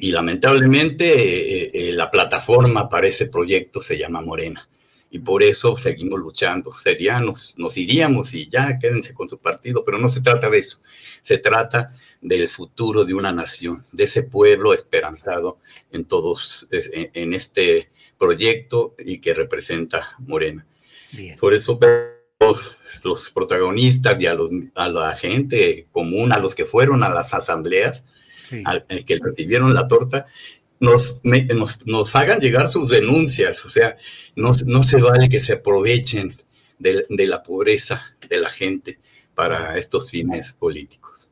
Y 0.03 0.13
lamentablemente 0.13 1.89
eh, 1.89 1.93
la 1.93 2.11
plataforma 2.11 2.91
para 2.91 3.07
ese 3.07 3.25
proyecto 3.25 3.81
se 3.81 3.97
llama 3.97 4.21
Morena 4.21 4.69
y 5.11 5.21
por 5.21 5.43
eso 5.43 5.79
seguimos 5.79 6.21
luchando. 6.21 6.75
Sería, 6.75 7.21
nos, 7.21 7.55
iríamos 7.79 8.35
y 8.35 8.51
ya 8.51 8.79
quédense 8.79 9.15
con 9.15 9.31
su 9.31 9.39
partido, 9.39 9.83
pero 9.83 9.97
no 9.97 10.11
se 10.11 10.21
trata 10.21 10.51
de 10.51 10.59
eso. 10.59 10.83
Se 11.23 11.39
trata 11.39 11.97
del 12.21 12.51
futuro 12.51 13.07
de 13.07 13.15
una 13.15 13.33
nación, 13.33 13.83
de 13.93 14.05
ese 14.05 14.23
pueblo 14.23 14.75
esperanzado 14.75 15.59
en 15.91 16.05
todos, 16.05 16.69
en, 16.71 17.33
este 17.33 17.89
proyecto 18.19 18.95
y 18.99 19.21
que 19.21 19.33
representa 19.33 20.17
Morena. 20.19 20.67
Por 21.41 21.55
eso 21.55 21.79
los, 22.41 23.01
los 23.05 23.31
protagonistas 23.31 24.21
y 24.21 24.27
a, 24.27 24.35
los, 24.35 24.51
a, 24.75 24.89
la 24.89 25.17
gente 25.17 25.87
común, 25.93 26.33
a 26.33 26.39
los 26.39 26.55
que 26.55 26.65
fueron 26.65 27.03
a 27.03 27.09
las 27.09 27.33
asambleas, 27.35 28.05
que 28.49 29.19
recibieron 29.23 29.75
la 29.75 29.89
torta, 29.89 30.27
nos, 30.79 31.21
nos, 31.25 32.17
hagan 32.17 32.41
llegar 32.41 32.69
sus 32.69 32.91
denuncias, 32.91 33.65
o 33.65 33.69
sea, 33.69 33.97
no, 34.37 34.55
se 34.55 35.01
vale 35.01 35.29
que 35.29 35.41
se 35.41 35.55
aprovechen 35.55 36.35
de, 36.79 37.07
la 37.27 37.43
pobreza 37.43 38.15
de 38.29 38.39
la 38.39 38.51
gente 38.51 38.99
para 39.35 39.79
estos 39.79 40.11
fines 40.11 40.53
políticos. 40.53 41.31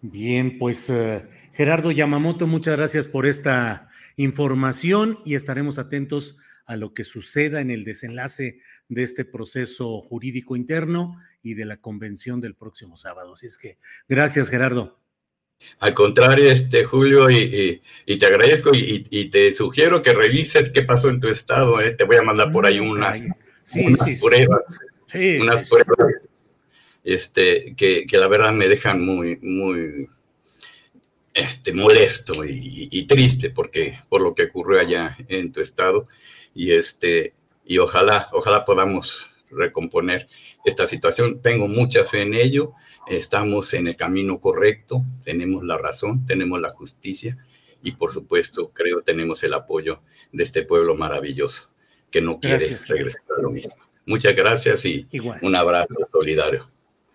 Bien, 0.00 0.58
pues 0.58 0.88
eh, 0.88 1.28
Gerardo 1.52 1.90
Yamamoto, 1.90 2.46
muchas 2.46 2.76
gracias 2.76 3.06
por 3.06 3.26
esta 3.26 3.88
información 4.16 5.18
y 5.24 5.34
estaremos 5.34 5.78
atentos 5.78 6.36
a 6.66 6.76
lo 6.76 6.92
que 6.92 7.04
suceda 7.04 7.60
en 7.60 7.70
el 7.70 7.84
desenlace 7.84 8.60
de 8.88 9.02
este 9.02 9.24
proceso 9.24 10.00
jurídico 10.00 10.56
interno 10.56 11.16
y 11.42 11.54
de 11.54 11.64
la 11.64 11.78
convención 11.78 12.40
del 12.40 12.54
próximo 12.54 12.96
sábado. 12.96 13.34
Así 13.34 13.46
es 13.46 13.56
que 13.56 13.78
gracias, 14.08 14.50
Gerardo. 14.50 14.98
Al 15.78 15.94
contrario, 15.94 16.50
este 16.50 16.84
Julio, 16.84 17.30
y, 17.30 17.80
te 18.18 18.26
agradezco 18.26 18.70
y, 18.74 19.30
te 19.30 19.54
sugiero 19.54 20.02
que 20.02 20.12
revises 20.12 20.70
qué 20.70 20.82
pasó 20.82 21.08
en 21.08 21.20
tu 21.20 21.28
estado. 21.28 21.80
¿eh? 21.80 21.94
Te 21.94 22.04
voy 22.04 22.16
a 22.16 22.22
mandar 22.22 22.52
por 22.52 22.66
ahí 22.66 22.78
unas, 22.78 23.22
pruebas, 24.20 24.80
unas 25.40 25.68
pruebas, 25.68 26.28
este, 27.04 27.74
que, 27.76 28.06
la 28.12 28.28
verdad 28.28 28.52
me 28.52 28.68
dejan 28.68 29.04
muy, 29.04 29.38
muy, 29.40 30.08
este, 31.36 31.74
molesto 31.74 32.44
y, 32.46 33.06
triste 33.06 33.50
porque 33.50 33.98
por 34.08 34.22
lo 34.22 34.34
que 34.34 34.44
ocurrió 34.44 34.80
allá 34.80 35.16
en 35.28 35.52
tu 35.52 35.60
estado 35.60 36.08
y 36.54 36.72
este, 36.72 37.34
y 37.66 37.76
ojalá, 37.76 38.30
ojalá 38.32 38.64
podamos 38.64 39.30
recomponer 39.50 40.28
esta 40.64 40.86
situación. 40.86 41.42
Tengo 41.42 41.68
mucha 41.68 42.04
fe 42.04 42.22
en 42.22 42.32
ello, 42.32 42.72
estamos 43.06 43.74
en 43.74 43.86
el 43.86 43.96
camino 43.96 44.40
correcto, 44.40 45.04
tenemos 45.24 45.62
la 45.62 45.76
razón, 45.76 46.24
tenemos 46.24 46.58
la 46.58 46.70
justicia 46.70 47.36
y 47.82 47.92
por 47.92 48.14
supuesto 48.14 48.70
creo 48.72 49.02
tenemos 49.02 49.42
el 49.44 49.52
apoyo 49.52 50.00
de 50.32 50.42
este 50.42 50.62
pueblo 50.62 50.96
maravilloso 50.96 51.70
que 52.10 52.22
no 52.22 52.40
quiere 52.40 52.78
regresar 52.88 53.22
a 53.38 53.42
lo 53.42 53.50
mismo. 53.50 53.74
Muchas 54.06 54.34
gracias 54.34 54.86
y 54.86 55.06
un 55.42 55.54
abrazo 55.54 55.94
solidario. 56.10 56.66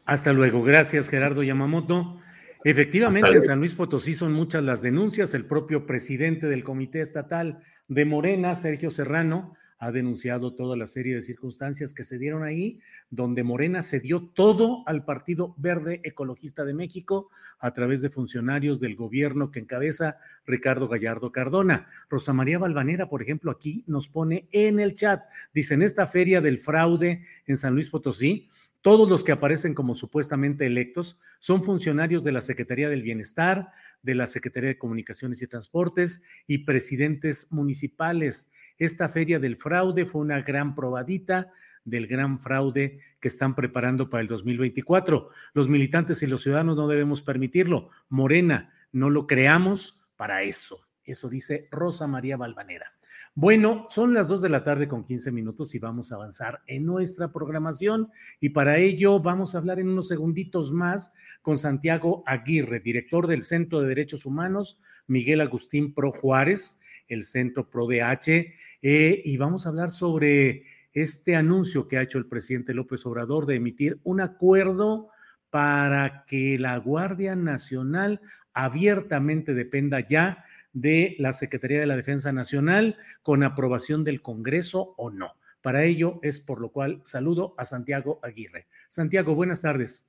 Hasta 0.06 0.31
luego. 0.31 0.61
Gracias, 0.61 1.10
Gerardo 1.10 1.41
Yamamoto. 1.41 2.22
Efectivamente, 2.63 3.31
en 3.31 3.43
San 3.43 3.59
Luis 3.59 3.73
Potosí 3.73 4.13
son 4.13 4.33
muchas 4.33 4.63
las 4.63 4.81
denuncias. 4.81 5.33
El 5.33 5.45
propio 5.45 5.88
presidente 5.88 6.47
del 6.47 6.63
Comité 6.63 7.01
Estatal 7.01 7.59
de 7.88 8.05
Morena, 8.05 8.55
Sergio 8.55 8.91
Serrano, 8.91 9.53
ha 9.81 9.91
denunciado 9.91 10.53
toda 10.53 10.77
la 10.77 10.85
serie 10.85 11.15
de 11.15 11.23
circunstancias 11.23 11.95
que 11.95 12.03
se 12.03 12.19
dieron 12.19 12.43
ahí, 12.43 12.79
donde 13.09 13.41
Morena 13.41 13.81
cedió 13.81 14.21
todo 14.21 14.83
al 14.85 15.03
Partido 15.05 15.55
Verde 15.57 16.01
Ecologista 16.03 16.65
de 16.65 16.75
México 16.75 17.31
a 17.57 17.73
través 17.73 18.01
de 18.01 18.11
funcionarios 18.11 18.79
del 18.79 18.95
gobierno 18.95 19.49
que 19.49 19.59
encabeza 19.59 20.17
Ricardo 20.45 20.88
Gallardo 20.88 21.31
Cardona. 21.31 21.88
Rosa 22.11 22.31
María 22.31 22.59
Balvanera, 22.59 23.09
por 23.09 23.23
ejemplo, 23.23 23.49
aquí 23.49 23.83
nos 23.88 24.07
pone 24.07 24.47
en 24.51 24.79
el 24.79 24.93
chat, 24.93 25.23
dice, 25.51 25.73
en 25.73 25.81
esta 25.81 26.05
feria 26.05 26.41
del 26.41 26.59
fraude 26.59 27.23
en 27.47 27.57
San 27.57 27.73
Luis 27.73 27.89
Potosí, 27.89 28.51
todos 28.82 29.08
los 29.08 29.24
que 29.24 29.32
aparecen 29.32 29.74
como 29.74 29.94
supuestamente 29.94 30.66
electos 30.66 31.20
son 31.40 31.64
funcionarios 31.64 32.24
de 32.24 32.32
la 32.32 32.41
Secretaría 32.41 32.90
del 32.90 33.03
Bienestar, 33.03 33.72
de 34.02 34.16
la 34.16 34.28
Secretaría 34.28 34.70
de 34.70 34.78
Comunicaciones 34.78 35.41
y 35.41 35.48
Transportes 35.48 36.24
y 36.48 36.60
presidentes 36.60 37.52
municipales. 37.52 38.52
Esta 38.78 39.08
feria 39.08 39.40
del 39.40 39.58
fraude 39.58 40.06
fue 40.06 40.22
una 40.22 40.41
gran 40.41 40.74
probadita 40.74 41.52
del 41.84 42.08
gran 42.08 42.40
fraude 42.40 42.99
que 43.20 43.28
están 43.28 43.56
preparando 43.56 44.10
para 44.10 44.22
el 44.22 44.28
2024. 44.28 45.30
Los 45.53 45.70
militantes 45.70 46.22
y 46.24 46.28
los 46.28 46.41
ciudadanos 46.41 46.76
no 46.76 46.88
debemos 46.88 47.22
permitirlo. 47.22 47.90
Morena, 48.10 48.74
no 48.91 49.10
lo 49.10 49.28
creamos 49.28 49.99
para 50.16 50.44
eso. 50.44 50.88
Eso 51.03 51.30
dice 51.30 51.68
Rosa 51.72 52.08
María 52.08 52.38
Balvanera. 52.38 52.94
Bueno, 53.34 53.88
son 53.90 54.14
las 54.14 54.28
2 54.28 54.41
de 54.41 54.49
la 54.49 54.66
tarde 54.66 54.90
con 54.90 55.06
15 55.06 55.32
minutos 55.32 55.74
y 55.74 55.80
vamos 55.80 56.12
a 56.12 56.16
avanzar 56.16 56.60
en 56.68 56.86
nuestra 56.86 57.32
programación. 57.32 58.10
Y 58.41 58.49
para 58.49 58.78
ello 58.78 59.22
vamos 59.22 59.56
a 59.56 59.60
hablar 59.60 59.80
en 59.80 59.88
unos 59.88 60.10
segunditos 60.10 60.74
más 60.74 61.14
con 61.41 61.58
Santiago 61.58 62.24
Aguirre, 62.26 62.82
director 62.82 63.28
del 63.28 63.41
Centro 63.41 63.80
de 63.80 63.88
Derechos 63.88 64.26
Humanos, 64.26 64.80
Miguel 65.08 65.40
Agustín 65.40 65.94
Pro 65.94 66.12
Juárez, 66.12 66.82
el 67.08 67.24
Centro 67.24 67.70
ProDH, 67.70 68.53
eh, 68.82 69.22
y 69.24 69.38
vamos 69.38 69.66
a 69.66 69.70
hablar 69.70 69.91
sobre 69.91 70.66
este 70.91 71.38
anuncio 71.38 71.88
que 71.88 71.98
ha 71.98 72.02
hecho 72.02 72.18
el 72.18 72.28
presidente 72.28 72.74
López 72.74 73.06
Obrador 73.06 73.45
de 73.45 73.56
emitir 73.56 74.02
un 74.03 74.20
acuerdo 74.20 75.08
para 75.49 76.26
que 76.28 76.60
la 76.60 76.76
Guardia 76.78 77.38
Nacional 77.38 78.20
abiertamente 78.53 79.53
dependa 79.53 80.06
ya 80.06 80.44
de 80.73 81.15
la 81.19 81.34
Secretaría 81.34 81.80
de 81.80 81.85
la 81.85 81.95
Defensa 81.95 82.31
Nacional 82.31 82.98
con 83.23 83.43
aprobación 83.43 84.03
del 84.03 84.22
Congreso 84.22 84.93
o 84.98 85.10
no. 85.10 85.35
Para 85.61 85.84
ello 85.84 86.19
es 86.23 86.39
por 86.39 86.60
lo 86.60 86.72
cual 86.72 87.02
saludo 87.06 87.53
a 87.57 87.65
Santiago 87.65 88.19
Aguirre. 88.23 88.68
Santiago, 88.89 89.35
buenas 89.35 89.61
tardes. 89.61 90.07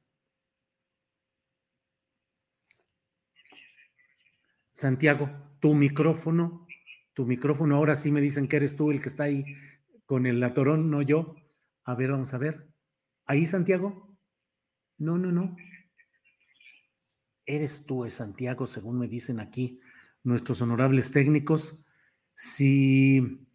Santiago, 4.72 5.30
tu 5.60 5.74
micrófono 5.74 6.66
tu 7.14 7.26
micrófono. 7.26 7.76
Ahora 7.76 7.96
sí 7.96 8.10
me 8.10 8.20
dicen 8.20 8.48
que 8.48 8.56
eres 8.56 8.76
tú 8.76 8.90
el 8.90 9.00
que 9.00 9.08
está 9.08 9.24
ahí 9.24 9.44
con 10.06 10.26
el 10.26 10.40
latorón, 10.40 10.90
no 10.90 11.02
yo. 11.02 11.36
A 11.84 11.94
ver, 11.94 12.12
vamos 12.12 12.32
a 12.34 12.38
ver. 12.38 12.68
¿Ahí, 13.26 13.46
Santiago? 13.46 14.16
No, 14.98 15.18
no, 15.18 15.32
no. 15.32 15.56
Eres 17.44 17.86
tú, 17.86 18.04
es 18.04 18.14
Santiago, 18.14 18.66
según 18.66 18.98
me 18.98 19.08
dicen 19.08 19.40
aquí 19.40 19.80
nuestros 20.24 20.60
honorables 20.62 21.10
técnicos. 21.10 21.84
Si. 22.34 23.46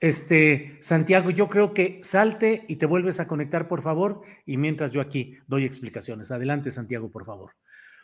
Este, 0.00 0.78
Santiago, 0.80 1.30
yo 1.30 1.48
creo 1.48 1.72
que 1.72 2.00
salte 2.02 2.64
y 2.66 2.76
te 2.76 2.86
vuelves 2.86 3.20
a 3.20 3.28
conectar, 3.28 3.68
por 3.68 3.82
favor, 3.82 4.22
y 4.44 4.56
mientras 4.56 4.90
yo 4.90 5.00
aquí 5.00 5.38
doy 5.46 5.64
explicaciones. 5.64 6.32
Adelante, 6.32 6.72
Santiago, 6.72 7.10
por 7.10 7.24
favor. 7.24 7.52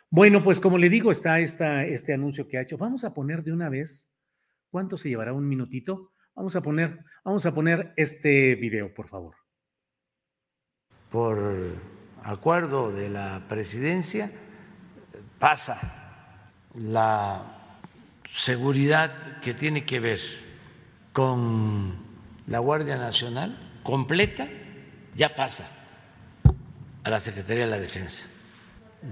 Bueno, 0.09 0.43
pues 0.43 0.61
como 0.61 0.77
le 0.77 0.89
digo, 0.89 1.11
está 1.11 1.39
esta, 1.39 1.85
este 1.85 2.13
anuncio 2.13 2.47
que 2.47 2.57
ha 2.57 2.61
hecho. 2.61 2.77
Vamos 2.77 3.03
a 3.03 3.13
poner 3.13 3.43
de 3.43 3.51
una 3.51 3.69
vez, 3.69 4.09
¿cuánto 4.71 4.97
se 4.97 5.09
llevará? 5.09 5.33
¿Un 5.33 5.47
minutito? 5.47 6.13
Vamos 6.35 6.55
a 6.55 6.61
poner, 6.61 7.03
vamos 7.25 7.45
a 7.45 7.53
poner 7.53 7.93
este 7.97 8.55
video, 8.55 8.93
por 8.93 9.09
favor. 9.09 9.35
Por 11.11 11.75
acuerdo 12.23 12.91
de 12.93 13.09
la 13.09 13.45
presidencia 13.49 14.31
pasa 15.39 15.79
la 16.75 17.41
seguridad 18.31 19.39
que 19.41 19.53
tiene 19.53 19.85
que 19.85 19.99
ver 19.99 20.19
con 21.13 21.95
la 22.47 22.59
Guardia 22.59 22.97
Nacional 22.97 23.57
completa, 23.83 24.47
ya 25.15 25.35
pasa 25.35 25.67
a 27.03 27.09
la 27.09 27.19
Secretaría 27.19 27.65
de 27.65 27.71
la 27.71 27.79
Defensa. 27.79 28.27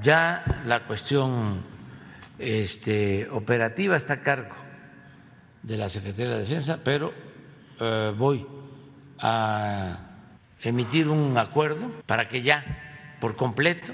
Ya 0.03 0.61
la 0.65 0.81
cuestión 0.81 1.63
este, 2.37 3.27
operativa 3.29 3.95
está 3.95 4.13
a 4.13 4.21
cargo 4.21 4.55
de 5.63 5.77
la 5.77 5.89
Secretaría 5.89 6.31
de 6.31 6.35
la 6.35 6.41
Defensa, 6.41 6.79
pero 6.83 7.13
eh, 7.79 8.13
voy 8.15 8.45
a 9.19 9.99
emitir 10.61 11.07
un 11.07 11.37
acuerdo 11.37 11.91
para 12.05 12.27
que 12.27 12.41
ya 12.41 12.63
por 13.19 13.35
completo 13.35 13.93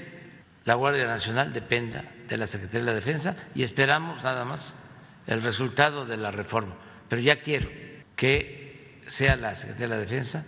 la 0.64 0.74
Guardia 0.74 1.06
Nacional 1.06 1.52
dependa 1.52 2.04
de 2.28 2.36
la 2.36 2.46
Secretaría 2.46 2.80
de 2.80 2.86
la 2.86 2.94
Defensa 2.94 3.36
y 3.54 3.62
esperamos 3.62 4.22
nada 4.22 4.44
más 4.44 4.74
el 5.26 5.42
resultado 5.42 6.06
de 6.06 6.16
la 6.16 6.30
reforma. 6.30 6.74
Pero 7.08 7.22
ya 7.22 7.40
quiero 7.40 7.68
que 8.16 8.94
sea 9.06 9.36
la 9.36 9.54
Secretaría 9.54 9.88
de 9.88 9.94
la 9.94 10.00
Defensa 10.00 10.44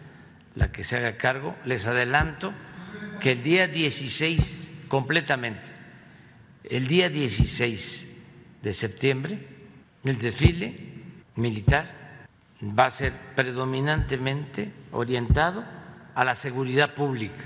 la 0.55 0.73
que 0.73 0.85
se 0.85 0.97
haga 0.97 1.17
cargo. 1.17 1.55
Les 1.65 1.87
adelanto 1.87 2.53
que 3.21 3.33
el 3.33 3.43
día 3.43 3.69
16 3.69 4.73
completamente, 4.89 5.71
el 6.65 6.87
día 6.87 7.09
16 7.09 8.09
de 8.63 8.73
septiembre, 8.73 9.47
el 10.05 10.19
desfile 10.19 10.75
militar 11.37 12.19
va 12.63 12.87
a 12.87 12.91
ser 12.91 13.13
predominantemente 13.35 14.73
orientado 14.93 15.65
a 16.15 16.25
la 16.25 16.35
seguridad 16.35 16.95
pública. 16.95 17.45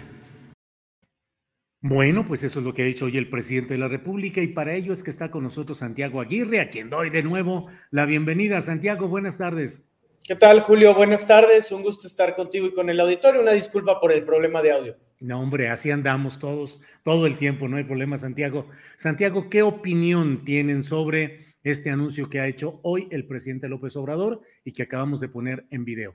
Bueno, 1.82 2.26
pues 2.26 2.42
eso 2.42 2.58
es 2.58 2.66
lo 2.66 2.74
que 2.74 2.82
ha 2.82 2.84
dicho 2.84 3.06
hoy 3.06 3.16
el 3.16 3.30
presidente 3.30 3.72
de 3.72 3.78
la 3.78 3.88
República 3.88 4.42
y 4.42 4.48
para 4.48 4.74
ello 4.74 4.92
es 4.92 5.02
que 5.02 5.08
está 5.08 5.30
con 5.30 5.44
nosotros 5.44 5.78
Santiago 5.78 6.20
Aguirre, 6.20 6.60
a 6.60 6.68
quien 6.68 6.90
doy 6.90 7.08
de 7.08 7.22
nuevo 7.22 7.68
la 7.90 8.04
bienvenida. 8.04 8.60
Santiago, 8.60 9.08
buenas 9.08 9.38
tardes. 9.38 9.82
¿Qué 10.22 10.36
tal, 10.36 10.60
Julio? 10.60 10.94
Buenas 10.94 11.26
tardes. 11.26 11.72
Un 11.72 11.82
gusto 11.82 12.06
estar 12.06 12.34
contigo 12.34 12.66
y 12.66 12.74
con 12.74 12.90
el 12.90 13.00
auditorio. 13.00 13.40
Una 13.40 13.52
disculpa 13.52 13.98
por 13.98 14.12
el 14.12 14.26
problema 14.26 14.60
de 14.60 14.72
audio. 14.72 14.96
No, 15.20 15.40
hombre, 15.40 15.68
así 15.68 15.90
andamos 15.90 16.38
todos, 16.38 16.82
todo 17.02 17.26
el 17.26 17.38
tiempo, 17.38 17.66
no 17.66 17.78
hay 17.78 17.84
problema, 17.84 18.18
Santiago. 18.18 18.68
Santiago, 18.98 19.48
¿qué 19.48 19.62
opinión 19.62 20.44
tienen 20.44 20.82
sobre 20.82 21.56
este 21.62 21.88
anuncio 21.88 22.28
que 22.28 22.40
ha 22.40 22.46
hecho 22.46 22.80
hoy 22.82 23.08
el 23.10 23.26
presidente 23.26 23.70
López 23.70 23.96
Obrador 23.96 24.42
y 24.64 24.72
que 24.72 24.82
acabamos 24.82 25.18
de 25.20 25.30
poner 25.30 25.66
en 25.70 25.86
video? 25.86 26.14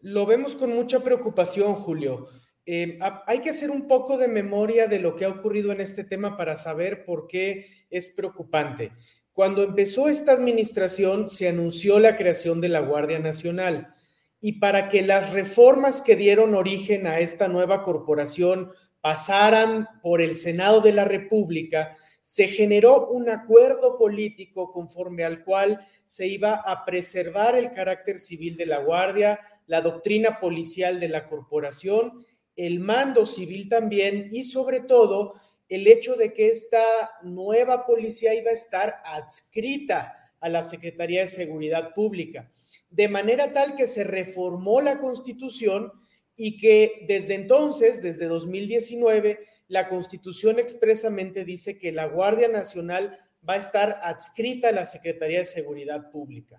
Lo 0.00 0.26
vemos 0.26 0.54
con 0.54 0.70
mucha 0.70 1.02
preocupación, 1.02 1.74
Julio. 1.74 2.28
Eh, 2.68 2.98
hay 3.26 3.38
que 3.38 3.50
hacer 3.50 3.70
un 3.70 3.86
poco 3.86 4.18
de 4.18 4.26
memoria 4.26 4.88
de 4.88 4.98
lo 4.98 5.14
que 5.14 5.24
ha 5.24 5.28
ocurrido 5.28 5.70
en 5.70 5.80
este 5.80 6.02
tema 6.02 6.36
para 6.36 6.56
saber 6.56 7.04
por 7.04 7.28
qué 7.28 7.68
es 7.90 8.08
preocupante. 8.08 8.90
Cuando 9.32 9.62
empezó 9.62 10.08
esta 10.08 10.32
administración, 10.32 11.30
se 11.30 11.48
anunció 11.48 12.00
la 12.00 12.16
creación 12.16 12.60
de 12.60 12.68
la 12.68 12.80
Guardia 12.80 13.20
Nacional 13.20 13.94
y 14.40 14.58
para 14.58 14.88
que 14.88 15.02
las 15.02 15.32
reformas 15.32 16.02
que 16.02 16.16
dieron 16.16 16.54
origen 16.56 17.06
a 17.06 17.20
esta 17.20 17.46
nueva 17.46 17.84
corporación 17.84 18.70
pasaran 19.00 19.88
por 20.02 20.20
el 20.20 20.34
Senado 20.34 20.80
de 20.80 20.92
la 20.92 21.04
República, 21.04 21.96
se 22.20 22.48
generó 22.48 23.06
un 23.06 23.28
acuerdo 23.28 23.96
político 23.96 24.72
conforme 24.72 25.22
al 25.22 25.44
cual 25.44 25.86
se 26.04 26.26
iba 26.26 26.56
a 26.56 26.84
preservar 26.84 27.56
el 27.56 27.70
carácter 27.70 28.18
civil 28.18 28.56
de 28.56 28.66
la 28.66 28.78
Guardia, 28.78 29.38
la 29.66 29.80
doctrina 29.80 30.40
policial 30.40 30.98
de 30.98 31.08
la 31.08 31.28
corporación, 31.28 32.26
el 32.56 32.80
mando 32.80 33.26
civil 33.26 33.68
también 33.68 34.28
y 34.30 34.42
sobre 34.42 34.80
todo 34.80 35.34
el 35.68 35.86
hecho 35.86 36.16
de 36.16 36.32
que 36.32 36.48
esta 36.48 36.82
nueva 37.22 37.86
policía 37.86 38.34
iba 38.34 38.50
a 38.50 38.54
estar 38.54 38.94
adscrita 39.04 40.32
a 40.40 40.48
la 40.48 40.62
Secretaría 40.62 41.20
de 41.20 41.26
Seguridad 41.26 41.92
Pública 41.94 42.50
de 42.90 43.08
manera 43.08 43.52
tal 43.52 43.74
que 43.74 43.86
se 43.86 44.04
reformó 44.04 44.80
la 44.80 44.98
constitución 44.98 45.92
y 46.36 46.56
que 46.56 47.04
desde 47.08 47.34
entonces, 47.34 48.02
desde 48.02 48.26
2019, 48.26 49.40
la 49.68 49.88
constitución 49.88 50.58
expresamente 50.58 51.44
dice 51.44 51.78
que 51.78 51.92
la 51.92 52.06
Guardia 52.06 52.48
Nacional 52.48 53.18
va 53.48 53.54
a 53.54 53.58
estar 53.58 54.00
adscrita 54.02 54.68
a 54.68 54.72
la 54.72 54.84
Secretaría 54.84 55.38
de 55.38 55.44
Seguridad 55.44 56.10
Pública. 56.10 56.58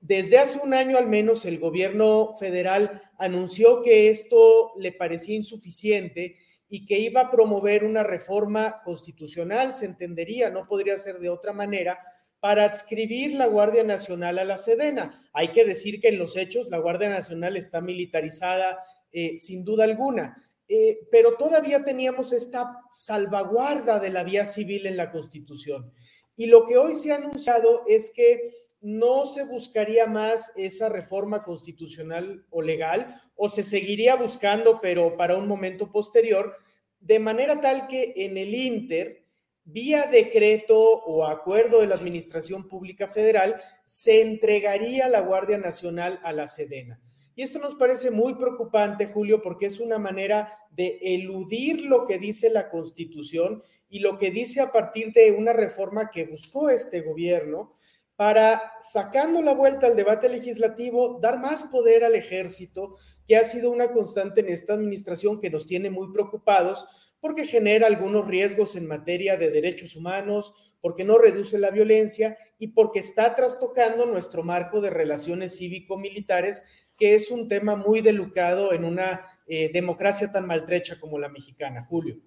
Desde 0.00 0.38
hace 0.38 0.58
un 0.60 0.72
año 0.72 0.96
al 0.96 1.08
menos 1.08 1.44
el 1.44 1.58
gobierno 1.58 2.32
federal 2.38 3.02
anunció 3.18 3.82
que 3.82 4.08
esto 4.08 4.72
le 4.78 4.92
parecía 4.92 5.36
insuficiente 5.36 6.38
y 6.70 6.86
que 6.86 6.98
iba 6.98 7.22
a 7.22 7.30
promover 7.30 7.84
una 7.84 8.02
reforma 8.02 8.80
constitucional, 8.82 9.74
se 9.74 9.86
entendería, 9.86 10.48
no 10.50 10.66
podría 10.66 10.96
ser 10.96 11.18
de 11.18 11.28
otra 11.28 11.52
manera, 11.52 11.98
para 12.38 12.64
adscribir 12.64 13.34
la 13.34 13.46
Guardia 13.46 13.84
Nacional 13.84 14.38
a 14.38 14.44
la 14.44 14.56
Sedena. 14.56 15.12
Hay 15.34 15.52
que 15.52 15.66
decir 15.66 16.00
que 16.00 16.08
en 16.08 16.18
los 16.18 16.36
hechos 16.36 16.70
la 16.70 16.78
Guardia 16.78 17.10
Nacional 17.10 17.56
está 17.58 17.82
militarizada 17.82 18.78
eh, 19.12 19.36
sin 19.36 19.64
duda 19.64 19.84
alguna, 19.84 20.42
eh, 20.66 21.00
pero 21.10 21.36
todavía 21.36 21.84
teníamos 21.84 22.32
esta 22.32 22.78
salvaguarda 22.94 23.98
de 23.98 24.10
la 24.10 24.24
vía 24.24 24.46
civil 24.46 24.86
en 24.86 24.96
la 24.96 25.10
Constitución. 25.10 25.92
Y 26.36 26.46
lo 26.46 26.64
que 26.64 26.78
hoy 26.78 26.94
se 26.94 27.12
ha 27.12 27.16
anunciado 27.16 27.82
es 27.86 28.10
que 28.14 28.52
no 28.80 29.26
se 29.26 29.44
buscaría 29.44 30.06
más 30.06 30.52
esa 30.56 30.88
reforma 30.88 31.42
constitucional 31.42 32.46
o 32.50 32.62
legal, 32.62 33.20
o 33.36 33.48
se 33.48 33.62
seguiría 33.62 34.14
buscando, 34.14 34.80
pero 34.80 35.16
para 35.16 35.36
un 35.36 35.46
momento 35.46 35.90
posterior, 35.90 36.54
de 36.98 37.18
manera 37.18 37.60
tal 37.60 37.86
que 37.86 38.12
en 38.16 38.36
el 38.36 38.54
Inter 38.54 39.24
vía 39.64 40.06
decreto 40.10 40.78
o 40.78 41.26
acuerdo 41.26 41.80
de 41.80 41.86
la 41.86 41.94
Administración 41.94 42.66
Pública 42.66 43.06
Federal, 43.06 43.60
se 43.84 44.22
entregaría 44.22 45.08
la 45.08 45.20
Guardia 45.20 45.58
Nacional 45.58 46.18
a 46.22 46.32
la 46.32 46.46
Sedena. 46.46 47.00
Y 47.36 47.42
esto 47.42 47.58
nos 47.58 47.76
parece 47.76 48.10
muy 48.10 48.34
preocupante, 48.34 49.06
Julio, 49.06 49.40
porque 49.40 49.66
es 49.66 49.80
una 49.80 49.98
manera 49.98 50.58
de 50.70 50.98
eludir 51.00 51.84
lo 51.86 52.04
que 52.04 52.18
dice 52.18 52.50
la 52.50 52.68
Constitución 52.68 53.62
y 53.88 54.00
lo 54.00 54.18
que 54.18 54.30
dice 54.30 54.60
a 54.60 54.72
partir 54.72 55.12
de 55.12 55.32
una 55.32 55.52
reforma 55.52 56.10
que 56.10 56.26
buscó 56.26 56.70
este 56.70 57.00
gobierno 57.00 57.72
para, 58.20 58.74
sacando 58.80 59.40
la 59.40 59.54
vuelta 59.54 59.86
al 59.86 59.96
debate 59.96 60.28
legislativo, 60.28 61.18
dar 61.22 61.40
más 61.40 61.64
poder 61.64 62.04
al 62.04 62.14
ejército, 62.14 62.98
que 63.26 63.38
ha 63.38 63.44
sido 63.44 63.70
una 63.70 63.92
constante 63.92 64.42
en 64.42 64.50
esta 64.50 64.74
administración 64.74 65.40
que 65.40 65.48
nos 65.48 65.66
tiene 65.66 65.88
muy 65.88 66.12
preocupados, 66.12 67.14
porque 67.18 67.46
genera 67.46 67.86
algunos 67.86 68.28
riesgos 68.28 68.76
en 68.76 68.86
materia 68.86 69.38
de 69.38 69.50
derechos 69.50 69.96
humanos, 69.96 70.52
porque 70.82 71.02
no 71.02 71.16
reduce 71.16 71.56
la 71.56 71.70
violencia 71.70 72.36
y 72.58 72.72
porque 72.72 72.98
está 72.98 73.34
trastocando 73.34 74.04
nuestro 74.04 74.42
marco 74.42 74.82
de 74.82 74.90
relaciones 74.90 75.56
cívico-militares, 75.56 76.64
que 76.98 77.14
es 77.14 77.30
un 77.30 77.48
tema 77.48 77.74
muy 77.74 78.02
delicado 78.02 78.74
en 78.74 78.84
una 78.84 79.22
eh, 79.46 79.70
democracia 79.72 80.30
tan 80.30 80.46
maltrecha 80.46 81.00
como 81.00 81.18
la 81.18 81.30
mexicana. 81.30 81.82
Julio. 81.82 82.18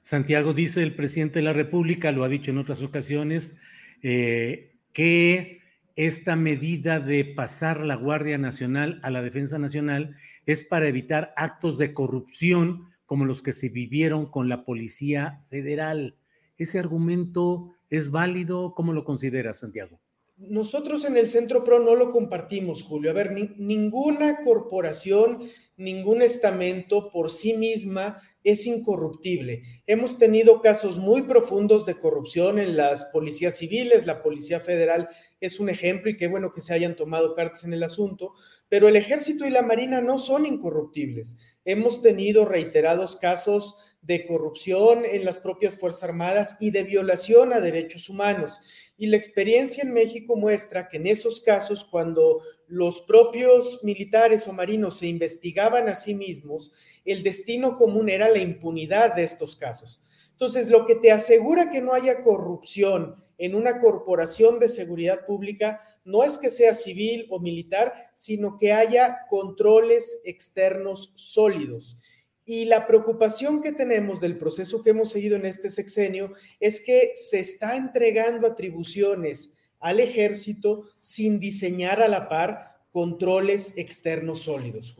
Santiago 0.00 0.52
dice 0.52 0.80
el 0.84 0.94
presidente 0.94 1.40
de 1.40 1.44
la 1.44 1.52
República, 1.52 2.12
lo 2.12 2.22
ha 2.22 2.28
dicho 2.28 2.52
en 2.52 2.58
otras 2.58 2.82
ocasiones, 2.82 3.56
eh, 4.00 4.73
que 4.94 5.60
esta 5.96 6.36
medida 6.36 7.00
de 7.00 7.24
pasar 7.24 7.84
la 7.84 7.96
Guardia 7.96 8.38
Nacional 8.38 9.00
a 9.02 9.10
la 9.10 9.20
Defensa 9.22 9.58
Nacional 9.58 10.16
es 10.46 10.62
para 10.62 10.88
evitar 10.88 11.34
actos 11.36 11.76
de 11.76 11.92
corrupción 11.92 12.86
como 13.04 13.26
los 13.26 13.42
que 13.42 13.52
se 13.52 13.68
vivieron 13.68 14.30
con 14.30 14.48
la 14.48 14.64
Policía 14.64 15.44
Federal. 15.50 16.16
¿Ese 16.56 16.78
argumento 16.78 17.74
es 17.90 18.10
válido? 18.10 18.74
¿Cómo 18.74 18.92
lo 18.92 19.04
considera 19.04 19.52
Santiago? 19.52 20.00
Nosotros 20.36 21.04
en 21.04 21.16
el 21.16 21.26
Centro 21.26 21.62
PRO 21.62 21.80
no 21.80 21.94
lo 21.94 22.10
compartimos, 22.10 22.82
Julio. 22.82 23.10
A 23.10 23.14
ver, 23.14 23.32
ninguna 23.56 24.40
corporación, 24.42 25.40
ningún 25.76 26.22
estamento 26.22 27.10
por 27.10 27.30
sí 27.30 27.54
misma 27.54 28.20
es 28.44 28.66
incorruptible. 28.66 29.62
Hemos 29.86 30.18
tenido 30.18 30.60
casos 30.60 30.98
muy 30.98 31.22
profundos 31.22 31.86
de 31.86 31.96
corrupción 31.96 32.58
en 32.58 32.76
las 32.76 33.06
policías 33.06 33.56
civiles, 33.56 34.06
la 34.06 34.22
Policía 34.22 34.60
Federal 34.60 35.08
es 35.40 35.60
un 35.60 35.70
ejemplo 35.70 36.10
y 36.10 36.16
qué 36.16 36.28
bueno 36.28 36.52
que 36.52 36.60
se 36.60 36.74
hayan 36.74 36.94
tomado 36.94 37.32
cartas 37.32 37.64
en 37.64 37.72
el 37.72 37.82
asunto, 37.82 38.34
pero 38.68 38.86
el 38.86 38.96
ejército 38.96 39.46
y 39.46 39.50
la 39.50 39.62
marina 39.62 40.02
no 40.02 40.18
son 40.18 40.44
incorruptibles. 40.44 41.56
Hemos 41.64 42.02
tenido 42.02 42.44
reiterados 42.44 43.16
casos 43.16 43.96
de 44.02 44.26
corrupción 44.26 45.04
en 45.06 45.24
las 45.24 45.38
propias 45.38 45.76
Fuerzas 45.76 46.04
Armadas 46.04 46.56
y 46.60 46.70
de 46.70 46.82
violación 46.82 47.54
a 47.54 47.60
derechos 47.60 48.10
humanos. 48.10 48.60
Y 48.98 49.06
la 49.06 49.16
experiencia 49.16 49.82
en 49.82 49.94
México 49.94 50.36
muestra 50.36 50.88
que 50.88 50.98
en 50.98 51.06
esos 51.06 51.40
casos, 51.40 51.86
cuando 51.86 52.42
los 52.68 53.02
propios 53.02 53.80
militares 53.82 54.46
o 54.48 54.52
marinos 54.52 54.98
se 54.98 55.06
investigaban 55.06 55.88
a 55.88 55.94
sí 55.94 56.14
mismos, 56.14 56.72
el 57.04 57.22
destino 57.22 57.76
común 57.76 58.08
era 58.08 58.28
la 58.28 58.38
impunidad 58.38 59.14
de 59.14 59.22
estos 59.22 59.56
casos. 59.56 60.00
Entonces, 60.32 60.68
lo 60.68 60.84
que 60.84 60.96
te 60.96 61.12
asegura 61.12 61.70
que 61.70 61.80
no 61.80 61.94
haya 61.94 62.22
corrupción 62.22 63.14
en 63.38 63.54
una 63.54 63.78
corporación 63.78 64.58
de 64.58 64.68
seguridad 64.68 65.24
pública 65.24 65.80
no 66.04 66.24
es 66.24 66.38
que 66.38 66.50
sea 66.50 66.74
civil 66.74 67.26
o 67.30 67.38
militar, 67.38 67.94
sino 68.14 68.56
que 68.56 68.72
haya 68.72 69.26
controles 69.28 70.20
externos 70.24 71.12
sólidos. 71.14 71.98
Y 72.44 72.66
la 72.66 72.86
preocupación 72.86 73.62
que 73.62 73.72
tenemos 73.72 74.20
del 74.20 74.36
proceso 74.36 74.82
que 74.82 74.90
hemos 74.90 75.10
seguido 75.10 75.36
en 75.36 75.46
este 75.46 75.70
sexenio 75.70 76.32
es 76.60 76.84
que 76.84 77.12
se 77.14 77.38
está 77.38 77.76
entregando 77.76 78.46
atribuciones 78.46 79.56
al 79.84 80.00
ejército 80.00 80.88
sin 80.98 81.38
diseñar 81.38 82.00
a 82.00 82.08
la 82.08 82.30
par 82.30 82.80
controles 82.90 83.76
externos 83.76 84.40
sólidos, 84.44 84.96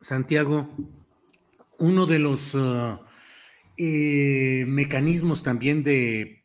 Santiago, 0.00 0.68
uno 1.78 2.06
de 2.06 2.18
los 2.18 2.54
uh, 2.56 2.98
eh, 3.76 4.64
mecanismos 4.66 5.44
también 5.44 5.84
de 5.84 6.42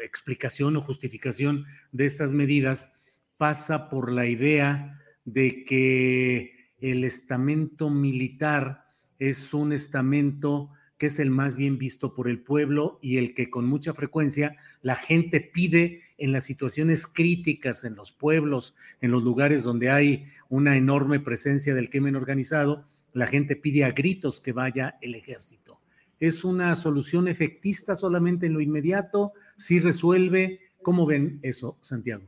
explicación 0.00 0.76
o 0.76 0.80
justificación 0.80 1.66
de 1.90 2.06
estas 2.06 2.30
medidas 2.30 2.92
pasa 3.36 3.90
por 3.90 4.12
la 4.12 4.26
idea 4.26 5.02
de 5.24 5.64
que 5.64 6.72
el 6.80 7.02
estamento 7.02 7.90
militar 7.90 8.84
es 9.18 9.52
un 9.54 9.72
estamento 9.72 10.70
que 10.98 11.06
es 11.06 11.18
el 11.18 11.30
más 11.30 11.56
bien 11.56 11.78
visto 11.78 12.14
por 12.14 12.28
el 12.28 12.42
pueblo 12.42 12.98
y 13.02 13.16
el 13.16 13.34
que 13.34 13.50
con 13.50 13.66
mucha 13.66 13.92
frecuencia 13.92 14.56
la 14.82 14.94
gente 14.94 15.40
pide 15.40 16.02
en 16.18 16.32
las 16.32 16.44
situaciones 16.44 17.06
críticas, 17.06 17.84
en 17.84 17.94
los 17.94 18.12
pueblos, 18.12 18.74
en 19.00 19.12
los 19.12 19.22
lugares 19.22 19.62
donde 19.62 19.90
hay 19.90 20.26
una 20.48 20.76
enorme 20.76 21.20
presencia 21.20 21.74
del 21.74 21.90
crimen 21.90 22.16
organizado, 22.16 22.86
la 23.12 23.26
gente 23.26 23.56
pide 23.56 23.84
a 23.84 23.92
gritos 23.92 24.40
que 24.40 24.52
vaya 24.52 24.98
el 25.00 25.14
ejército. 25.14 25.80
¿Es 26.20 26.44
una 26.44 26.74
solución 26.74 27.28
efectista 27.28 27.94
solamente 27.94 28.46
en 28.46 28.54
lo 28.54 28.60
inmediato? 28.60 29.32
¿Sí 29.56 29.78
resuelve? 29.78 30.60
¿Cómo 30.82 31.06
ven 31.06 31.38
eso, 31.42 31.78
Santiago? 31.80 32.24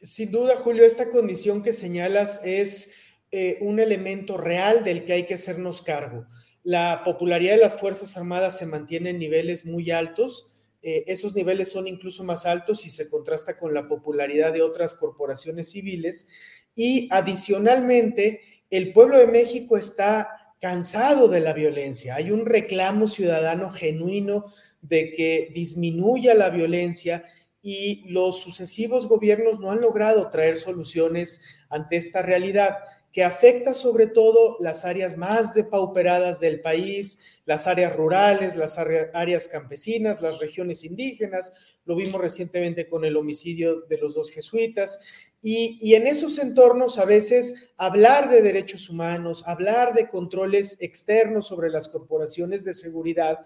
Sin 0.00 0.30
duda, 0.30 0.56
Julio, 0.56 0.84
esta 0.84 1.10
condición 1.10 1.62
que 1.62 1.72
señalas 1.72 2.40
es 2.44 2.94
eh, 3.30 3.58
un 3.60 3.78
elemento 3.78 4.36
real 4.36 4.84
del 4.84 5.04
que 5.04 5.12
hay 5.12 5.26
que 5.26 5.34
hacernos 5.34 5.82
cargo. 5.82 6.26
La 6.62 7.02
popularidad 7.04 7.54
de 7.54 7.62
las 7.62 7.78
Fuerzas 7.78 8.16
Armadas 8.16 8.58
se 8.58 8.66
mantiene 8.66 9.10
en 9.10 9.18
niveles 9.18 9.66
muy 9.66 9.90
altos. 9.90 10.57
Eh, 10.82 11.04
esos 11.06 11.34
niveles 11.34 11.70
son 11.70 11.86
incluso 11.86 12.24
más 12.24 12.46
altos 12.46 12.80
si 12.80 12.88
se 12.88 13.08
contrasta 13.08 13.58
con 13.58 13.74
la 13.74 13.88
popularidad 13.88 14.52
de 14.52 14.62
otras 14.62 14.94
corporaciones 14.94 15.70
civiles. 15.70 16.28
Y 16.74 17.08
adicionalmente, 17.10 18.40
el 18.70 18.92
pueblo 18.92 19.18
de 19.18 19.26
México 19.26 19.76
está 19.76 20.28
cansado 20.60 21.28
de 21.28 21.40
la 21.40 21.52
violencia. 21.52 22.16
Hay 22.16 22.30
un 22.30 22.46
reclamo 22.46 23.08
ciudadano 23.08 23.70
genuino 23.70 24.46
de 24.80 25.10
que 25.10 25.50
disminuya 25.54 26.34
la 26.34 26.50
violencia 26.50 27.24
y 27.62 28.04
los 28.08 28.40
sucesivos 28.40 29.08
gobiernos 29.08 29.60
no 29.60 29.70
han 29.70 29.80
logrado 29.80 30.30
traer 30.30 30.56
soluciones 30.56 31.42
ante 31.68 31.96
esta 31.96 32.22
realidad 32.22 32.78
que 33.18 33.24
afecta 33.24 33.74
sobre 33.74 34.06
todo 34.06 34.56
las 34.60 34.84
áreas 34.84 35.16
más 35.16 35.52
depauperadas 35.52 36.38
del 36.38 36.60
país, 36.60 37.40
las 37.46 37.66
áreas 37.66 37.96
rurales, 37.96 38.54
las 38.54 38.78
áreas 38.78 39.48
campesinas, 39.48 40.22
las 40.22 40.38
regiones 40.38 40.84
indígenas. 40.84 41.52
Lo 41.84 41.96
vimos 41.96 42.20
recientemente 42.20 42.88
con 42.88 43.04
el 43.04 43.16
homicidio 43.16 43.80
de 43.80 43.98
los 43.98 44.14
dos 44.14 44.30
jesuitas. 44.30 45.00
Y, 45.42 45.78
y, 45.80 45.96
en 45.96 46.06
esos 46.06 46.38
entornos 46.38 47.00
a 47.00 47.06
veces 47.06 47.72
hablar 47.76 48.30
de 48.30 48.40
derechos 48.40 48.88
humanos, 48.88 49.42
hablar 49.48 49.94
de 49.94 50.08
controles 50.08 50.80
externos 50.80 51.48
sobre 51.48 51.70
las 51.70 51.88
corporaciones 51.88 52.62
de 52.62 52.72
seguridad 52.72 53.38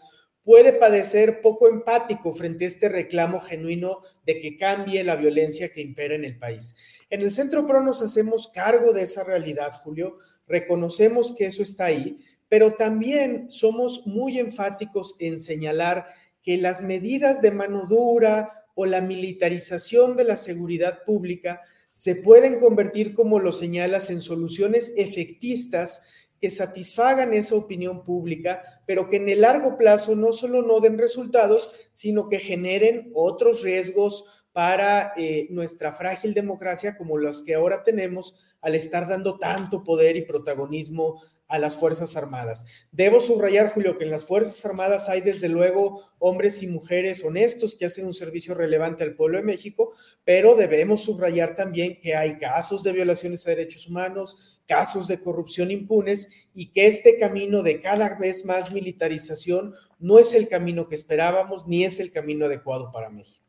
puede 0.45 0.73
parecer 0.73 1.41
poco 1.41 1.69
empático 1.69 2.33
frente 2.33 2.65
a 2.65 2.69
este 2.69 2.89
reclamo 2.89 3.41
genuino 3.41 4.01
de 4.27 4.41
que 4.41 4.57
cambie 4.57 5.05
la 5.05 5.17
violencia 5.17 5.73
que 5.73 5.81
impera 5.81 6.15
en 6.15 6.25
el 6.25 6.39
país. 6.39 6.77
En 7.11 7.23
el 7.23 7.31
Centro 7.31 7.67
PRO 7.67 7.83
nos 7.83 8.03
hacemos 8.03 8.49
cargo 8.49 8.93
de 8.93 9.03
esa 9.03 9.25
realidad, 9.25 9.71
Julio, 9.83 10.17
reconocemos 10.47 11.35
que 11.37 11.47
eso 11.47 11.63
está 11.63 11.87
ahí, 11.87 12.19
pero 12.49 12.73
también 12.73 13.51
somos 13.51 14.07
muy 14.07 14.39
enfáticos 14.39 15.17
en 15.19 15.39
señalar 15.39 16.07
que 16.43 16.57
las 16.59 16.83
medidas 16.83 17.41
de 17.41 17.53
mano 17.53 17.87
dura 17.89 18.67
o 18.75 18.87
la 18.87 19.01
militarización 19.01 20.17
de 20.17 20.25
la 20.25 20.37
seguridad 20.37 21.05
pública 21.05 21.61
se 21.91 22.17
pueden 22.17 22.59
convertir, 22.59 23.15
como 23.15 23.39
lo 23.39 23.53
señalas, 23.53 24.09
en 24.11 24.23
soluciones 24.23 24.95
efectistas 24.97 26.03
que 26.43 26.51
satisfagan 26.51 27.33
esa 27.33 27.55
opinión 27.55 28.03
pública, 28.03 28.61
pero 28.85 29.09
que 29.09 29.19
en 29.19 29.29
el 29.29 29.43
largo 29.43 29.77
plazo 29.77 30.17
no 30.17 30.33
solo 30.33 30.63
no 30.63 30.81
den 30.81 30.99
resultados, 30.99 31.71
sino 31.93 32.29
que 32.29 32.41
generen 32.41 33.13
otros 33.15 33.63
riesgos 33.63 34.25
para 34.53 35.13
eh, 35.17 35.47
nuestra 35.51 35.93
frágil 35.93 36.35
democracia 36.35 36.99
como 36.99 37.17
los 37.17 37.45
que 37.45 37.55
ahora 37.55 37.85
tenemos 37.85 38.35
al 38.61 38.75
estar 38.75 39.09
dando 39.09 39.39
tanto 39.39 39.85
poder 39.85 40.17
y 40.17 40.23
protagonismo 40.23 41.23
a 41.53 41.59
las 41.59 41.77
Fuerzas 41.77 42.17
Armadas. 42.17 42.65
Debo 42.93 43.21
subrayar, 43.21 43.69
Julio, 43.69 43.99
que 43.99 44.05
en 44.05 44.11
las 44.11 44.25
Fuerzas 44.27 44.65
Armadas 44.65 45.11
hay 45.11 45.21
desde 45.21 45.51
luego 45.51 46.03
hombres 46.19 46.63
y 46.63 46.67
mujeres 46.67 47.23
honestos 47.23 47.75
que 47.75 47.85
hacen 47.85 48.07
un 48.07 48.15
servicio 48.15 48.55
relevante 48.55 49.05
al 49.05 49.15
pueblo 49.15 49.37
de 49.37 49.45
México, 49.45 49.93
pero 50.25 50.57
debemos 50.57 51.05
subrayar 51.05 51.55
también 51.55 52.01
que 52.01 52.17
hay 52.17 52.39
casos 52.39 52.83
de 52.83 52.93
violaciones 52.93 53.47
a 53.47 53.51
derechos 53.51 53.87
humanos, 53.87 54.63
casos 54.67 55.09
de 55.09 55.21
corrupción 55.21 55.71
impunes 55.71 56.49
y 56.55 56.73
que 56.73 56.87
este 56.87 57.19
camino 57.19 57.63
de 57.63 57.81
cada 57.81 58.17
vez 58.19 58.47
más 58.47 58.73
militarización 58.73 59.75
no 59.99 60.19
es 60.19 60.33
el 60.33 60.49
camino 60.49 60.89
que 60.89 60.95
esperábamos 60.95 61.69
ni 61.69 61.85
es 61.85 62.01
el 62.01 62.11
camino 62.11 62.47
adecuado 62.47 62.91
para 62.91 63.11
México. 63.11 63.45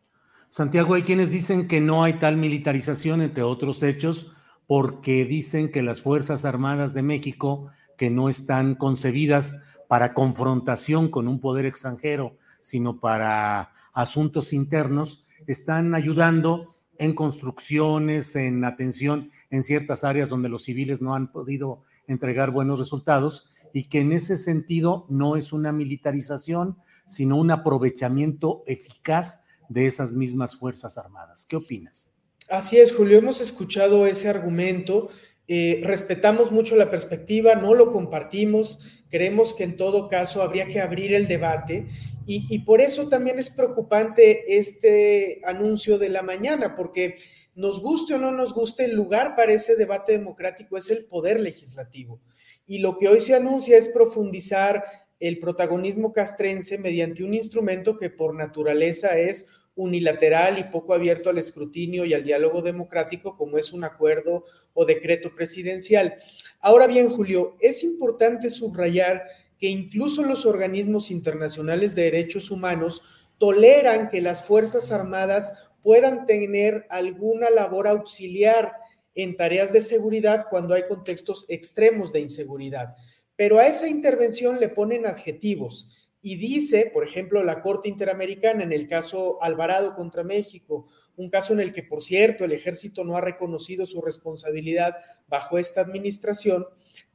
Santiago, 0.50 0.94
hay 0.94 1.04
quienes 1.04 1.32
dicen 1.32 1.70
que 1.70 1.80
no 1.80 2.04
hay 2.04 2.20
tal 2.20 2.36
militarización, 2.36 3.22
entre 3.22 3.44
otros 3.44 3.82
hechos, 3.82 4.28
porque 4.68 5.26
dicen 5.26 5.72
que 5.72 5.82
las 5.82 6.02
Fuerzas 6.02 6.46
Armadas 6.46 6.94
de 6.94 7.02
México 7.02 7.72
que 7.98 8.10
no 8.10 8.30
están 8.30 8.76
concebidas 8.76 9.58
para 9.88 10.14
confrontación 10.14 11.10
con 11.10 11.28
un 11.28 11.40
poder 11.40 11.66
extranjero, 11.66 12.38
sino 12.62 13.00
para 13.00 13.74
asuntos 13.94 14.54
internos, 14.54 15.26
están 15.48 15.94
ayudando 15.94 16.74
en 16.98 17.14
construcciones, 17.14 18.36
en 18.36 18.64
atención 18.66 19.30
en 19.50 19.64
ciertas 19.64 20.04
áreas 20.04 20.30
donde 20.30 20.50
los 20.50 20.64
civiles 20.64 21.02
no 21.02 21.16
han 21.16 21.32
podido 21.32 21.82
entregar 22.08 22.52
buenos 22.52 22.80
resultados 22.80 23.46
y 23.74 23.86
que 23.86 24.00
en 24.00 24.12
ese 24.12 24.38
sentido 24.38 25.06
no 25.10 25.36
es 25.36 25.52
una 25.52 25.72
militarización, 25.72 26.78
sino 27.06 27.38
un 27.38 27.52
aprovechamiento 27.52 28.64
eficaz 28.68 29.46
de 29.70 29.88
esas 29.88 30.14
mismas 30.14 30.56
Fuerzas 30.56 30.98
Armadas. 30.98 31.46
¿Qué 31.46 31.56
opinas? 31.56 32.12
Así 32.50 32.78
es, 32.78 32.94
Julio, 32.94 33.18
hemos 33.18 33.42
escuchado 33.42 34.06
ese 34.06 34.30
argumento 34.30 35.10
eh, 35.48 35.82
respetamos 35.84 36.52
mucho 36.52 36.76
la 36.76 36.90
perspectiva, 36.90 37.56
no 37.56 37.74
lo 37.74 37.92
compartimos, 37.92 39.04
creemos 39.10 39.54
que 39.54 39.66
en 39.66 39.76
todo 39.76 40.08
caso 40.08 40.42
habría 40.42 40.68
que 40.68 40.80
abrir 40.80 41.14
el 41.14 41.28
debate 41.28 41.88
y, 42.26 42.48
y, 42.50 42.60
por 42.60 42.80
eso 42.80 43.10
también 43.10 43.38
es 43.38 43.50
preocupante 43.50 44.58
este 44.58 45.42
anuncio 45.44 45.98
de 45.98 46.08
la 46.08 46.22
mañana, 46.22 46.74
porque 46.74 47.16
nos 47.56 47.82
guste 47.82 48.14
o 48.14 48.18
no 48.18 48.32
nos 48.32 48.54
guste, 48.54 48.86
el 48.86 48.96
lugar 48.96 49.36
para 49.36 49.52
ese 49.52 49.76
debate 49.76 50.14
democrático 50.14 50.78
es 50.78 50.90
el 50.90 51.06
poder 51.06 51.40
legislativo. 51.40 52.22
Y 52.66 52.78
lo 52.78 52.98
que 52.98 53.10
hoy 53.10 53.20
se 53.20 53.36
anuncia 53.36 53.78
es 53.78 53.90
profundizar 53.90 54.84
el 55.20 55.40
protagonismo 55.40 56.12
castrense 56.12 56.78
mediante 56.78 57.24
un 57.24 57.34
instrumento 57.34 57.98
que 57.98 58.10
por 58.10 58.36
naturaleza 58.36 59.18
es 59.18 59.48
unilateral 59.76 60.60
y 60.60 60.66
poco 60.66 60.94
abierto 60.94 61.30
al 61.30 61.38
escrutinio 61.38 62.06
y 62.06 62.14
al 62.14 62.24
diálogo 62.24 62.62
democrático 62.62 63.36
como 63.36 63.58
es 63.58 63.74
un 63.74 63.84
acuerdo 63.84 64.46
o 64.74 64.86
decreto 64.86 65.34
presidencial. 65.34 66.16
Ahora 66.60 66.88
bien, 66.88 67.10
Julio, 67.10 67.56
es 67.60 67.84
importante 67.84 68.50
subrayar 68.50 69.24
que 69.60 69.68
incluso 69.68 70.24
los 70.24 70.46
organismos 70.46 71.10
internacionales 71.10 71.96
de 71.96 72.04
derechos 72.04 72.52
humanos 72.52 73.02
toleran 73.38 74.10
que 74.10 74.22
las 74.22 74.44
Fuerzas 74.44 74.92
Armadas 74.92 75.72
puedan 75.82 76.26
tener 76.26 76.86
alguna 76.90 77.50
labor 77.50 77.88
auxiliar 77.88 78.74
en 79.16 79.36
tareas 79.36 79.74
de 79.74 79.82
seguridad 79.82 80.48
cuando 80.50 80.74
hay 80.74 80.84
contextos 80.88 81.46
extremos 81.50 82.12
de 82.14 82.22
inseguridad. 82.22 82.96
Pero 83.36 83.60
a 83.60 83.68
esa 83.68 83.88
intervención 83.88 84.60
le 84.60 84.70
ponen 84.70 85.06
adjetivos 85.06 86.03
y 86.26 86.38
dice, 86.38 86.90
por 86.94 87.04
ejemplo, 87.04 87.44
la 87.44 87.62
Corte 87.62 87.90
Interamericana 87.90 88.64
en 88.64 88.72
el 88.72 88.88
caso 88.88 89.44
Alvarado 89.44 89.94
contra 89.94 90.24
México, 90.24 90.88
un 91.18 91.30
caso 91.30 91.52
en 91.52 91.60
el 91.60 91.74
que, 91.74 91.84
por 91.84 92.02
cierto, 92.02 92.46
el 92.46 92.54
ejército 92.54 93.04
no 93.04 93.18
ha 93.18 93.22
reconocido 93.22 93.86
su 93.86 94.02
responsabilidad 94.02 94.96
bajo 95.28 95.58
esta 95.58 95.82
administración, 95.82 96.66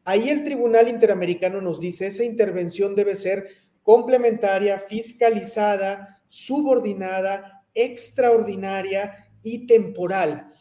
ahí 0.05 0.29
el 0.29 0.45
Tribunal 0.45 0.89
Interamericano 0.89 1.63
nos 1.63 1.81
dice, 1.81 2.07
esa 2.07 2.23
intervención 2.23 2.95
debe 2.95 3.17
ser 3.17 3.49
complementaria, 3.83 4.79
fiscalizada, 4.79 6.23
subordinada, 6.27 7.65
extraordinaria 7.73 9.31
y 9.43 9.67
temporal. 9.67 10.53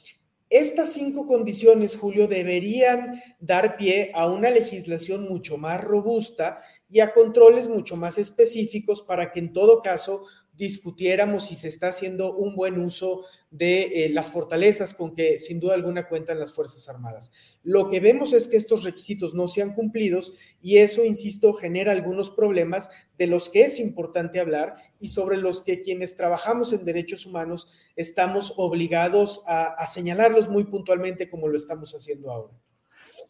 Estas 0.50 0.94
cinco 0.94 1.26
condiciones, 1.26 1.98
Julio, 1.98 2.30
deberían 2.30 3.22
dar 3.42 3.76
pie 3.76 4.12
a 4.16 4.28
una 4.28 4.50
legislación 4.50 5.28
mucho 5.28 5.58
más 5.58 5.84
robusta 5.84 6.62
y 6.90 7.00
a 7.00 7.14
controles 7.14 7.68
mucho 7.68 7.96
más 7.96 8.18
específicos 8.18 9.02
para 9.02 9.32
que 9.32 9.40
en 9.40 9.54
todo 9.54 9.82
caso 9.82 10.26
discutiéramos 10.58 11.46
si 11.46 11.56
se 11.56 11.68
está 11.68 11.90
haciendo 11.90 12.36
un 12.36 12.56
buen 12.56 12.80
uso 12.80 13.24
de 13.52 14.06
eh, 14.06 14.10
las 14.10 14.32
fortalezas 14.32 14.96
con 14.96 15.14
que 15.14 15.38
sin 15.38 15.60
duda 15.60 15.76
alguna 15.76 16.10
cuentan 16.10 16.40
las 16.40 16.54
Fuerzas 16.54 16.90
Armadas. 16.90 17.32
Lo 17.64 17.90
que 17.90 18.00
vemos 18.00 18.34
es 18.34 18.48
que 18.48 18.58
estos 18.58 18.84
requisitos 18.84 19.36
no 19.36 19.48
se 19.48 19.62
han 19.62 19.76
cumplido 19.76 20.20
y 20.62 20.78
eso, 20.78 21.06
insisto, 21.06 21.54
genera 21.54 21.92
algunos 21.92 22.32
problemas 22.32 22.90
de 23.18 23.28
los 23.28 23.50
que 23.50 23.66
es 23.66 23.80
importante 23.80 24.40
hablar 24.40 24.76
y 25.00 25.10
sobre 25.10 25.38
los 25.38 25.62
que 25.62 25.82
quienes 25.82 26.16
trabajamos 26.16 26.74
en 26.74 26.86
derechos 26.86 27.28
humanos 27.28 27.68
estamos 27.96 28.54
obligados 28.58 29.44
a, 29.46 29.68
a 29.68 29.86
señalarlos 29.86 30.50
muy 30.50 30.64
puntualmente 30.64 31.30
como 31.30 31.48
lo 31.48 31.56
estamos 31.56 31.94
haciendo 31.94 32.32
ahora. 32.32 32.54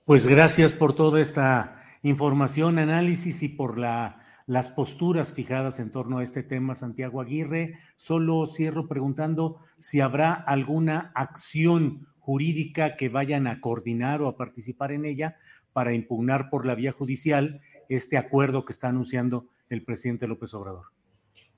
Pues 0.06 0.28
gracias 0.28 0.72
por 0.72 0.96
toda 0.96 1.20
esta 1.20 1.87
información, 2.04 2.80
análisis 2.80 3.44
y 3.44 3.50
por 3.50 3.78
la 3.78 4.22
las 4.48 4.70
posturas 4.70 5.34
fijadas 5.34 5.78
en 5.78 5.92
torno 5.92 6.20
a 6.20 6.24
este 6.24 6.42
tema, 6.42 6.74
Santiago 6.74 7.22
Aguirre. 7.22 7.78
Solo 7.98 8.48
cierro 8.48 8.88
preguntando 8.88 9.58
si 9.78 10.00
habrá 10.00 10.34
alguna 10.34 11.12
acción 11.16 12.08
jurídica 12.20 12.96
que 12.96 13.10
vayan 13.10 13.46
a 13.46 13.60
coordinar 13.60 14.22
o 14.22 14.28
a 14.28 14.38
participar 14.38 14.94
en 14.94 15.06
ella 15.06 15.36
para 15.74 15.94
impugnar 15.94 16.50
por 16.50 16.66
la 16.66 16.76
vía 16.76 16.94
judicial 16.94 17.62
este 17.90 18.18
acuerdo 18.18 18.66
que 18.66 18.72
está 18.72 18.88
anunciando 18.88 19.48
el 19.70 19.84
presidente 19.84 20.28
López 20.28 20.54
Obrador. 20.54 20.86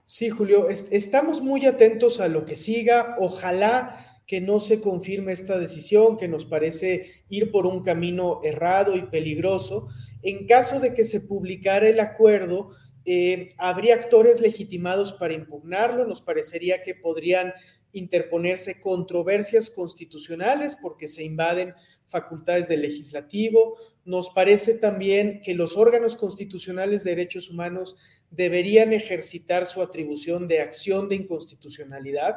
Sí, 0.05 0.29
Julio, 0.29 0.67
estamos 0.69 1.41
muy 1.41 1.67
atentos 1.67 2.19
a 2.19 2.27
lo 2.27 2.43
que 2.43 2.55
siga. 2.55 3.15
Ojalá 3.19 3.95
que 4.25 4.41
no 4.41 4.59
se 4.59 4.81
confirme 4.81 5.31
esta 5.31 5.59
decisión, 5.59 6.17
que 6.17 6.27
nos 6.27 6.45
parece 6.45 7.23
ir 7.29 7.51
por 7.51 7.67
un 7.67 7.83
camino 7.83 8.41
errado 8.43 8.95
y 8.95 9.03
peligroso. 9.03 9.87
En 10.21 10.45
caso 10.47 10.79
de 10.79 10.93
que 10.93 11.03
se 11.03 11.21
publicara 11.21 11.87
el 11.87 11.99
acuerdo, 11.99 12.71
eh, 13.05 13.55
habría 13.57 13.95
actores 13.95 14.41
legitimados 14.41 15.13
para 15.13 15.33
impugnarlo. 15.33 16.05
Nos 16.05 16.21
parecería 16.21 16.81
que 16.81 16.95
podrían 16.95 17.53
interponerse 17.91 18.79
controversias 18.81 19.69
constitucionales 19.69 20.77
porque 20.79 21.07
se 21.07 21.23
invaden 21.23 21.73
facultades 22.05 22.67
del 22.67 22.81
legislativo. 22.81 23.77
Nos 24.05 24.29
parece 24.31 24.77
también 24.77 25.41
que 25.41 25.55
los 25.55 25.75
órganos 25.77 26.15
constitucionales 26.17 27.03
de 27.03 27.11
derechos 27.11 27.49
humanos 27.49 27.95
deberían 28.29 28.93
ejercitar 28.93 29.65
su 29.65 29.81
atribución 29.81 30.47
de 30.47 30.61
acción 30.61 31.09
de 31.09 31.15
inconstitucionalidad 31.15 32.35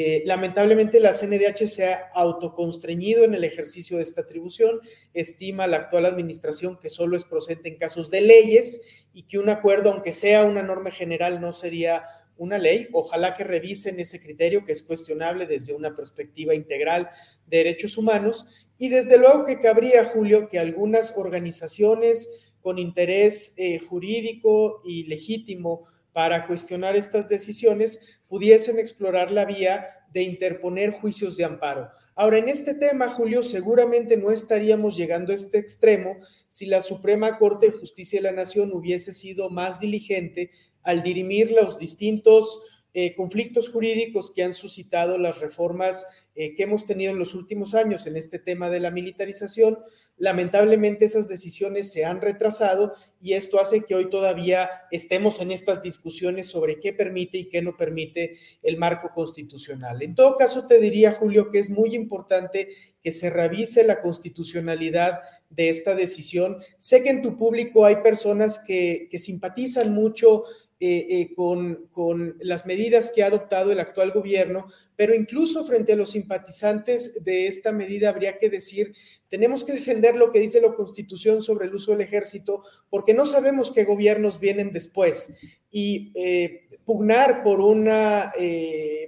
eh, 0.00 0.22
lamentablemente 0.26 1.00
la 1.00 1.10
CNDH 1.10 1.66
se 1.66 1.86
ha 1.86 2.10
autoconstreñido 2.14 3.24
en 3.24 3.34
el 3.34 3.42
ejercicio 3.42 3.96
de 3.96 4.04
esta 4.04 4.20
atribución, 4.20 4.78
estima 5.12 5.66
la 5.66 5.78
actual 5.78 6.06
administración 6.06 6.78
que 6.78 6.88
solo 6.88 7.16
es 7.16 7.24
procedente 7.24 7.68
en 7.68 7.78
casos 7.78 8.08
de 8.08 8.20
leyes 8.20 9.08
y 9.12 9.24
que 9.24 9.40
un 9.40 9.48
acuerdo, 9.48 9.90
aunque 9.90 10.12
sea 10.12 10.44
una 10.44 10.62
norma 10.62 10.92
general, 10.92 11.40
no 11.40 11.52
sería 11.52 12.04
una 12.36 12.58
ley. 12.58 12.86
Ojalá 12.92 13.34
que 13.34 13.42
revisen 13.42 13.98
ese 13.98 14.20
criterio 14.20 14.64
que 14.64 14.70
es 14.70 14.84
cuestionable 14.84 15.46
desde 15.46 15.74
una 15.74 15.92
perspectiva 15.92 16.54
integral 16.54 17.08
de 17.48 17.56
derechos 17.56 17.98
humanos. 17.98 18.68
Y 18.78 18.90
desde 18.90 19.18
luego 19.18 19.44
que 19.44 19.58
cabría, 19.58 20.04
Julio, 20.04 20.48
que 20.48 20.60
algunas 20.60 21.18
organizaciones 21.18 22.54
con 22.60 22.78
interés 22.78 23.54
eh, 23.56 23.80
jurídico 23.80 24.80
y 24.84 25.08
legítimo 25.08 25.88
para 26.12 26.46
cuestionar 26.46 26.96
estas 26.96 27.28
decisiones 27.28 28.17
pudiesen 28.28 28.78
explorar 28.78 29.30
la 29.30 29.44
vía 29.44 29.86
de 30.12 30.22
interponer 30.22 30.90
juicios 30.90 31.36
de 31.36 31.44
amparo. 31.44 31.90
Ahora, 32.14 32.38
en 32.38 32.48
este 32.48 32.74
tema, 32.74 33.08
Julio, 33.08 33.42
seguramente 33.42 34.16
no 34.16 34.30
estaríamos 34.30 34.96
llegando 34.96 35.32
a 35.32 35.34
este 35.34 35.58
extremo 35.58 36.16
si 36.46 36.66
la 36.66 36.80
Suprema 36.80 37.38
Corte 37.38 37.66
de 37.66 37.72
Justicia 37.72 38.18
de 38.18 38.24
la 38.24 38.32
Nación 38.32 38.72
hubiese 38.72 39.12
sido 39.12 39.50
más 39.50 39.80
diligente 39.80 40.50
al 40.82 41.02
dirimir 41.02 41.52
los 41.52 41.78
distintos 41.78 42.60
eh, 42.94 43.14
conflictos 43.14 43.68
jurídicos 43.70 44.32
que 44.32 44.42
han 44.42 44.54
suscitado 44.54 45.18
las 45.18 45.40
reformas 45.40 46.27
eh, 46.40 46.54
que 46.54 46.62
hemos 46.62 46.86
tenido 46.86 47.10
en 47.10 47.18
los 47.18 47.34
últimos 47.34 47.74
años 47.74 48.06
en 48.06 48.16
este 48.16 48.38
tema 48.38 48.70
de 48.70 48.78
la 48.78 48.92
militarización. 48.92 49.76
Lamentablemente 50.18 51.04
esas 51.04 51.26
decisiones 51.26 51.90
se 51.90 52.04
han 52.04 52.20
retrasado 52.20 52.92
y 53.20 53.32
esto 53.32 53.58
hace 53.58 53.82
que 53.82 53.96
hoy 53.96 54.08
todavía 54.08 54.70
estemos 54.92 55.40
en 55.40 55.50
estas 55.50 55.82
discusiones 55.82 56.46
sobre 56.46 56.78
qué 56.78 56.92
permite 56.92 57.38
y 57.38 57.48
qué 57.48 57.60
no 57.60 57.76
permite 57.76 58.36
el 58.62 58.76
marco 58.76 59.10
constitucional. 59.12 60.00
En 60.00 60.14
todo 60.14 60.36
caso, 60.36 60.64
te 60.64 60.78
diría, 60.78 61.10
Julio, 61.10 61.50
que 61.50 61.58
es 61.58 61.70
muy 61.70 61.96
importante 61.96 62.68
que 63.02 63.10
se 63.10 63.30
revise 63.30 63.82
la 63.82 64.00
constitucionalidad 64.00 65.18
de 65.50 65.70
esta 65.70 65.96
decisión. 65.96 66.58
Sé 66.76 67.02
que 67.02 67.10
en 67.10 67.20
tu 67.20 67.36
público 67.36 67.84
hay 67.84 67.96
personas 67.96 68.62
que, 68.64 69.08
que 69.10 69.18
simpatizan 69.18 69.92
mucho 69.92 70.44
eh, 70.80 71.06
eh, 71.10 71.34
con, 71.34 72.36
las 72.40 72.64
medidas 72.64 73.10
que 73.10 73.24
ha 73.24 73.26
adoptado 73.26 73.72
el 73.72 73.80
actual 73.80 74.12
gobierno, 74.12 74.68
pero 74.94 75.12
incluso 75.12 75.64
frente 75.64 75.92
a 75.92 75.96
los 75.96 76.12
simpatizantes 76.12 77.24
de 77.24 77.48
esta 77.48 77.72
medida 77.72 78.10
habría 78.10 78.38
que 78.38 78.48
decir, 78.48 78.94
tenemos 79.28 79.64
que 79.64 79.72
defender 79.72 80.14
lo 80.14 80.30
que 80.30 80.38
dice 80.38 80.60
la 80.60 80.74
Constitución 80.74 81.42
sobre 81.42 81.66
el 81.66 81.74
uso 81.74 81.90
del 81.90 82.02
ejército, 82.02 82.62
porque 82.90 83.12
no 83.12 83.26
sabemos 83.26 83.72
qué 83.72 83.84
gobiernos 83.84 84.38
vienen 84.38 84.70
después. 84.70 85.34
Y 85.68 86.12
eh, 86.14 86.68
pugnar 86.84 87.42
por 87.42 87.60
una 87.60 88.32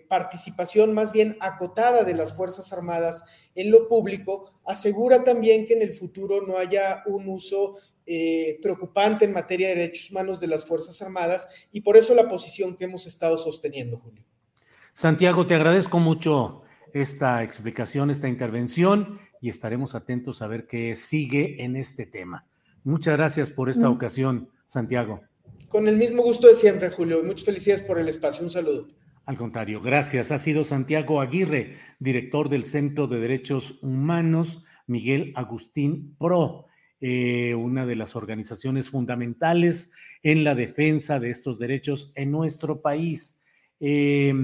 participación 0.09 0.93
más 0.93 1.13
bien 1.13 1.37
acotada 1.39 2.03
de 2.03 2.15
las 2.15 2.37
Fuerzas 2.37 2.73
Armadas 2.73 3.25
en 3.55 3.71
lo 3.71 3.87
público 3.89 4.53
asegura 4.65 5.25
también 5.25 5.67
que 5.67 5.75
en 5.75 5.83
el 5.83 5.93
futuro 5.93 6.47
no 6.47 6.57
haya 6.59 7.03
un 7.07 7.29
uso 7.29 7.77
eh, 8.13 8.59
preocupante 8.61 9.25
en 9.25 9.33
materia 9.33 9.69
de 9.69 9.77
derechos 9.77 10.11
humanos 10.11 10.41
de 10.41 10.49
las 10.49 10.65
Fuerzas 10.65 11.01
Armadas 11.01 11.47
y 11.71 11.83
por 11.83 11.97
eso 11.97 12.13
la 12.13 12.27
posición 12.27 12.77
que 12.77 12.87
hemos 12.87 13.07
estado 13.07 13.37
sosteniendo, 13.37 13.99
Julio. 13.99 14.25
Santiago, 14.93 15.47
te 15.47 15.55
agradezco 15.55 16.01
mucho 16.01 16.63
esta 16.93 17.45
explicación, 17.45 18.11
esta 18.11 18.27
intervención 18.27 19.21
y 19.41 19.49
estaremos 19.49 19.95
atentos 19.95 20.43
a 20.43 20.49
ver 20.49 20.67
qué 20.67 20.97
sigue 20.97 21.63
en 21.63 21.77
este 21.77 22.05
tema. 22.05 22.49
Muchas 22.83 23.17
gracias 23.17 23.49
por 23.49 23.71
esta 23.71 23.89
mm. 23.89 23.93
ocasión, 23.93 24.51
Santiago. 24.67 25.21
Con 25.69 25.87
el 25.87 25.97
mismo 25.97 26.25
gusto 26.25 26.49
de 26.49 26.57
siempre, 26.57 26.91
Julio. 26.91 27.23
Muchas 27.23 27.45
felicidades 27.45 27.83
por 27.83 28.01
el 28.01 28.09
espacio. 28.09 28.43
Un 28.43 28.51
saludo. 28.51 28.89
Al 29.25 29.37
contrario, 29.37 29.81
gracias. 29.81 30.33
Ha 30.33 30.39
sido 30.41 30.65
Santiago 30.65 31.21
Aguirre, 31.21 31.77
director 32.01 32.49
del 32.49 32.65
Centro 32.65 33.07
de 33.07 33.21
Derechos 33.21 33.79
Humanos, 33.83 34.65
Miguel 34.89 35.33
Agustín 35.37 36.17
Pro. 36.19 36.67
Eh, 37.03 37.55
una 37.55 37.87
de 37.87 37.97
las 37.97 38.15
organizaciones 38.15 38.91
fundamentales 38.91 39.91
en 40.23 40.45
la 40.45 40.55
defensa 40.55 41.19
de 41.19 41.31
estos 41.31 41.59
derechos 41.59 42.13
en 42.15 42.31
nuestro 42.31 42.83
país. 42.83 43.41
Eh, 43.81 44.35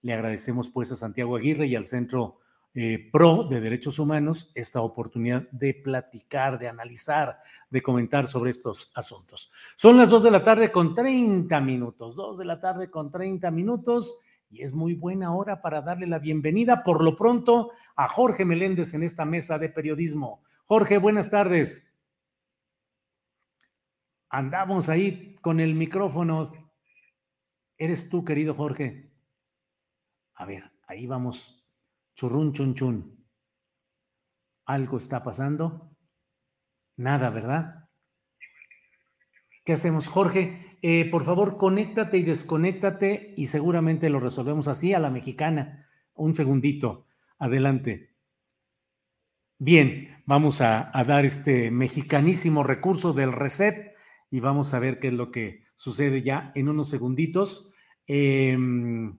le 0.00 0.12
agradecemos 0.14 0.70
pues 0.70 0.90
a 0.90 0.96
Santiago 0.96 1.36
Aguirre 1.36 1.66
y 1.66 1.76
al 1.76 1.84
Centro 1.84 2.38
eh, 2.72 3.10
Pro 3.12 3.44
de 3.44 3.60
Derechos 3.60 3.98
Humanos 3.98 4.52
esta 4.54 4.80
oportunidad 4.80 5.50
de 5.50 5.74
platicar, 5.74 6.58
de 6.58 6.68
analizar, 6.68 7.40
de 7.68 7.82
comentar 7.82 8.26
sobre 8.26 8.52
estos 8.52 8.90
asuntos. 8.94 9.50
Son 9.76 9.98
las 9.98 10.08
dos 10.08 10.22
de 10.22 10.30
la 10.30 10.42
tarde 10.42 10.72
con 10.72 10.94
30 10.94 11.60
minutos, 11.60 12.16
dos 12.16 12.38
de 12.38 12.46
la 12.46 12.58
tarde 12.58 12.90
con 12.90 13.10
30 13.10 13.50
minutos 13.50 14.18
y 14.50 14.62
es 14.62 14.72
muy 14.72 14.94
buena 14.94 15.34
hora 15.34 15.60
para 15.60 15.82
darle 15.82 16.06
la 16.06 16.20
bienvenida 16.20 16.84
por 16.84 17.04
lo 17.04 17.16
pronto 17.16 17.70
a 17.96 18.08
Jorge 18.08 18.46
Meléndez 18.46 18.94
en 18.94 19.02
esta 19.02 19.26
mesa 19.26 19.58
de 19.58 19.68
periodismo. 19.68 20.42
Jorge, 20.64 20.96
buenas 20.96 21.30
tardes 21.30 21.87
andamos 24.30 24.88
ahí 24.88 25.36
con 25.40 25.60
el 25.60 25.74
micrófono. 25.74 26.52
Eres 27.76 28.08
tú, 28.08 28.24
querido 28.24 28.54
Jorge. 28.54 29.10
A 30.34 30.44
ver, 30.44 30.70
ahí 30.86 31.06
vamos. 31.06 31.64
Churrun, 32.14 32.52
chun, 32.52 32.74
chun. 32.74 33.26
¿Algo 34.66 34.98
está 34.98 35.22
pasando? 35.22 35.96
Nada, 36.96 37.30
¿verdad? 37.30 37.88
¿Qué 39.64 39.72
hacemos, 39.74 40.08
Jorge? 40.08 40.78
Eh, 40.82 41.08
por 41.10 41.24
favor, 41.24 41.56
conéctate 41.56 42.18
y 42.18 42.22
desconéctate 42.22 43.34
y 43.36 43.46
seguramente 43.48 44.10
lo 44.10 44.20
resolvemos 44.20 44.68
así 44.68 44.94
a 44.94 44.98
la 44.98 45.10
mexicana. 45.10 45.86
Un 46.14 46.34
segundito. 46.34 47.06
Adelante. 47.38 48.16
Bien, 49.58 50.22
vamos 50.24 50.60
a 50.60 50.90
dar 51.06 51.24
este 51.24 51.70
mexicanísimo 51.70 52.62
recurso 52.62 53.12
del 53.12 53.32
reset 53.32 53.97
y 54.30 54.40
vamos 54.40 54.74
a 54.74 54.78
ver 54.78 54.98
qué 54.98 55.08
es 55.08 55.14
lo 55.14 55.30
que 55.30 55.64
sucede 55.76 56.22
ya 56.22 56.52
en 56.54 56.68
unos 56.68 56.88
segunditos. 56.88 57.70
Em, 58.06 59.16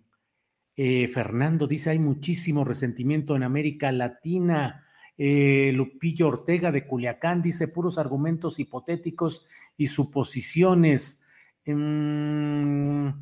eh, 0.76 1.08
Fernando 1.08 1.68
dice, 1.68 1.90
hay 1.92 2.00
muchísimo 2.00 2.64
resentimiento 2.64 3.36
en 3.36 3.44
América 3.44 3.92
Latina. 3.92 4.86
Eh, 5.18 5.72
Lupillo 5.74 6.28
Ortega 6.30 6.72
de 6.72 6.86
Culiacán 6.86 7.42
dice, 7.42 7.68
puros 7.68 7.98
argumentos 7.98 8.60
hipotéticos 8.60 9.46
y 9.78 9.88
suposiciones. 9.88 11.22
Em, 11.66 13.14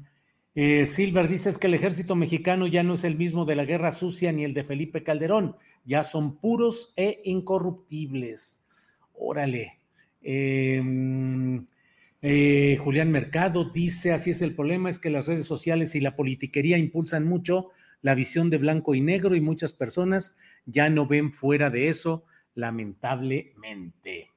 eh, 0.56 0.86
Silver 0.86 1.28
dice 1.28 1.50
es 1.50 1.58
que 1.58 1.68
el 1.68 1.74
ejército 1.74 2.16
mexicano 2.16 2.66
ya 2.68 2.84
no 2.84 2.96
es 2.96 3.04
el 3.04 3.16
mismo 3.16 3.46
de 3.46 3.56
la 3.56 3.66
guerra 3.66 3.92
sucia 3.92 4.32
ni 4.32 4.44
el 4.44 4.54
de 4.54 4.64
Felipe 4.64 5.04
Calderón, 5.04 5.56
ya 5.86 6.04
son 6.04 6.38
puros 6.38 6.94
e 6.96 7.22
incorruptibles. 7.26 8.66
Órale. 9.14 9.80
Em, 10.22 11.66
eh, 12.22 12.78
Julián 12.84 13.12
Mercado 13.12 13.70
dice, 13.72 14.12
así 14.12 14.32
es 14.32 14.42
el 14.42 14.56
problema, 14.56 14.90
es 14.90 15.00
que 15.00 15.10
las 15.10 15.28
redes 15.28 15.46
sociales 15.46 15.96
y 15.96 16.02
la 16.02 16.16
politiquería 16.16 16.78
impulsan 16.78 17.26
mucho 17.26 17.70
la 18.02 18.16
visión 18.16 18.50
de 18.50 18.58
blanco 18.58 18.96
y 18.96 19.02
negro 19.02 19.36
y 19.36 19.42
muchas 19.42 19.74
personas 19.74 20.36
ya 20.66 20.90
no 20.90 21.08
ven 21.08 21.34
fuera 21.34 21.70
de 21.70 21.90
eso, 21.90 22.26
lamentablemente. 22.56 24.32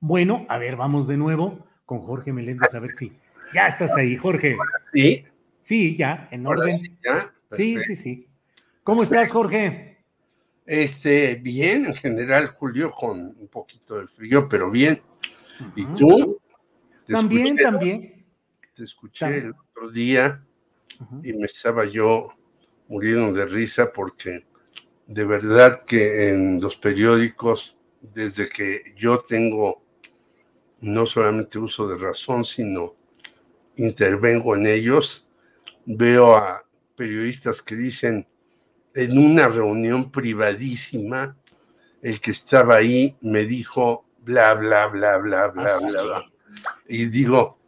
Bueno, 0.00 0.46
a 0.48 0.58
ver, 0.58 0.76
vamos 0.76 1.06
de 1.06 1.16
nuevo 1.16 1.66
con 1.84 2.00
Jorge 2.00 2.32
Meléndez, 2.32 2.74
a 2.74 2.80
ver 2.80 2.90
si 2.90 3.12
ya 3.54 3.66
estás 3.66 3.96
ahí, 3.96 4.16
Jorge. 4.16 4.56
Sí. 4.92 5.26
Sí, 5.60 5.96
ya, 5.96 6.28
en 6.32 6.44
orden. 6.44 6.72
Sí, 7.52 7.76
sí, 7.78 7.94
sí, 7.94 8.28
¿Cómo 8.82 9.04
estás, 9.04 9.30
Jorge? 9.30 10.04
Este, 10.66 11.36
bien, 11.36 11.86
en 11.86 11.94
general, 11.94 12.48
Julio, 12.48 12.90
con 12.90 13.36
un 13.38 13.48
poquito 13.48 14.00
de 14.00 14.08
frío, 14.08 14.48
pero 14.48 14.70
bien. 14.70 15.00
¿Y 15.76 15.84
tú? 15.86 16.40
también, 17.06 17.56
también. 17.56 18.26
Te 18.74 18.84
escuché 18.84 19.38
el 19.38 19.50
otro 19.50 19.90
día 19.90 20.44
y 21.22 21.32
me 21.32 21.46
estaba 21.46 21.84
yo 21.84 22.30
muriendo 22.88 23.32
de 23.32 23.46
risa 23.46 23.92
porque 23.92 24.46
de 25.06 25.24
verdad 25.24 25.84
que 25.84 26.30
en 26.30 26.60
los 26.60 26.76
periódicos, 26.76 27.78
desde 28.00 28.48
que 28.48 28.94
yo 28.96 29.18
tengo 29.18 29.82
no 30.80 31.06
solamente 31.06 31.58
uso 31.58 31.86
de 31.86 31.96
razón, 31.96 32.44
sino 32.44 32.94
intervengo 33.76 34.56
en 34.56 34.66
ellos, 34.66 35.28
veo 35.84 36.36
a 36.36 36.64
periodistas 36.96 37.62
que 37.62 37.76
dicen 37.76 38.26
en 38.94 39.18
una 39.18 39.48
reunión 39.48 40.10
privadísima, 40.10 41.36
el 42.02 42.20
que 42.20 42.32
estaba 42.32 42.76
ahí 42.76 43.16
me 43.20 43.44
dijo 43.44 44.04
bla, 44.22 44.54
bla, 44.54 44.86
bla, 44.86 45.18
bla, 45.18 45.48
bla, 45.48 45.78
bla, 45.78 46.02
bla. 46.02 46.32
Y 46.88 47.06
digo, 47.06 47.58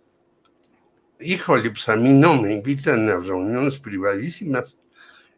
híjole, 1.20 1.70
pues 1.70 1.88
a 1.88 1.96
mí 1.96 2.10
no 2.10 2.40
me 2.40 2.52
invitan 2.52 3.08
a 3.08 3.16
reuniones 3.16 3.78
privadísimas, 3.78 4.78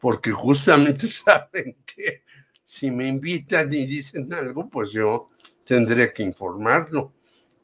porque 0.00 0.30
justamente 0.30 1.06
saben 1.08 1.76
que 1.84 2.22
si 2.64 2.90
me 2.90 3.06
invitan 3.06 3.72
y 3.72 3.86
dicen 3.86 4.32
algo, 4.32 4.68
pues 4.68 4.92
yo 4.92 5.30
tendré 5.64 6.12
que 6.12 6.22
informarlo 6.22 7.12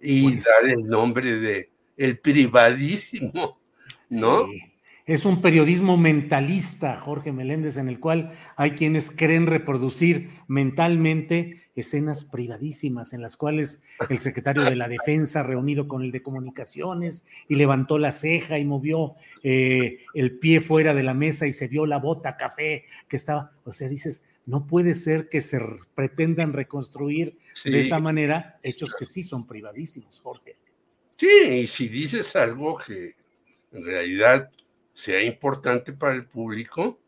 y 0.01 0.33
Pues 0.33 0.45
dar 0.45 0.70
el 0.70 0.87
nombre 0.87 1.37
de 1.37 1.70
el 1.97 2.19
privadísimo, 2.19 3.61
¿no? 4.09 4.47
Sí. 4.47 4.72
Es 5.05 5.24
un 5.24 5.41
periodismo 5.41 5.97
mentalista, 5.97 6.97
Jorge 6.97 7.33
Meléndez, 7.33 7.77
en 7.77 7.89
el 7.89 7.99
cual 7.99 8.31
hay 8.57 8.73
quienes 8.73 9.11
creen 9.11 9.49
reproducir 9.49 10.31
mentalmente 10.47 11.62
escenas 11.74 12.24
privadísimas 12.24 13.12
en 13.12 13.20
las 13.20 13.37
cuales 13.37 13.83
el 14.09 14.19
secretario 14.19 14.62
de 14.62 14.77
la 14.77 14.89
Defensa 14.89 15.43
reunido 15.43 15.89
con 15.89 16.03
el 16.03 16.12
de 16.12 16.23
Comunicaciones 16.23 17.27
y 17.49 17.57
levantó 17.57 17.99
la 17.99 18.12
ceja 18.12 18.59
y 18.59 18.65
movió 18.65 19.15
eh, 19.43 19.99
el 20.15 20.39
pie 20.39 20.61
fuera 20.61 20.95
de 20.95 21.03
la 21.03 21.15
mesa 21.15 21.49
y 21.49 21.53
se 21.53 21.66
vio 21.66 21.85
la 21.87 21.99
bota 21.99 22.37
café 22.37 22.85
que 23.09 23.16
estaba, 23.16 23.53
o 23.65 23.73
sea, 23.73 23.89
dices, 23.89 24.23
no 24.47 24.66
puede 24.66 24.95
ser 24.95 25.29
que 25.29 25.41
se 25.41 25.61
pretendan 25.95 26.53
reconstruir 26.53 27.39
de 27.65 27.81
esa 27.81 27.99
manera 27.99 28.59
hechos 28.62 28.95
que 28.95 29.05
sí 29.05 29.23
son 29.23 29.47
privadísimos, 29.47 30.20
Jorge. 30.20 30.57
Sí, 31.16 31.29
y 31.62 31.66
si 31.66 31.89
dices 31.89 32.35
algo 32.37 32.77
que 32.79 33.15
en 33.73 33.85
realidad 33.85 34.51
sea 34.93 35.23
importante 35.23 35.93
para 35.93 36.14
el 36.14 36.27
público, 36.27 36.98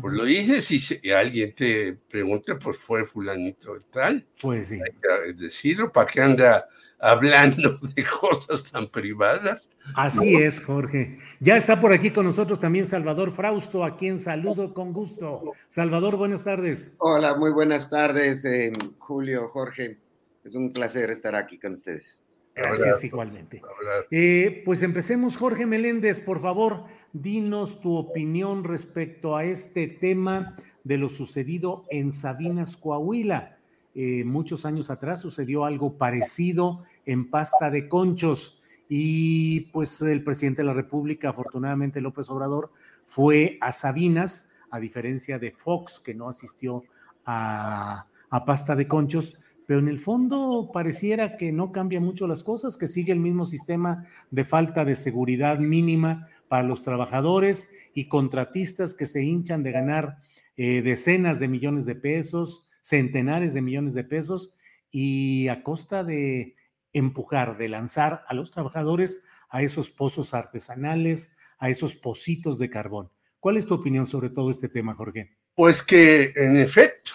pues 0.00 0.14
lo 0.14 0.24
dices 0.24 0.70
y 0.70 0.78
si 0.78 1.10
alguien 1.10 1.52
te 1.52 1.94
pregunta, 2.08 2.56
pues 2.56 2.78
fue 2.78 3.04
fulanito 3.04 3.74
de 3.74 3.80
tal. 3.90 4.26
Pues 4.40 4.68
sí. 4.68 4.74
Hay 4.76 4.92
que 4.92 5.32
decirlo, 5.32 5.90
¿para 5.90 6.06
qué 6.06 6.20
anda 6.20 6.68
hablando 7.00 7.76
de 7.96 8.04
cosas 8.04 8.70
tan 8.70 8.88
privadas? 8.88 9.68
Así 9.96 10.34
¿No? 10.34 10.38
es, 10.38 10.64
Jorge. 10.64 11.18
Ya 11.40 11.56
está 11.56 11.80
por 11.80 11.92
aquí 11.92 12.12
con 12.12 12.24
nosotros 12.24 12.60
también 12.60 12.86
Salvador 12.86 13.32
Frausto, 13.32 13.82
a 13.82 13.96
quien 13.96 14.18
saludo 14.18 14.74
con 14.74 14.92
gusto. 14.92 15.54
Salvador, 15.66 16.16
buenas 16.16 16.44
tardes. 16.44 16.94
Hola, 16.98 17.34
muy 17.34 17.50
buenas 17.50 17.90
tardes, 17.90 18.44
eh, 18.44 18.72
Julio, 18.98 19.48
Jorge. 19.48 19.98
Es 20.44 20.54
un 20.54 20.72
placer 20.72 21.10
estar 21.10 21.34
aquí 21.34 21.58
con 21.58 21.72
ustedes. 21.72 22.22
Gracias 22.64 22.86
Abrazo. 22.86 23.06
igualmente. 23.06 23.62
Eh, 24.10 24.62
pues 24.64 24.82
empecemos, 24.82 25.36
Jorge 25.36 25.66
Meléndez, 25.66 26.20
por 26.20 26.40
favor, 26.40 26.84
dinos 27.12 27.80
tu 27.80 27.96
opinión 27.96 28.64
respecto 28.64 29.36
a 29.36 29.44
este 29.44 29.88
tema 29.88 30.56
de 30.84 30.98
lo 30.98 31.08
sucedido 31.08 31.84
en 31.90 32.12
Sabinas, 32.12 32.76
Coahuila. 32.76 33.58
Eh, 33.94 34.24
muchos 34.24 34.64
años 34.66 34.90
atrás 34.90 35.20
sucedió 35.20 35.64
algo 35.64 35.98
parecido 35.98 36.84
en 37.06 37.28
Pasta 37.28 37.70
de 37.70 37.88
Conchos 37.88 38.62
y 38.88 39.62
pues 39.72 40.00
el 40.02 40.22
presidente 40.22 40.62
de 40.62 40.66
la 40.66 40.74
República, 40.74 41.30
afortunadamente 41.30 42.00
López 42.00 42.28
Obrador, 42.30 42.70
fue 43.06 43.58
a 43.60 43.72
Sabinas, 43.72 44.48
a 44.70 44.78
diferencia 44.78 45.38
de 45.38 45.52
Fox, 45.52 46.00
que 46.00 46.14
no 46.14 46.28
asistió 46.28 46.84
a, 47.24 48.06
a 48.30 48.44
Pasta 48.44 48.76
de 48.76 48.86
Conchos, 48.86 49.38
pero 49.70 49.78
en 49.78 49.86
el 49.86 50.00
fondo 50.00 50.72
pareciera 50.74 51.36
que 51.36 51.52
no 51.52 51.70
cambia 51.70 52.00
mucho 52.00 52.26
las 52.26 52.42
cosas, 52.42 52.76
que 52.76 52.88
sigue 52.88 53.12
el 53.12 53.20
mismo 53.20 53.44
sistema 53.44 54.04
de 54.32 54.44
falta 54.44 54.84
de 54.84 54.96
seguridad 54.96 55.60
mínima 55.60 56.26
para 56.48 56.64
los 56.64 56.82
trabajadores 56.82 57.70
y 57.94 58.08
contratistas 58.08 58.96
que 58.96 59.06
se 59.06 59.22
hinchan 59.22 59.62
de 59.62 59.70
ganar 59.70 60.22
eh, 60.56 60.82
decenas 60.82 61.38
de 61.38 61.46
millones 61.46 61.86
de 61.86 61.94
pesos, 61.94 62.68
centenares 62.80 63.54
de 63.54 63.62
millones 63.62 63.94
de 63.94 64.02
pesos, 64.02 64.56
y 64.90 65.46
a 65.46 65.62
costa 65.62 66.02
de 66.02 66.56
empujar, 66.92 67.56
de 67.56 67.68
lanzar 67.68 68.24
a 68.26 68.34
los 68.34 68.50
trabajadores 68.50 69.22
a 69.50 69.62
esos 69.62 69.88
pozos 69.88 70.34
artesanales, 70.34 71.36
a 71.60 71.70
esos 71.70 71.94
pocitos 71.94 72.58
de 72.58 72.70
carbón. 72.70 73.12
¿Cuál 73.38 73.56
es 73.56 73.68
tu 73.68 73.74
opinión 73.74 74.08
sobre 74.08 74.30
todo 74.30 74.50
este 74.50 74.68
tema, 74.68 74.96
Jorge? 74.96 75.36
Pues 75.54 75.84
que 75.84 76.32
en 76.34 76.56
efecto 76.56 77.12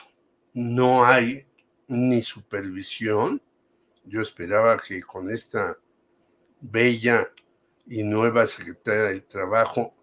no 0.54 1.06
hay 1.06 1.45
ni 1.88 2.22
supervisión. 2.22 3.42
Yo 4.06 4.22
esperaba 4.22 4.80
que 4.80 5.02
con 5.02 5.32
esta 5.32 5.78
bella 6.62 7.32
y 7.88 8.04
nueva 8.04 8.48
secretaria 8.48 9.04
del 9.04 9.24
Trabajo 9.24 9.94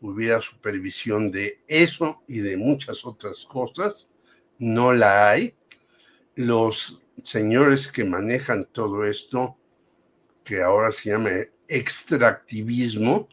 hubiera 0.00 0.40
supervisión 0.40 1.30
de 1.30 1.60
eso 1.66 2.22
y 2.26 2.38
de 2.38 2.56
muchas 2.56 3.04
otras 3.04 3.44
cosas. 3.44 4.10
No 4.58 4.92
la 4.92 5.30
hay. 5.30 5.54
Los 6.34 7.00
señores 7.22 7.90
que 7.90 8.04
manejan 8.04 8.66
todo 8.66 9.04
esto, 9.04 9.56
que 10.44 10.62
ahora 10.62 10.90
se 10.90 11.10
llama 11.10 11.30
extractivismo, 11.68 13.28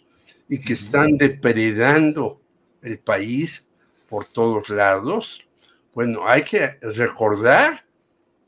y 0.49 0.59
que 0.59 0.73
están 0.73 1.17
depredando 1.17 2.41
el 2.81 2.99
país 2.99 3.67
por 4.07 4.25
todos 4.25 4.69
lados. 4.69 5.45
Bueno, 5.93 6.27
hay 6.27 6.43
que 6.43 6.77
recordar 6.81 7.85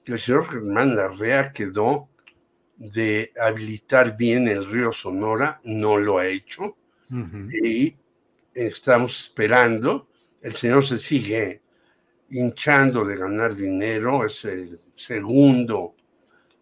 que 0.10 0.14
el 0.14 0.19
señor 0.19 0.48
Germán 0.48 0.95
Larrea 0.95 1.53
quedó 1.53 2.10
de 2.76 3.31
habilitar 3.40 4.18
bien 4.18 4.48
el 4.48 4.65
río 4.65 4.91
Sonora, 4.91 5.61
no 5.65 5.99
lo 5.99 6.18
ha 6.18 6.26
hecho, 6.26 6.77
y 7.52 7.95
estamos 8.52 9.19
esperando. 9.19 10.07
El 10.41 10.56
señor 10.56 10.84
se 10.84 10.98
sigue 10.98 11.61
hinchando 12.31 13.06
de 13.06 13.18
ganar 13.18 13.53
dinero, 13.53 14.26
es 14.26 14.45
el 14.45 14.80
segundo 14.95 15.94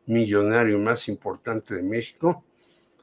millonario 0.08 0.78
más 0.78 1.08
importante 1.08 1.76
de 1.76 1.84
México, 1.84 2.44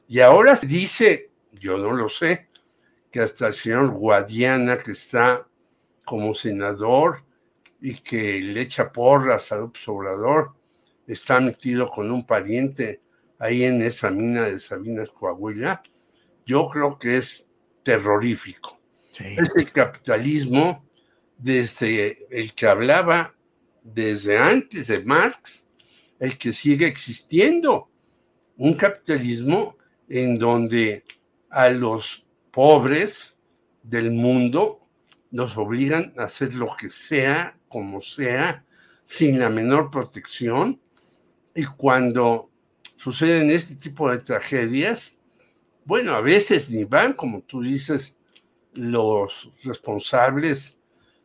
y 0.07 0.19
ahora 0.19 0.55
se 0.55 0.67
dice, 0.67 1.31
yo 1.53 1.79
no 1.79 1.91
lo 1.91 2.07
sé, 2.07 2.49
que 3.09 3.21
hasta 3.21 3.47
el 3.47 3.55
señor 3.55 3.89
Guadiana, 3.89 4.77
que 4.77 4.91
está 4.91 5.47
como 6.03 6.35
senador 6.35 7.23
y 7.85 7.93
que 7.99 8.41
le 8.41 8.61
echa 8.61 8.91
porras 8.91 9.51
a 9.51 9.57
López 9.57 9.87
Obrador, 9.87 10.55
está 11.05 11.39
metido 11.39 11.85
con 11.85 12.09
un 12.09 12.25
pariente 12.25 12.99
ahí 13.37 13.63
en 13.63 13.79
esa 13.83 14.09
mina 14.09 14.41
de 14.41 14.57
Sabinas, 14.57 15.09
Coahuila. 15.09 15.83
Yo 16.47 16.67
creo 16.67 16.97
que 16.97 17.17
es 17.17 17.47
terrorífico. 17.83 18.79
Es 19.19 19.51
el 19.55 19.71
capitalismo 19.71 20.83
desde 21.37 22.25
el 22.31 22.55
que 22.55 22.65
hablaba 22.65 23.35
desde 23.83 24.39
antes 24.39 24.87
de 24.87 25.03
Marx, 25.03 25.63
el 26.19 26.39
que 26.39 26.53
sigue 26.53 26.87
existiendo. 26.87 27.91
Un 28.57 28.73
capitalismo 28.73 29.77
en 30.09 30.39
donde 30.39 31.03
a 31.51 31.69
los 31.69 32.25
pobres 32.51 33.35
del 33.83 34.09
mundo 34.09 34.84
nos 35.35 35.57
obligan 35.57 36.13
a 36.17 36.23
hacer 36.23 36.53
lo 36.53 36.73
que 36.77 36.89
sea, 36.89 37.57
como 37.67 37.99
sea, 37.99 38.63
sin 39.03 39.37
la 39.37 39.49
menor 39.49 39.91
protección. 39.91 40.79
Y 41.53 41.65
cuando 41.65 42.49
suceden 42.95 43.49
este 43.49 43.75
tipo 43.75 44.09
de 44.09 44.19
tragedias, 44.19 45.17
bueno, 45.83 46.13
a 46.13 46.21
veces 46.21 46.71
ni 46.71 46.85
van, 46.85 47.11
como 47.11 47.41
tú 47.41 47.61
dices, 47.61 48.15
los 48.75 49.51
responsables 49.61 50.79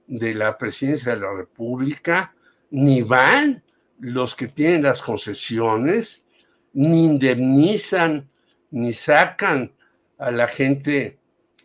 de 0.08 0.34
la 0.34 0.58
presidencia 0.58 1.14
de 1.14 1.20
la 1.20 1.32
República, 1.32 2.34
ni 2.68 3.02
van 3.02 3.62
los 4.00 4.34
que 4.34 4.48
tienen 4.48 4.82
las 4.82 5.02
concesiones, 5.02 6.24
ni 6.72 7.04
indemnizan, 7.04 8.28
ni 8.72 8.92
sacan 8.92 9.72
a 10.18 10.32
la 10.32 10.48
gente 10.48 11.19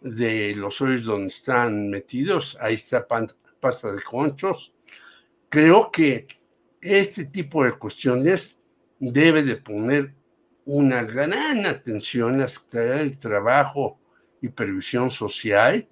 de 0.06 0.54
los 0.56 0.80
hoyos 0.82 1.04
donde 1.04 1.28
están 1.28 1.90
metidos. 1.90 2.56
Ahí 2.62 2.76
está 2.76 3.08
pasta 3.60 3.92
de 3.92 4.02
conchos. 4.04 4.72
Creo 5.50 5.90
que 5.92 6.28
este 6.80 7.26
tipo 7.26 7.64
de 7.64 7.72
cuestiones 7.74 8.56
debe 9.00 9.42
de 9.42 9.56
poner 9.56 10.14
una 10.64 11.04
gran 11.04 11.66
atención 11.66 12.36
a 12.36 12.38
la 12.38 12.48
Secretaría 12.48 12.98
del 12.98 13.18
Trabajo 13.18 14.00
y 14.42 14.50
Previsión 14.50 15.10
Social. 15.10 15.88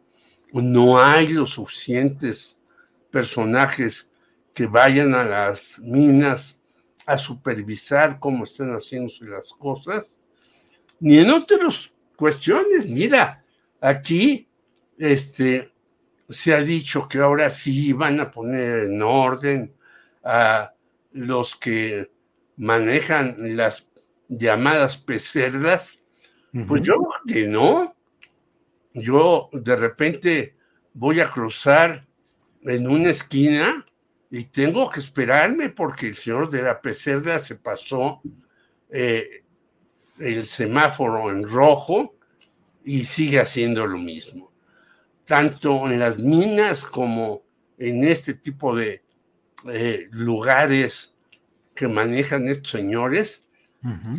No 0.52 1.02
hay 1.02 1.30
los 1.30 1.50
suficientes 1.50 2.62
personajes 3.10 4.12
que 4.54 4.68
vayan 4.68 5.16
a 5.16 5.24
las 5.24 5.80
minas 5.80 6.62
a 7.08 7.18
supervisar 7.18 8.20
cómo 8.20 8.44
están 8.44 8.72
haciéndose 8.72 9.26
las 9.26 9.52
cosas. 9.54 10.16
ni 11.00 11.18
en 11.18 11.32
otras 11.32 11.92
cuestiones. 12.16 12.86
Mira, 12.88 13.43
aquí 13.84 14.48
este, 14.98 15.74
se 16.30 16.54
ha 16.54 16.62
dicho 16.62 17.08
que 17.08 17.20
ahora 17.20 17.50
sí 17.50 17.92
van 17.92 18.20
a 18.22 18.32
poner 18.32 18.86
en 18.86 19.02
orden 19.02 19.76
a 20.24 20.74
los 21.12 21.58
que 21.58 22.10
manejan 22.56 23.58
las 23.58 23.90
llamadas 24.30 24.98
pecerdas. 24.98 26.02
Pues 26.68 26.84
yo 26.84 26.96
que 27.28 27.48
no. 27.48 27.96
Yo 28.94 29.50
de 29.52 29.76
repente 29.76 30.56
voy 30.94 31.20
a 31.20 31.26
cruzar 31.26 32.06
en 32.62 32.88
una 32.88 33.10
esquina 33.10 33.86
y 34.30 34.46
tengo 34.46 34.90
que 34.90 35.00
esperarme 35.00 35.70
porque 35.70 36.08
el 36.08 36.16
señor 36.16 36.50
de 36.50 36.62
la 36.62 36.80
pecerda 36.80 37.38
se 37.40 37.56
pasó 37.56 38.22
eh, 38.90 39.44
el 40.20 40.46
semáforo 40.46 41.32
en 41.32 41.48
rojo 41.48 42.16
y 42.84 43.02
sigue 43.02 43.40
haciendo 43.40 43.86
lo 43.88 43.98
mismo. 43.98 44.52
Tanto 45.26 45.90
en 45.90 46.00
las 46.00 46.20
minas 46.20 46.84
como 46.84 47.44
en 47.78 48.04
este 48.04 48.34
tipo 48.34 48.76
de 48.76 49.04
eh, 49.70 50.08
lugares 50.12 51.16
que 51.74 51.88
manejan 51.88 52.48
estos 52.48 52.72
señores, 52.72 53.44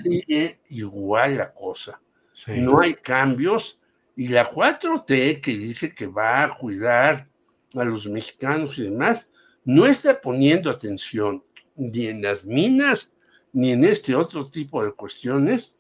sigue 0.03 0.61
igual 0.69 1.39
la 1.39 1.53
cosa. 1.53 2.01
No 2.49 2.81
hay 2.81 2.95
cambios 2.95 3.79
y 4.17 4.29
la 4.29 4.49
4T 4.49 5.41
que 5.41 5.53
dice 5.53 5.95
que 5.95 6.07
va 6.07 6.45
a 6.45 6.51
cuidar 6.51 7.29
a 7.75 7.85
los 7.85 8.07
mexicanos 8.07 8.79
y 8.79 8.83
demás, 8.83 9.29
no 9.65 9.87
está 9.87 10.21
poniendo 10.21 10.71
atención 10.71 11.43
ni 11.77 12.07
en 12.07 12.23
las 12.23 12.45
minas 12.45 13.13
ni 13.53 13.73
en 13.73 13.85
este 13.85 14.15
otro 14.15 14.49
tipo 14.49 14.85
de 14.85 14.93
cuestiones 14.93 15.77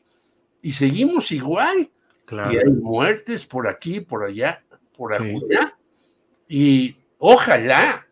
y 0.62 0.73
seguimos 0.73 1.31
igual. 1.32 1.90
Y 2.30 2.56
hay 2.56 2.70
muertes 2.70 3.44
por 3.44 3.68
aquí, 3.68 4.01
por 4.01 4.24
allá, 4.24 4.64
por 4.96 5.12
allá. 5.12 5.76
Y 6.48 6.96
ojalá 7.18 8.06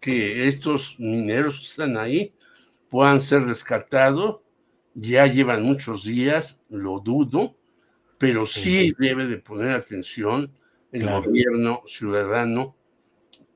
que 0.00 0.48
estos 0.48 0.96
mineros 0.98 1.60
que 1.60 1.66
están 1.66 1.96
ahí 1.96 2.34
puedan 2.90 3.20
ser 3.20 3.44
rescatados. 3.44 4.40
Ya 4.94 5.26
llevan 5.26 5.62
muchos 5.62 6.04
días, 6.04 6.62
lo 6.68 7.00
dudo, 7.00 7.56
pero 8.18 8.46
sí 8.46 8.92
debe 8.98 9.26
de 9.26 9.38
poner 9.38 9.72
atención 9.72 10.52
el 10.92 11.08
gobierno 11.08 11.82
ciudadano 11.86 12.76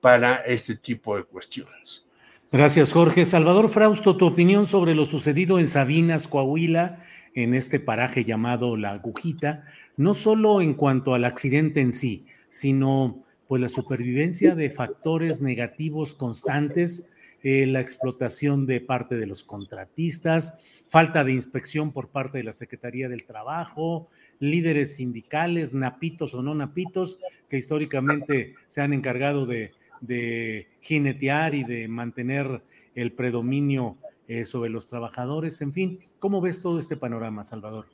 para 0.01 0.36
este 0.39 0.74
tipo 0.74 1.16
de 1.16 1.22
cuestiones. 1.22 2.05
Gracias, 2.51 2.93
Jorge. 2.93 3.24
Salvador 3.26 3.68
Frausto, 3.68 4.16
tu 4.16 4.26
opinión 4.26 4.66
sobre 4.66 4.94
lo 4.94 5.06
sucedido 5.06 5.59
en 5.59 5.68
Sabinas, 5.68 6.26
Coahuila, 6.26 7.05
en 7.43 7.55
este 7.55 7.81
paraje 7.81 8.24
llamado 8.24 8.77
La 8.77 8.93
Agujita, 8.93 9.65
no 9.97 10.15
solo 10.15 10.60
en 10.60 10.74
cuanto 10.74 11.15
al 11.15 11.24
accidente 11.24 11.81
en 11.81 11.93
sí, 11.93 12.27
sino 12.48 13.24
pues 13.47 13.62
la 13.62 13.69
supervivencia 13.69 14.55
de 14.55 14.70
factores 14.70 15.40
negativos 15.40 16.15
constantes, 16.15 17.09
eh, 17.43 17.66
la 17.66 17.81
explotación 17.81 18.66
de 18.66 18.81
parte 18.81 19.16
de 19.16 19.27
los 19.27 19.44
contratistas, 19.44 20.59
falta 20.89 21.24
de 21.24 21.32
inspección 21.32 21.93
por 21.93 22.09
parte 22.09 22.39
de 22.39 22.44
la 22.44 22.52
Secretaría 22.52 23.09
del 23.09 23.24
Trabajo, 23.24 24.09
líderes 24.40 24.97
sindicales, 24.97 25.73
napitos 25.73 26.35
o 26.35 26.43
no 26.43 26.55
napitos, 26.55 27.19
que 27.48 27.59
históricamente 27.59 28.55
se 28.66 28.82
han 28.82 28.93
encargado 28.93 29.47
de 29.47 29.73
de 30.01 30.69
jinetear 30.81 31.55
y 31.55 31.65
de 31.65 31.89
mantener 31.89 32.62
el 32.94 33.12
predominio 33.12 33.97
eh, 34.27 34.44
sobre 34.44 34.70
los 34.70 34.89
trabajadores. 34.89 35.60
En 35.60 35.73
fin, 35.73 36.01
¿cómo 36.19 36.40
ves 36.40 36.61
todo 36.61 36.78
este 36.78 36.97
panorama, 36.97 37.45
Salvador? 37.45 37.86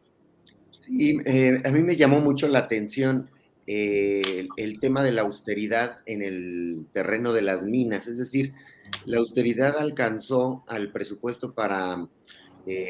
Eh, 0.88 1.62
a 1.64 1.70
mí 1.70 1.82
me 1.82 1.96
llamó 1.96 2.20
mucho 2.20 2.46
la 2.48 2.60
atención 2.60 3.30
eh, 3.66 4.46
el, 4.56 4.80
tema 4.80 5.02
de 5.02 5.12
la 5.12 5.22
austeridad 5.22 5.98
en 6.06 6.22
el 6.22 6.86
terreno 6.92 7.32
de 7.32 7.42
las 7.42 7.64
minas, 7.64 8.06
es 8.06 8.18
decir, 8.18 8.52
la 9.06 9.18
austeridad 9.18 9.78
alcanzó 9.78 10.64
al 10.68 10.92
presupuesto 10.92 11.54
para 11.54 12.06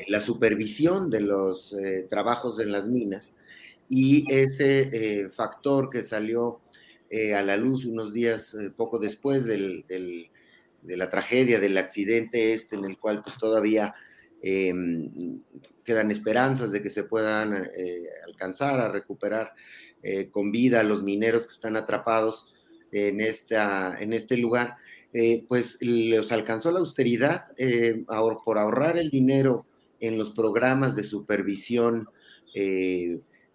la 0.07 0.21
supervisión 0.21 1.11
de 1.11 1.21
los 1.21 1.75
trabajos 2.09 2.61
en 2.61 2.71
las 2.71 2.87
minas 2.87 3.35
y 3.89 4.25
ese 4.33 5.29
factor 5.31 5.91
que 5.91 6.05
salió 6.05 6.61
eh, 7.17 7.33
a 7.33 7.43
la 7.43 7.57
luz 7.57 7.85
unos 7.85 8.13
días 8.13 8.55
eh, 8.55 8.73
poco 8.75 8.99
después 8.99 9.45
de 9.45 10.31
la 10.83 11.11
tragedia, 11.11 11.61
del 11.61 11.79
accidente 11.79 12.55
este, 12.55 12.75
en 12.75 12.85
el 12.85 12.99
cual 12.99 13.23
pues 13.23 13.39
todavía 13.39 13.95
em, 14.45 15.41
quedan 15.85 16.11
esperanzas 16.11 16.71
de 16.71 16.83
que 16.83 16.91
se 16.91 17.05
puedan 17.05 17.55
eh, 17.55 18.09
alcanzar 18.27 18.81
a 18.81 18.91
recuperar 18.91 19.53
con 20.33 20.53
vida 20.53 20.81
a 20.81 20.83
los 20.83 21.03
mineros 21.03 21.47
que 21.47 21.55
están 21.55 21.77
atrapados 21.77 22.55
en, 22.93 23.23
esta, 23.23 23.97
en 23.99 24.13
este 24.13 24.37
lugar, 24.37 24.77
pues 25.49 25.79
los 25.81 26.31
alcanzó 26.31 26.71
la 26.71 26.81
austeridad 26.81 27.47
por 28.45 28.59
ahorrar 28.59 28.99
el 28.99 29.09
dinero 29.09 29.65
en 30.01 30.19
los 30.19 30.33
programas 30.33 30.95
de 30.95 31.05
supervisión 31.05 32.07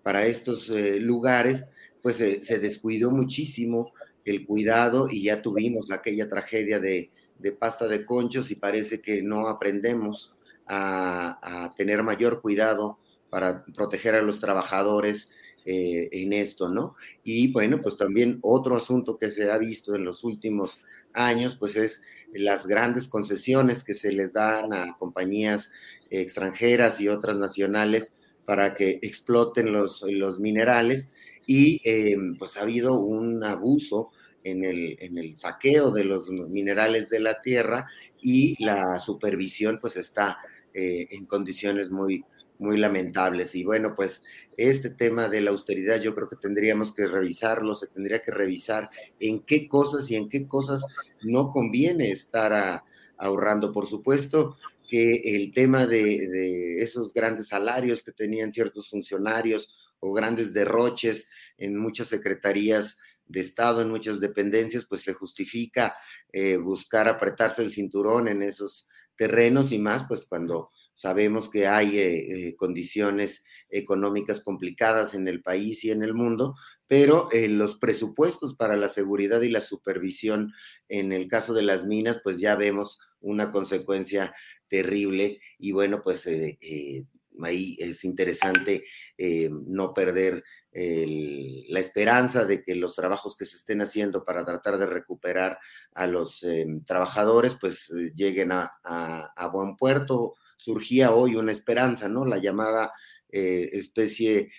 para 0.02 0.26
estos 0.26 0.70
lugares, 0.70 1.66
pues 2.02 2.16
se, 2.16 2.60
descuidó 2.60 3.12
muchísimo 3.12 3.94
el 4.26 4.46
cuidado 4.46 5.10
y 5.10 5.24
ya 5.24 5.42
tuvimos 5.42 5.92
aquella 5.92 6.28
tragedia 6.28 6.80
de, 6.80 7.10
pasta 7.58 7.88
de 7.88 8.06
conchos 8.06 8.52
y 8.52 8.56
parece 8.56 9.02
que 9.02 9.22
no 9.22 9.48
aprendemos 9.48 10.34
a, 10.70 11.74
tener 11.76 12.04
mayor 12.04 12.42
cuidado 12.42 13.00
para 13.30 13.64
proteger 13.66 14.16
a 14.16 14.22
los 14.22 14.40
trabajadores 14.40 15.30
eh, 15.66 16.10
en 16.12 16.34
esto, 16.34 16.70
¿no? 16.70 16.96
Y 17.24 17.52
bueno, 17.52 17.82
pues 17.82 17.98
también 17.98 18.40
otro 18.42 18.76
asunto 18.76 19.18
que 19.18 19.32
se 19.32 19.52
ha 19.52 19.58
visto 19.58 19.96
en 19.96 20.06
los 20.06 20.24
últimos 20.24 20.82
años, 21.14 21.56
pues 21.56 21.76
es 21.76 22.02
las 22.34 22.68
grandes 22.68 23.08
concesiones 23.08 23.84
que 23.84 23.94
se 23.94 24.12
les 24.12 24.34
dan 24.34 24.74
a 24.74 24.96
compañías 24.98 25.72
extranjeras 26.10 27.02
y 27.02 27.08
otras 27.08 27.38
nacionales 27.38 28.14
para 28.46 28.74
que 28.74 29.00
exploten 29.02 29.72
los, 29.72 30.04
los 30.04 30.40
minerales 30.40 31.10
y 31.46 31.82
eh, 31.84 32.18
pues 32.38 32.58
ha 32.58 32.62
habido 32.62 33.00
un 33.00 33.44
abuso 33.44 34.12
en 34.44 34.64
el, 34.64 34.98
en 35.00 35.18
el, 35.18 35.38
saqueo 35.38 35.92
de 35.92 36.06
los 36.06 36.30
minerales 36.30 37.10
de 37.10 37.20
la 37.20 37.42
tierra 37.42 37.88
y 38.22 38.62
la 38.64 39.00
supervisión 39.00 39.80
pues 39.82 39.98
está 39.98 40.40
eh, 40.80 41.08
en 41.12 41.26
condiciones 41.26 41.92
muy, 41.92 42.24
muy 42.58 42.78
lamentables. 42.78 43.54
Y 43.56 43.66
bueno, 43.66 43.96
pues 43.96 44.24
este 44.56 44.90
tema 44.90 45.28
de 45.28 45.42
la 45.42 45.52
austeridad 45.52 46.00
yo 46.00 46.16
creo 46.16 46.30
que 46.30 46.36
tendríamos 46.36 46.94
que 46.94 47.08
revisarlo, 47.08 47.76
se 47.76 47.88
tendría 47.88 48.22
que 48.22 48.32
revisar 48.32 48.90
en 49.20 49.42
qué 49.42 49.68
cosas 49.68 50.10
y 50.10 50.16
en 50.16 50.30
qué 50.30 50.48
cosas 50.48 50.86
no 51.22 51.52
conviene 51.52 52.12
estar 52.12 52.84
ahorrando. 53.18 53.74
Por 53.74 53.88
supuesto 53.88 54.58
que 54.88 55.36
el 55.36 55.54
tema 55.54 55.86
de, 55.86 56.78
esos 56.82 57.14
grandes 57.14 57.48
salarios 57.48 58.04
que 58.04 58.12
tenían 58.12 58.54
ciertos 58.54 58.90
funcionarios 58.90 59.76
o 60.00 60.14
grandes 60.14 60.54
derroches 60.54 61.30
en 61.58 61.78
muchas 61.78 62.08
secretarías 62.08 62.98
de 63.28 63.42
Estado, 63.42 63.82
en 63.82 63.90
muchas 63.90 64.20
dependencias, 64.20 64.86
pues 64.86 65.02
se 65.02 65.14
justifica 65.14 65.96
eh, 66.32 66.58
buscar 66.58 67.08
apretarse 67.08 67.62
el 67.62 67.72
cinturón 67.72 68.28
en 68.28 68.44
esos 68.44 68.89
terrenos 69.20 69.74
y 69.74 69.80
más, 69.80 70.06
pues 70.08 70.26
cuando 70.26 70.72
sabemos 70.94 71.50
que 71.50 71.68
hay 71.68 72.00
eh, 72.00 72.48
eh, 72.48 72.56
condiciones 72.56 73.44
económicas 73.70 74.42
complicadas 74.42 75.14
en 75.14 75.28
el 75.28 75.42
país 75.44 75.84
y 75.84 75.92
en 75.92 76.04
el 76.04 76.14
mundo, 76.14 76.56
pero 76.88 77.30
los 77.34 77.78
presupuestos 77.78 78.56
para 78.56 78.76
la 78.78 78.90
seguridad 78.90 79.42
y 79.42 79.50
la 79.50 79.62
supervisión 79.62 80.54
en 80.88 81.12
el 81.12 81.28
caso 81.28 81.54
de 81.54 81.62
las 81.62 81.86
minas, 81.86 82.22
pues 82.24 82.40
ya 82.40 82.56
vemos 82.56 82.98
una 83.20 83.52
consecuencia 83.52 84.34
terrible 84.70 85.40
y 85.60 85.74
bueno, 85.74 86.02
pues 86.02 86.26
ahí 87.46 87.78
es 87.80 88.04
interesante 88.04 88.86
eh, 89.18 89.50
no 89.52 89.94
perder 89.94 90.44
la 90.72 91.80
esperanza 91.80 92.46
de 92.46 92.64
que 92.64 92.76
los 92.76 92.96
trabajos 92.96 93.36
que 93.36 93.46
se 93.46 93.56
estén 93.56 93.82
haciendo 93.82 94.24
para 94.24 94.46
tratar 94.46 94.78
de 94.78 94.86
recuperar 94.86 95.58
a 95.94 96.06
los 96.08 96.44
eh, 96.44 96.66
trabajadores, 96.86 97.58
pues 97.60 97.90
eh, 97.90 98.12
lleguen 98.14 98.52
a, 98.52 98.72
buen 99.52 99.76
puerto. 99.76 100.36
Surgía 100.58 101.12
hoy 101.12 101.36
una 101.36 101.52
esperanza, 101.52 102.08
¿no? 102.08 102.24
La 102.24 102.38
llamada 102.38 102.92
especie 103.32 104.52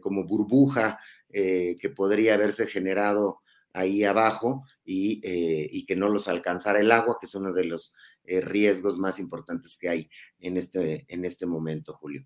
como 0.00 0.24
burbuja 0.24 0.98
que 1.30 1.92
podría 1.94 2.34
haberse 2.34 2.66
generado 2.66 3.40
ahí 3.72 4.04
abajo 4.04 4.64
y, 4.84 5.84
que 5.86 5.96
no 5.96 6.08
los 6.08 6.28
alcanzara 6.28 6.80
el 6.80 6.90
agua, 6.90 7.18
que 7.20 7.26
es 7.26 7.34
uno 7.34 7.52
de 7.52 7.64
los 7.64 7.94
eh, 8.30 8.40
riesgos 8.40 8.96
más 8.96 9.18
importantes 9.18 9.76
que 9.76 9.88
hay 9.88 10.10
en 10.38 10.56
este, 10.56 11.04
en 11.08 11.24
este 11.24 11.46
momento, 11.46 11.94
Julio. 11.94 12.24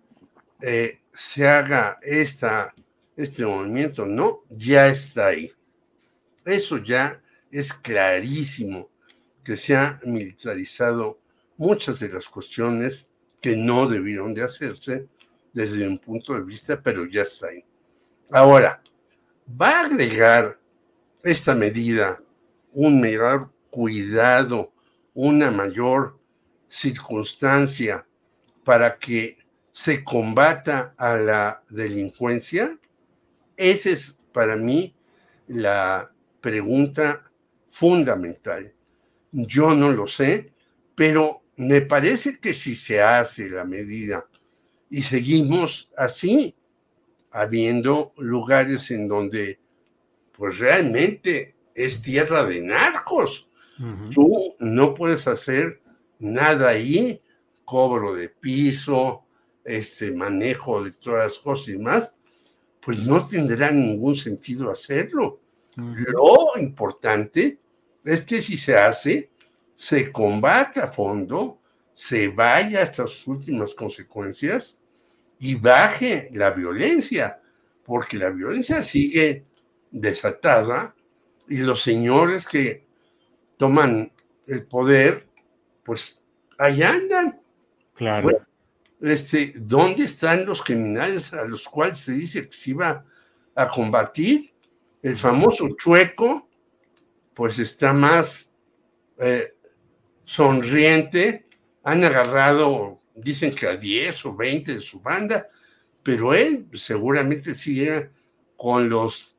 eh, 0.60 1.00
se 1.14 1.48
haga 1.48 1.98
esta, 2.02 2.74
este 3.16 3.44
movimiento, 3.44 4.06
no, 4.06 4.44
ya 4.50 4.86
está 4.88 5.28
ahí. 5.28 5.50
Eso 6.44 6.78
ya 6.78 7.22
es 7.50 7.72
clarísimo 7.72 8.90
que 9.42 9.56
se 9.56 9.74
ha 9.76 9.98
militarizado 10.04 11.19
muchas 11.60 12.00
de 12.00 12.08
las 12.08 12.26
cuestiones 12.26 13.10
que 13.38 13.54
no 13.54 13.86
debieron 13.86 14.32
de 14.32 14.42
hacerse 14.42 15.06
desde 15.52 15.86
un 15.86 15.98
punto 15.98 16.32
de 16.32 16.42
vista, 16.42 16.80
pero 16.80 17.04
ya 17.04 17.20
está 17.20 17.48
ahí. 17.48 17.62
Ahora, 18.30 18.82
va 19.60 19.68
a 19.68 19.84
agregar 19.84 20.58
esta 21.22 21.54
medida 21.54 22.18
un 22.72 22.98
mayor 22.98 23.50
cuidado, 23.68 24.72
una 25.12 25.50
mayor 25.50 26.18
circunstancia 26.66 28.06
para 28.64 28.96
que 28.96 29.36
se 29.70 30.02
combata 30.02 30.94
a 30.96 31.14
la 31.16 31.62
delincuencia? 31.68 32.78
Esa 33.54 33.90
es 33.90 34.18
para 34.32 34.56
mí 34.56 34.94
la 35.46 36.10
pregunta 36.40 37.30
fundamental. 37.68 38.72
Yo 39.30 39.74
no 39.74 39.92
lo 39.92 40.06
sé, 40.06 40.54
pero 40.94 41.39
me 41.60 41.82
parece 41.82 42.38
que 42.38 42.54
si 42.54 42.74
se 42.74 43.02
hace 43.02 43.50
la 43.50 43.64
medida 43.64 44.26
y 44.88 45.02
seguimos 45.02 45.90
así, 45.94 46.56
habiendo 47.30 48.14
lugares 48.16 48.90
en 48.90 49.06
donde 49.06 49.60
pues 50.32 50.58
realmente 50.58 51.54
es 51.74 52.00
tierra 52.00 52.44
de 52.44 52.62
narcos. 52.62 53.50
Tú 54.10 54.54
no 54.58 54.94
puedes 54.94 55.26
hacer 55.28 55.82
nada 56.18 56.68
ahí, 56.68 57.20
cobro 57.66 58.14
de 58.14 58.30
piso, 58.30 59.26
este 59.62 60.12
manejo 60.12 60.82
de 60.82 60.92
todas 60.92 61.24
las 61.24 61.38
cosas 61.38 61.68
y 61.68 61.78
más, 61.78 62.14
pues 62.80 62.98
no 63.06 63.26
tendrá 63.26 63.70
ningún 63.70 64.16
sentido 64.16 64.70
hacerlo. 64.70 65.40
Lo 65.76 66.58
importante 66.58 67.58
es 68.02 68.24
que 68.24 68.40
si 68.40 68.56
se 68.56 68.76
hace, 68.76 69.29
se 69.80 70.12
combate 70.12 70.78
a 70.78 70.88
fondo, 70.88 71.58
se 71.94 72.28
vaya 72.28 72.82
hasta 72.82 73.06
sus 73.06 73.26
últimas 73.28 73.72
consecuencias 73.72 74.78
y 75.38 75.54
baje 75.54 76.28
la 76.34 76.50
violencia, 76.50 77.40
porque 77.82 78.18
la 78.18 78.28
violencia 78.28 78.82
sigue 78.82 79.46
desatada 79.90 80.94
y 81.48 81.56
los 81.56 81.80
señores 81.80 82.46
que 82.46 82.84
toman 83.56 84.12
el 84.46 84.64
poder, 84.64 85.26
pues 85.82 86.22
ahí 86.58 86.82
andan. 86.82 87.40
Claro. 87.94 88.46
este, 89.00 89.54
¿Dónde 89.56 90.04
están 90.04 90.44
los 90.44 90.62
criminales 90.62 91.32
a 91.32 91.46
los 91.46 91.66
cuales 91.66 92.00
se 92.00 92.12
dice 92.12 92.46
que 92.46 92.52
se 92.54 92.72
iba 92.72 93.02
a 93.54 93.66
combatir? 93.66 94.52
El 95.02 95.16
famoso 95.16 95.70
chueco, 95.78 96.50
pues 97.32 97.58
está 97.58 97.94
más 97.94 98.52
eh, 99.16 99.54
sonriente. 100.30 101.46
Han 101.82 102.04
agarrado 102.04 103.00
dicen 103.16 103.52
que 103.52 103.66
a 103.66 103.76
10 103.76 104.26
o 104.26 104.36
20 104.36 104.74
de 104.74 104.80
su 104.80 105.00
banda, 105.00 105.48
pero 106.04 106.32
él 106.34 106.68
seguramente 106.74 107.52
sigue 107.54 108.10
con 108.56 108.88
los 108.88 109.36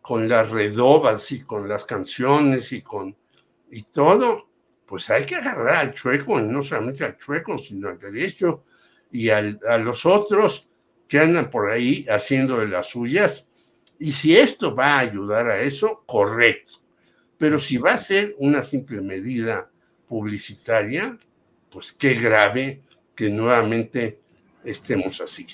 con 0.00 0.28
las 0.28 0.50
redobas 0.50 1.30
y 1.30 1.42
con 1.44 1.68
las 1.68 1.84
canciones 1.84 2.72
y 2.72 2.82
con 2.82 3.16
y 3.70 3.84
todo, 3.84 4.48
pues 4.84 5.08
hay 5.10 5.24
que 5.24 5.36
agarrar 5.36 5.76
al 5.76 5.94
chueco, 5.94 6.40
no 6.40 6.60
solamente 6.60 7.04
al 7.04 7.16
chueco, 7.16 7.56
sino 7.56 7.88
al 7.88 8.00
derecho 8.00 8.64
y 9.12 9.28
a 9.30 9.42
los 9.78 10.04
otros 10.04 10.68
que 11.06 11.20
andan 11.20 11.50
por 11.50 11.70
ahí 11.70 12.04
haciendo 12.10 12.58
de 12.58 12.66
las 12.66 12.88
suyas. 12.88 13.48
Y 14.00 14.10
si 14.10 14.36
esto 14.36 14.74
va 14.74 14.94
a 14.94 14.98
ayudar 14.98 15.46
a 15.46 15.62
eso, 15.62 16.02
correcto. 16.04 16.80
Pero 17.38 17.60
si 17.60 17.78
va 17.78 17.92
a 17.92 17.98
ser 17.98 18.34
una 18.38 18.64
simple 18.64 19.00
medida 19.00 19.71
publicitaria, 20.12 21.16
pues 21.70 21.94
qué 21.94 22.12
grave 22.12 22.82
que 23.16 23.30
nuevamente 23.30 24.20
estemos 24.62 25.22
así. 25.22 25.46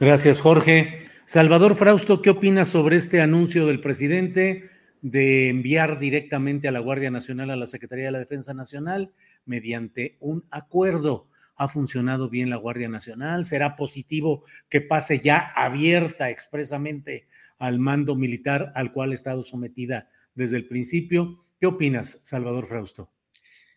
Gracias, 0.00 0.40
Jorge. 0.40 1.04
Salvador 1.26 1.76
Frausto, 1.76 2.22
¿qué 2.22 2.30
opinas 2.30 2.68
sobre 2.68 2.96
este 2.96 3.20
anuncio 3.20 3.66
del 3.66 3.82
presidente 3.82 4.70
de 5.02 5.50
enviar 5.50 5.98
directamente 5.98 6.68
a 6.68 6.70
la 6.70 6.78
Guardia 6.78 7.10
Nacional 7.10 7.50
a 7.50 7.56
la 7.56 7.66
Secretaría 7.66 8.06
de 8.06 8.12
la 8.12 8.18
Defensa 8.18 8.54
Nacional 8.54 9.12
mediante 9.44 10.16
un 10.20 10.46
acuerdo? 10.50 11.28
¿Ha 11.56 11.68
funcionado 11.68 12.30
bien 12.30 12.48
la 12.48 12.56
Guardia 12.56 12.88
Nacional? 12.88 13.44
¿Será 13.44 13.76
positivo 13.76 14.42
que 14.70 14.80
pase 14.80 15.20
ya 15.20 15.52
abierta 15.54 16.30
expresamente 16.30 17.26
al 17.58 17.78
mando 17.78 18.16
militar 18.16 18.72
al 18.74 18.94
cual 18.94 19.10
ha 19.10 19.16
estado 19.16 19.42
sometida 19.42 20.08
desde 20.34 20.56
el 20.56 20.66
principio? 20.66 21.40
¿Qué 21.60 21.66
opinas, 21.66 22.22
Salvador 22.24 22.66
Frausto? 22.66 23.10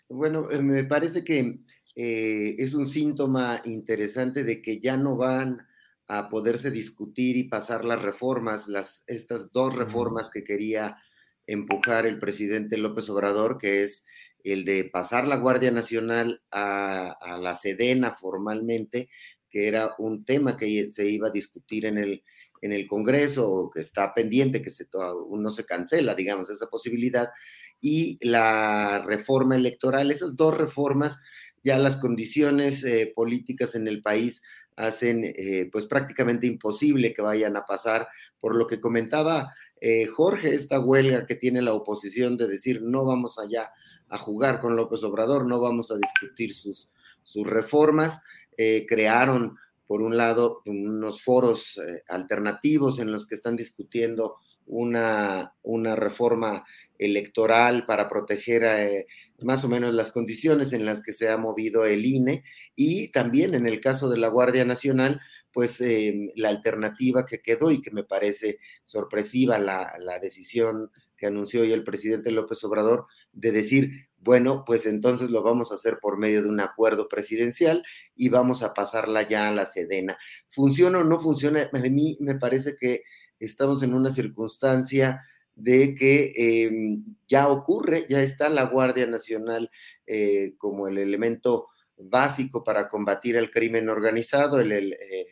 Bueno, 0.09 0.49
eh, 0.49 0.61
me 0.61 0.83
parece 0.83 1.23
que 1.23 1.59
eh, 1.95 2.55
es 2.57 2.73
un 2.73 2.87
síntoma 2.89 3.61
interesante 3.65 4.43
de 4.43 4.61
que 4.61 4.79
ya 4.79 4.97
no 4.97 5.15
van 5.15 5.67
a 6.07 6.29
poderse 6.29 6.71
discutir 6.71 7.37
y 7.37 7.43
pasar 7.43 7.85
las 7.85 8.01
reformas, 8.01 8.67
las, 8.67 9.03
estas 9.05 9.51
dos 9.51 9.75
reformas 9.75 10.31
que 10.31 10.43
quería 10.43 10.97
empujar 11.45 12.07
el 12.07 12.17
presidente 12.17 12.77
López 12.77 13.07
Obrador, 13.11 13.59
que 13.59 13.83
es 13.83 14.05
el 14.43 14.65
de 14.65 14.85
pasar 14.85 15.27
la 15.27 15.37
Guardia 15.37 15.69
Nacional 15.69 16.41
a, 16.49 17.37
la 17.39 17.53
Sedena 17.53 18.15
formalmente, 18.15 19.09
que 19.51 19.67
era 19.67 19.93
un 19.99 20.25
tema 20.25 20.57
que 20.57 20.89
se 20.89 21.07
iba 21.07 21.27
a 21.27 21.31
discutir 21.31 21.85
en 21.85 21.99
el, 21.99 22.23
en 22.61 22.71
el 22.71 22.87
Congreso, 22.87 23.47
o 23.51 23.69
que 23.69 23.81
está 23.81 24.13
pendiente, 24.15 24.63
que 24.63 24.71
se, 24.71 24.87
no 24.91 25.51
se 25.51 25.65
cancela, 25.65 26.15
digamos, 26.15 26.49
esa 26.49 26.67
posibilidad, 26.67 27.29
y 27.81 28.17
la 28.25 28.99
reforma 28.99 29.55
electoral, 29.55 30.11
esas 30.11 30.35
dos 30.35 30.57
reformas 30.57 31.17
ya 31.63 31.77
las 31.77 31.97
condiciones 31.97 32.83
eh, 32.83 33.11
políticas 33.13 33.75
en 33.75 33.87
el 33.87 34.01
país 34.01 34.41
hacen 34.75 35.23
eh, 35.25 35.69
pues 35.71 35.85
prácticamente 35.85 36.47
imposible 36.47 37.13
que 37.13 37.21
vayan 37.21 37.57
a 37.57 37.65
pasar, 37.65 38.07
por 38.39 38.55
lo 38.55 38.65
que 38.65 38.79
comentaba 38.79 39.53
eh, 39.81 40.07
Jorge, 40.07 40.55
esta 40.55 40.79
huelga 40.79 41.25
que 41.25 41.35
tiene 41.35 41.61
la 41.61 41.73
oposición 41.73 42.37
de 42.37 42.47
decir 42.47 42.81
no 42.81 43.03
vamos 43.03 43.39
allá 43.39 43.71
a 44.07 44.17
jugar 44.17 44.61
con 44.61 44.75
López 44.75 45.03
Obrador, 45.03 45.45
no 45.45 45.59
vamos 45.59 45.91
a 45.91 45.97
discutir 45.97 46.53
sus, 46.53 46.89
sus 47.23 47.45
reformas, 47.45 48.21
crearon 48.87 49.57
por 49.87 50.01
un 50.01 50.17
lado, 50.17 50.61
unos 50.65 51.23
foros 51.23 51.79
alternativos 52.09 52.99
en 52.99 53.11
los 53.11 53.25
que 53.25 53.35
están 53.35 53.55
discutiendo 53.55 54.37
una, 54.69 55.53
una 55.63 55.95
reforma 55.95 56.63
electoral 56.97 57.85
para 57.85 58.07
proteger 58.07 58.63
eh, 58.63 59.07
más 59.41 59.63
o 59.63 59.69
menos 59.69 59.93
las 59.93 60.11
condiciones 60.11 60.73
en 60.73 60.85
las 60.85 61.01
que 61.01 61.13
se 61.13 61.29
ha 61.29 61.37
movido 61.37 61.85
el 61.85 62.05
INE 62.05 62.43
y 62.75 63.09
también 63.11 63.55
en 63.55 63.65
el 63.65 63.81
caso 63.81 64.09
de 64.09 64.17
la 64.17 64.27
Guardia 64.27 64.65
Nacional, 64.65 65.19
pues 65.51 65.81
eh, 65.81 66.31
la 66.35 66.49
alternativa 66.49 67.25
que 67.25 67.41
quedó 67.41 67.71
y 67.71 67.81
que 67.81 67.91
me 67.91 68.03
parece 68.03 68.59
sorpresiva 68.83 69.57
la, 69.57 69.93
la 69.97 70.19
decisión 70.19 70.91
que 71.17 71.27
anunció 71.27 71.61
hoy 71.61 71.73
el 71.73 71.83
presidente 71.83 72.31
López 72.31 72.63
Obrador 72.63 73.07
de 73.33 73.51
decir, 73.51 74.07
bueno, 74.19 74.63
pues 74.65 74.85
entonces 74.85 75.29
lo 75.29 75.41
vamos 75.41 75.71
a 75.71 75.75
hacer 75.75 75.97
por 76.01 76.17
medio 76.17 76.43
de 76.43 76.49
un 76.49 76.59
acuerdo 76.59 77.07
presidencial 77.07 77.83
y 78.15 78.29
vamos 78.29 78.63
a 78.63 78.73
pasarla 78.73 79.27
ya 79.27 79.47
a 79.47 79.51
la 79.51 79.65
Sedena. 79.65 80.17
¿Funciona 80.49 80.99
o 80.99 81.03
no 81.03 81.19
funciona? 81.19 81.69
A 81.71 81.77
mí 81.77 82.17
me 82.19 82.35
parece 82.35 82.75
que 82.77 83.03
estamos 83.39 83.83
en 83.83 83.93
una 83.93 84.11
circunstancia 84.11 85.21
de 85.59 85.93
que 85.93 86.33
em, 86.35 87.03
ya 87.27 87.49
ocurre, 87.49 88.05
ya 88.09 88.21
está 88.21 88.49
la 88.49 88.63
Guardia 88.63 89.07
Nacional 89.07 89.69
eh, 90.07 90.53
como 90.57 90.87
el 90.87 90.97
elemento 90.97 91.67
básico 91.97 92.63
para 92.63 92.87
combatir 92.87 93.35
el 93.35 93.51
crimen 93.51 93.89
organizado, 93.89 94.59
el, 94.61 94.71
eh, 94.93 95.27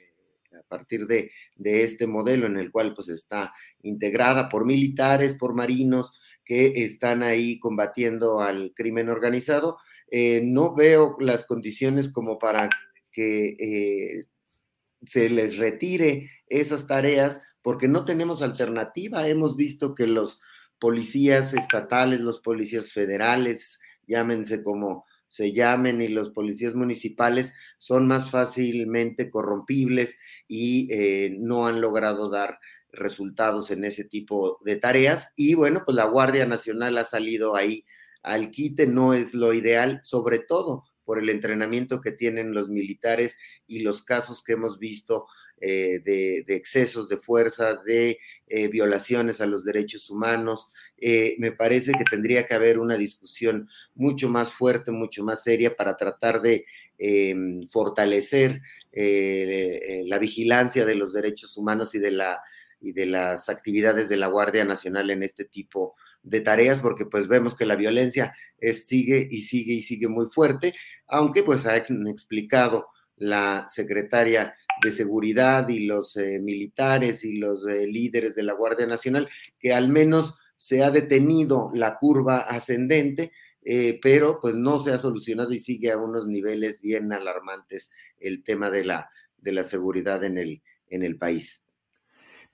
a 0.54 0.64
partir 0.68 1.08
de, 1.08 1.32
de, 1.56 1.84
este 1.84 2.08
modelo 2.08 2.46
en 2.46 2.58
el 2.58 2.72
cual 2.72 2.94
pues 2.94 3.08
está 3.08 3.54
integrada 3.84 4.50
por 4.50 4.66
militares, 4.66 5.36
por 5.36 5.54
marinos 5.54 6.20
que 6.44 6.84
están 6.84 7.24
ahí 7.24 7.58
combatiendo 7.60 8.42
al 8.42 8.74
crimen 8.76 9.10
organizado. 9.10 9.78
Eh, 10.12 10.42
no 10.44 10.76
veo 10.76 11.16
las 11.20 11.46
condiciones 11.46 12.12
como 12.12 12.38
para 12.38 12.70
que 13.12 14.26
se 15.06 15.30
les 15.30 15.58
retire 15.58 16.30
esas 16.48 16.88
tareas 16.88 17.42
porque 17.68 17.90
no 17.90 18.06
tenemos 18.06 18.42
alternativa. 18.42 19.28
Hemos 19.28 19.58
visto 19.58 19.94
que 19.94 20.08
los 20.08 20.40
policías 20.80 21.54
estatales, 21.54 22.22
los 22.22 22.40
policías 22.40 22.94
federales, 22.94 23.82
llámense 24.08 24.64
como 24.64 25.04
se 25.28 25.52
llamen, 25.52 26.02
y 26.02 26.08
los 26.08 26.30
policías 26.30 26.76
municipales 26.76 27.54
son 27.78 28.08
más 28.08 28.32
fácilmente 28.32 29.30
corrompibles 29.30 30.18
y 30.48 30.88
eh, 30.94 31.36
no 31.38 31.68
han 31.68 31.82
logrado 31.82 32.30
dar 32.30 32.58
resultados 32.94 33.70
en 33.70 33.84
ese 33.84 34.06
tipo 34.06 34.60
de 34.64 34.78
tareas. 34.78 35.34
Y 35.36 35.54
bueno, 35.56 35.82
pues 35.84 35.98
la 35.98 36.06
Guardia 36.06 36.46
Nacional 36.46 36.98
ha 36.98 37.04
salido 37.04 37.58
ahí 37.58 37.84
al 38.24 38.50
quite, 38.52 38.88
no 38.88 39.14
es 39.14 39.34
lo 39.34 39.52
ideal, 39.52 40.00
sobre 40.04 40.40
todo 40.40 40.86
por 41.04 41.20
el 41.20 41.30
entrenamiento 41.30 42.00
que 42.00 42.14
tienen 42.14 42.54
los 42.54 42.70
militares 42.70 43.38
y 43.68 43.80
los 43.80 44.04
casos 44.04 44.42
que 44.42 44.54
hemos 44.54 44.80
visto 44.80 45.26
eh, 45.60 46.02
de, 46.06 46.46
excesos 46.56 47.10
de 47.10 47.18
fuerza, 47.18 47.82
de 47.84 48.20
eh, 48.48 48.68
violaciones 48.68 49.42
a 49.42 49.48
los 49.48 49.66
derechos 49.66 50.08
humanos. 50.12 50.72
Eh, 51.00 51.36
me 51.40 51.52
parece 51.52 51.94
que 51.94 52.04
tendría 52.04 52.46
que 52.46 52.54
haber 52.54 52.78
una 52.78 52.96
discusión 52.96 53.68
mucho 53.96 54.30
más 54.30 54.54
fuerte, 54.54 54.92
mucho 54.92 55.24
más 55.24 55.44
seria 55.44 55.76
para 55.76 55.98
tratar 55.98 56.42
de 56.42 56.66
fortalecer 57.72 58.60
la 58.92 60.18
vigilancia 60.18 60.84
de 60.84 60.96
los 60.96 61.14
derechos 61.14 61.56
humanos 61.56 61.94
y 61.94 62.00
de, 62.00 62.10
la, 62.10 62.42
y 62.82 62.92
de 62.92 63.06
las 63.06 63.50
actividades 63.50 64.10
de 64.10 64.18
la 64.18 64.26
Guardia 64.26 64.66
Nacional 64.66 65.12
en 65.12 65.22
este 65.22 65.46
tipo 65.46 65.96
de 66.24 66.42
tareas, 66.42 66.80
porque 66.80 67.06
pues 67.06 67.28
vemos 67.28 67.56
que 67.56 67.68
la 67.68 67.76
violencia 67.76 68.34
sigue 68.74 69.28
y 69.30 69.44
sigue 69.44 69.74
y 69.74 69.84
sigue 69.84 70.08
muy 70.08 70.26
fuerte, 70.26 70.74
aunque 71.08 71.44
pues 71.44 71.68
ha 71.68 71.78
explicado 71.78 72.88
la 73.18 73.68
secretaria 73.70 74.56
de 74.82 74.92
seguridad 74.92 75.68
y 75.70 75.86
los 75.86 76.16
eh, 76.18 76.40
militares 76.40 77.24
y 77.26 77.38
los 77.38 77.66
eh, 77.68 77.88
líderes 77.88 78.36
de 78.36 78.44
la 78.44 78.54
Guardia 78.54 78.88
Nacional, 78.88 79.28
que 79.60 79.74
al 79.74 79.90
menos 79.90 80.38
se 80.56 80.84
ha 80.84 80.92
detenido 80.92 81.72
la 81.74 81.98
curva 81.98 82.40
ascendente, 82.40 83.32
eh, 83.64 84.00
pero 84.02 84.40
pues 84.42 84.56
no 84.56 84.80
se 84.80 84.92
ha 84.92 84.98
solucionado 84.98 85.52
y 85.54 85.60
sigue 85.60 85.92
a 85.92 85.98
unos 85.98 86.28
niveles 86.28 86.80
bien 86.82 87.12
alarmantes 87.12 87.92
el 88.20 88.44
tema 88.44 88.70
de 88.70 88.86
la, 88.86 89.10
de 89.38 89.52
la 89.52 89.64
seguridad 89.64 90.24
en 90.24 90.38
el, 90.38 90.62
en 90.90 91.04
el 91.04 91.18
país. 91.18 91.64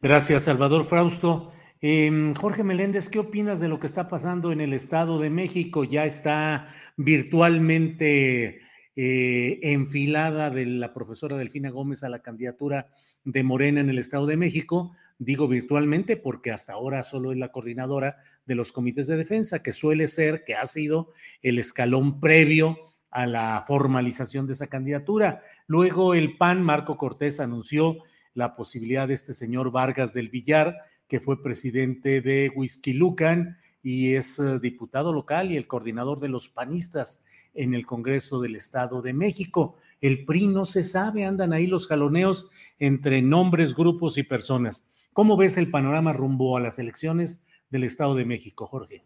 Gracias, 0.01 0.43
Salvador 0.43 0.85
Frausto. 0.85 1.53
Em, 1.79 2.33
Jorge 2.33 2.63
Meléndez, 2.63 3.09
¿qué 3.09 3.19
opinas 3.19 3.59
de 3.59 3.67
lo 3.67 3.79
que 3.79 3.87
está 3.87 4.07
pasando 4.07 4.51
en 4.51 4.61
el 4.61 4.73
Estado 4.73 5.19
de 5.19 5.29
México? 5.29 5.83
Ya 5.83 6.05
está 6.05 6.67
virtualmente 6.95 8.61
eh, 8.95 9.59
enfilada 9.63 10.49
de 10.49 10.65
la 10.65 10.93
profesora 10.93 11.37
Delfina 11.37 11.69
Gómez 11.69 12.03
a 12.03 12.09
la 12.09 12.19
candidatura 12.19 12.89
de 13.23 13.43
Morena 13.43 13.81
en 13.81 13.89
el 13.89 13.97
Estado 13.97 14.27
de 14.27 14.37
México. 14.37 14.93
Digo 15.17 15.47
virtualmente 15.47 16.17
porque 16.17 16.51
hasta 16.51 16.73
ahora 16.73 17.03
solo 17.03 17.31
es 17.31 17.37
la 17.37 17.51
coordinadora 17.51 18.17
de 18.45 18.55
los 18.55 18.71
comités 18.71 19.07
de 19.07 19.17
defensa, 19.17 19.63
que 19.63 19.71
suele 19.71 20.07
ser, 20.07 20.43
que 20.43 20.55
ha 20.55 20.67
sido 20.67 21.09
el 21.41 21.59
escalón 21.59 22.19
previo 22.19 22.77
a 23.09 23.27
la 23.27 23.63
formalización 23.67 24.47
de 24.47 24.53
esa 24.53 24.67
candidatura. 24.67 25.41
Luego 25.67 26.13
el 26.13 26.37
PAN, 26.37 26.63
Marco 26.63 26.97
Cortés, 26.97 27.39
anunció 27.39 27.97
la 28.33 28.55
posibilidad 28.55 29.07
de 29.07 29.13
este 29.13 29.33
señor 29.33 29.71
Vargas 29.71 30.13
del 30.13 30.29
Villar, 30.29 30.75
que 31.07 31.19
fue 31.19 31.41
presidente 31.43 32.21
de 32.21 32.51
Whisky 32.55 32.93
Lucan 32.93 33.55
y 33.83 34.15
es 34.15 34.39
eh, 34.39 34.59
diputado 34.59 35.11
local 35.11 35.51
y 35.51 35.57
el 35.57 35.67
coordinador 35.67 36.21
de 36.21 36.29
los 36.29 36.47
panistas 36.47 37.23
en 37.53 37.73
el 37.73 37.85
Congreso 37.85 38.39
del 38.41 38.55
Estado 38.55 39.01
de 39.01 39.13
México. 39.13 39.75
El 40.01 40.25
PRI 40.25 40.47
no 40.47 40.65
se 40.65 40.83
sabe, 40.83 41.25
andan 41.25 41.53
ahí 41.53 41.67
los 41.67 41.87
jaloneos 41.87 42.49
entre 42.79 43.21
nombres, 43.21 43.75
grupos 43.75 44.17
y 44.17 44.23
personas. 44.23 44.89
¿Cómo 45.11 45.37
ves 45.37 45.57
el 45.57 45.69
panorama 45.69 46.13
rumbo 46.13 46.57
a 46.57 46.61
las 46.61 46.79
elecciones 46.79 47.43
del 47.69 47.83
Estado 47.83 48.15
de 48.15 48.25
México, 48.25 48.65
Jorge? 48.65 49.03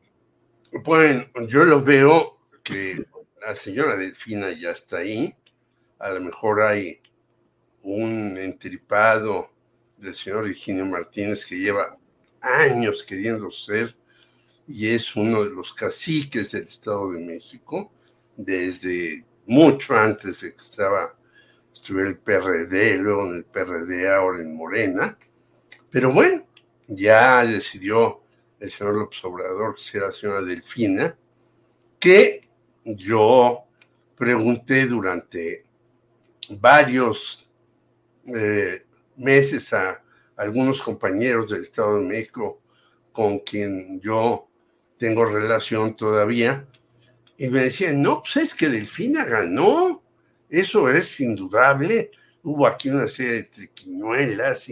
Bueno, 0.84 1.26
yo 1.48 1.66
lo 1.66 1.82
veo 1.82 2.38
que 2.64 3.04
la 3.42 3.56
señora 3.56 3.98
Delfina 3.98 4.52
ya 4.52 4.72
está 4.72 4.98
ahí. 4.98 5.34
A 6.00 6.10
lo 6.10 6.22
mejor 6.22 6.62
hay 6.62 7.00
un 7.82 8.38
entripado 8.38 9.50
del 9.98 10.14
señor 10.14 10.46
Eugenio 10.46 10.86
Martínez 10.86 11.46
que 11.46 11.58
lleva 11.58 11.98
años 12.42 13.04
queriendo 13.04 13.50
ser 13.50 13.96
y 14.68 14.90
es 14.90 15.16
uno 15.16 15.44
de 15.44 15.52
los 15.52 15.74
caciques 15.74 16.52
del 16.52 16.64
Estado 16.64 17.12
de 17.12 17.20
México 17.20 17.92
desde 18.36 19.26
mucho 19.46 19.96
antes 19.96 20.42
de 20.42 20.54
que 20.54 20.64
estaba, 20.64 21.16
estuviera 21.74 22.10
el 22.10 22.18
PRD, 22.18 22.98
luego 22.98 23.28
en 23.28 23.36
el 23.38 23.46
PRD, 23.46 24.10
ahora 24.10 24.42
en 24.42 24.56
Morena. 24.56 25.18
Pero 25.90 26.12
bueno, 26.12 26.46
ya 26.88 27.46
decidió 27.46 28.22
el 28.60 28.70
señor 28.70 28.96
López 28.96 29.24
Obrador 29.24 29.76
que 29.76 29.84
sea 29.84 30.02
la 30.02 30.12
señora 30.12 30.42
Delfina, 30.42 31.16
que 32.00 32.50
yo 32.84 33.64
pregunté 34.16 34.86
durante 34.86 35.66
varios 36.50 37.48
eh, 38.26 38.86
meses 39.16 39.74
a 39.74 40.04
algunos 40.36 40.82
compañeros 40.82 41.50
del 41.50 41.62
Estado 41.62 42.00
de 42.00 42.06
México 42.06 42.62
con 43.12 43.40
quien 43.40 44.00
yo 44.00 44.47
tengo 44.98 45.26
relación 45.26 45.96
todavía, 45.96 46.66
y 47.38 47.50
me 47.50 47.62
decían, 47.64 48.02
no, 48.02 48.22
pues 48.22 48.38
es 48.38 48.56
que 48.56 48.68
Delfina 48.68 49.24
ganó, 49.24 50.04
eso 50.50 50.90
es 50.90 51.20
indudable. 51.20 52.12
Hubo 52.44 52.66
aquí 52.66 52.90
una 52.90 53.08
serie 53.08 53.34
de 53.34 53.44
triquiñuelas 53.44 54.70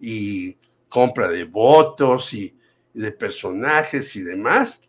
y, 0.00 0.56
compra 0.88 1.28
de 1.28 1.44
votos 1.44 2.32
y, 2.32 2.56
de 2.94 3.12
personajes 3.12 4.16
y 4.16 4.22
demás. 4.22 4.80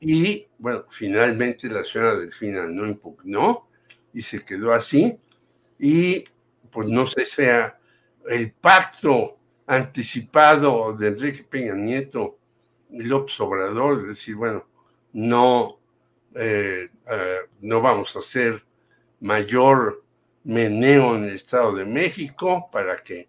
Y 0.00 0.48
bueno, 0.58 0.84
finalmente 0.90 1.68
la 1.68 1.84
señora 1.84 2.16
Delfina 2.16 2.66
no 2.66 2.86
impugnó 2.86 3.68
y 4.12 4.20
se 4.20 4.44
quedó 4.44 4.72
así. 4.72 5.16
Y 5.78 6.24
pues 6.70 6.88
no 6.88 7.06
sé, 7.06 7.24
sea 7.24 7.78
el 8.26 8.52
pacto 8.52 9.38
anticipado 9.66 10.92
de 10.92 11.08
Enrique 11.08 11.44
Peña 11.44 11.74
Nieto 11.74 12.38
y 12.40 12.41
López 12.92 13.40
Obrador, 13.40 14.06
decir, 14.06 14.36
bueno, 14.36 14.66
no 15.12 15.82
eh, 16.34 16.88
eh, 17.10 17.36
no 17.60 17.82
vamos 17.82 18.16
a 18.16 18.20
hacer 18.20 18.64
mayor 19.20 20.02
meneo 20.44 21.14
en 21.14 21.24
el 21.24 21.34
Estado 21.34 21.74
de 21.74 21.84
México 21.84 22.70
para 22.72 22.96
que 22.96 23.28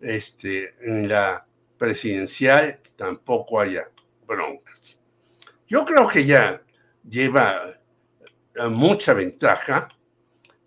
este, 0.00 0.74
en 0.80 1.08
la 1.08 1.46
presidencial 1.78 2.80
tampoco 2.96 3.60
haya 3.60 3.88
broncas. 4.26 4.98
Yo 5.66 5.84
creo 5.84 6.08
que 6.08 6.24
ya 6.24 6.60
lleva 7.08 7.78
eh, 8.54 8.68
mucha 8.68 9.14
ventaja 9.14 9.88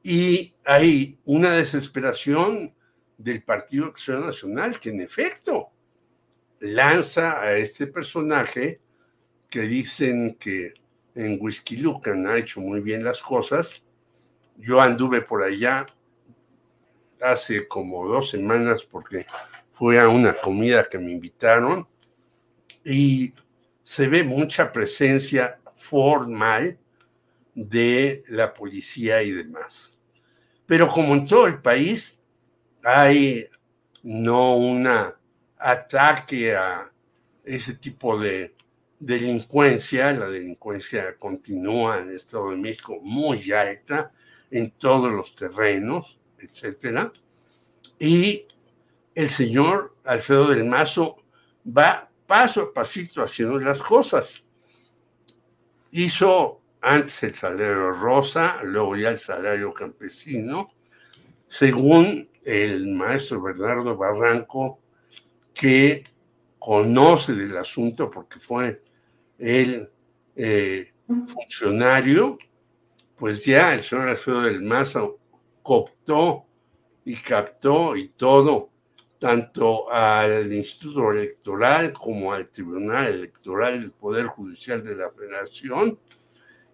y 0.01 0.55
hay 0.65 1.19
una 1.25 1.51
desesperación 1.51 2.73
del 3.17 3.43
Partido 3.43 3.87
Acción 3.87 4.25
Nacional 4.25 4.79
que 4.79 4.89
en 4.89 5.01
efecto 5.01 5.72
lanza 6.63 7.41
a 7.41 7.57
este 7.57 7.87
personaje 7.87 8.79
que 9.49 9.61
dicen 9.61 10.35
que 10.39 10.73
en 11.13 11.37
Whisky 11.39 11.83
ha 12.25 12.37
hecho 12.37 12.61
muy 12.61 12.79
bien 12.79 13.03
las 13.03 13.21
cosas. 13.21 13.83
Yo 14.57 14.79
anduve 14.79 15.21
por 15.21 15.43
allá 15.43 15.85
hace 17.21 17.67
como 17.67 18.07
dos 18.07 18.29
semanas 18.29 18.83
porque 18.83 19.25
fue 19.73 19.99
a 19.99 20.07
una 20.07 20.33
comida 20.35 20.87
que 20.89 20.97
me 20.97 21.11
invitaron 21.11 21.85
y 22.83 23.33
se 23.83 24.07
ve 24.07 24.23
mucha 24.23 24.71
presencia 24.71 25.59
formal 25.75 26.77
de 27.53 28.23
la 28.29 28.53
policía 28.53 29.21
y 29.21 29.31
demás. 29.31 29.97
Pero 30.65 30.87
como 30.87 31.13
en 31.13 31.27
todo 31.27 31.45
el 31.45 31.61
país, 31.61 32.19
hay 32.83 33.49
no 34.01 34.55
un 34.55 34.87
ataque 35.63 36.55
a 36.55 36.91
ese 37.45 37.75
tipo 37.75 38.19
de 38.19 38.53
delincuencia, 38.99 40.11
la 40.13 40.27
delincuencia 40.27 41.15
continúa 41.17 41.99
en 41.99 42.09
el 42.09 42.15
Estado 42.15 42.49
de 42.49 42.57
México 42.57 42.99
muy 43.01 43.51
alta 43.51 44.11
en 44.51 44.71
todos 44.71 45.11
los 45.11 45.35
terrenos, 45.35 46.19
etcétera. 46.37 47.11
Y 47.97 48.45
el 49.15 49.29
señor 49.29 49.95
Alfredo 50.03 50.49
del 50.49 50.65
Mazo 50.65 51.23
va 51.65 52.09
paso 52.27 52.61
a 52.63 52.73
pasito 52.73 53.23
haciendo 53.23 53.57
las 53.59 53.81
cosas. 53.81 54.43
Hizo 55.91 56.61
antes 56.81 57.23
el 57.23 57.35
salario 57.35 57.91
rosa, 57.91 58.59
luego 58.63 58.97
ya 58.97 59.09
el 59.09 59.19
salario 59.19 59.73
campesino, 59.73 60.67
según 61.47 62.29
el 62.43 62.87
maestro 62.87 63.41
Bernardo 63.41 63.95
Barranco, 63.95 64.82
que 65.63 66.03
conoce 66.59 67.31
del 67.31 67.55
asunto 67.55 68.11
porque 68.11 68.37
fue 68.37 68.83
el 69.37 69.89
eh, 70.35 70.91
funcionario, 71.25 72.37
pues 73.15 73.45
ya 73.45 73.73
el 73.73 73.81
señor 73.81 74.09
Alfredo 74.09 74.41
del 74.41 74.61
Mazo 74.61 75.19
cooptó 75.61 76.47
y 77.05 77.15
captó 77.15 77.95
y 77.95 78.09
todo, 78.09 78.71
tanto 79.17 79.89
al 79.89 80.51
Instituto 80.51 81.13
Electoral 81.13 81.93
como 81.93 82.33
al 82.33 82.49
Tribunal 82.49 83.13
Electoral 83.13 83.79
del 83.79 83.91
Poder 83.91 84.25
Judicial 84.25 84.83
de 84.83 84.97
la 84.97 85.11
Federación, 85.11 85.97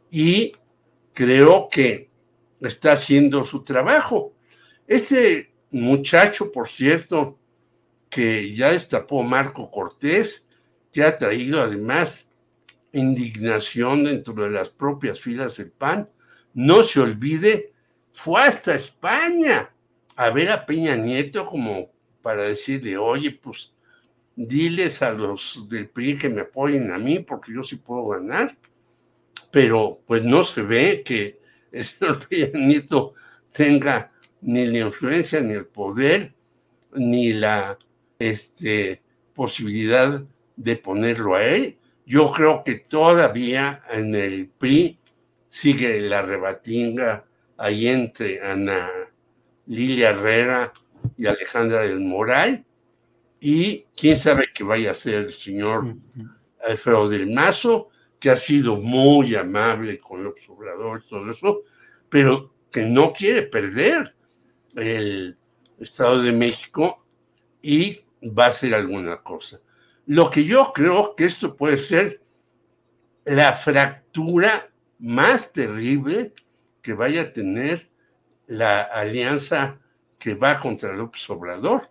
y 0.10 0.52
creo 1.14 1.68
que 1.70 2.10
está 2.60 2.94
haciendo 2.94 3.46
su 3.46 3.64
trabajo. 3.64 4.34
Este 4.88 5.54
muchacho, 5.70 6.52
por 6.52 6.68
cierto, 6.68 7.39
que 8.10 8.54
ya 8.56 8.72
destapó 8.72 9.24
Marco 9.24 9.70
Cortés, 9.70 10.48
que 10.92 11.04
ha 11.04 11.16
traído 11.16 11.62
además 11.62 12.28
indignación 12.92 14.04
dentro 14.04 14.34
de 14.34 14.50
las 14.50 14.70
propias 14.70 15.20
filas 15.20 15.58
del 15.58 15.72
PAN. 15.72 16.10
No 16.54 16.84
se 16.84 17.00
olvide, 17.00 17.74
fue 18.12 18.42
hasta 18.42 18.74
España 18.74 19.72
a 20.16 20.30
ver 20.32 20.52
a 20.52 20.66
Peña 20.66 20.96
Nieto 20.96 21.46
como 21.46 21.92
para 22.22 22.44
decirle, 22.44 22.98
oye, 22.98 23.32
pues 23.32 23.74
diles 24.36 25.02
a 25.02 25.12
los 25.12 25.68
del 25.70 25.90
PRI 25.90 26.18
que 26.18 26.30
me 26.30 26.42
apoyen 26.42 26.92
a 26.92 26.98
mí 26.98 27.20
porque 27.20 27.54
yo 27.54 27.64
sí 27.64 27.76
puedo 27.76 28.10
ganar. 28.10 28.52
Pero 29.52 30.02
pues 30.06 30.24
no 30.24 30.44
se 30.44 30.62
ve 30.62 31.04
que 31.06 31.40
el 31.72 31.84
señor 31.84 32.20
Peña 32.28 32.50
Nieto 32.54 33.14
tenga 33.52 34.12
ni 34.42 34.66
la 34.66 34.80
influencia, 34.80 35.42
ni 35.42 35.54
el 35.54 35.66
poder, 35.66 36.34
ni 36.94 37.34
la 37.34 37.78
este, 38.20 39.02
posibilidad 39.34 40.22
de 40.56 40.76
ponerlo 40.76 41.36
a 41.36 41.46
él. 41.46 41.78
Yo 42.06 42.32
creo 42.32 42.64
que 42.64 42.76
todavía 42.76 43.84
en 43.90 44.14
el 44.14 44.50
PRI 44.50 45.00
sigue 45.50 46.02
la 46.02 46.22
rebatinga 46.22 47.26
ahí 47.58 47.88
entre 47.88 48.42
Ana 48.42 48.90
Lilia 49.68 50.10
Herrera 50.10 50.74
y 51.18 51.26
Alejandra 51.26 51.82
del 51.82 52.02
Moral. 52.02 52.66
Y 53.40 53.86
quién 53.96 54.18
sabe 54.18 54.50
qué 54.54 54.64
vaya 54.64 54.92
a 54.92 54.96
ser 54.96 55.16
el 55.16 55.30
señor 55.30 55.96
Alfredo 56.68 57.08
del 57.08 57.32
Mazo, 57.32 57.90
que 58.20 58.30
ha 58.30 58.36
sido 58.36 58.76
muy 58.76 59.36
amable 59.36 60.00
con 60.00 60.20
el 60.20 60.34
Obrador 60.50 61.04
y 61.06 61.10
todo 61.10 61.30
eso, 61.30 61.62
pero 62.10 62.54
que 62.70 62.84
no 62.84 63.14
quiere 63.14 63.44
perder 63.44 64.14
el 64.76 65.38
Estado 65.80 66.22
de 66.22 66.34
México 66.34 67.06
y 67.62 68.02
va 68.24 68.46
a 68.46 68.50
hacer 68.50 68.74
alguna 68.74 69.22
cosa. 69.22 69.60
Lo 70.06 70.30
que 70.30 70.44
yo 70.44 70.72
creo 70.74 71.16
que 71.16 71.26
esto 71.26 71.56
puede 71.56 71.78
ser 71.78 72.22
la 73.26 73.54
fractura 73.54 74.70
más 75.00 75.54
terrible 75.54 76.34
que 76.82 76.94
vaya 76.94 77.22
a 77.22 77.34
tener 77.34 77.90
la 78.48 78.82
alianza 78.82 79.80
que 80.18 80.34
va 80.34 80.60
contra 80.60 80.94
López 80.94 81.30
Obrador, 81.30 81.90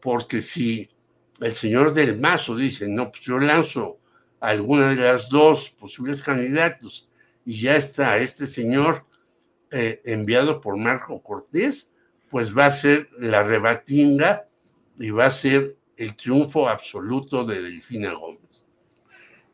porque 0.00 0.40
si 0.40 0.88
el 1.40 1.52
señor 1.52 1.92
del 1.92 2.18
Mazo 2.18 2.56
dice, 2.56 2.88
no, 2.88 3.10
pues 3.10 3.22
yo 3.22 3.38
lanzo 3.38 4.00
alguna 4.40 4.90
de 4.90 4.96
las 4.96 5.28
dos 5.28 5.70
posibles 5.70 6.22
candidatos 6.22 7.08
y 7.44 7.60
ya 7.60 7.76
está 7.76 8.18
este 8.18 8.46
señor 8.46 9.04
eh, 9.70 10.00
enviado 10.04 10.60
por 10.60 10.76
Marco 10.76 11.22
Cortés, 11.22 11.92
pues 12.30 12.56
va 12.56 12.66
a 12.66 12.70
ser 12.70 13.08
la 13.18 13.42
rebatinga 13.42 14.47
y 14.98 15.10
va 15.10 15.26
a 15.26 15.30
ser 15.30 15.76
el 15.96 16.14
triunfo 16.14 16.68
absoluto 16.68 17.44
de 17.44 17.62
Delfina 17.62 18.12
Gómez. 18.12 18.64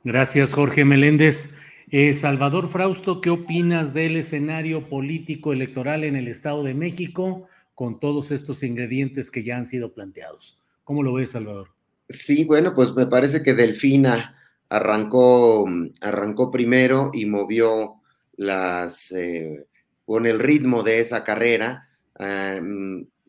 Gracias, 0.03 0.53
Jorge 0.53 0.85
Meléndez. 0.85 1.55
Eh, 1.91 2.13
Salvador 2.15 2.69
Frausto, 2.69 3.21
¿qué 3.21 3.31
opinas 3.31 3.95
del 3.95 4.17
escenario 4.17 4.89
político 4.89 5.53
electoral 5.53 6.05
en 6.05 6.17
el 6.17 6.29
Estado 6.29 6.63
de 6.63 6.75
México 6.75 7.47
con 7.75 8.01
todos 8.01 8.31
estos 8.31 8.63
ingredientes 8.63 9.31
que 9.31 9.45
ya 9.45 9.57
han 9.57 9.67
sido 9.67 9.95
planteados? 9.95 10.59
¿Cómo 10.83 11.03
lo 11.03 11.15
ves, 11.15 11.31
Salvador? 11.31 11.69
Sí, 12.09 12.45
bueno, 12.45 12.75
pues 12.75 12.93
me 12.95 13.07
parece 13.07 13.43
que 13.43 13.55
Delfina 13.55 14.37
arrancó, 14.69 15.67
arrancó 16.01 16.51
primero 16.51 17.11
y 17.15 17.27
movió 17.27 17.95
las, 18.37 19.11
eh, 19.13 19.67
con 20.05 20.27
el 20.27 20.39
ritmo 20.39 20.83
de 20.83 21.01
esa 21.01 21.25
carrera. 21.25 21.89
Ah, 22.19 22.61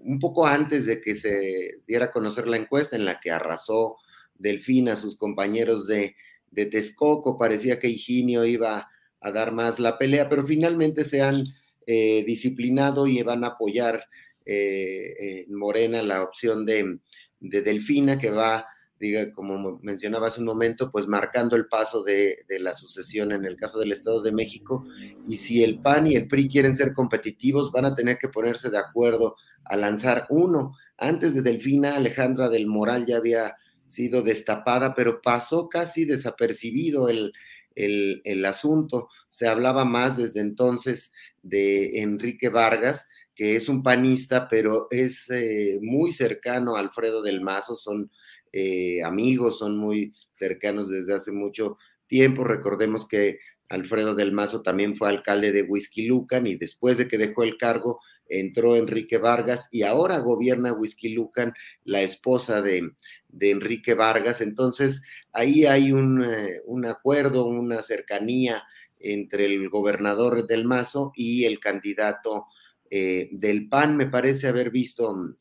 un 0.05 0.19
poco 0.19 0.45
antes 0.45 0.85
de 0.85 1.01
que 1.01 1.15
se 1.15 1.81
diera 1.87 2.05
a 2.05 2.11
conocer 2.11 2.47
la 2.47 2.57
encuesta 2.57 2.95
en 2.95 3.05
la 3.05 3.19
que 3.19 3.31
arrasó 3.31 3.97
Delfín 4.35 4.89
a 4.89 4.95
sus 4.95 5.17
compañeros 5.17 5.87
de, 5.87 6.15
de 6.51 6.65
Texcoco, 6.67 7.37
parecía 7.37 7.79
que 7.79 7.89
Higinio 7.89 8.45
iba 8.45 8.87
a 9.19 9.31
dar 9.31 9.51
más 9.51 9.79
la 9.79 9.97
pelea, 9.97 10.29
pero 10.29 10.45
finalmente 10.45 11.03
se 11.03 11.21
han 11.21 11.43
eh, 11.87 12.23
disciplinado 12.25 13.07
y 13.07 13.21
van 13.23 13.43
a 13.43 13.47
apoyar 13.47 14.05
eh, 14.45 15.45
en 15.47 15.55
Morena 15.55 16.03
la 16.03 16.21
opción 16.21 16.65
de, 16.65 16.99
de, 17.39 17.61
Delfina, 17.61 18.19
que 18.19 18.29
va, 18.29 18.67
diga, 18.99 19.31
como 19.31 19.79
mencionaba 19.81 20.27
hace 20.27 20.39
un 20.39 20.45
momento, 20.45 20.91
pues 20.91 21.07
marcando 21.07 21.55
el 21.55 21.67
paso 21.67 22.03
de, 22.03 22.45
de, 22.47 22.59
la 22.59 22.75
sucesión 22.75 23.31
en 23.31 23.45
el 23.45 23.57
caso 23.57 23.79
del 23.79 23.91
Estado 23.91 24.21
de 24.21 24.31
México. 24.31 24.85
Y 25.27 25.37
si 25.37 25.63
el 25.63 25.81
PAN 25.81 26.07
y 26.07 26.15
el 26.15 26.27
PRI 26.27 26.49
quieren 26.49 26.75
ser 26.75 26.93
competitivos, 26.93 27.71
van 27.71 27.85
a 27.85 27.95
tener 27.95 28.17
que 28.17 28.29
ponerse 28.29 28.69
de 28.69 28.77
acuerdo 28.77 29.35
a 29.65 29.75
lanzar 29.75 30.27
uno. 30.29 30.75
Antes 30.97 31.33
de 31.33 31.41
Delfina, 31.41 31.95
Alejandra 31.95 32.49
del 32.49 32.67
Moral 32.67 33.05
ya 33.05 33.17
había 33.17 33.55
sido 33.87 34.21
destapada, 34.21 34.93
pero 34.95 35.21
pasó 35.21 35.69
casi 35.69 36.05
desapercibido 36.05 37.09
el, 37.09 37.33
el, 37.75 38.45
asunto. 38.45 39.09
Se 39.29 39.47
hablaba 39.47 39.85
más 39.85 40.17
desde 40.17 40.39
entonces 40.41 41.11
de 41.43 42.01
Enrique 42.01 42.49
Vargas, 42.49 43.07
que 43.35 43.55
es 43.55 43.67
un 43.67 43.83
panista, 43.83 44.47
pero 44.47 44.87
es 44.89 45.29
eh, 45.29 45.79
muy 45.81 46.13
cercano 46.13 46.75
a 46.75 46.79
Alfredo 46.79 47.21
del 47.21 47.41
Mazo, 47.41 47.75
son 47.75 48.09
eh, 48.57 49.03
amigos, 49.03 49.59
son 49.59 49.75
muy 49.77 50.13
cercanos 50.31 50.89
desde 50.89 51.13
hace 51.13 51.33
mucho 51.33 51.77
tiempo. 52.07 52.45
Recordemos 52.45 53.05
que 53.05 53.39
Alfredo 53.67 54.15
del 54.15 54.31
Mazo 54.31 54.61
también 54.61 54.95
fue 54.95 55.09
alcalde 55.09 55.51
de 55.51 55.63
Whisky 55.63 56.07
Lucan 56.07 56.47
y 56.47 56.55
después 56.55 56.97
de 56.97 57.09
que 57.09 57.17
dejó 57.17 57.43
el 57.43 57.57
cargo, 57.57 57.99
entró 58.29 58.77
Enrique 58.77 59.17
Vargas 59.17 59.67
y 59.71 59.83
ahora 59.83 60.19
gobierna 60.19 60.71
Whisky 60.71 61.09
Lucan, 61.09 61.53
la 61.83 62.01
esposa 62.01 62.61
de, 62.61 62.93
Enrique 63.41 63.93
Vargas. 63.93 64.39
Entonces, 64.39 65.01
ahí 65.33 65.65
hay 65.65 65.91
un, 65.91 66.23
eh, 66.23 66.61
un, 66.65 66.85
acuerdo, 66.85 67.47
una 67.47 67.81
cercanía 67.81 68.63
entre 69.01 69.47
el 69.47 69.67
gobernador 69.67 70.47
del 70.47 70.63
Mazo 70.63 71.11
y 71.13 71.43
el 71.43 71.59
candidato 71.59 72.45
eh, 72.89 73.27
del 73.33 73.67
PAN. 73.67 73.97
Me 73.97 74.07
parece 74.07 74.47
haber 74.47 74.71
visto 74.71 75.35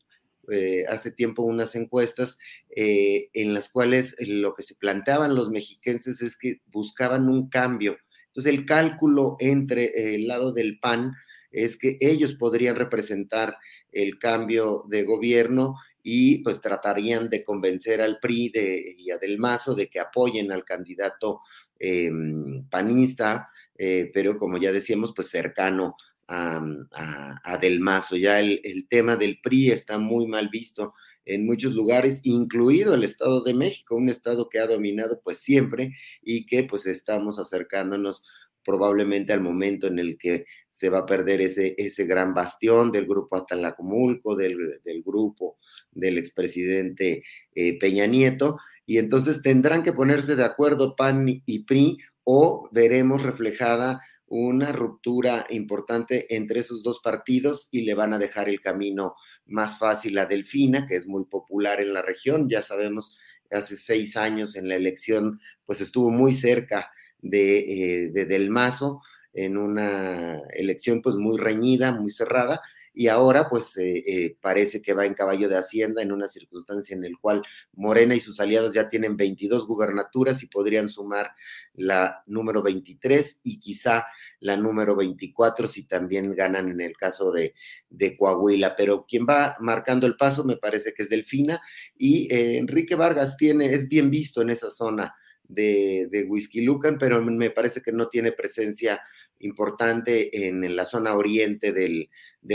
eh, 0.51 0.85
hace 0.87 1.11
tiempo 1.11 1.43
unas 1.43 1.75
encuestas 1.75 2.37
en 2.77 3.53
las 3.53 3.69
cuales 3.69 4.15
lo 4.19 4.53
que 4.53 4.63
se 4.63 4.75
planteaban 4.75 5.33
los 5.33 5.49
mexiquenses 5.49 6.21
es 6.21 6.37
que 6.37 6.61
buscaban 6.67 7.29
un 7.29 7.49
cambio. 7.49 7.97
Entonces, 8.27 8.53
el 8.53 8.65
cálculo 8.65 9.37
entre 9.39 10.15
el 10.15 10.27
lado 10.27 10.51
del 10.51 10.77
PAN 10.79 11.13
es 11.55 11.77
que 11.77 11.97
ellos 12.01 12.35
podrían 12.35 12.75
representar 12.75 13.57
el 13.91 14.19
cambio 14.19 14.83
de 14.89 15.03
gobierno 15.03 15.75
y 16.03 16.43
pues 16.43 16.61
tratarían 16.61 17.29
de 17.29 17.43
convencer 17.43 18.01
al 18.01 18.19
PRI 18.19 18.49
de, 18.49 18.95
y 18.97 19.09
a 19.09 19.17
Del 19.17 19.39
Mazo 19.39 19.73
de 19.73 19.87
que 19.87 19.99
apoyen 19.99 20.51
al 20.51 20.63
candidato 20.63 21.41
em, 21.79 22.67
panista, 22.69 23.49
eh, 23.77 24.11
pero 24.13 24.37
como 24.37 24.57
ya 24.57 24.71
decíamos, 24.71 25.13
pues 25.15 25.29
cercano 25.29 25.95
a, 26.27 27.57
Del 27.61 27.79
Mazo. 27.79 28.15
Ya 28.15 28.39
el, 28.39 28.61
el, 28.63 28.87
tema 28.87 29.15
del 29.15 29.39
PRI 29.41 29.71
está 29.71 29.97
muy 29.97 30.27
mal 30.27 30.49
visto 30.49 30.93
en 31.25 31.45
muchos 31.45 31.73
lugares, 31.73 32.19
incluido 32.23 32.93
el 32.93 33.03
Estado 33.03 33.43
de 33.43 33.53
México, 33.53 33.95
un 33.95 34.09
estado 34.09 34.47
que 34.47 34.59
ha 34.59 34.67
dominado 34.67 35.21
pues 35.23 35.39
siempre 35.39 35.93
y 36.21 36.45
que 36.45 36.63
pues 36.63 36.85
estamos 36.85 37.39
acercándonos 37.39 38.25
probablemente 38.63 39.31
al 39.31 39.41
momento 39.41 39.87
en 39.87 39.99
el 39.99 40.17
que 40.17 40.45
se 40.71 40.89
va 40.89 40.99
a 40.99 41.05
perder 41.05 41.41
ese, 41.41 41.75
ese 41.77 42.05
gran 42.05 42.33
bastión 42.33 42.91
del 42.91 43.05
grupo 43.05 43.37
Atalacomulco, 43.37 44.35
del, 44.35 44.81
del 44.83 45.03
grupo 45.03 45.57
del 45.91 46.17
expresidente 46.17 47.23
eh, 47.53 47.79
Peña 47.79 48.07
Nieto, 48.07 48.57
y 48.85 48.97
entonces 48.97 49.41
tendrán 49.41 49.83
que 49.83 49.93
ponerse 49.93 50.35
de 50.35 50.43
acuerdo 50.43 50.95
PAN 50.95 51.41
y 51.45 51.59
PRI 51.63 51.97
o 52.23 52.69
veremos 52.71 53.23
reflejada 53.23 54.01
una 54.35 54.71
ruptura 54.71 55.45
importante 55.49 56.35
entre 56.35 56.59
esos 56.59 56.83
dos 56.83 56.99
partidos 57.01 57.67
y 57.71 57.81
le 57.81 57.93
van 57.93 58.13
a 58.13 58.19
dejar 58.19 58.49
el 58.49 58.61
camino 58.61 59.15
más 59.45 59.79
fácil 59.79 60.17
a 60.17 60.25
Delfina, 60.25 60.85
que 60.85 60.95
es 60.95 61.07
muy 61.07 61.25
popular 61.25 61.79
en 61.81 61.93
la 61.93 62.01
región. 62.01 62.49
Ya 62.49 62.61
sabemos, 62.61 63.17
hace 63.51 63.77
seis 63.77 64.17
años 64.17 64.55
en 64.55 64.67
la 64.67 64.75
elección, 64.75 65.39
pues 65.65 65.81
estuvo 65.81 66.11
muy 66.11 66.33
cerca 66.33 66.91
de, 67.21 67.59
eh, 67.59 68.09
de 68.11 68.25
Del 68.25 68.49
Mazo 68.49 69.01
en 69.33 69.57
una 69.57 70.41
elección 70.53 71.01
pues 71.01 71.15
muy 71.15 71.37
reñida, 71.37 71.91
muy 71.91 72.11
cerrada, 72.11 72.61
y 72.95 73.09
ahora 73.09 73.49
pues 73.49 73.77
eh, 73.77 74.03
eh, 74.07 74.37
parece 74.41 74.81
que 74.81 74.93
va 74.93 75.05
en 75.05 75.13
caballo 75.13 75.49
de 75.49 75.57
Hacienda 75.57 76.01
en 76.01 76.13
una 76.13 76.29
circunstancia 76.29 76.95
en 76.95 77.01
la 77.01 77.09
cual 77.19 77.43
Morena 77.73 78.15
y 78.15 78.21
sus 78.21 78.39
aliados 78.39 78.73
ya 78.73 78.89
tienen 78.89 79.17
22 79.17 79.67
gubernaturas 79.67 80.41
y 80.41 80.47
podrían 80.47 80.87
sumar 80.87 81.31
la 81.73 82.23
número 82.25 82.63
23 82.63 83.41
y 83.43 83.59
quizá 83.59 84.05
la 84.39 84.57
número 84.57 84.95
24 84.95 85.67
si 85.67 85.87
también 85.87 86.33
ganan 86.35 86.69
en 86.69 86.81
el 86.81 86.95
caso 86.95 87.31
de, 87.31 87.53
de 87.89 88.17
Coahuila. 88.17 88.75
Pero 88.75 89.05
quien 89.07 89.25
va 89.25 89.55
marcando 89.59 90.07
el 90.07 90.17
paso 90.17 90.43
me 90.43 90.57
parece 90.57 90.93
que 90.93 91.03
es 91.03 91.09
Delfina 91.09 91.61
y 91.97 92.33
eh, 92.33 92.57
Enrique 92.57 92.95
Vargas 92.95 93.37
tiene, 93.37 93.73
es 93.73 93.87
bien 93.87 94.09
visto 94.09 94.41
en 94.41 94.49
esa 94.49 94.71
zona 94.71 95.15
de, 95.43 96.07
de 96.11 96.23
Whisky 96.23 96.61
Lucan, 96.61 96.97
pero 96.97 97.21
me 97.21 97.51
parece 97.51 97.81
que 97.81 97.91
no 97.91 98.07
tiene 98.07 98.31
presencia 98.31 99.01
importante 99.39 100.47
en, 100.47 100.75
la 100.75 100.85
zona 100.85 101.15
oriente 101.15 101.71
del, 101.71 102.09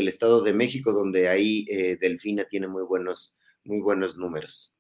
Estado 0.09 0.43
de 0.43 0.53
México, 0.53 0.93
donde 0.93 1.29
ahí 1.29 1.67
eh, 1.69 1.97
Delfina 2.01 2.45
tiene 2.45 2.69
muy 2.69 2.83
buenos, 2.83 3.35
muy 3.65 3.81
buenos 3.81 4.17
números. 4.17 4.73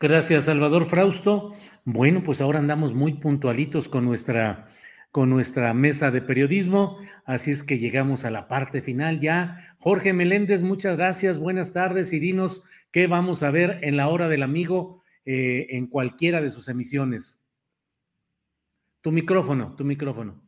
Gracias, 0.00 0.44
Salvador 0.44 0.86
Frausto. 0.86 1.54
Bueno, 1.84 2.22
pues 2.22 2.40
ahora 2.40 2.58
andamos 2.58 2.92
muy 2.92 3.14
puntualitos 3.14 3.88
con 3.88 4.04
nuestra, 4.04 4.68
con 5.12 5.30
nuestra 5.30 5.72
mesa 5.74 6.10
de 6.10 6.22
periodismo, 6.22 6.98
así 7.24 7.52
es 7.52 7.62
que 7.62 7.78
llegamos 7.78 8.24
a 8.24 8.30
la 8.30 8.48
parte 8.48 8.82
final 8.82 9.20
ya. 9.20 9.76
Jorge 9.78 10.12
Meléndez, 10.12 10.64
muchas 10.64 10.96
gracias, 10.96 11.38
buenas 11.38 11.72
tardes 11.72 12.12
y 12.12 12.18
dinos 12.18 12.64
qué 12.90 13.06
vamos 13.06 13.44
a 13.44 13.52
ver 13.52 13.78
en 13.82 13.96
la 13.96 14.08
hora 14.08 14.28
del 14.28 14.42
amigo 14.42 15.02
eh, 15.24 15.68
en 15.70 15.86
cualquiera 15.86 16.40
de 16.40 16.50
sus 16.50 16.68
emisiones. 16.68 17.40
Tu 19.00 19.12
micrófono, 19.12 19.76
tu 19.76 19.84
micrófono 19.84 20.42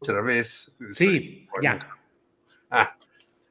otra 0.00 0.22
vez. 0.22 0.72
Sí, 0.94 1.46
ya. 1.62 1.78
Ah, 2.70 2.96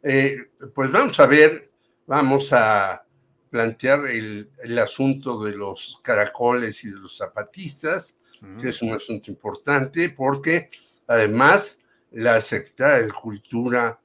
eh, 0.01 0.51
pues 0.73 0.91
vamos 0.91 1.19
a 1.19 1.27
ver, 1.27 1.72
vamos 2.07 2.51
a 2.53 3.06
plantear 3.49 4.07
el, 4.07 4.80
asunto 4.80 5.43
de 5.43 5.56
los 5.56 5.99
caracoles 6.03 6.84
y 6.84 6.89
de 6.89 6.97
los 6.97 7.18
zapatistas, 7.18 8.18
que 8.60 8.70
es 8.70 8.82
un 8.82 8.91
asunto 8.91 9.32
importante 9.32 10.10
porque 10.10 10.70
además 11.07 11.80
la 12.11 12.41
Secretaría 12.41 13.06
de 13.06 13.11
Cultura 13.11 13.99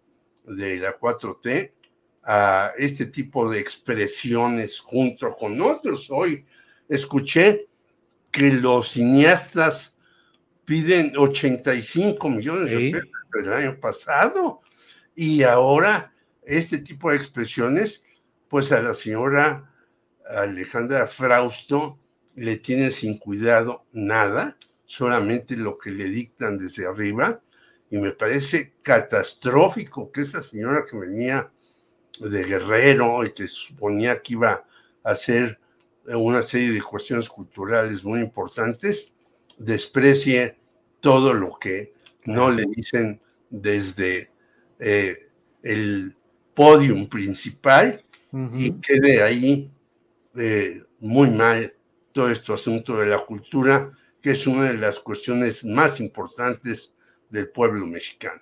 de 0.45 0.79
la 0.79 0.99
4T 0.99 1.73
a 2.25 2.73
este 2.77 3.07
tipo 3.07 3.49
de 3.51 3.61
expresiones 3.61 4.81
junto 4.81 5.33
con 5.33 5.61
otros. 5.61 6.11
Hoy 6.11 6.45
escuché 6.89 7.69
que 8.31 8.51
los 8.53 8.91
cineastas 8.91 9.97
piden 10.65 11.17
85 11.17 12.29
millones 12.29 12.71
de 12.71 12.91
pesos 12.91 13.11
el 13.35 13.53
año 13.53 13.81
pasado. 13.81 14.61
Y 15.15 15.43
ahora 15.43 16.13
este 16.43 16.79
tipo 16.79 17.11
de 17.11 17.17
expresiones, 17.17 18.05
pues 18.49 18.73
a 18.73 18.81
la 18.81 18.95
señora 18.95 19.71
Alejandra 20.29 21.07
Frausto 21.07 21.99
le 22.37 22.57
tiene 22.57 22.91
sin 22.91 23.19
cuidado 23.19 23.85
nada, 23.93 24.57
solamente 24.87 25.57
lo 25.57 25.79
que 25.79 25.91
le 25.91 26.07
dictan 26.07 26.59
desde 26.59 26.87
arriba. 26.87 27.41
Y 27.91 27.99
me 27.99 28.13
parece 28.13 28.73
catastrófico 28.83 30.11
que 30.11 30.23
esa 30.23 30.43
señora 30.43 30.85
que 30.89 30.99
venía 30.99 31.51
de 32.21 32.45
Guerrero 32.45 33.25
y 33.25 33.33
que 33.33 33.47
suponía 33.47 34.21
que 34.21 34.35
iba 34.35 34.65
a 35.03 35.11
hacer 35.11 35.59
una 36.07 36.43
serie 36.43 36.73
de 36.73 36.83
cuestiones 36.83 37.29
culturales 37.29 38.05
muy 38.05 38.21
importantes, 38.21 39.13
desprecie 39.59 40.57
todo 41.01 41.33
lo 41.33 41.59
que 41.59 41.95
no 42.25 42.51
le 42.51 42.65
dicen 42.67 43.21
desde 43.51 44.31
eh, 44.79 45.29
el 45.63 46.17
podium 46.55 47.09
principal 47.09 48.03
y 48.53 48.73
quede 48.81 49.23
ahí 49.23 49.71
eh, 50.37 50.83
muy 50.99 51.31
mal 51.31 51.73
todo 52.15 52.31
este 52.31 52.53
asunto 52.53 52.97
de 52.97 53.09
la 53.09 53.19
cultura, 53.19 53.91
que 54.23 54.31
es 54.31 54.47
una 54.47 54.69
de 54.69 54.79
las 54.79 55.01
cuestiones 55.01 55.65
más 55.65 56.01
importantes 56.01 56.95
del 57.29 57.49
pueblo 57.49 57.87
mexicano. 57.87 58.41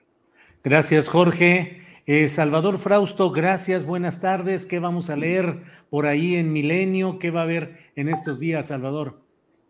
Gracias, 0.63 1.09
Jorge. 1.09 1.81
Eh, 2.07 2.29
Salvador 2.29 2.79
Frausto, 2.79 3.31
gracias, 3.31 3.85
buenas 3.85 4.21
tardes. 4.21 4.67
¿Qué 4.67 4.79
vamos 4.79 5.09
a 5.09 5.17
leer 5.17 5.63
por 5.89 6.07
ahí 6.07 6.37
en 6.37 6.53
Milenio? 6.53 7.19
¿Qué 7.19 7.31
va 7.31 7.41
a 7.41 7.45
haber 7.45 7.79
en 7.97 8.09
estos 8.09 8.39
días, 8.39 8.69
Salvador? 8.69 9.21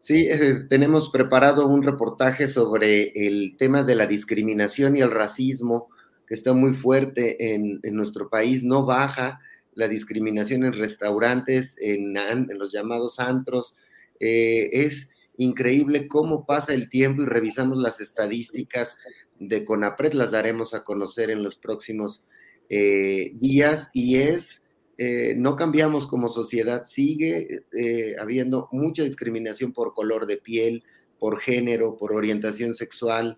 Sí, 0.00 0.26
eh, 0.28 0.64
tenemos 0.68 1.10
preparado 1.10 1.68
un 1.68 1.84
reportaje 1.84 2.48
sobre 2.48 3.12
el 3.14 3.54
tema 3.56 3.84
de 3.84 3.94
la 3.94 4.06
discriminación 4.06 4.96
y 4.96 5.00
el 5.00 5.12
racismo, 5.12 5.90
que 6.26 6.34
está 6.34 6.52
muy 6.52 6.74
fuerte 6.74 7.54
en, 7.54 7.80
nuestro 7.92 8.28
país, 8.28 8.64
no 8.64 8.84
baja 8.84 9.38
la 9.74 9.86
discriminación 9.86 10.64
en 10.64 10.72
restaurantes, 10.72 11.76
en, 11.78 12.14
los 12.58 12.72
llamados 12.72 13.20
antros. 13.20 13.76
Eh, 14.22 14.70
es 14.86 15.10
increíble 15.36 16.06
cómo 16.08 16.46
pasa 16.46 16.72
el 16.72 16.88
tiempo 16.88 17.22
y 17.22 17.26
revisamos 17.26 17.76
las 17.76 18.00
estadísticas 18.00 18.98
de 19.38 19.64
CONAPRED, 19.64 20.12
las 20.12 20.30
daremos 20.30 20.72
a 20.72 20.84
conocer 20.84 21.30
en 21.30 21.42
los 21.42 21.56
próximos 21.56 22.22
eh, 22.68 23.32
días 23.34 23.90
y 23.92 24.18
es 24.18 24.62
eh, 24.98 25.34
no 25.36 25.56
cambiamos 25.56 26.06
como 26.06 26.28
sociedad, 26.28 26.84
sigue 26.86 27.64
eh, 27.72 28.14
habiendo 28.20 28.68
mucha 28.72 29.02
discriminación 29.02 29.72
por 29.72 29.94
color 29.94 30.26
de 30.26 30.36
piel, 30.36 30.84
por 31.18 31.40
género, 31.40 31.96
por 31.96 32.12
orientación 32.12 32.74
sexual, 32.74 33.36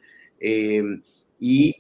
y, 1.39 1.77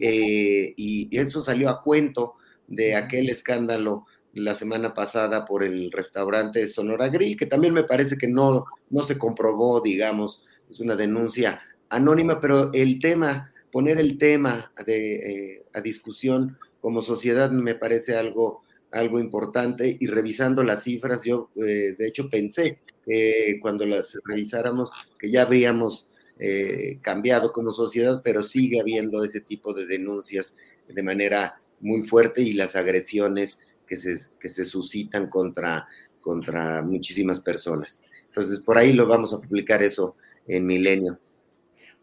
eso 1.16 1.42
salió 1.42 1.68
a 1.68 1.82
cuento 1.82 2.34
de 2.66 2.94
aquel 2.94 3.28
escándalo 3.28 4.06
la 4.34 4.54
semana 4.54 4.94
pasada 4.94 5.44
por 5.44 5.62
el 5.62 5.90
restaurante 5.92 6.68
Sonora 6.68 7.08
Grill, 7.08 7.36
que 7.36 7.46
también 7.46 7.74
me 7.74 7.84
parece 7.84 8.16
que 8.18 8.28
no, 8.28 8.64
no 8.90 9.02
se 9.02 9.18
comprobó, 9.18 9.80
digamos, 9.80 10.44
es 10.70 10.80
una 10.80 10.96
denuncia 10.96 11.60
anónima, 11.88 12.40
pero 12.40 12.72
el 12.72 12.98
tema, 12.98 13.52
poner 13.70 13.98
el 13.98 14.18
tema 14.18 14.72
de, 14.84 15.64
a 15.72 15.80
discusión 15.80 16.56
como 16.80 17.02
sociedad 17.02 17.50
me 17.50 17.74
parece 17.74 18.16
algo 18.16 18.64
algo 18.94 19.18
importante 19.18 19.96
y 19.98 20.06
revisando 20.06 20.62
las 20.62 20.84
cifras, 20.84 21.24
yo 21.24 21.50
eh, 21.56 21.96
de 21.98 22.06
hecho 22.06 22.30
pensé 22.30 22.78
que 23.04 23.58
cuando 23.60 23.84
las 23.84 24.18
revisáramos 24.24 24.90
que 25.18 25.32
ya 25.32 25.42
habríamos 25.42 26.08
eh, 26.38 26.98
cambiado 27.02 27.52
como 27.52 27.72
sociedad, 27.72 28.22
pero 28.24 28.44
sigue 28.44 28.80
habiendo 28.80 29.24
ese 29.24 29.40
tipo 29.40 29.74
de 29.74 29.86
denuncias 29.86 30.54
de 30.88 31.02
manera 31.02 31.60
muy 31.80 32.06
fuerte 32.06 32.42
y 32.42 32.52
las 32.52 32.76
agresiones 32.76 33.58
que 33.86 33.96
se, 33.96 34.18
que 34.40 34.48
se 34.48 34.64
suscitan 34.64 35.28
contra, 35.28 35.86
contra 36.20 36.82
muchísimas 36.82 37.40
personas. 37.40 38.02
Entonces, 38.26 38.60
por 38.60 38.78
ahí 38.78 38.92
lo 38.92 39.06
vamos 39.06 39.32
a 39.32 39.40
publicar 39.40 39.82
eso 39.82 40.16
en 40.46 40.66
Milenio. 40.66 41.18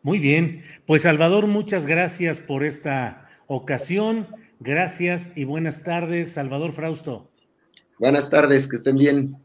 Muy 0.03 0.19
bien, 0.19 0.63
pues 0.87 1.03
Salvador, 1.03 1.47
muchas 1.47 1.85
gracias 1.85 2.41
por 2.41 2.63
esta 2.63 3.29
ocasión. 3.47 4.27
Gracias 4.59 5.31
y 5.35 5.43
buenas 5.43 5.83
tardes, 5.83 6.31
Salvador 6.33 6.71
Frausto. 6.71 7.31
Buenas 7.99 8.29
tardes, 8.29 8.67
que 8.67 8.77
estén 8.77 8.95
bien. 8.97 9.37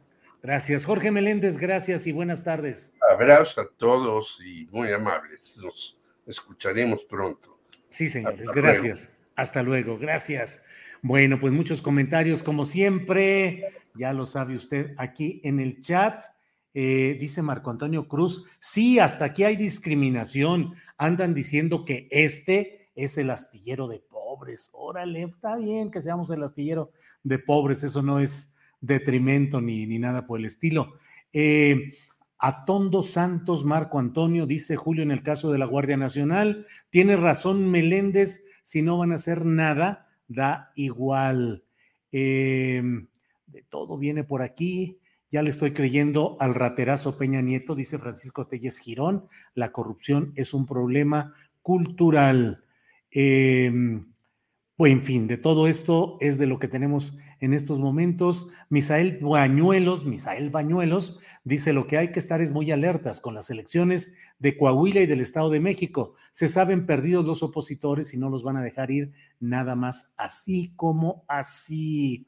Gracias, 0.42 0.84
Jorge 0.84 1.10
Meléndez, 1.10 1.58
gracias 1.58 2.06
y 2.06 2.12
buenas 2.12 2.44
tardes. 2.44 2.92
Abrazo 3.12 3.62
a 3.62 3.68
todos 3.76 4.38
y 4.44 4.66
muy 4.66 4.92
amables. 4.92 5.58
Nos 5.62 5.98
escucharemos 6.26 7.04
pronto. 7.04 7.58
Sí, 7.88 8.08
señores, 8.08 8.48
gracias. 8.54 9.10
Hasta 9.34 9.62
luego, 9.62 9.98
gracias. 9.98 10.62
Bueno, 11.02 11.38
pues 11.40 11.52
muchos 11.52 11.82
comentarios, 11.82 12.42
como 12.42 12.64
siempre, 12.64 13.64
ya 13.94 14.12
lo 14.12 14.26
sabe 14.26 14.56
usted 14.56 14.94
aquí 14.96 15.40
en 15.44 15.60
el 15.60 15.80
chat. 15.80 16.22
Eh, 16.74 17.16
dice 17.18 17.40
Marco 17.40 17.70
Antonio 17.70 18.06
Cruz, 18.06 18.44
sí, 18.60 18.98
hasta 18.98 19.26
aquí 19.26 19.44
hay 19.44 19.56
discriminación. 19.56 20.74
Andan 20.98 21.34
diciendo 21.34 21.84
que 21.84 22.08
este 22.10 22.90
es 22.94 23.16
el 23.18 23.30
astillero 23.30 23.88
de 23.88 24.00
pobres. 24.00 24.70
Órale, 24.72 25.22
está 25.22 25.56
bien 25.56 25.90
que 25.90 26.02
seamos 26.02 26.30
el 26.30 26.42
astillero 26.42 26.90
de 27.22 27.38
pobres, 27.38 27.84
eso 27.84 28.02
no 28.02 28.20
es 28.20 28.54
detrimento 28.80 29.60
ni, 29.60 29.86
ni 29.86 29.98
nada 29.98 30.26
por 30.26 30.38
el 30.38 30.44
estilo. 30.44 30.94
Eh, 31.32 31.94
Atondo 32.38 33.02
Santos 33.02 33.64
Marco 33.64 33.98
Antonio, 33.98 34.46
dice 34.46 34.76
Julio 34.76 35.02
en 35.02 35.10
el 35.10 35.22
caso 35.22 35.50
de 35.50 35.58
la 35.58 35.66
Guardia 35.66 35.96
Nacional, 35.96 36.66
tiene 36.90 37.16
razón 37.16 37.70
Meléndez, 37.70 38.44
si 38.62 38.82
no 38.82 38.98
van 38.98 39.12
a 39.12 39.16
hacer 39.16 39.46
nada, 39.46 40.05
da 40.28 40.72
igual. 40.74 41.64
Em, 42.12 43.08
de 43.46 43.62
todo 43.62 43.98
viene 43.98 44.24
por 44.24 44.42
aquí. 44.42 44.98
Ya 45.30 45.42
le 45.42 45.50
estoy 45.50 45.72
creyendo 45.72 46.36
al 46.40 46.54
raterazo 46.54 47.18
Peña 47.18 47.40
Nieto, 47.40 47.74
dice 47.74 47.98
Francisco 47.98 48.46
Telles 48.46 48.78
Girón. 48.78 49.28
La 49.54 49.72
corrupción 49.72 50.32
es 50.36 50.54
un 50.54 50.66
problema 50.66 51.34
cultural. 51.62 52.64
Eh, 53.10 53.72
pues 54.76 54.92
en 54.92 55.02
fin, 55.02 55.26
de 55.26 55.38
todo 55.38 55.68
esto 55.68 56.18
es 56.20 56.36
de 56.36 56.46
lo 56.46 56.58
que 56.58 56.68
tenemos 56.68 57.16
en 57.40 57.54
estos 57.54 57.78
momentos. 57.78 58.48
Misael 58.68 59.18
Bañuelos, 59.22 60.04
Misael 60.04 60.50
Bañuelos, 60.50 61.18
dice 61.44 61.72
lo 61.72 61.86
que 61.86 61.96
hay 61.96 62.12
que 62.12 62.18
estar 62.18 62.42
es 62.42 62.52
muy 62.52 62.70
alertas 62.70 63.20
con 63.20 63.34
las 63.34 63.48
elecciones 63.48 64.12
de 64.38 64.58
Coahuila 64.58 65.00
y 65.00 65.06
del 65.06 65.20
Estado 65.20 65.48
de 65.48 65.60
México. 65.60 66.14
Se 66.30 66.48
saben 66.48 66.84
perdidos 66.84 67.24
los 67.24 67.42
opositores 67.42 68.12
y 68.12 68.18
no 68.18 68.28
los 68.28 68.42
van 68.42 68.58
a 68.58 68.62
dejar 68.62 68.90
ir 68.90 69.12
nada 69.40 69.76
más 69.76 70.12
así 70.18 70.74
como 70.76 71.24
así. 71.26 72.26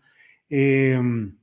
Em, 0.48 1.36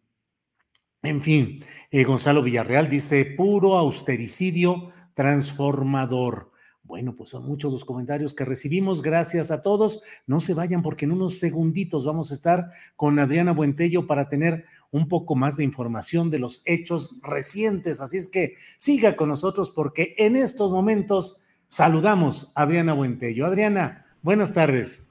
en 1.03 1.21
fin, 1.21 1.63
eh, 1.91 2.03
Gonzalo 2.03 2.41
Villarreal 2.41 2.89
dice 2.89 3.25
puro 3.25 3.77
austericidio 3.77 4.91
transformador. 5.13 6.51
Bueno, 6.85 7.15
pues 7.15 7.31
son 7.31 7.47
muchos 7.47 7.71
los 7.71 7.83
comentarios 7.83 8.35
que 8.35 8.45
recibimos. 8.45 9.01
Gracias 9.01 9.49
a 9.49 9.63
todos. 9.63 10.03
No 10.27 10.39
se 10.39 10.53
vayan 10.53 10.83
porque 10.83 11.05
en 11.05 11.13
unos 11.13 11.39
segunditos 11.39 12.05
vamos 12.05 12.29
a 12.29 12.35
estar 12.35 12.69
con 12.95 13.17
Adriana 13.17 13.53
Buentello 13.53 14.05
para 14.05 14.29
tener 14.29 14.65
un 14.91 15.07
poco 15.07 15.35
más 15.35 15.57
de 15.57 15.63
información 15.63 16.29
de 16.29 16.37
los 16.37 16.61
hechos 16.65 17.19
recientes. 17.23 18.01
Así 18.01 18.17
es 18.17 18.27
que 18.27 18.55
siga 18.77 19.15
con 19.15 19.29
nosotros 19.29 19.71
porque 19.71 20.13
en 20.19 20.35
estos 20.35 20.69
momentos 20.69 21.37
saludamos 21.67 22.51
a 22.53 22.61
Adriana 22.61 22.93
Buentello. 22.93 23.47
Adriana, 23.47 24.05
buenas 24.21 24.53
tardes. 24.53 25.07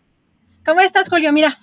¿Cómo 0.64 0.80
estás, 0.80 1.08
Julio? 1.08 1.32
Mira. 1.32 1.56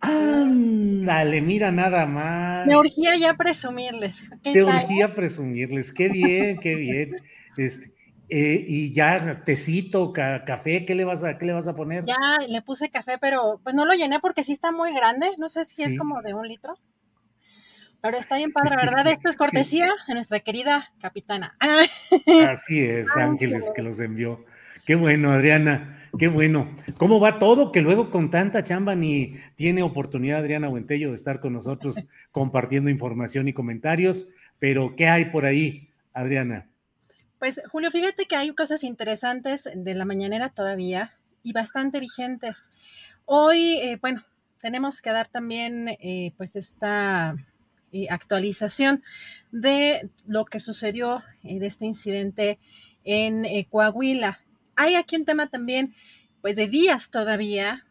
Ándale, 0.00 1.42
mira 1.42 1.70
nada 1.70 2.06
más. 2.06 2.66
Me 2.66 2.76
urgía 2.76 3.16
ya 3.18 3.34
presumirles. 3.34 4.22
Te 4.42 4.64
urgía 4.64 5.12
presumirles. 5.12 5.92
Qué 5.92 6.08
bien, 6.08 6.58
qué 6.58 6.74
bien. 6.74 7.16
Este, 7.58 7.92
eh, 8.28 8.64
y 8.66 8.92
ya, 8.92 9.42
tecito, 9.44 10.12
café, 10.12 10.84
¿qué 10.84 10.94
le, 10.94 11.04
vas 11.04 11.22
a, 11.22 11.38
¿qué 11.38 11.46
le 11.46 11.52
vas 11.52 11.68
a 11.68 11.76
poner? 11.76 12.04
Ya 12.04 12.44
le 12.48 12.60
puse 12.62 12.90
café, 12.90 13.18
pero 13.20 13.60
pues 13.62 13.74
no 13.74 13.84
lo 13.84 13.94
llené 13.94 14.18
porque 14.18 14.42
sí 14.42 14.52
está 14.52 14.72
muy 14.72 14.92
grande. 14.94 15.28
No 15.38 15.48
sé 15.48 15.64
si 15.64 15.82
es 15.82 15.96
como 15.96 16.20
de 16.22 16.34
un 16.34 16.48
litro. 16.48 16.76
Pero 18.00 18.18
está 18.18 18.36
bien 18.36 18.52
padre, 18.52 18.76
¿verdad? 18.76 19.06
Esto 19.06 19.30
es 19.30 19.36
cortesía 19.36 19.90
de 20.08 20.14
nuestra 20.14 20.40
querida 20.40 20.92
capitana. 21.00 21.56
Así 22.48 22.80
es, 22.80 23.08
Ángeles, 23.16 23.70
que 23.74 23.82
los 23.82 24.00
envió. 24.00 24.44
Qué 24.84 24.96
bueno, 24.96 25.30
Adriana, 25.30 26.08
qué 26.18 26.28
bueno. 26.28 26.68
¿Cómo 26.98 27.20
va 27.20 27.38
todo? 27.38 27.70
Que 27.70 27.80
luego 27.80 28.10
con 28.10 28.30
tanta 28.30 28.64
chamba 28.64 28.96
ni 28.96 29.34
tiene 29.54 29.82
oportunidad 29.82 30.40
Adriana 30.40 30.68
Buentello 30.68 31.10
de 31.10 31.16
estar 31.16 31.40
con 31.40 31.52
nosotros 31.52 32.06
compartiendo 32.32 32.90
información 32.90 33.46
y 33.46 33.52
comentarios. 33.52 34.28
Pero, 34.58 34.94
¿qué 34.96 35.08
hay 35.08 35.26
por 35.26 35.44
ahí, 35.44 35.90
Adriana? 36.12 36.70
Pues 37.38 37.60
Julio, 37.70 37.90
fíjate 37.90 38.24
que 38.24 38.34
hay 38.34 38.54
cosas 38.54 38.82
interesantes 38.82 39.68
de 39.74 39.94
la 39.94 40.06
mañanera 40.06 40.48
todavía 40.48 41.18
y 41.42 41.52
bastante 41.52 42.00
vigentes. 42.00 42.70
Hoy, 43.26 43.78
eh, 43.80 43.98
bueno, 44.00 44.22
tenemos 44.58 45.02
que 45.02 45.10
dar 45.10 45.28
también 45.28 45.88
eh, 46.00 46.32
pues 46.38 46.56
esta 46.56 47.36
eh, 47.92 48.06
actualización 48.08 49.02
de 49.52 50.08
lo 50.26 50.46
que 50.46 50.60
sucedió 50.60 51.22
de 51.42 51.66
este 51.66 51.84
incidente 51.84 52.58
en 53.04 53.44
Coahuila. 53.64 54.40
Hay 54.74 54.94
aquí 54.94 55.16
un 55.16 55.26
tema 55.26 55.48
también 55.48 55.94
pues 56.40 56.56
de 56.56 56.68
días 56.68 57.10
todavía 57.10 57.85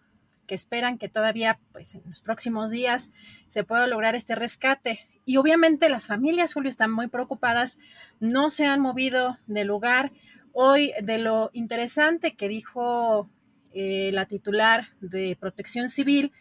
que 0.46 0.56
esperan 0.56 0.98
que 0.98 1.10
todavía 1.10 1.60
pues 1.72 1.96
en 1.96 2.04
los 2.08 2.22
próximos 2.22 2.72
días 2.72 3.10
se 3.48 3.64
pueda 3.64 3.88
lograr 3.88 4.16
este 4.16 4.36
rescate. 4.36 5.08
Y 5.26 5.38
obviamente 5.38 5.90
las 5.90 6.08
familias, 6.08 6.54
Julio, 6.54 6.70
están 6.70 6.92
muy 6.92 7.08
preocupadas, 7.08 7.78
no 8.20 8.50
se 8.50 8.66
han 8.66 8.80
movido 8.80 9.38
del 9.48 9.68
lugar. 9.68 10.12
Hoy, 10.54 10.94
de 11.02 11.18
lo 11.18 11.50
interesante 11.54 12.36
que 12.36 12.48
dijo 12.48 13.30
eh, 13.74 14.12
la 14.14 14.26
titular 14.26 14.90
de 15.02 15.36
Protección 15.40 15.90
Civil, 15.90 16.32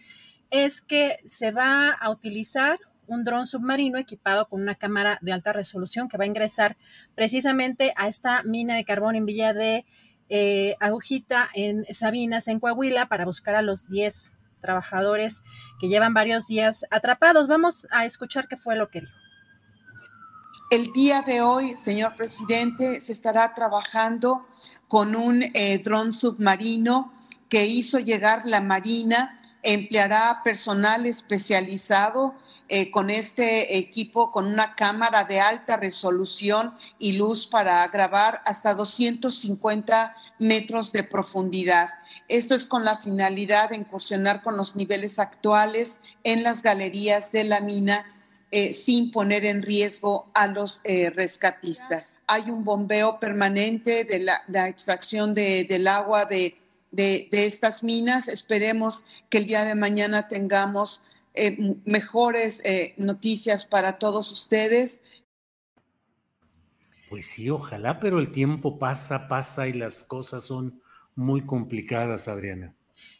es 0.51 0.81
que 0.81 1.19
se 1.25 1.51
va 1.51 1.91
a 1.91 2.11
utilizar 2.11 2.79
un 3.07 3.25
dron 3.25 3.47
submarino 3.47 3.99
equipado 3.99 4.49
con 4.49 4.63
una 4.63 4.75
cámara 4.75 5.19
de 5.21 5.33
alta 5.33 5.53
resolución 5.53 6.09
que 6.09 6.17
va 6.17 6.25
a 6.25 6.29
ingresar 6.29 6.77
precisamente 7.15 7.93
a 7.97 8.09
esta 8.09 8.43
mina 8.45 8.77
de 8.77 8.85
carbón 8.85 9.17
en 9.17 9.27
Villa 9.27 9.53
de 9.53 9.85
eh, 10.29 10.77
Agujita, 10.81 11.49
en 11.55 11.85
Sabinas, 11.93 12.49
en 12.49 12.61
Coahuila, 12.61 13.07
para 13.07 13.25
buscar 13.25 13.55
a 13.55 13.63
los 13.63 13.89
10 13.89 14.33
trabajadores 14.61 15.43
que 15.79 15.89
llevan 15.89 16.15
varios 16.15 16.47
días 16.47 16.85
atrapados. 16.91 17.49
Vamos 17.49 17.87
a 17.91 18.05
escuchar 18.07 18.49
qué 18.49 18.57
fue 18.57 18.77
lo 18.77 18.89
que 18.89 19.03
dijo. 19.03 19.19
El 20.71 20.93
día 20.93 21.23
de 21.23 21.43
hoy, 21.43 21.77
señor 21.77 22.17
presidente, 22.17 23.01
se 23.01 23.13
estará 23.13 23.55
trabajando 23.55 24.47
con 24.89 25.15
un 25.15 25.43
eh, 25.43 25.79
dron 25.79 26.15
submarino 26.15 27.13
que 27.49 27.67
hizo 27.67 27.99
llegar 27.99 28.47
la 28.47 28.61
Marina, 28.61 29.41
empleará 29.63 30.41
personal 30.43 31.07
especializado 31.07 32.35
eh, 32.69 32.91
con 32.91 33.11
este 33.11 33.77
equipo, 33.77 34.31
con 34.31 34.47
una 34.47 34.75
cámara 34.75 35.25
de 35.25 35.41
alta 35.41 35.77
resolución 35.77 36.75
y 36.99 37.13
luz 37.13 37.47
para 37.47 37.87
grabar 37.89 38.41
hasta 38.45 38.75
250 38.75 40.17
metros 40.39 40.91
de 40.93 41.03
profundidad. 41.03 41.91
Esto 42.29 42.55
es 42.55 42.67
con 42.67 42.85
la 42.85 42.97
finalidad 42.97 43.71
de 43.71 43.77
incursionar 43.77 44.43
con 44.43 44.57
los 44.57 44.77
niveles 44.77 45.19
actuales 45.19 46.03
en 46.23 46.43
las 46.43 46.63
galerías 46.63 47.33
de 47.33 47.45
la 47.45 47.61
mina 47.61 48.07
eh, 48.51 48.73
sin 48.73 49.11
poner 49.11 49.45
en 49.45 49.63
riesgo 49.63 50.31
a 50.33 50.47
los 50.47 50.81
eh, 50.85 51.11
rescatistas. 51.11 52.17
Hay 52.27 52.51
un 52.51 52.65
bombeo 52.65 53.19
permanente 53.19 54.05
de 54.05 54.21
la, 54.21 54.69
extracción 54.69 55.35
del 55.35 55.89
agua 55.89 56.25
de, 56.25 56.57
de, 56.93 57.29
estas 57.33 57.83
minas. 57.83 58.29
Esperemos 58.29 59.05
que 59.29 59.39
el 59.39 59.47
día 59.47 59.65
de 59.65 59.75
mañana 59.75 60.29
tengamos 60.29 61.03
eh, 61.35 61.77
mejores 61.85 62.63
noticias 62.97 63.65
para 63.65 63.99
todos 63.99 64.31
ustedes. 64.31 65.03
Pues 67.11 67.27
sí, 67.27 67.51
ojalá, 67.51 68.01
pero 68.01 68.19
el 68.19 68.33
tiempo 68.33 68.79
pasa, 68.79 69.29
pasa 69.29 69.69
y 69.69 69.73
las 69.73 70.05
cosas 70.05 70.45
son 70.45 70.81
muy 71.15 71.45
complicadas, 71.45 72.29
Adriana. 72.29 72.75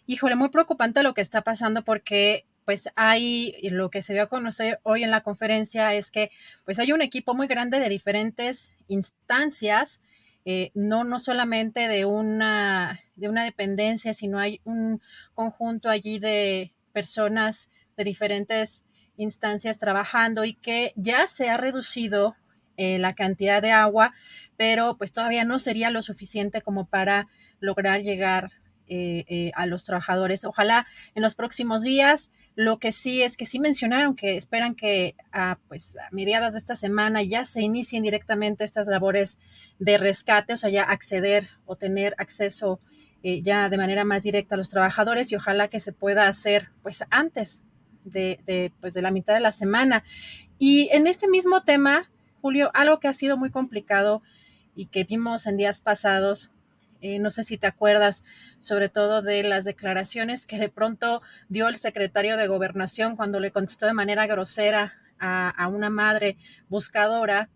Híjole, 0.07 0.37
muy 0.37 0.49
preocupante 0.49 1.03
lo 1.03 1.15
que 1.15 1.21
está 1.21 1.43
pasando 1.43 1.83
porque 1.83 2.45
pues 2.65 2.89
hay 2.97 3.57
lo 3.71 3.91
que 3.91 4.03
se 4.03 4.15
dio 4.15 4.23
a 4.23 4.27
conocer 4.27 4.81
hoy 4.83 5.03
en 5.03 5.11
la 5.11 5.23
conferencia 5.23 5.95
es 5.95 6.11
que 6.11 6.31
pues 6.65 6.79
hay 6.79 6.93
un 6.93 7.03
equipo 7.03 7.35
muy 7.35 7.47
grande 7.47 7.79
de 7.79 7.89
diferentes 7.89 8.71
instancias, 8.89 10.01
eh, 10.45 10.71
no, 10.75 11.05
no 11.05 11.19
solamente 11.19 11.89
de 11.89 12.05
una, 12.05 13.01
de 13.17 13.29
una 13.29 13.45
dependencia, 13.45 14.13
sino 14.13 14.39
hay 14.39 14.61
un 14.65 15.01
conjunto 15.35 15.89
allí 15.89 16.19
de 16.19 16.73
personas 16.93 17.71
de 17.97 18.05
diferentes 18.05 18.85
instancias 19.17 19.79
trabajando 19.79 20.45
y 20.45 20.55
que 20.55 20.93
ya 20.97 21.27
se 21.27 21.49
ha 21.49 21.57
reducido 21.57 22.37
eh, 22.77 22.99
la 22.99 23.15
cantidad 23.15 23.63
de 23.63 23.71
agua, 23.71 24.15
pero 24.57 24.97
pues 24.99 25.13
todavía 25.13 25.45
no 25.45 25.61
sería 25.61 25.91
lo 25.91 26.03
suficiente 26.03 26.61
como 26.61 26.87
para 26.87 27.29
lograr 27.61 28.03
llegar 28.03 28.51
eh, 28.89 29.25
eh, 29.29 29.53
a 29.55 29.67
los 29.67 29.85
trabajadores. 29.85 30.45
Ojalá 30.45 30.87
en 31.15 31.23
los 31.23 31.35
próximos 31.35 31.83
días. 31.83 32.31
Lo 32.57 32.79
que 32.79 32.93
sí 32.93 33.21
es 33.21 33.37
que 33.37 33.47
sí 33.47 33.59
mencionaron 33.59 34.15
que 34.15 34.37
esperan 34.37 34.77
que 34.77 35.17
a, 35.33 35.59
pues, 35.67 35.97
a 35.97 36.09
mediadas 36.13 36.53
de 36.53 36.61
esta 36.61 36.77
semana 36.77 37.21
ya 37.21 37.45
se 37.45 37.63
inicien 37.63 38.05
directamente 38.05 38.63
estas 38.63 38.87
labores 38.87 39.41
de 39.81 39.99
rescate, 39.99 40.53
o 40.53 40.57
sea, 40.57 40.71
ya 40.71 40.85
acceder 40.85 41.49
o 41.67 41.75
tener 41.75 42.15
acceso 42.17 42.81
ya 43.25 43.71
de 43.71 43.79
manera 43.79 44.05
más 44.05 44.23
directa 44.23 44.55
a 44.55 44.59
los 44.59 44.69
trabajadores 44.69 45.33
y 45.33 45.37
ojalá 45.37 45.69
que 45.69 45.81
se 45.81 45.93
pueda 45.93 46.29
hacer 46.29 46.69
pues 46.83 47.05
antes 47.09 47.65
de, 48.05 48.73
pues, 48.81 48.95
de 48.95 49.03
la 49.03 49.11
mitad 49.11 49.35
de 49.35 49.41
la 49.41 49.53
semana. 49.53 50.05
Y 50.59 50.89
en 50.93 51.07
este 51.07 51.29
mismo 51.29 51.63
tema, 51.63 52.11
Julio, 52.41 52.71
algo 52.75 53.01
que 53.01 53.09
ha 53.09 53.13
sido 53.13 53.37
muy 53.37 53.51
complicado 53.51 54.23
y 54.75 54.87
que 54.87 55.05
vimos 55.05 55.47
en 55.47 55.57
días 55.57 55.81
pasados, 55.81 56.51
eh, 57.01 57.19
no 57.19 57.31
sé 57.31 57.45
si 57.45 57.59
te 57.59 57.67
acuerdas, 57.67 58.25
sobre 58.61 58.89
todo 58.89 59.21
de 59.21 59.43
las 59.43 59.65
declaraciones 59.65 60.47
que 60.47 60.59
de 60.59 60.71
pronto 60.71 61.21
dio 61.49 61.69
el 61.69 61.77
secretario 61.77 62.37
de 62.37 62.47
gobernación 62.47 63.17
cuando 63.17 63.41
le 63.41 63.51
contestó 63.51 63.87
de 63.87 63.93
manera 63.93 64.27
grosera 64.27 64.95
a, 65.19 65.69
una 65.69 65.91
madre 65.91 66.37
buscadora 66.69 67.49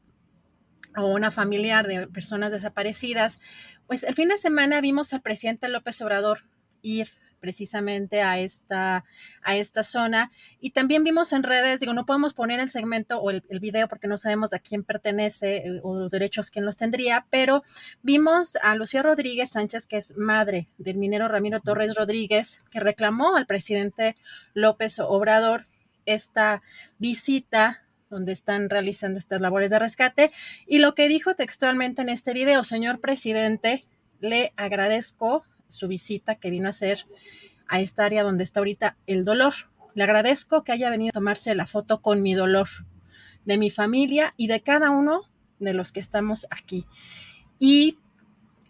o 0.96 1.06
una 1.14 1.30
familiar 1.30 1.86
de 1.86 2.06
personas 2.08 2.50
desaparecidas. 2.50 3.40
Pues 3.86 4.04
el 4.04 4.14
fin 4.14 4.28
de 4.28 4.36
semana 4.36 4.80
vimos 4.80 5.12
al 5.12 5.22
presidente 5.22 5.68
López 5.68 6.00
Obrador 6.02 6.44
ir 6.82 7.08
precisamente 7.40 8.22
a 8.22 8.38
esta, 8.38 9.04
a 9.42 9.56
esta 9.56 9.82
zona. 9.82 10.30
Y 10.60 10.70
también 10.70 11.04
vimos 11.04 11.32
en 11.32 11.42
redes, 11.42 11.80
digo, 11.80 11.92
no 11.92 12.06
podemos 12.06 12.34
poner 12.34 12.60
el 12.60 12.70
segmento 12.70 13.20
o 13.20 13.30
el, 13.30 13.42
video 13.60 13.88
porque 13.88 14.06
no 14.06 14.18
sabemos 14.18 14.52
a 14.52 14.58
quién 14.58 14.84
pertenece 14.84 15.56
eh, 15.58 15.80
o 15.82 15.98
los 15.98 16.12
derechos 16.12 16.50
quién 16.50 16.64
los 16.64 16.76
tendría, 16.76 17.26
pero 17.30 17.64
vimos 18.02 18.56
a 18.62 18.74
Lucía 18.74 19.02
Rodríguez 19.02 19.50
Sánchez, 19.50 19.86
que 19.86 19.96
es 19.96 20.16
madre 20.16 20.68
del 20.78 20.96
minero 20.96 21.28
Ramiro 21.28 21.60
Torres 21.60 21.94
Rodríguez, 21.96 22.62
que 22.70 22.80
reclamó 22.80 23.36
al 23.36 23.46
presidente 23.46 24.16
López 24.54 24.98
Obrador 25.00 25.66
esta 26.06 26.62
visita 26.98 27.82
donde 28.10 28.32
están 28.32 28.70
realizando 28.70 29.18
estas 29.18 29.40
labores 29.40 29.70
de 29.70 29.78
rescate. 29.78 30.32
Y 30.66 30.78
lo 30.78 30.94
que 30.94 31.08
dijo 31.08 31.34
textualmente 31.34 32.02
en 32.02 32.08
este 32.08 32.32
video, 32.32 32.64
señor 32.64 33.00
presidente, 33.00 33.84
le 34.20 34.52
agradezco 34.56 35.44
su 35.68 35.88
visita 35.88 36.36
que 36.36 36.50
vino 36.50 36.66
a 36.66 36.70
hacer 36.70 37.06
a 37.66 37.80
esta 37.80 38.04
área 38.04 38.22
donde 38.22 38.44
está 38.44 38.60
ahorita 38.60 38.96
el 39.06 39.24
dolor. 39.24 39.54
Le 39.94 40.04
agradezco 40.04 40.64
que 40.64 40.72
haya 40.72 40.90
venido 40.90 41.10
a 41.10 41.12
tomarse 41.12 41.54
la 41.54 41.66
foto 41.66 42.00
con 42.00 42.22
mi 42.22 42.34
dolor, 42.34 42.68
de 43.44 43.58
mi 43.58 43.70
familia 43.70 44.34
y 44.36 44.46
de 44.46 44.62
cada 44.62 44.90
uno 44.90 45.22
de 45.58 45.74
los 45.74 45.92
que 45.92 46.00
estamos 46.00 46.46
aquí. 46.50 46.86
Y 47.58 47.98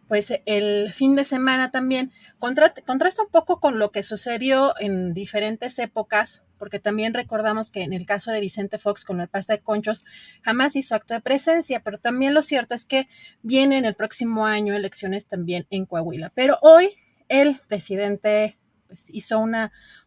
pues 0.08 0.32
el 0.46 0.92
fin 0.94 1.14
de 1.16 1.24
semana 1.24 1.70
también 1.70 2.12
contrasta 2.38 3.22
un 3.22 3.30
poco 3.30 3.60
con 3.60 3.78
lo 3.78 3.92
que 3.92 4.02
sucedió 4.02 4.74
en 4.80 5.12
diferentes 5.12 5.78
épocas, 5.78 6.44
porque 6.58 6.78
también 6.78 7.12
recordamos 7.12 7.70
que 7.70 7.82
en 7.82 7.92
el 7.92 8.06
caso 8.06 8.30
de 8.30 8.40
Vicente 8.40 8.78
Fox 8.78 9.04
con 9.04 9.18
la 9.18 9.26
pasta 9.26 9.52
de 9.52 9.60
conchos 9.60 10.04
jamás 10.42 10.76
hizo 10.76 10.94
acto 10.94 11.12
de 11.12 11.20
presencia, 11.20 11.80
pero 11.80 11.98
también 11.98 12.32
lo 12.32 12.40
cierto 12.40 12.74
es 12.74 12.86
que 12.86 13.06
vienen 13.42 13.84
el 13.84 13.94
próximo 13.94 14.46
año 14.46 14.74
elecciones 14.74 15.26
también 15.26 15.66
en 15.70 15.84
Coahuila. 15.84 16.32
Pero 16.34 16.58
hoy 16.62 16.96
el 17.28 17.60
presidente 17.68 18.58
pues, 18.86 19.10
hizo 19.12 19.38
un 19.38 19.54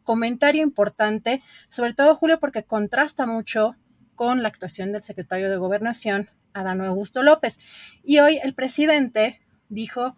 comentario 0.03 0.64
importante, 0.64 1.44
sobre 1.69 1.94
todo 1.94 2.15
Julio, 2.15 2.40
porque 2.40 2.64
contrasta 2.64 3.28
mucho 3.28 3.76
con 4.15 4.41
la 4.41 4.49
actuación 4.49 4.91
del 4.91 5.03
secretario 5.03 5.49
de 5.49 5.57
Gobernación, 5.57 6.28
Adán 6.53 6.82
Augusto 6.82 7.22
López. 7.22 7.60
Y 8.03 8.19
hoy 8.19 8.40
el 8.44 8.56
presidente 8.56 9.41
dijo 9.72 10.15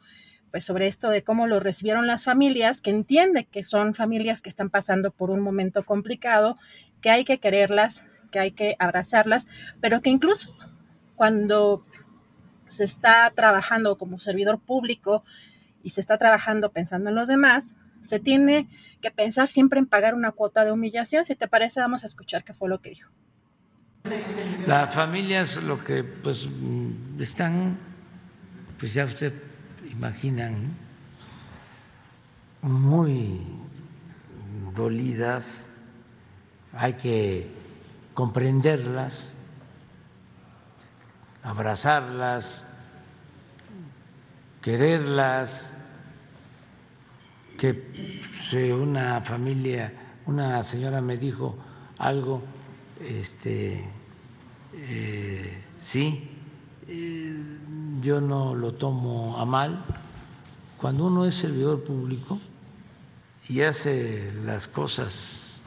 pues 0.52 0.66
sobre 0.66 0.86
esto 0.86 1.10
de 1.10 1.24
cómo 1.24 1.48
lo 1.48 1.60
recibieron 1.60 2.06
las 2.06 2.26
familias, 2.26 2.80
que 2.80 2.92
entiende 2.92 3.46
que 3.46 3.64
son 3.64 3.96
familias 3.96 4.40
que 4.40 4.50
están 4.50 4.70
pasando 4.70 5.10
por 5.10 5.32
un 5.32 5.40
momento 5.40 5.84
complicado, 5.84 6.60
que 7.02 7.10
hay 7.10 7.26
que 7.26 7.40
quererlas, 7.40 8.06
que 8.30 8.38
hay 8.38 8.52
que 8.52 8.76
abrazarlas, 8.78 9.48
pero 9.82 10.02
que 10.02 10.12
incluso 10.12 10.56
cuando 11.16 11.84
se 12.68 12.84
está 12.84 13.32
trabajando 13.36 13.98
como 13.98 14.20
servidor 14.20 14.60
público 14.60 15.24
y 15.82 15.90
se 15.90 16.02
está 16.02 16.20
trabajando 16.20 16.72
pensando 16.72 17.10
en 17.10 17.16
los 17.16 17.28
demás, 17.28 17.76
se 18.02 18.20
tiene 18.20 18.68
que 19.02 19.12
pensar 19.12 19.48
siempre 19.48 19.80
en 19.80 19.86
pagar 19.86 20.14
una 20.14 20.32
cuota 20.32 20.66
de 20.66 20.72
humillación. 20.72 21.26
Si 21.26 21.36
te 21.36 21.48
parece, 21.48 21.80
vamos 21.80 22.04
a 22.04 22.06
escuchar 22.06 22.44
qué 22.44 22.54
fue 22.54 22.70
lo 22.70 22.80
que 22.80 22.92
dijo. 22.92 23.12
Las 24.68 24.94
familias 24.94 25.62
lo 25.64 25.84
que 25.84 26.04
pues 26.04 26.50
están, 27.20 27.78
pues 28.78 28.94
ya 28.94 29.06
usted 29.06 29.34
imaginan, 29.90 30.76
muy 32.62 33.42
dolidas, 34.76 35.78
hay 36.72 36.94
que 36.94 37.52
comprenderlas, 38.14 39.34
abrazarlas, 41.44 42.66
quererlas, 44.62 45.74
que 47.58 48.74
una 48.74 49.22
familia, 49.22 49.94
una 50.26 50.64
señora 50.64 51.02
me 51.02 51.18
dijo 51.18 51.58
algo, 51.98 52.42
este, 53.00 53.84
eh, 54.74 55.64
sí, 55.82 56.30
eh, 56.88 57.42
yo 58.04 58.20
no 58.20 58.54
lo 58.54 58.74
tomo 58.74 59.40
a 59.40 59.46
mal. 59.46 59.84
Cuando 60.78 61.06
uno 61.06 61.26
es 61.26 61.36
servidor 61.36 61.84
público 61.84 62.40
y 63.48 63.62
hace 63.62 64.34
las 64.44 64.68
cosas 64.68 65.62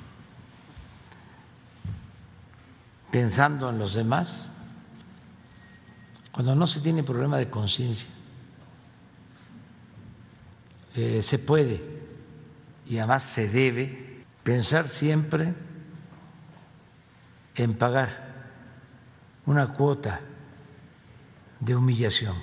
pensando 3.10 3.70
en 3.70 3.78
los 3.78 3.94
demás, 3.94 4.50
cuando 6.30 6.54
no 6.54 6.66
se 6.66 6.80
tiene 6.80 7.02
problema 7.02 7.38
de 7.38 7.48
conciencia, 7.48 8.10
eh, 10.94 11.22
se 11.22 11.38
puede 11.38 11.82
y 12.84 12.98
además 12.98 13.22
se 13.22 13.48
debe 13.48 14.24
pensar 14.42 14.86
siempre 14.88 15.54
en 17.54 17.74
pagar 17.78 18.26
una 19.46 19.72
cuota 19.72 20.20
de 21.60 21.76
humillación. 21.76 22.34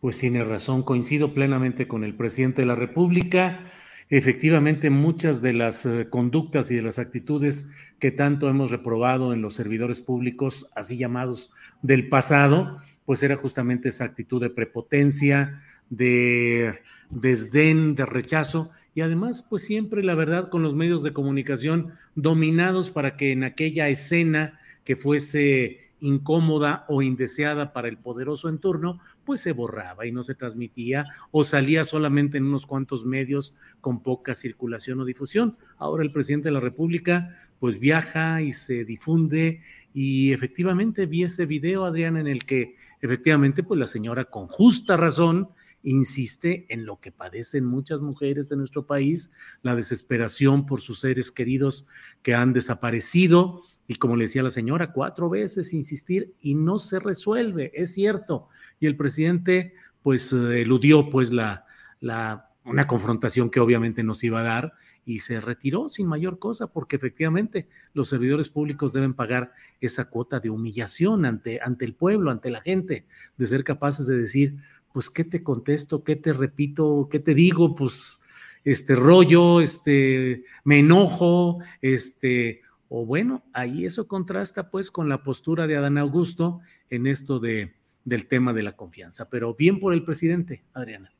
Pues 0.00 0.18
tiene 0.18 0.44
razón, 0.44 0.82
coincido 0.82 1.34
plenamente 1.34 1.86
con 1.86 2.04
el 2.04 2.14
presidente 2.14 2.62
de 2.62 2.66
la 2.66 2.74
República. 2.74 3.60
Efectivamente, 4.08 4.90
muchas 4.90 5.42
de 5.42 5.52
las 5.52 5.84
eh, 5.84 6.08
conductas 6.08 6.70
y 6.70 6.76
de 6.76 6.82
las 6.82 6.98
actitudes 6.98 7.68
que 7.98 8.10
tanto 8.10 8.48
hemos 8.48 8.70
reprobado 8.70 9.32
en 9.32 9.42
los 9.42 9.54
servidores 9.54 10.00
públicos, 10.00 10.68
así 10.74 10.96
llamados 10.96 11.52
del 11.82 12.08
pasado, 12.08 12.78
pues 13.04 13.22
era 13.22 13.36
justamente 13.36 13.90
esa 13.90 14.04
actitud 14.04 14.40
de 14.40 14.50
prepotencia, 14.50 15.62
de 15.90 16.80
desdén, 17.10 17.94
de 17.94 18.06
rechazo, 18.06 18.70
y 18.94 19.02
además, 19.02 19.46
pues 19.48 19.64
siempre, 19.64 20.02
la 20.02 20.14
verdad, 20.14 20.48
con 20.48 20.62
los 20.62 20.74
medios 20.74 21.02
de 21.02 21.12
comunicación 21.12 21.92
dominados 22.14 22.90
para 22.90 23.16
que 23.16 23.32
en 23.32 23.44
aquella 23.44 23.88
escena 23.88 24.58
que 24.84 24.96
fuese 24.96 25.89
incómoda 26.00 26.84
o 26.88 27.02
indeseada 27.02 27.72
para 27.72 27.88
el 27.88 27.98
poderoso 27.98 28.48
en 28.48 28.58
turno, 28.58 29.00
pues 29.24 29.40
se 29.40 29.52
borraba 29.52 30.06
y 30.06 30.12
no 30.12 30.22
se 30.22 30.34
transmitía 30.34 31.06
o 31.30 31.44
salía 31.44 31.84
solamente 31.84 32.38
en 32.38 32.44
unos 32.44 32.66
cuantos 32.66 33.04
medios 33.04 33.54
con 33.80 34.02
poca 34.02 34.34
circulación 34.34 35.00
o 35.00 35.04
difusión. 35.04 35.56
Ahora 35.78 36.02
el 36.02 36.12
presidente 36.12 36.48
de 36.48 36.54
la 36.54 36.60
República 36.60 37.36
pues 37.58 37.78
viaja 37.78 38.42
y 38.42 38.52
se 38.52 38.84
difunde 38.84 39.62
y 39.92 40.32
efectivamente 40.32 41.06
vi 41.06 41.24
ese 41.24 41.46
video, 41.46 41.84
Adrián, 41.84 42.16
en 42.16 42.26
el 42.26 42.44
que 42.44 42.76
efectivamente 43.00 43.62
pues 43.62 43.78
la 43.78 43.86
señora 43.86 44.24
con 44.24 44.46
justa 44.46 44.96
razón 44.96 45.48
insiste 45.82 46.66
en 46.68 46.84
lo 46.84 47.00
que 47.00 47.12
padecen 47.12 47.64
muchas 47.64 48.00
mujeres 48.00 48.48
de 48.48 48.56
nuestro 48.56 48.86
país, 48.86 49.32
la 49.62 49.74
desesperación 49.74 50.66
por 50.66 50.80
sus 50.80 51.00
seres 51.00 51.30
queridos 51.30 51.86
que 52.22 52.34
han 52.34 52.52
desaparecido, 52.52 53.62
y 53.90 53.96
como 53.96 54.14
le 54.14 54.26
decía 54.26 54.44
la 54.44 54.50
señora, 54.50 54.92
cuatro 54.92 55.28
veces 55.28 55.74
insistir 55.74 56.32
y 56.40 56.54
no 56.54 56.78
se 56.78 57.00
resuelve, 57.00 57.72
es 57.74 57.92
cierto. 57.92 58.46
Y 58.78 58.86
el 58.86 58.96
presidente 58.96 59.74
pues 60.00 60.32
eludió 60.32 61.10
pues 61.10 61.32
la, 61.32 61.64
la, 61.98 62.50
una 62.64 62.86
confrontación 62.86 63.50
que 63.50 63.58
obviamente 63.58 64.04
nos 64.04 64.22
iba 64.22 64.38
a 64.38 64.44
dar 64.44 64.74
y 65.04 65.18
se 65.18 65.40
retiró 65.40 65.88
sin 65.88 66.06
mayor 66.06 66.38
cosa 66.38 66.68
porque 66.68 66.94
efectivamente 66.94 67.66
los 67.92 68.08
servidores 68.08 68.48
públicos 68.48 68.92
deben 68.92 69.12
pagar 69.12 69.54
esa 69.80 70.08
cuota 70.08 70.38
de 70.38 70.50
humillación 70.50 71.24
ante, 71.24 71.58
ante 71.60 71.84
el 71.84 71.94
pueblo, 71.94 72.30
ante 72.30 72.48
la 72.50 72.60
gente, 72.60 73.06
de 73.38 73.46
ser 73.48 73.64
capaces 73.64 74.06
de 74.06 74.18
decir, 74.18 74.54
pues, 74.92 75.10
¿qué 75.10 75.24
te 75.24 75.42
contesto? 75.42 76.04
¿Qué 76.04 76.14
te 76.14 76.32
repito? 76.32 77.08
¿Qué 77.10 77.18
te 77.18 77.34
digo? 77.34 77.74
Pues, 77.74 78.20
este 78.62 78.94
rollo, 78.94 79.60
este, 79.60 80.44
me 80.62 80.78
enojo, 80.78 81.58
este, 81.80 82.60
o 82.92 83.06
bueno, 83.06 83.44
ahí 83.52 83.86
eso 83.86 84.08
contrasta 84.08 84.68
pues 84.68 84.90
con 84.90 85.08
la 85.08 85.22
postura 85.22 85.68
de 85.68 85.76
Adán 85.76 85.96
Augusto 85.96 86.60
en 86.90 87.06
esto 87.06 87.38
de, 87.38 87.72
del 88.04 88.26
tema 88.26 88.52
de 88.52 88.64
la 88.64 88.72
confianza. 88.72 89.30
Pero 89.30 89.54
bien 89.54 89.78
por 89.78 89.94
el 89.94 90.02
presidente, 90.02 90.64
Adriana. 90.74 91.12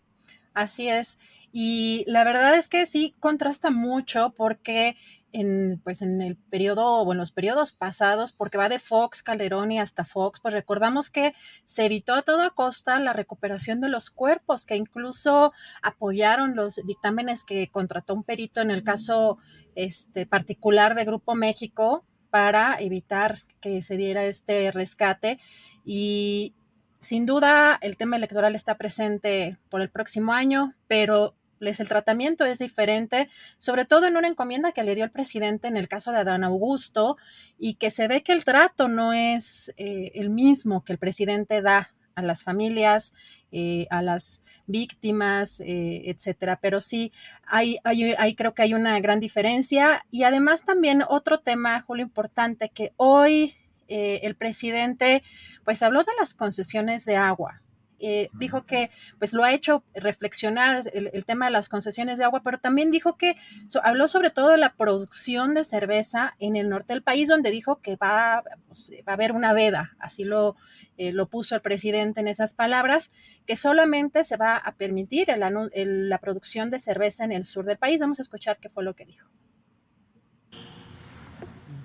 Así 0.53 0.89
es. 0.89 1.17
Y 1.53 2.05
la 2.09 2.25
verdad 2.25 2.57
es 2.57 2.69
que 2.69 2.87
sí 2.87 3.15
contrasta 3.21 3.71
mucho 3.71 4.35
porque 4.37 4.97
en, 5.32 5.81
pues 5.82 6.02
en 6.02 6.20
el 6.20 6.36
periodo 6.36 6.86
o 7.02 7.12
en 7.12 7.19
los 7.19 7.32
periodos 7.32 7.73
pasados, 7.73 8.32
porque 8.32 8.59
va 8.59 8.69
de 8.69 8.78
Fox, 8.78 9.23
Calderón 9.23 9.73
y 9.73 9.78
hasta 9.78 10.05
Fox, 10.05 10.40
pues 10.40 10.55
recordamos 10.55 11.11
que 11.11 11.32
se 11.65 11.86
evitó 11.86 12.15
a 12.15 12.23
toda 12.23 12.51
costa 12.51 12.98
la 12.98 13.12
recuperación 13.12 13.81
de 13.81 13.89
los 13.89 14.11
cuerpos, 14.11 14.65
que 14.65 14.77
incluso 14.77 15.52
apoyaron 15.82 16.57
los 16.57 16.77
dictámenes 16.86 17.44
que 17.44 17.69
contrató 17.70 18.15
un 18.15 18.24
perito 18.24 18.61
en 18.61 18.70
el 18.70 18.82
caso 18.82 19.39
este, 19.74 20.27
particular 20.27 20.94
de 20.94 21.05
Grupo 21.05 21.35
México 21.35 22.05
para 22.31 22.77
evitar 22.81 23.43
que 23.61 23.82
se 23.82 23.97
diera 23.97 24.24
este 24.24 24.70
rescate. 24.73 25.39
Y 25.85 26.55
sin 26.98 27.27
duda 27.27 27.78
el 27.81 27.97
tema 27.97 28.16
electoral 28.16 28.55
está 28.55 28.77
presente 28.77 29.59
por 29.69 29.81
el 29.81 29.90
próximo 29.90 30.32
año, 30.32 30.74
pero 30.86 31.35
el 31.61 31.89
tratamiento 31.89 32.45
es 32.45 32.59
diferente, 32.59 33.28
sobre 33.59 33.85
todo 33.85 34.07
en 34.07 34.16
una 34.16 34.28
encomienda 34.28 34.73
que 34.73 34.82
le 34.82 34.95
dio 34.95 35.05
el 35.05 35.11
presidente 35.11 35.69
en 35.69 35.77
el 35.77 35.89
caso 35.89 36.11
de 36.11 36.19
Adán 36.19 36.45
Augusto 36.45 37.16
y 37.59 37.74
que 37.74 37.91
se 37.91 38.09
ve 38.09 38.23
que 38.23 38.32
el 38.32 38.45
trato 38.45 38.89
no 38.89 39.12
es 39.12 39.73
eh, 39.77 40.12
el 40.15 40.31
mismo 40.31 40.85
que 40.85 40.93
el 40.93 40.99
presidente 40.99 41.61
da 41.62 41.93
a 42.15 42.23
las 42.23 42.43
familias, 42.43 43.15
eh, 43.53 43.87
a 43.91 44.03
las 44.03 44.43
víctimas, 44.66 45.61
eh, 45.61 46.03
etcétera. 46.07 46.59
Pero 46.61 46.81
sí, 46.81 47.12
hay, 47.45 47.78
hay, 47.85 48.35
creo 48.35 48.55
que 48.55 48.62
hay 48.62 48.74
una 48.74 48.99
gran 49.01 49.20
diferencia. 49.20 50.05
Y 50.11 50.24
además 50.24 50.65
también 50.65 51.03
otro 51.09 51.41
tema, 51.41 51.82
Julio, 51.82 52.05
importante, 52.05 52.70
que 52.70 52.93
hoy 52.97 53.55
el 53.93 54.37
presidente 54.37 55.24
pues 55.65 55.82
habló 55.82 56.05
de 56.05 56.12
las 56.20 56.35
concesiones 56.35 57.05
de 57.05 57.16
agua. 57.16 57.61
Eh, 58.03 58.31
dijo 58.33 58.65
que 58.65 58.91
pues 59.19 59.35
lo 59.35 59.45
ha 59.45 59.53
hecho 59.53 59.85
reflexionar 59.95 60.83
el, 60.95 61.25
tema 61.27 61.47
de 61.47 61.51
las 61.51 61.69
concesiones 61.69 62.17
de 62.19 62.25
agua, 62.25 62.41
pero 62.43 62.59
también 62.59 62.91
dijo 62.91 63.19
que 63.19 63.37
habló 63.83 64.09
sobre 64.09 64.31
todo 64.31 64.49
de 64.49 64.57
la 64.57 64.73
producción 64.73 65.53
de 65.53 65.65
cerveza 65.65 66.35
en 66.39 66.57
el 66.57 66.71
norte 66.71 66.95
del 66.95 67.03
país, 67.03 67.29
donde 67.29 67.51
dijo 67.51 67.81
que 67.83 67.97
va, 67.97 68.43
pues, 68.67 68.91
va 69.07 69.13
a 69.13 69.15
haber 69.15 69.33
una 69.33 69.53
veda, 69.53 69.97
así 69.99 70.25
lo, 70.25 70.57
eh, 70.97 71.13
lo 71.13 71.29
puso 71.29 71.55
el 71.55 71.61
presidente 71.61 72.21
en 72.21 72.29
esas 72.29 72.55
palabras, 72.55 73.13
que 73.47 73.55
solamente 73.55 74.25
se 74.25 74.39
va 74.39 74.57
a 74.57 74.75
permitir 74.77 75.29
la 75.37 76.19
producción 76.19 76.71
de 76.71 76.79
cerveza 76.79 77.25
en 77.25 77.33
el 77.33 77.45
sur 77.45 77.67
del 77.67 77.77
país. 77.77 78.01
Vamos 78.01 78.19
a 78.19 78.23
escuchar 78.23 78.59
qué 78.59 78.71
fue 78.71 78.83
lo 78.83 78.95
que 78.95 79.05
dijo. 79.05 79.29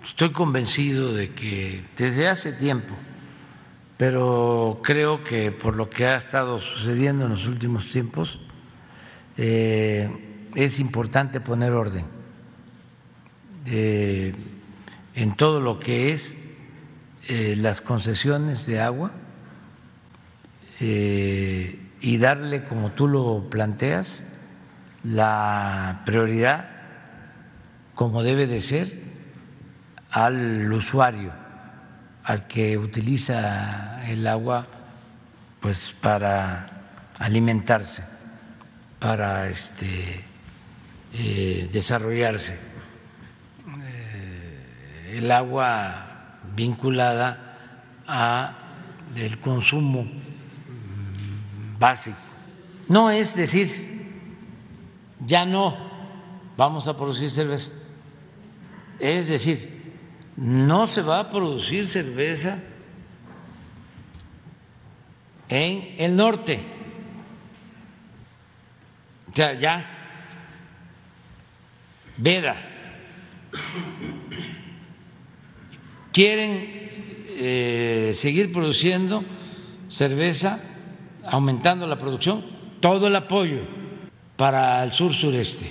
Estoy 0.04 0.32
convencido 0.32 1.14
de 1.14 1.34
que 1.34 1.84
desde 1.98 2.30
hace 2.30 2.54
tiempo 2.54 2.94
pero 3.97 4.81
creo 4.84 5.23
que 5.23 5.51
por 5.51 5.76
lo 5.76 5.89
que 5.89 6.05
ha 6.05 6.17
estado 6.17 6.59
sucediendo 6.59 7.26
en 7.26 7.31
los 7.31 7.47
últimos 7.47 7.88
tiempos, 7.88 8.39
eh, 9.38 10.09
es 10.53 10.80
importante 10.80 11.39
poner 11.39 11.72
orden 11.72 12.05
eh, 13.65 14.34
en 15.13 15.35
todo 15.35 15.61
lo 15.61 15.80
que 15.80 16.11
es 16.11 16.35
eh, 17.27 17.55
las 17.57 17.81
concesiones 17.81 18.65
de 18.65 18.81
agua 18.81 19.11
y 20.77 22.17
darle, 22.17 22.65
como 22.65 22.91
tú 22.91 23.07
lo 23.07 23.49
planteas, 23.49 24.26
la 25.03 26.03
prioridad, 26.05 26.69
como 27.95 28.23
debe 28.23 28.45
de 28.45 28.59
ser, 28.59 28.91
al 30.11 30.72
usuario 30.73 31.44
al 32.26 32.47
que 32.47 32.77
utiliza 32.77 34.03
el 34.07 34.26
agua 34.26 34.65
pues 35.60 35.93
para 36.02 36.68
alimentarse, 37.19 38.03
para 38.99 39.47
este, 39.49 40.23
eh, 41.14 41.69
desarrollarse. 41.72 42.57
Eh, 43.84 45.18
el 45.18 45.31
agua 45.31 46.39
vinculada 46.56 47.57
a 48.07 48.57
el 49.15 49.39
consumo 49.39 50.07
básico. 51.77 52.18
No 52.88 53.11
es 53.11 53.35
decir, 53.35 53.69
ya 55.26 55.45
no 55.45 55.77
vamos 56.57 56.88
a 56.88 56.97
producir 56.97 57.30
cerveza. 57.30 57.72
Es 58.99 59.27
decir, 59.27 59.74
no 60.38 60.86
se 60.88 61.02
va 61.02 61.20
a 61.20 61.30
producir 61.30 61.88
cerveza 61.88 62.60
en 65.49 65.95
el 65.98 66.16
norte. 66.16 66.60
O 69.32 69.36
sea, 69.36 69.53
ya, 69.53 69.91
Veda, 72.18 72.56
quieren 76.14 76.64
eh, 77.38 78.12
seguir 78.14 78.53
produciendo 78.53 79.26
cerveza, 79.90 80.62
aumentando 81.26 81.86
la 81.88 81.98
producción, 81.98 82.45
todo 82.80 83.07
el 83.07 83.16
apoyo 83.18 83.60
para 84.38 84.82
el 84.84 84.94
sur 84.94 85.14
sureste. 85.14 85.70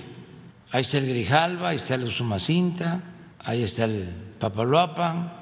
Ahí 0.71 0.83
está 0.83 0.99
el 0.99 1.09
Grijalva, 1.09 1.71
ahí 1.71 1.77
está 1.77 1.95
el 1.95 2.05
Usumacinta, 2.05 3.03
ahí 3.39 3.63
está 3.63 3.85
el 3.85 4.24
Papaloapan. 4.39 5.33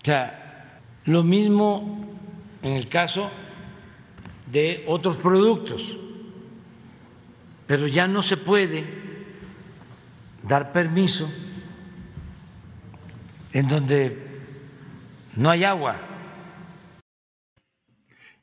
O 0.00 0.04
sea, 0.04 0.80
lo 1.04 1.22
mismo 1.22 2.06
en 2.62 2.72
el 2.72 2.88
caso 2.88 3.30
de 4.50 4.84
otros 4.86 5.18
productos, 5.18 5.96
pero 7.66 7.86
ya 7.86 8.08
no 8.08 8.22
se 8.22 8.36
puede 8.36 8.84
dar 10.42 10.72
permiso 10.72 11.30
en 13.52 13.68
donde 13.68 14.16
no 15.36 15.50
hay 15.50 15.64
agua. 15.64 15.96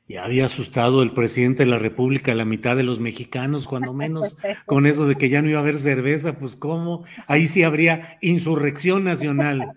Ya 0.08 0.24
había 0.24 0.46
asustado 0.46 1.02
el 1.02 1.12
presidente 1.12 1.64
de 1.64 1.70
la 1.70 1.80
República 1.80 2.30
a 2.30 2.36
la 2.36 2.44
mitad 2.44 2.76
de 2.76 2.84
los 2.84 3.00
mexicanos, 3.00 3.66
cuando 3.66 3.92
menos 3.92 4.36
con 4.64 4.86
eso 4.86 5.08
de 5.08 5.16
que 5.16 5.28
ya 5.28 5.42
no 5.42 5.48
iba 5.48 5.58
a 5.58 5.62
haber 5.62 5.78
cerveza, 5.78 6.38
pues 6.38 6.54
cómo, 6.54 7.04
ahí 7.26 7.48
sí 7.48 7.64
habría 7.64 8.16
insurrección 8.20 9.02
nacional. 9.02 9.72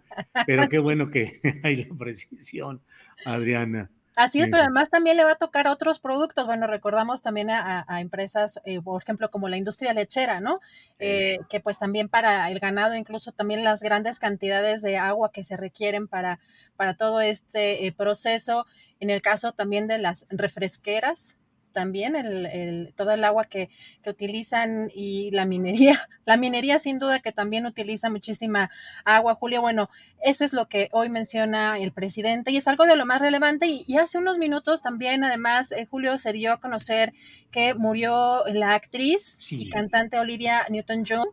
Pero 0.46 0.70
qué 0.70 0.80
bueno 0.80 1.10
que 1.10 1.32
hay 1.64 1.86
la 1.86 1.96
precisión, 1.96 2.82
Adriana. 3.26 3.90
Así 4.20 4.42
es, 4.42 4.50
pero 4.50 4.64
además 4.64 4.90
también 4.90 5.16
le 5.16 5.24
va 5.24 5.32
a 5.32 5.36
tocar 5.36 5.66
a 5.66 5.72
otros 5.72 6.02
productos. 6.02 6.46
Bueno, 6.46 6.68
recordamos 6.68 7.22
también 7.22 7.50
a, 7.50 7.86
empresas, 8.02 8.60
eh, 8.66 8.82
por 8.82 9.02
ejemplo, 9.02 9.32
como 9.32 9.48
la 9.48 9.56
industria 9.56 9.94
lechera, 9.94 10.42
¿no? 10.42 10.60
Eh, 11.00 11.38
que 11.50 11.62
pues 11.62 11.78
también 11.78 12.10
para 12.10 12.52
el 12.52 12.60
ganado, 12.60 12.96
incluso 12.96 13.32
también 13.32 13.64
las 13.64 13.82
grandes 13.82 14.20
cantidades 14.20 14.82
de 14.82 14.98
agua 14.98 15.32
que 15.32 15.46
se 15.46 15.56
requieren 15.56 16.10
para, 16.10 16.42
para 16.76 16.96
todo 16.96 17.22
este 17.22 17.86
eh, 17.86 17.94
proceso. 17.94 18.66
En 19.00 19.10
el 19.10 19.22
caso 19.22 19.54
también 19.54 19.88
de 19.88 20.00
las 20.00 20.26
refresqueras, 20.30 21.39
también 21.72 22.16
el, 22.16 22.46
el, 22.46 22.94
todo 22.96 23.12
el 23.12 23.24
agua 23.24 23.46
que, 23.46 23.70
que, 24.04 24.10
utilizan 24.10 24.90
y 24.94 25.32
la 25.32 25.46
minería. 25.46 26.08
La 26.26 26.38
minería 26.38 26.78
sin 26.78 27.00
duda 27.00 27.20
que 27.20 27.32
también 27.32 27.66
utiliza 27.66 28.10
muchísima 28.12 28.70
agua, 29.04 29.34
Julio. 29.34 29.62
Bueno, 29.62 29.90
eso 30.22 30.46
es 30.46 30.54
lo 30.54 30.68
que 30.68 30.90
hoy 30.92 31.10
menciona 31.10 31.80
el 31.80 31.92
presidente 31.92 32.52
y 32.52 32.58
es 32.58 32.68
algo 32.68 32.86
de 32.86 32.96
lo 32.96 33.06
más 33.08 33.20
relevante. 33.20 33.66
Y, 33.66 33.98
hace 33.98 34.20
unos 34.20 34.38
minutos 34.38 34.82
también, 34.82 35.24
además, 35.24 35.72
eh, 35.72 35.88
Julio 35.90 36.20
se 36.20 36.32
dio 36.32 36.54
a 36.54 36.60
conocer 36.60 37.14
que 37.52 37.74
murió 37.74 38.44
la 38.48 38.76
actriz 38.76 39.40
y 39.52 39.70
cantante 39.70 40.20
Olivia 40.20 40.66
Newton-John. 40.70 41.30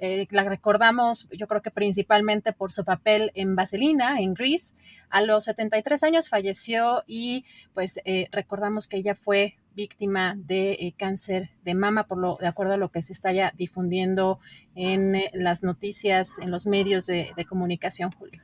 Eh, 0.00 0.28
la 0.30 0.44
recordamos, 0.44 1.28
yo 1.32 1.48
creo 1.48 1.60
que 1.60 1.72
principalmente 1.72 2.52
por 2.52 2.70
su 2.70 2.84
papel 2.84 3.32
en 3.34 3.56
Vaselina, 3.56 4.20
en 4.20 4.34
Grease. 4.34 4.74
A 5.10 5.20
los 5.22 5.44
73 5.44 6.02
años 6.04 6.28
falleció 6.28 7.02
y 7.06 7.44
pues 7.74 8.00
eh, 8.04 8.28
recordamos 8.30 8.86
que 8.86 8.98
ella 8.98 9.14
fue 9.14 9.56
víctima 9.78 10.34
de 10.36 10.72
eh, 10.72 10.94
cáncer 10.98 11.50
de 11.64 11.74
mama, 11.74 12.08
por 12.08 12.18
lo, 12.18 12.36
de 12.40 12.48
acuerdo 12.48 12.74
a 12.74 12.76
lo 12.76 12.90
que 12.90 13.00
se 13.00 13.12
está 13.12 13.32
ya 13.32 13.54
difundiendo 13.56 14.40
en 14.74 15.14
las 15.32 15.62
noticias, 15.62 16.40
en 16.40 16.50
los 16.50 16.66
medios 16.66 17.06
de, 17.06 17.32
comunicación, 17.48 18.10
Julio. 18.10 18.42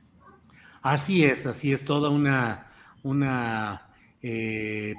Así 0.81 1.25
es, 1.25 1.45
así 1.45 1.73
es, 1.73 1.83
toda 1.83 2.09
una, 2.09 2.71
una 3.03 3.89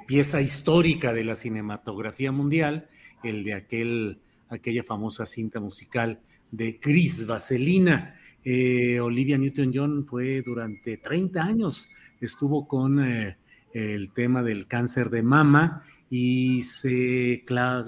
pieza 0.05 0.39
histórica 0.39 1.11
de 1.11 1.23
la 1.23 1.35
cinematografía 1.35 2.31
mundial, 2.31 2.87
el 3.23 3.43
de 3.43 3.55
aquel, 3.55 4.21
aquella 4.49 4.83
famosa 4.83 5.25
cinta 5.25 5.59
musical 5.59 6.19
de 6.51 6.79
Chris 6.79 7.25
Vaselina. 7.25 8.15
Eh, 8.43 8.99
Olivia 8.99 9.37
Newton-John 9.37 10.05
fue 10.05 10.41
durante 10.41 10.97
30 10.97 11.43
años, 11.43 11.89
estuvo 12.21 12.67
con 12.67 13.03
eh, 13.03 13.37
el 13.73 14.11
tema 14.13 14.43
del 14.43 14.67
cáncer 14.67 15.09
de 15.09 15.23
mama 15.23 15.83
y 16.09 16.63
se, 16.63 17.43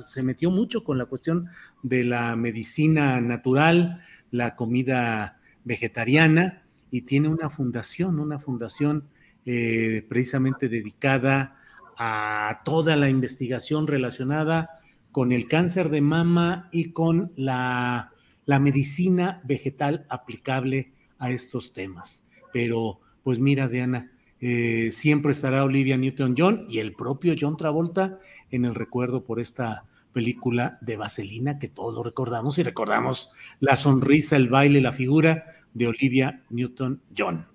se 0.06 0.23
metió 0.23 0.51
mucho 0.51 0.83
con 0.83 0.98
la 0.98 1.06
cuestión 1.06 1.49
de 1.83 2.03
la 2.03 2.35
medicina 2.35 3.22
natural, 3.22 4.01
la 4.31 4.56
comida 4.56 5.39
vegetariana 5.64 6.64
y 6.91 7.01
tiene 7.01 7.30
una 7.30 7.49
fundación, 7.49 8.19
una 8.19 8.39
fundación 8.39 9.06
eh, 9.45 10.06
precisamente 10.07 10.67
dedicada 10.67 11.56
a 11.98 12.61
toda 12.65 12.95
la 12.95 13.09
investigación 13.09 13.88
relacionada 13.88 14.80
con 15.11 15.31
el 15.31 15.48
cáncer 15.48 15.89
de 15.89 16.01
mama 16.01 16.69
y 16.72 16.91
con 16.91 17.31
la 17.35 18.11
la 18.49 18.57
medicina 18.57 19.41
vegetal 19.43 20.07
aplicable 20.09 20.91
a 21.19 21.30
estos 21.30 21.72
temas. 21.72 22.27
Pero, 22.51 22.99
pues 23.22 23.38
mira, 23.38 23.67
Diana, 23.67 24.11
eh, 24.42 24.92
siempre 24.92 25.32
estará 25.32 25.64
Olivia 25.64 25.98
Newton-John 25.98 26.66
y 26.69 26.80
el 26.80 26.93
propio 26.93 27.35
John 27.40 27.58
Travolta 27.58 28.19
en 28.51 28.66
el 28.66 28.76
recuerdo 28.76 29.24
por 29.24 29.40
esta 29.40 29.85
película 30.14 30.77
de 30.82 30.98
Vaselina 30.98 31.59
que 31.59 31.68
todos 31.68 32.06
recordamos 32.06 32.58
y 32.58 32.64
recordamos 32.64 33.30
la 33.59 33.76
sonrisa, 33.76 34.35
el 34.35 34.50
baile, 34.50 34.82
la 34.82 34.92
figura 34.92 35.45
de 35.74 35.88
Olivia 35.88 36.43
Newton-John. 36.50 37.48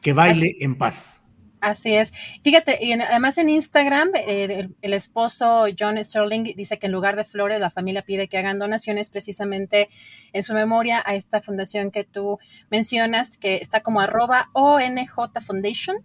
Que 0.00 0.12
baile 0.12 0.56
en 0.60 0.76
paz. 0.76 1.20
Así 1.60 1.94
es. 1.94 2.10
Fíjate, 2.42 2.78
y 2.80 2.92
además 2.92 3.36
en 3.36 3.50
Instagram, 3.50 4.10
eh, 4.14 4.68
el, 4.80 4.92
esposo 4.94 5.66
John 5.78 6.02
Sterling 6.02 6.54
dice 6.56 6.78
que 6.78 6.86
en 6.86 6.92
lugar 6.92 7.16
de 7.16 7.24
flores, 7.24 7.60
la 7.60 7.68
familia 7.68 8.02
pide 8.02 8.28
que 8.28 8.38
hagan 8.38 8.58
donaciones 8.58 9.10
precisamente 9.10 9.90
en 10.32 10.42
su 10.42 10.54
memoria 10.54 11.02
a 11.04 11.14
esta 11.14 11.42
fundación 11.42 11.90
que 11.90 12.04
tú 12.04 12.38
mencionas, 12.70 13.36
que 13.36 13.56
está 13.56 13.82
como 13.82 14.00
arroba 14.00 14.48
ONJ 14.54 15.38
Foundation. 15.44 15.98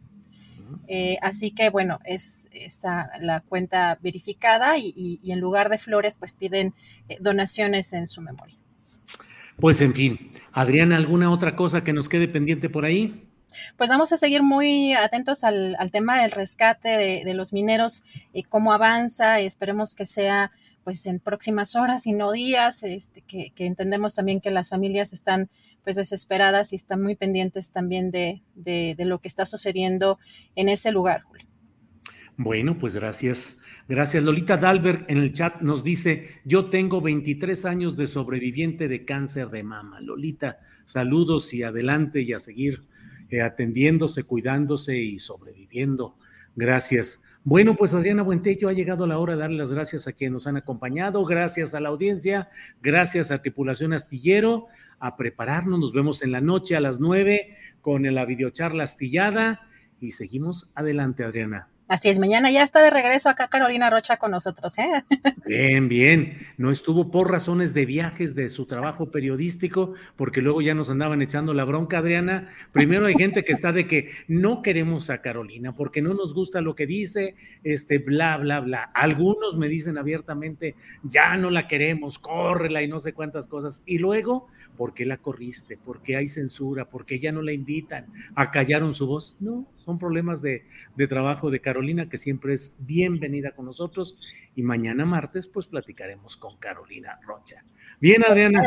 Eh, 0.88 1.18
así 1.22 1.52
que 1.52 1.70
bueno, 1.70 2.00
es 2.06 2.48
está 2.52 3.12
la 3.20 3.42
cuenta 3.42 3.98
verificada 4.02 4.78
y, 4.78 5.20
en 5.24 5.40
lugar 5.40 5.70
de 5.70 5.78
flores, 5.78 6.18
pues 6.18 6.34
piden 6.34 6.74
eh, 7.10 7.18
donaciones 7.20 7.94
en 7.94 8.08
su 8.08 8.22
memoria. 8.22 8.56
Pues 9.58 9.80
en 9.82 9.94
fin, 9.94 10.32
Adriana, 10.52 10.98
¿alguna 10.98 11.32
otra 11.32 11.56
cosa 11.56 11.84
que 11.84 11.94
nos 11.94 12.10
quede 12.10 12.28
pendiente 12.28 12.70
por 12.70 12.86
ahí? 12.86 13.30
Pues 13.78 13.90
vamos 13.90 14.12
a 14.12 14.18
seguir 14.18 14.44
muy 14.44 14.94
atentos 14.94 15.44
al, 15.44 15.78
tema 15.92 16.22
del 16.22 16.32
rescate 16.32 17.24
de, 17.24 17.34
los 17.34 17.54
mineros, 17.54 18.04
y 18.34 18.44
cómo 18.44 18.74
avanza, 18.74 19.42
y 19.42 19.46
esperemos 19.46 19.96
que 19.96 20.06
sea 20.06 20.52
pues 20.86 21.08
en 21.08 21.20
próximas 21.20 21.76
horas 21.76 22.06
y 22.06 22.14
no 22.14 22.32
días, 22.32 22.84
este, 22.84 23.24
que, 23.24 23.52
entendemos 23.58 24.14
también 24.14 24.40
que 24.40 24.52
las 24.52 24.70
familias 24.70 25.14
están 25.14 25.50
pues 25.84 25.96
desesperadas 25.96 26.74
y 26.74 26.76
están 26.76 27.02
muy 27.02 27.16
pendientes 27.16 27.72
también 27.72 28.12
de, 28.12 28.44
de, 28.54 28.96
lo 29.00 29.20
que 29.20 29.28
está 29.28 29.46
sucediendo 29.46 30.20
en 30.56 30.70
ese 30.70 30.92
lugar, 30.92 31.24
Julio. 31.24 31.48
Bueno, 32.38 32.78
pues 32.78 32.96
gracias. 32.96 33.62
Gracias. 33.88 34.24
Lolita 34.24 34.58
Dalberg 34.58 35.06
en 35.08 35.18
el 35.18 35.34
chat 35.34 35.62
nos 35.62 35.84
dice, 35.84 36.42
yo 36.46 36.70
tengo 36.70 37.02
23 37.02 37.66
años 37.66 37.98
de 37.98 38.06
sobreviviente 38.06 38.88
de 38.88 39.06
cáncer 39.06 39.50
de 39.50 39.64
mama. 39.64 40.00
Lolita, 40.02 40.60
saludos 40.86 41.52
y 41.56 41.64
adelante 41.64 42.22
y 42.22 42.34
a 42.34 42.40
seguir 42.40 42.84
eh, 43.30 43.42
atendiéndose, 43.42 44.24
cuidándose 44.24 44.98
y 45.00 45.18
sobreviviendo. 45.18 46.16
Gracias. 46.56 47.24
Bueno, 47.48 47.76
pues 47.76 47.94
Adriana 47.94 48.24
Buentello 48.24 48.70
ha 48.70 48.74
llegado 48.74 49.06
la 49.06 49.20
hora 49.20 49.36
de 49.36 49.42
darle 49.42 49.58
las 49.58 49.72
gracias 49.72 50.08
a 50.08 50.14
quienes 50.14 50.34
nos 50.34 50.48
han 50.48 50.58
acompañado, 50.58 51.24
gracias 51.26 51.76
a 51.76 51.80
la 51.80 51.90
audiencia, 51.90 52.50
gracias 52.82 53.30
a 53.30 53.44
Tripulación 53.44 53.94
Astillero, 53.94 54.66
a 54.98 55.16
prepararnos, 55.16 55.80
nos 55.80 55.94
vemos 55.94 56.24
en 56.24 56.32
la 56.32 56.42
noche 56.42 56.76
a 56.76 56.80
las 56.80 57.00
nueve 57.00 57.56
con 57.82 58.12
la 58.12 58.26
videocharla 58.26 58.86
astillada. 58.86 59.62
Y 60.02 60.10
seguimos 60.10 60.72
adelante, 60.74 61.24
Adriana. 61.24 61.70
Así 61.88 62.10
es, 62.10 62.18
mañana 62.18 62.50
ya 62.50 62.64
está 62.64 62.82
de 62.82 62.90
regreso 62.90 63.30
acá 63.30 63.48
Carolina 63.48 63.92
Rocha 63.92 64.18
con 64.18 64.32
nosotros, 64.32 64.76
¿eh? 64.80 64.90
Bien, 65.46 65.88
bien. 65.88 66.40
No 66.58 66.72
estuvo 66.72 67.12
por 67.12 67.30
razones 67.30 67.76
de 67.76 67.86
viajes 67.86 68.34
de 68.34 68.50
su 68.50 68.66
trabajo 68.66 69.12
periodístico, 69.12 69.94
porque 70.16 70.42
luego 70.42 70.64
ya 70.64 70.74
nos 70.74 70.90
andaban 70.90 71.22
echando 71.22 71.54
la 71.54 71.66
bronca, 71.66 72.00
Adriana. 72.00 72.48
Primero 72.72 73.06
hay 73.06 73.14
gente 73.14 73.44
que 73.44 73.54
está 73.54 73.72
de 73.72 73.86
que 73.86 74.10
no 74.28 74.64
queremos 74.64 75.12
a 75.12 75.22
Carolina 75.22 75.76
porque 75.76 76.02
no 76.02 76.16
nos 76.16 76.34
gusta 76.34 76.62
lo 76.62 76.74
que 76.74 76.88
dice, 76.88 77.36
este, 77.64 78.00
bla, 78.00 78.38
bla, 78.38 78.62
bla. 78.62 78.90
Algunos 78.96 79.56
me 79.56 79.70
dicen 79.70 80.00
abiertamente, 80.00 80.74
ya 81.04 81.38
no 81.38 81.52
la 81.52 81.68
queremos, 81.68 82.18
córrela 82.18 82.82
y 82.82 82.88
no 82.88 83.00
sé 83.00 83.14
cuántas 83.14 83.46
cosas. 83.46 83.84
Y 83.86 84.00
luego, 84.00 84.48
¿por 84.78 84.96
qué 84.96 85.06
la 85.06 85.18
corriste? 85.18 85.78
¿Por 85.78 86.02
qué 86.02 86.16
hay 86.16 86.28
censura? 86.28 86.86
¿Por 86.86 87.06
qué 87.06 87.20
ya 87.20 87.32
no 87.32 87.44
la 87.44 87.52
invitan? 87.52 88.08
¿Acallaron 88.34 88.96
su 88.96 89.06
voz? 89.06 89.38
No, 89.40 89.68
son 89.76 90.00
problemas 90.00 90.42
de, 90.42 90.64
de 90.96 91.08
trabajo 91.08 91.52
de 91.52 91.60
Carolina 91.60 91.75
Carolina, 91.76 92.08
que 92.08 92.18
siempre 92.18 92.54
es 92.54 92.74
bienvenida 92.80 93.52
con 93.52 93.66
nosotros. 93.66 94.18
Y 94.56 94.64
mañana 94.64 95.06
martes, 95.06 95.46
pues 95.46 95.66
platicaremos 95.66 96.38
con 96.38 96.56
Carolina 96.58 97.20
Rocha. 97.28 97.58
Bien, 98.00 98.24
Adriana. 98.24 98.64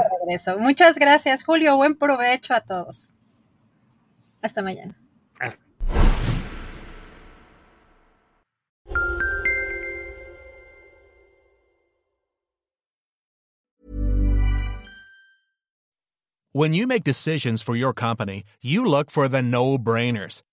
Muchas 0.59 0.99
gracias, 0.99 1.43
Julio. 1.43 1.75
Buen 1.77 1.95
provecho 1.97 2.53
a 2.53 2.61
todos. 2.61 3.15
Hasta 4.43 4.61
mañana. 4.61 4.95
When 16.53 16.75
you 16.75 16.87
make 16.87 17.05
decisions 17.05 17.63
for 17.63 17.75
your 17.77 17.95
company, 17.95 18.43
you 18.61 18.85
look 18.85 19.11
for 19.11 19.29
the 19.29 19.41
no-brainers. 19.41 20.43